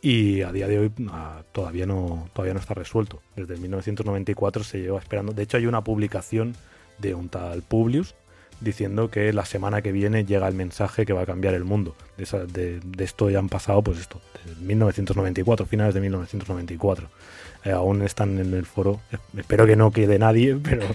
y 0.02 0.42
a 0.42 0.52
día 0.52 0.68
de 0.68 0.80
hoy 0.80 0.92
ah, 1.10 1.44
todavía, 1.52 1.86
no, 1.86 2.30
todavía 2.34 2.54
no 2.54 2.60
está 2.60 2.74
resuelto. 2.74 3.22
Desde 3.36 3.58
1994 3.58 4.64
se 4.64 4.80
lleva 4.80 5.00
esperando. 5.00 5.34
De 5.34 5.44
hecho, 5.44 5.58
hay 5.58 5.66
una 5.66 5.84
publicación 5.84 6.56
de 7.00 7.16
un 7.16 7.30
tal 7.30 7.62
Publius 7.64 8.16
diciendo 8.62 9.10
que 9.10 9.34
la 9.34 9.46
semana 9.46 9.82
que 9.82 9.92
viene 9.92 10.26
llega 10.26 10.48
el 10.48 10.54
mensaje 10.54 11.06
que 11.06 11.14
va 11.14 11.22
a 11.22 11.26
cambiar 11.26 11.54
el 11.56 11.64
mundo. 11.64 11.96
De, 12.18 12.80
esto 13.00 13.30
ya 13.30 13.40
han 13.40 13.50
pasado, 13.50 13.82
pues 13.82 14.00
esto, 14.00 14.22
de 14.46 14.56
1994, 14.64 15.66
finales 15.66 15.94
de 15.94 16.02
1994. 16.02 17.10
Eh, 17.66 17.72
aún 17.72 18.04
están 18.04 18.38
en 18.38 18.54
el 18.54 18.66
foro. 18.66 19.02
Espero 19.36 19.66
que 19.66 19.76
no 19.76 19.92
quede 19.92 20.20
nadie, 20.20 20.56
pero 20.64 20.86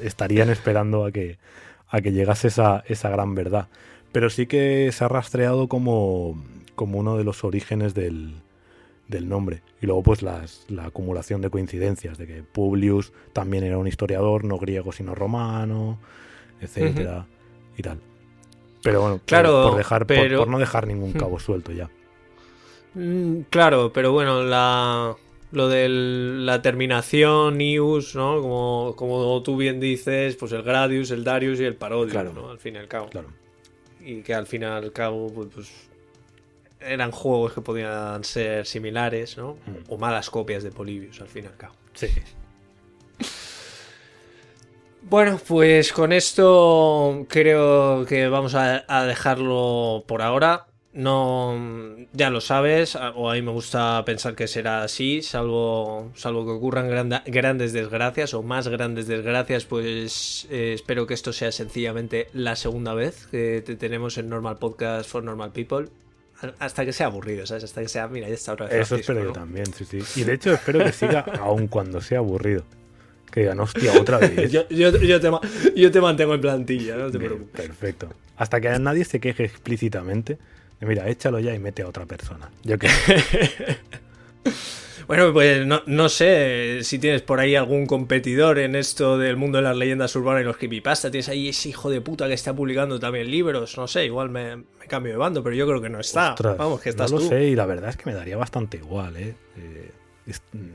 estarían 0.00 0.50
esperando 0.50 1.04
a 1.04 1.12
que, 1.12 1.38
a 1.88 2.00
que 2.00 2.12
llegase 2.12 2.48
esa, 2.48 2.82
esa 2.86 3.08
gran 3.08 3.34
verdad. 3.34 3.68
Pero 4.12 4.28
sí 4.28 4.46
que 4.46 4.90
se 4.92 5.04
ha 5.04 5.08
rastreado 5.08 5.68
como, 5.68 6.42
como 6.74 6.98
uno 6.98 7.16
de 7.16 7.24
los 7.24 7.44
orígenes 7.44 7.94
del, 7.94 8.34
del 9.06 9.28
nombre. 9.28 9.62
Y 9.80 9.86
luego, 9.86 10.02
pues, 10.02 10.22
las, 10.22 10.64
la 10.68 10.86
acumulación 10.86 11.40
de 11.40 11.50
coincidencias, 11.50 12.18
de 12.18 12.26
que 12.26 12.42
Publius 12.42 13.12
también 13.32 13.62
era 13.62 13.78
un 13.78 13.86
historiador, 13.86 14.44
no 14.44 14.58
griego 14.58 14.92
sino 14.92 15.14
romano, 15.14 15.98
etcétera, 16.60 17.26
y 17.76 17.82
tal. 17.82 18.00
Pero 18.82 19.02
bueno, 19.02 19.20
claro, 19.24 19.68
por, 19.68 19.78
dejar, 19.78 20.06
por, 20.06 20.48
no 20.48 20.58
dejar 20.58 20.86
ningún 20.86 21.12
cabo 21.12 21.38
suelto 21.38 21.72
ya. 21.72 21.90
Mm, 22.94 23.42
claro, 23.50 23.92
pero 23.92 24.12
bueno, 24.12 24.42
la, 24.42 25.16
lo 25.50 25.68
de 25.68 25.88
la 25.88 26.60
terminación 26.62 27.58
News, 27.58 28.14
¿no? 28.14 28.40
Como, 28.40 28.94
como 28.96 29.42
tú 29.42 29.56
bien 29.56 29.80
dices, 29.80 30.36
pues 30.36 30.52
el 30.52 30.62
Gradius, 30.62 31.10
el 31.10 31.24
Darius 31.24 31.60
y 31.60 31.64
el 31.64 31.74
Parodius, 31.74 32.34
¿no? 32.34 32.50
Al 32.50 32.58
fin 32.58 32.74
y 32.74 32.78
al 32.78 32.88
cabo. 32.88 33.08
Claro. 33.08 33.28
Y 34.00 34.22
que 34.22 34.34
al 34.34 34.46
fin 34.46 34.62
y 34.62 34.64
al 34.66 34.92
cabo, 34.92 35.32
pues, 35.32 35.48
pues 35.54 35.70
eran 36.80 37.10
juegos 37.10 37.52
que 37.54 37.60
podían 37.60 38.22
ser 38.24 38.66
similares, 38.66 39.36
¿no? 39.36 39.54
Mm. 39.66 39.90
O 39.92 39.98
malas 39.98 40.30
copias 40.30 40.62
de 40.62 40.70
Polybius, 40.70 41.20
al 41.20 41.28
fin 41.28 41.44
y 41.44 41.46
al 41.48 41.56
cabo. 41.56 41.74
Sí. 41.94 42.08
Bueno, 45.00 45.40
pues 45.46 45.94
con 45.94 46.12
esto 46.12 47.24
creo 47.30 48.04
que 48.04 48.28
vamos 48.28 48.54
a 48.54 49.06
dejarlo 49.06 50.04
por 50.06 50.20
ahora 50.20 50.67
no 50.98 51.56
ya 52.12 52.28
lo 52.28 52.40
sabes 52.40 52.96
o 52.96 53.30
a 53.30 53.34
mí 53.34 53.42
me 53.42 53.52
gusta 53.52 54.04
pensar 54.04 54.34
que 54.34 54.48
será 54.48 54.82
así 54.82 55.22
salvo 55.22 56.10
salvo 56.16 56.44
que 56.44 56.50
ocurran 56.50 56.88
grandes 57.24 57.72
desgracias 57.72 58.34
o 58.34 58.42
más 58.42 58.66
grandes 58.66 59.06
desgracias 59.06 59.64
pues 59.64 60.48
eh, 60.50 60.72
espero 60.74 61.06
que 61.06 61.14
esto 61.14 61.32
sea 61.32 61.52
sencillamente 61.52 62.26
la 62.32 62.56
segunda 62.56 62.94
vez 62.94 63.28
que 63.30 63.62
te 63.64 63.76
tenemos 63.76 64.18
en 64.18 64.28
Normal 64.28 64.56
Podcast 64.58 65.08
for 65.08 65.22
Normal 65.22 65.52
People 65.52 65.86
hasta 66.58 66.84
que 66.84 66.92
sea 66.92 67.06
aburrido 67.06 67.46
sabes 67.46 67.62
hasta 67.62 67.80
que 67.80 67.88
sea 67.88 68.08
mira 68.08 68.26
ya 68.26 68.34
está 68.34 68.54
otra 68.54 68.66
vez 68.66 68.80
eso 68.80 68.96
espero 68.96 69.22
yo 69.22 69.32
también 69.32 69.72
sí 69.72 69.84
sí 69.84 70.00
y 70.20 70.24
de 70.24 70.34
hecho 70.34 70.52
espero 70.52 70.80
que 70.80 70.90
siga 70.90 71.20
aun 71.40 71.68
cuando 71.68 72.00
sea 72.00 72.18
aburrido 72.18 72.64
Que 73.30 73.40
digan, 73.40 73.60
hostia, 73.60 73.92
otra 73.92 74.18
vez. 74.18 74.50
yo, 74.50 74.66
yo, 74.70 74.90
te, 74.90 75.06
yo, 75.06 75.90
te, 75.90 76.00
mantengo 76.00 76.34
en 76.34 76.40
plantilla, 76.40 76.96
no 76.96 77.10
te 77.10 77.18
preocupes. 77.18 77.66
Perfecto. 77.66 78.08
Hasta 78.38 78.58
que 78.58 78.70
nadie 78.78 79.04
se 79.04 79.20
queje 79.20 79.44
explícitamente. 79.44 80.38
Mira, 80.80 81.08
échalo 81.08 81.40
ya 81.40 81.54
y 81.54 81.58
mete 81.58 81.82
a 81.82 81.88
otra 81.88 82.06
persona. 82.06 82.50
Yo 82.62 82.78
que. 82.78 82.88
Bueno, 85.08 85.32
pues 85.32 85.66
no, 85.66 86.08
sé 86.10 86.80
si 86.82 86.98
tienes 86.98 87.22
por 87.22 87.40
ahí 87.40 87.56
algún 87.56 87.86
competidor 87.86 88.58
en 88.58 88.76
esto 88.76 89.16
del 89.16 89.38
mundo 89.38 89.56
de 89.56 89.62
las 89.62 89.74
leyendas 89.74 90.14
urbanas 90.14 90.42
y 90.42 90.44
los 90.44 90.58
creepypasta. 90.58 91.10
Tienes 91.10 91.30
ahí 91.30 91.48
ese 91.48 91.70
hijo 91.70 91.88
de 91.88 92.02
puta 92.02 92.28
que 92.28 92.34
está 92.34 92.54
publicando 92.54 93.00
también 93.00 93.30
libros. 93.30 93.74
No 93.78 93.88
sé, 93.88 94.04
igual 94.04 94.28
me, 94.28 94.64
cambio 94.86 95.12
de 95.12 95.18
bando, 95.18 95.42
pero 95.42 95.56
yo 95.56 95.66
creo 95.66 95.80
que 95.80 95.88
no 95.88 95.98
está. 95.98 96.34
Vamos, 96.58 96.82
que 96.82 96.90
estás 96.90 97.10
no 97.10 97.20
lo 97.20 97.24
sé 97.26 97.44
y 97.44 97.56
la 97.56 97.64
verdad 97.64 97.88
es 97.88 97.96
que 97.96 98.04
me 98.04 98.12
daría 98.12 98.36
bastante 98.36 98.76
igual, 98.76 99.16
¿eh? 99.16 99.34
eh, 99.56 99.90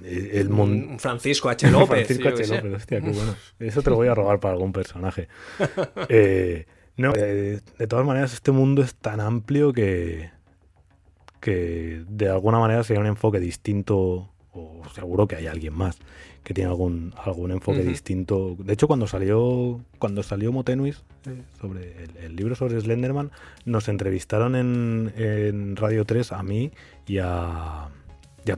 eh 0.03 0.31
el 0.33 0.97
Francisco 0.97 1.49
H. 1.49 1.67
López. 1.71 2.07
Francisco 2.07 2.29
H. 2.29 2.47
López, 2.47 2.73
hostia, 2.73 3.01
qué 3.01 3.09
bueno. 3.11 3.35
Eso 3.59 3.83
te 3.83 3.91
lo 3.91 3.97
voy 3.97 4.07
a 4.07 4.15
robar 4.15 4.39
para 4.39 4.53
algún 4.55 4.73
personaje. 4.73 5.27
Eh, 6.09 6.65
no, 6.97 7.13
de 7.13 7.87
todas 7.87 8.05
maneras, 8.05 8.33
este 8.33 8.51
mundo 8.51 8.81
es 8.81 8.95
tan 8.95 9.19
amplio 9.19 9.73
que, 9.73 10.29
que 11.39 12.03
de 12.07 12.29
alguna 12.29 12.59
manera 12.59 12.83
sería 12.83 13.01
un 13.01 13.07
enfoque 13.07 13.39
distinto, 13.39 14.29
o 14.53 14.81
seguro 14.93 15.27
que 15.27 15.35
hay 15.35 15.47
alguien 15.47 15.73
más 15.73 15.99
que 16.43 16.53
tiene 16.53 16.69
algún, 16.69 17.13
algún 17.23 17.51
enfoque 17.51 17.83
distinto. 17.83 18.55
De 18.59 18.73
hecho, 18.73 18.87
cuando 18.87 19.07
salió, 19.07 19.81
cuando 19.97 20.23
salió 20.23 20.51
Motenuis, 20.51 21.03
sobre 21.59 22.03
el, 22.21 22.35
libro 22.35 22.55
sobre 22.55 22.79
Slenderman, 22.79 23.31
nos 23.65 23.87
entrevistaron 23.87 24.55
en, 24.55 25.75
Radio 25.77 26.05
3 26.05 26.33
a 26.33 26.43
mí 26.43 26.71
y 27.07 27.19
a, 27.19 27.89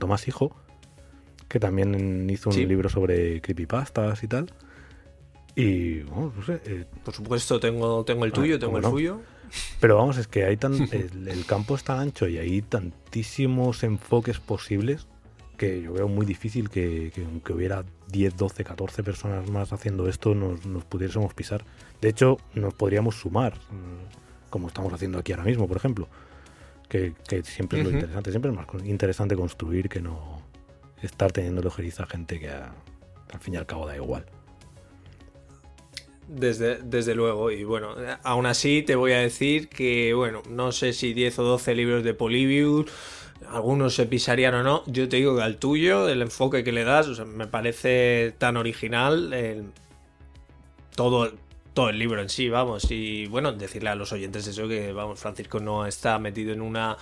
Tomás 0.00 0.26
Hijo, 0.26 0.56
que 1.48 1.60
también 1.60 2.28
hizo 2.28 2.50
un 2.50 2.68
libro 2.68 2.88
sobre 2.88 3.40
creepypastas 3.40 4.22
y 4.24 4.28
tal. 4.28 4.52
Y, 5.56 6.00
bueno, 6.02 6.32
no 6.36 6.44
sé. 6.44 6.60
Eh, 6.66 6.84
Por 7.02 7.14
supuesto, 7.14 7.58
tengo, 7.58 8.04
tengo 8.04 8.26
el 8.26 8.30
ah, 8.30 8.34
tuyo, 8.34 8.58
tengo 8.58 8.76
el 8.76 8.84
suyo. 8.84 9.20
Pero 9.80 9.96
vamos, 9.96 10.18
es 10.18 10.28
que 10.28 10.44
hay 10.44 10.58
tan, 10.58 10.74
el, 10.92 11.46
campo 11.46 11.74
es 11.74 11.82
tan 11.82 11.98
ancho 11.98 12.28
y 12.28 12.36
hay 12.36 12.60
tantísimos 12.62 13.82
enfoques 13.82 14.38
posibles 14.38 15.06
que 15.56 15.80
yo 15.80 15.94
veo 15.94 16.08
muy 16.08 16.26
difícil 16.26 16.68
que, 16.68 17.10
aunque 17.24 17.54
hubiera 17.54 17.84
10, 18.08 18.36
12, 18.36 18.64
14 18.64 19.02
personas 19.02 19.48
más 19.48 19.72
haciendo 19.72 20.06
esto, 20.08 20.34
nos, 20.34 20.60
pudiésemos 20.84 21.32
pisar. 21.32 21.64
De 22.02 22.10
hecho, 22.10 22.36
nos 22.52 22.74
podríamos 22.74 23.14
sumar, 23.14 23.54
mm, 23.54 24.50
como 24.50 24.68
estamos 24.68 24.92
haciendo 24.92 25.18
aquí 25.18 25.32
ahora 25.32 25.44
mismo, 25.44 25.66
por 25.66 25.78
ejemplo. 25.78 26.08
Que, 26.86 27.14
siempre 27.44 27.80
es 27.80 27.84
lo 27.86 27.90
interesante. 27.90 28.30
Siempre 28.30 28.50
es 28.50 28.56
más 28.56 28.66
interesante 28.84 29.34
construir 29.34 29.88
que 29.88 30.02
no 30.02 30.42
estar 31.00 31.32
teniendo 31.32 31.66
ojeriza 31.66 32.02
a 32.02 32.06
gente 32.06 32.38
que 32.38 32.50
al 32.50 33.40
fin 33.40 33.54
y 33.54 33.56
al 33.56 33.66
cabo 33.66 33.86
da 33.86 33.96
igual. 33.96 34.26
Desde, 36.28 36.78
desde 36.82 37.14
luego, 37.14 37.52
y 37.52 37.62
bueno, 37.62 37.94
aún 38.24 38.46
así 38.46 38.82
te 38.82 38.96
voy 38.96 39.12
a 39.12 39.20
decir 39.20 39.68
que, 39.68 40.12
bueno, 40.12 40.42
no 40.48 40.72
sé 40.72 40.92
si 40.92 41.14
10 41.14 41.38
o 41.38 41.42
12 41.44 41.74
libros 41.76 42.02
de 42.02 42.14
Polybius, 42.14 42.90
algunos 43.48 43.94
se 43.94 44.06
pisarían 44.06 44.54
o 44.54 44.62
no, 44.64 44.82
yo 44.86 45.08
te 45.08 45.18
digo 45.18 45.36
que 45.36 45.42
al 45.42 45.58
tuyo, 45.58 46.08
el 46.08 46.22
enfoque 46.22 46.64
que 46.64 46.72
le 46.72 46.82
das, 46.82 47.24
me 47.26 47.46
parece 47.46 48.34
tan 48.38 48.56
original 48.56 49.72
todo, 50.96 51.32
todo 51.74 51.90
el 51.90 51.98
libro 52.00 52.20
en 52.20 52.28
sí, 52.28 52.48
vamos, 52.48 52.90
y 52.90 53.26
bueno, 53.26 53.52
decirle 53.52 53.90
a 53.90 53.94
los 53.94 54.10
oyentes 54.12 54.48
eso 54.48 54.66
que, 54.66 54.92
vamos, 54.92 55.20
Francisco 55.20 55.60
no 55.60 55.86
está 55.86 56.18
metido 56.18 56.52
en 56.52 56.60
una 56.60 56.96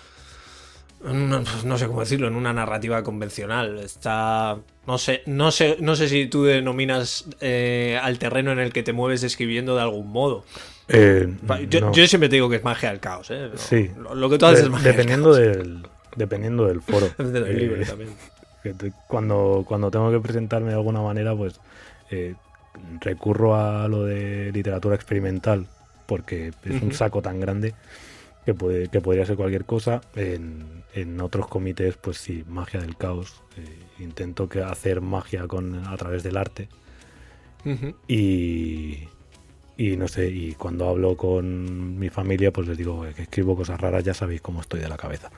no 1.13 1.79
sé 1.79 1.87
cómo 1.87 2.01
decirlo, 2.01 2.29
en 2.29 2.35
una 2.35 2.53
narrativa 2.53 3.03
convencional. 3.03 3.79
Está. 3.79 4.59
No 4.87 4.99
sé, 4.99 5.23
no 5.27 5.51
sé, 5.51 5.77
no 5.81 5.97
sé 5.97 6.09
si 6.09 6.27
tú 6.27 6.45
denominas 6.45 7.27
eh, 7.41 7.99
al 8.03 8.19
terreno 8.19 8.53
en 8.53 8.59
el 8.59 8.73
que 8.73 8.83
te 8.83 8.93
mueves 8.93 9.23
escribiendo 9.23 9.77
de 9.77 9.83
algún 9.83 10.11
modo. 10.11 10.45
Eh, 10.89 11.35
yo, 11.69 12.07
siempre 12.07 12.29
te 12.29 12.37
digo 12.37 12.51
que 12.51 12.57
es 12.57 12.65
magia 12.65 12.91
del 12.91 13.01
caos, 13.01 13.31
¿eh? 13.31 13.51
sí. 13.57 13.91
Lo, 14.15 14.29
que 14.29 14.37
tú 14.37 14.47
haces 14.47 14.65
es 14.65 14.71
magia 14.71 14.91
dependiendo 14.91 15.35
del, 15.35 15.87
Dependiendo 16.17 16.67
del 16.67 16.83
foro. 16.83 17.09
del 17.19 17.57
libro 17.57 17.85
también. 17.85 18.11
Cuando, 19.09 19.63
cuando 19.69 19.91
tengo 19.91 20.11
que 20.11 20.21
presentarme 20.21 20.69
de 20.69 20.77
alguna 20.77 21.03
manera, 21.03 21.37
pues 21.37 21.61
recurro 23.01 23.55
a 23.55 23.87
lo 23.89 24.05
de 24.05 24.51
literatura 24.53 24.95
experimental, 24.95 25.67
porque 26.07 26.53
es 26.65 26.83
un 26.83 26.93
saco 26.95 27.21
tan 27.21 27.41
grande 27.41 27.75
que, 28.47 28.55
puede, 28.55 28.89
que 28.89 29.03
podría 29.03 29.27
ser 29.27 29.37
cualquier 29.37 29.67
cosa. 29.67 30.01
En, 30.17 30.84
en 30.95 31.21
otros 31.21 31.49
comités, 31.49 31.97
pues 31.97 32.19
sí, 32.19 32.45
magia 32.47 32.81
del 32.81 32.97
caos. 32.97 33.43
Eh, 33.57 34.03
intento 34.03 34.49
que 34.49 34.63
hacer 34.63 35.01
magia 35.01 35.47
con, 35.49 35.87
a 35.87 35.97
través 35.97 36.23
del 36.23 36.37
arte. 36.37 36.69
y, 38.09 39.09
y 39.77 39.97
no 39.97 40.07
sé, 40.07 40.29
y 40.29 40.53
cuando 40.55 40.89
hablo 40.89 41.17
con 41.17 41.99
mi 41.99 42.11
familia, 42.11 42.53
pues 42.53 42.69
les 42.69 42.79
digo 42.79 43.05
que 43.15 43.23
escribo 43.23 43.57
cosas 43.57 43.81
raras, 43.81 44.05
ya 44.05 44.15
sabéis 44.15 44.41
cómo 44.41 44.61
estoy 44.61 44.81
de 44.81 44.89
la 44.89 44.97
cabeza. 44.97 45.31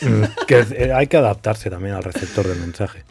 Mm, 0.00 0.46
que 0.46 0.64
eh, 0.76 0.92
hay 0.92 1.08
que 1.08 1.16
adaptarse 1.16 1.70
también 1.70 1.94
al 1.94 2.04
receptor 2.04 2.46
del 2.46 2.60
mensaje. 2.60 3.02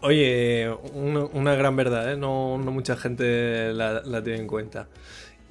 Oye, 0.00 0.68
una, 0.94 1.54
gran 1.54 1.76
verdad, 1.76 2.12
¿eh? 2.12 2.16
no, 2.16 2.58
no 2.58 2.72
mucha 2.72 2.96
gente 2.96 3.72
la, 3.72 4.02
la 4.04 4.20
tiene 4.20 4.40
en 4.40 4.46
cuenta. 4.48 4.88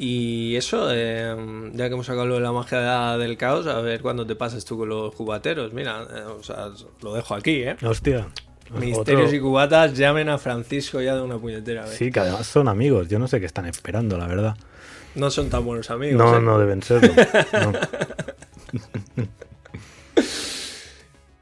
Y 0.04 0.56
eso, 0.56 0.92
em, 0.92 1.74
ya 1.74 1.88
que 1.88 1.94
hemos 1.94 2.08
sacado 2.08 2.26
lo 2.26 2.34
de 2.34 2.42
la 2.42 2.52
magia 2.52 3.20
del 3.20 3.38
caos, 3.38 3.68
a 3.68 3.82
ver 3.82 4.02
cuándo 4.02 4.26
te 4.26 4.36
pasas 4.36 4.66
tú 4.66 4.76
con 4.76 4.90
los 4.90 5.14
cubateros. 5.14 5.74
Mira, 5.74 6.08
eh, 6.12 6.24
o 6.24 6.42
sea, 6.42 6.72
lo 7.04 7.14
dejo 7.14 7.36
aquí, 7.36 7.62
¿eh? 7.62 7.76
Hostia. 7.84 8.28
Misterios 8.72 9.32
y 9.32 9.40
cubatas, 9.40 9.96
llamen 9.96 10.28
a 10.30 10.40
Francisco 10.40 11.02
ya 11.02 11.14
de 11.14 11.22
una 11.22 11.38
puñetera 11.38 11.84
vez. 11.84 11.94
Sí, 11.94 12.12
que 12.12 12.20
además 12.20 12.48
son 12.48 12.68
amigos. 12.68 13.10
Yo 13.10 13.20
no 13.20 13.28
sé 13.28 13.40
qué 13.40 13.46
están 13.46 13.68
esperando, 13.68 14.18
la 14.18 14.26
verdad. 14.26 14.58
No 15.14 15.30
son 15.30 15.52
tan 15.52 15.64
buenos 15.64 15.92
amigos. 15.92 16.18
No, 16.18 16.36
¿eh? 16.36 16.42
no 16.42 16.58
deben 16.58 16.82
serlo. 16.82 17.14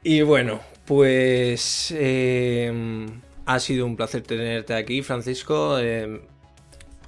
y 0.02 0.20
bueno, 0.20 0.60
pues 0.84 1.94
em, 1.96 3.22
ha 3.46 3.58
sido 3.58 3.86
un 3.86 3.96
placer 3.96 4.20
tenerte 4.20 4.74
aquí, 4.74 5.00
Francisco. 5.00 5.78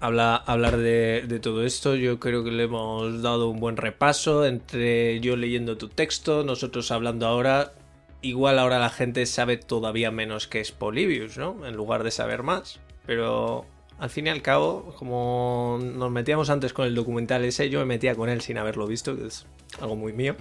Em, 0.02 0.18
hablar 0.46 0.76
de, 0.78 1.40
todo 1.40 1.64
esto. 1.64 1.94
Yo 1.94 2.18
creo 2.18 2.42
que 2.42 2.50
le 2.50 2.64
hemos 2.64 3.22
dado 3.22 3.48
un 3.48 3.60
buen 3.60 3.76
repaso 3.76 4.44
entre 4.44 5.20
yo 5.20 5.36
leyendo 5.36 5.76
tu 5.76 5.88
texto, 5.88 6.42
nosotros 6.44 6.90
hablando 6.90 7.26
ahora. 7.26 7.72
Igual 8.20 8.58
ahora 8.58 8.78
la 8.78 8.90
gente 8.90 9.26
sabe 9.26 9.56
todavía 9.56 10.10
menos 10.10 10.46
que 10.46 10.60
es 10.60 10.72
Polybius, 10.72 11.38
¿no? 11.38 11.66
En 11.66 11.76
lugar 11.76 12.04
de 12.04 12.10
saber 12.10 12.42
más. 12.42 12.80
Pero 13.06 13.64
al 13.98 14.10
fin 14.10 14.26
y 14.26 14.30
al 14.30 14.42
cabo, 14.42 14.94
como 14.98 15.78
nos 15.80 16.10
metíamos 16.10 16.50
antes 16.50 16.72
con 16.72 16.86
el 16.86 16.94
documental 16.94 17.44
ese, 17.44 17.68
yo 17.68 17.80
me 17.80 17.84
metía 17.84 18.14
con 18.14 18.28
él 18.28 18.40
sin 18.40 18.58
haberlo 18.58 18.86
visto, 18.86 19.16
que 19.16 19.26
es 19.26 19.46
algo 19.80 19.96
muy 19.96 20.12
mío. 20.12 20.36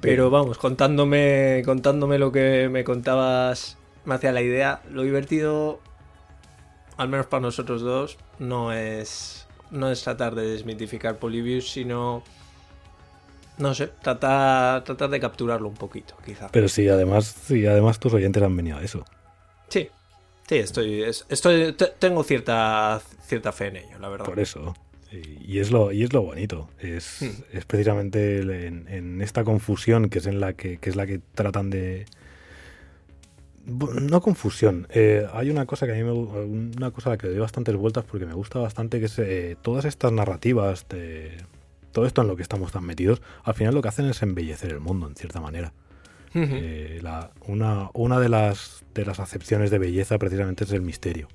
Pero 0.00 0.30
vamos, 0.30 0.56
contándome, 0.56 1.62
contándome 1.64 2.18
lo 2.18 2.32
que 2.32 2.68
me 2.70 2.84
contabas, 2.84 3.76
me 4.04 4.14
hacía 4.14 4.32
la 4.32 4.40
idea. 4.40 4.82
Lo 4.90 5.02
divertido 5.02 5.80
al 7.00 7.08
menos 7.08 7.26
para 7.28 7.40
nosotros 7.40 7.80
dos, 7.80 8.18
no 8.38 8.74
es, 8.74 9.46
no 9.70 9.90
es 9.90 10.02
tratar 10.02 10.34
de 10.34 10.46
desmitificar 10.46 11.16
Polybius, 11.16 11.70
sino, 11.70 12.22
no 13.56 13.74
sé, 13.74 13.88
tratar, 14.02 14.84
tratar 14.84 15.08
de 15.08 15.18
capturarlo 15.18 15.66
un 15.66 15.76
poquito, 15.76 16.14
quizá. 16.22 16.48
Pero 16.52 16.68
sí, 16.68 16.86
además, 16.90 17.34
sí, 17.46 17.66
además 17.66 17.98
tus 17.98 18.12
oyentes 18.12 18.42
han 18.42 18.54
venido 18.54 18.76
a 18.76 18.82
eso. 18.82 19.06
Sí, 19.70 19.88
sí, 20.46 20.56
estoy, 20.56 21.02
estoy, 21.02 21.74
tengo 21.98 22.22
cierta, 22.22 23.00
cierta 23.22 23.50
fe 23.52 23.68
en 23.68 23.76
ello, 23.76 23.98
la 23.98 24.10
verdad. 24.10 24.26
Por 24.26 24.38
eso. 24.38 24.74
Y 25.10 25.58
es 25.58 25.70
lo, 25.70 25.92
y 25.92 26.04
es 26.04 26.12
lo 26.12 26.20
bonito. 26.20 26.68
Es, 26.78 27.22
hmm. 27.22 27.56
es 27.56 27.64
precisamente 27.64 28.40
en, 28.40 29.22
esta 29.22 29.42
confusión 29.42 30.10
que 30.10 30.18
es 30.18 30.26
en 30.26 30.38
la 30.38 30.52
que, 30.52 30.76
que 30.76 30.90
es 30.90 30.96
la 30.96 31.06
que 31.06 31.18
tratan 31.34 31.70
de, 31.70 32.04
no 33.70 34.20
confusión. 34.20 34.86
Eh, 34.90 35.26
hay 35.32 35.50
una 35.50 35.66
cosa 35.66 35.86
que 35.86 35.92
a 35.92 35.94
mí 35.94 36.02
me 36.02 36.12
una 36.12 36.90
cosa 36.90 37.10
a 37.10 37.12
la 37.12 37.18
que 37.18 37.28
doy 37.28 37.38
bastantes 37.38 37.74
vueltas 37.76 38.04
porque 38.04 38.26
me 38.26 38.34
gusta 38.34 38.58
bastante 38.58 38.98
que 38.98 39.06
es 39.06 39.18
eh, 39.18 39.56
todas 39.62 39.84
estas 39.84 40.12
narrativas 40.12 40.86
de 40.88 41.38
todo 41.92 42.06
esto 42.06 42.22
en 42.22 42.28
lo 42.28 42.36
que 42.36 42.42
estamos 42.42 42.72
tan 42.72 42.84
metidos, 42.84 43.20
al 43.42 43.54
final 43.54 43.74
lo 43.74 43.82
que 43.82 43.88
hacen 43.88 44.06
es 44.06 44.22
embellecer 44.22 44.70
el 44.70 44.80
mundo 44.80 45.08
en 45.08 45.16
cierta 45.16 45.40
manera. 45.40 45.72
Eh, 46.32 47.02
una, 47.46 47.90
una 47.92 48.20
de 48.20 48.28
las 48.28 48.84
de 48.94 49.04
las 49.04 49.18
acepciones 49.18 49.72
de 49.72 49.78
belleza 49.78 50.16
precisamente 50.18 50.64
es 50.64 50.72
el 50.72 50.82
misterio. 50.82 51.28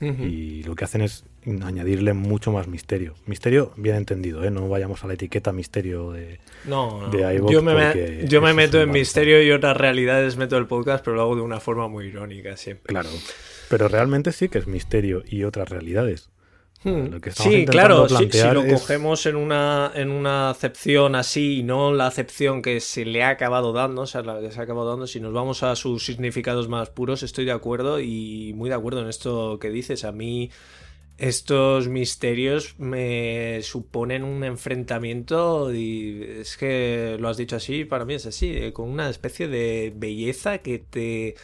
Y 0.00 0.64
lo 0.64 0.74
que 0.74 0.84
hacen 0.84 1.00
es 1.00 1.24
añadirle 1.62 2.12
mucho 2.12 2.52
más 2.52 2.68
misterio. 2.68 3.14
Misterio 3.26 3.72
bien 3.76 3.96
entendido, 3.96 4.44
¿eh? 4.44 4.50
No 4.50 4.68
vayamos 4.68 5.04
a 5.04 5.06
la 5.06 5.14
etiqueta 5.14 5.52
misterio 5.52 6.12
de, 6.12 6.40
no, 6.64 7.10
yo 7.50 7.62
me, 7.62 8.26
yo 8.26 8.40
me 8.40 8.54
meto 8.54 8.80
en 8.80 8.90
misterio 8.90 9.42
y 9.42 9.50
otras 9.50 9.76
realidades 9.76 10.36
meto 10.36 10.56
el 10.56 10.66
podcast, 10.66 11.04
pero 11.04 11.16
lo 11.16 11.22
hago 11.22 11.36
de 11.36 11.42
una 11.42 11.60
forma 11.60 11.88
muy 11.88 12.06
irónica 12.06 12.56
siempre. 12.56 12.92
Claro. 12.92 13.10
Pero 13.68 13.88
realmente 13.88 14.32
sí 14.32 14.48
que 14.48 14.58
es 14.58 14.66
misterio 14.66 15.22
y 15.26 15.44
otras 15.44 15.68
realidades. 15.68 16.30
Hmm. 16.84 17.18
sí, 17.30 17.64
claro, 17.64 18.06
si, 18.10 18.26
lo 18.52 18.66
cogemos 18.66 19.24
en 19.24 19.36
una, 19.36 19.90
en 19.94 20.10
una 20.10 20.50
acepción 20.50 21.14
así 21.14 21.60
y 21.60 21.62
no 21.62 21.94
la 21.94 22.06
acepción 22.06 22.60
que 22.60 22.78
se 22.80 23.06
le 23.06 23.22
ha 23.22 23.30
acabado 23.30 23.72
dando, 23.72 24.02
o 24.02 24.06
sea, 24.06 24.20
la 24.20 24.38
que 24.38 24.50
se 24.50 24.60
ha 24.60 24.64
acabado 24.64 24.90
dando, 24.90 25.06
si 25.06 25.18
nos 25.18 25.32
vamos 25.32 25.62
a 25.62 25.76
sus 25.76 26.04
significados 26.04 26.68
más 26.68 26.90
puros, 26.90 27.22
estoy 27.22 27.46
de 27.46 27.52
acuerdo 27.52 28.00
y 28.00 28.52
muy 28.54 28.68
de 28.68 28.74
acuerdo 28.74 29.00
en 29.00 29.08
esto 29.08 29.58
que 29.58 29.70
dices. 29.70 30.04
A 30.04 30.12
mí 30.12 30.50
estos 31.18 31.88
misterios 31.88 32.74
me 32.78 33.60
suponen 33.62 34.24
un 34.24 34.44
enfrentamiento 34.44 35.72
y 35.72 36.22
es 36.40 36.56
que 36.56 37.16
lo 37.20 37.28
has 37.28 37.36
dicho 37.36 37.56
así, 37.56 37.84
para 37.84 38.04
mí 38.04 38.14
es 38.14 38.26
así, 38.26 38.50
eh, 38.56 38.72
con 38.72 38.88
una 38.88 39.08
especie 39.08 39.48
de 39.48 39.92
belleza 39.94 40.58
que 40.58 40.78
te... 40.78 41.34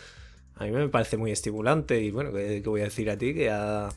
A 0.57 0.65
mí 0.65 0.73
me 0.73 0.89
parece 0.89 1.17
muy 1.17 1.31
estimulante 1.31 2.03
y 2.03 2.11
bueno, 2.11 2.33
¿qué, 2.33 2.63
voy 2.67 2.83
a 2.83 2.85
decir 2.85 3.09
a 3.09 3.17
ti? 3.17 3.33
Que 3.33 3.49
ha 3.49 3.89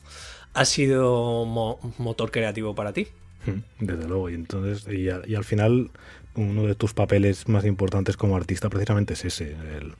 ha 0.54 0.64
sido 0.64 1.44
motor 1.44 2.30
creativo 2.30 2.74
para 2.74 2.92
ti. 2.92 3.08
Hmm, 3.44 3.60
desde 3.84 4.08
luego, 4.08 4.30
y 4.30 4.34
entonces, 4.34 4.86
y, 4.88 5.08
al 5.10 5.44
final, 5.44 5.90
uno 6.36 6.62
de 6.62 6.74
tus 6.74 6.94
papeles 6.94 7.48
más 7.48 7.64
importantes 7.66 8.16
como 8.16 8.36
artista 8.36 8.70
precisamente 8.70 9.14
es 9.14 9.24
ese, 9.24 9.56
el 9.76 9.94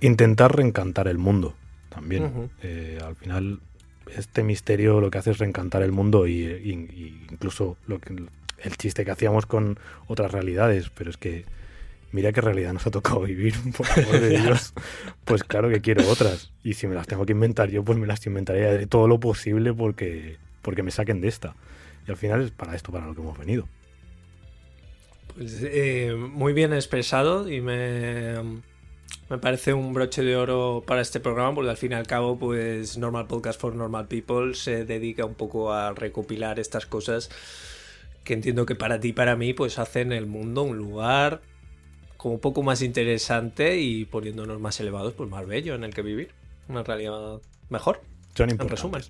intentar 0.00 0.54
reencantar 0.54 1.08
el 1.08 1.18
mundo 1.18 1.54
también. 1.88 2.50
Eh, 2.62 2.98
al 3.02 3.16
final, 3.16 3.60
este 4.14 4.42
misterio 4.42 5.00
lo 5.00 5.10
que 5.10 5.18
hace 5.18 5.30
es 5.30 5.38
reencantar 5.38 5.82
el 5.82 5.92
mundo 5.92 6.26
y, 6.26 6.44
incluso 7.30 7.76
lo 7.86 7.98
que, 7.98 8.14
el 8.58 8.76
chiste 8.76 9.04
que 9.04 9.10
hacíamos 9.10 9.46
con 9.46 9.78
otras 10.06 10.32
realidades, 10.32 10.90
pero 10.90 11.10
es 11.10 11.16
que 11.16 11.44
mira 12.12 12.32
qué 12.32 12.40
realidad 12.40 12.72
nos 12.72 12.86
ha 12.86 12.90
tocado 12.90 13.20
vivir, 13.22 13.54
por 13.76 13.86
amor 13.90 14.20
de 14.20 14.40
Dios. 14.42 14.72
Pues 15.24 15.44
claro 15.44 15.68
que 15.68 15.80
quiero 15.80 16.08
otras. 16.08 16.52
Y 16.62 16.74
si 16.74 16.86
me 16.86 16.94
las 16.94 17.06
tengo 17.06 17.26
que 17.26 17.32
inventar 17.32 17.70
yo, 17.70 17.84
pues 17.84 17.98
me 17.98 18.06
las 18.06 18.24
inventaré 18.26 18.78
de 18.78 18.86
todo 18.86 19.08
lo 19.08 19.20
posible 19.20 19.72
porque, 19.74 20.38
porque 20.62 20.82
me 20.82 20.90
saquen 20.90 21.20
de 21.20 21.28
esta. 21.28 21.54
Y 22.06 22.10
al 22.10 22.16
final 22.16 22.42
es 22.42 22.50
para 22.50 22.74
esto, 22.74 22.92
para 22.92 23.06
lo 23.06 23.14
que 23.14 23.20
hemos 23.20 23.38
venido. 23.38 23.68
Pues 25.34 25.60
eh, 25.62 26.14
muy 26.16 26.52
bien 26.54 26.72
expresado 26.72 27.50
y 27.50 27.60
me, 27.60 28.36
me 29.28 29.38
parece 29.38 29.72
un 29.72 29.92
broche 29.92 30.22
de 30.22 30.36
oro 30.36 30.84
para 30.86 31.00
este 31.00 31.20
programa 31.20 31.54
porque 31.54 31.70
al 31.70 31.76
fin 31.76 31.92
y 31.92 31.94
al 31.94 32.06
cabo 32.06 32.38
pues 32.38 32.96
Normal 32.98 33.26
Podcast 33.26 33.60
for 33.60 33.74
Normal 33.74 34.06
People 34.08 34.54
se 34.54 34.84
dedica 34.84 35.24
un 35.24 35.34
poco 35.34 35.72
a 35.72 35.92
recopilar 35.92 36.60
estas 36.60 36.86
cosas 36.86 37.30
que 38.24 38.34
entiendo 38.34 38.66
que 38.66 38.74
para 38.74 39.00
ti 39.00 39.08
y 39.08 39.12
para 39.12 39.36
mí 39.36 39.52
pues 39.52 39.78
hacen 39.78 40.12
el 40.12 40.26
mundo 40.26 40.62
un 40.62 40.76
lugar 40.76 41.40
como 42.16 42.34
un 42.34 42.40
poco 42.40 42.62
más 42.62 42.82
interesante 42.82 43.78
y 43.78 44.04
poniéndonos 44.04 44.60
más 44.60 44.80
elevados, 44.80 45.14
pues 45.14 45.30
más 45.30 45.46
bello 45.46 45.74
en 45.74 45.84
el 45.84 45.94
que 45.94 46.02
vivir. 46.02 46.30
Una 46.68 46.82
realidad 46.82 47.40
mejor. 47.68 48.00
Son 48.34 48.50
importantes. 48.50 48.84
En 48.84 48.92
resumen. 48.92 49.02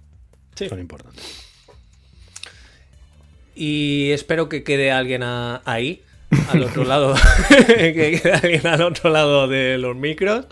Sí. 0.55 0.69
Son 0.69 0.81
importantes. 0.81 1.25
Y 3.55 4.11
espero 4.11 4.49
que 4.49 4.63
quede 4.63 4.93
alguien 4.93 5.23
ahí, 5.23 6.03
al 6.51 6.63
otro 6.63 6.85
lado, 6.85 7.15
que 7.49 8.21
alguien 8.43 8.67
al 8.67 8.83
otro 8.83 9.11
lado 9.11 9.49
de 9.49 9.79
los 9.79 9.97
micros, 9.97 10.47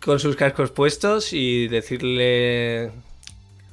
con 0.00 0.18
sus 0.18 0.36
cascos 0.36 0.70
puestos 0.70 1.32
y 1.32 1.68
decirle 1.68 2.90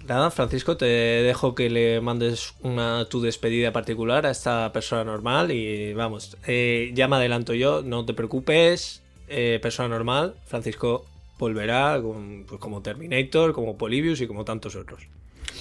Nada, 0.10 0.32
Francisco, 0.32 0.76
te 0.76 0.88
dejo 0.88 1.54
que 1.54 1.70
le 1.70 2.02
mandes 2.02 2.56
una 2.64 3.06
tu 3.06 3.22
despedida 3.22 3.72
particular 3.72 4.26
a 4.26 4.32
esta 4.32 4.74
persona 4.74 5.04
normal 5.04 5.52
y 5.52 5.94
vamos, 5.94 6.36
eh, 6.48 6.90
ya 6.96 7.08
me 7.08 7.18
adelanto 7.18 7.54
yo, 7.54 7.84
no 7.84 8.04
te 8.08 8.16
preocupes, 8.16 9.04
eh, 9.28 9.60
persona 9.62 9.88
normal, 9.88 10.34
Francisco 10.48 11.06
volverá 11.38 12.02
pues, 12.02 12.60
como 12.60 12.82
Terminator, 12.82 13.54
como 13.54 13.78
Polybius 13.78 14.20
y 14.22 14.26
como 14.26 14.46
tantos 14.46 14.76
otros. 14.76 15.04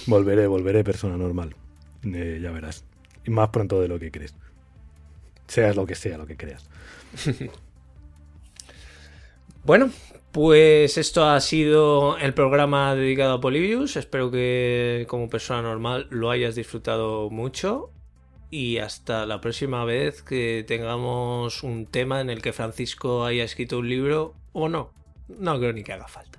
Volveré, 0.07 0.47
volveré 0.47 0.83
persona 0.83 1.15
normal, 1.15 1.53
eh, 2.03 2.39
ya 2.41 2.49
verás. 2.49 2.83
Y 3.27 3.29
más 3.29 3.49
pronto 3.49 3.79
de 3.79 3.87
lo 3.87 3.99
que 3.99 4.09
crees. 4.09 4.33
Seas 5.49 5.75
lo 5.75 5.87
que 5.87 5.95
sea, 5.95 6.19
lo 6.19 6.27
que 6.27 6.37
creas. 6.37 6.63
bueno, 9.63 9.89
pues 10.31 10.99
esto 10.99 11.25
ha 11.25 11.41
sido 11.41 12.19
el 12.19 12.35
programa 12.35 12.93
dedicado 12.93 13.33
a 13.33 13.41
Polybius. 13.41 13.95
Espero 13.95 14.29
que 14.29 15.07
como 15.09 15.27
persona 15.27 15.63
normal 15.63 16.05
lo 16.11 16.29
hayas 16.29 16.53
disfrutado 16.53 17.31
mucho. 17.31 17.89
Y 18.51 18.77
hasta 18.77 19.25
la 19.25 19.41
próxima 19.41 19.85
vez 19.85 20.21
que 20.21 20.63
tengamos 20.67 21.63
un 21.63 21.87
tema 21.87 22.21
en 22.21 22.29
el 22.29 22.43
que 22.43 22.53
Francisco 22.53 23.25
haya 23.25 23.43
escrito 23.43 23.79
un 23.79 23.89
libro 23.89 24.35
o 24.53 24.69
no. 24.69 24.93
No 25.29 25.57
creo 25.57 25.73
ni 25.73 25.83
que 25.83 25.93
haga 25.93 26.07
falta. 26.07 26.38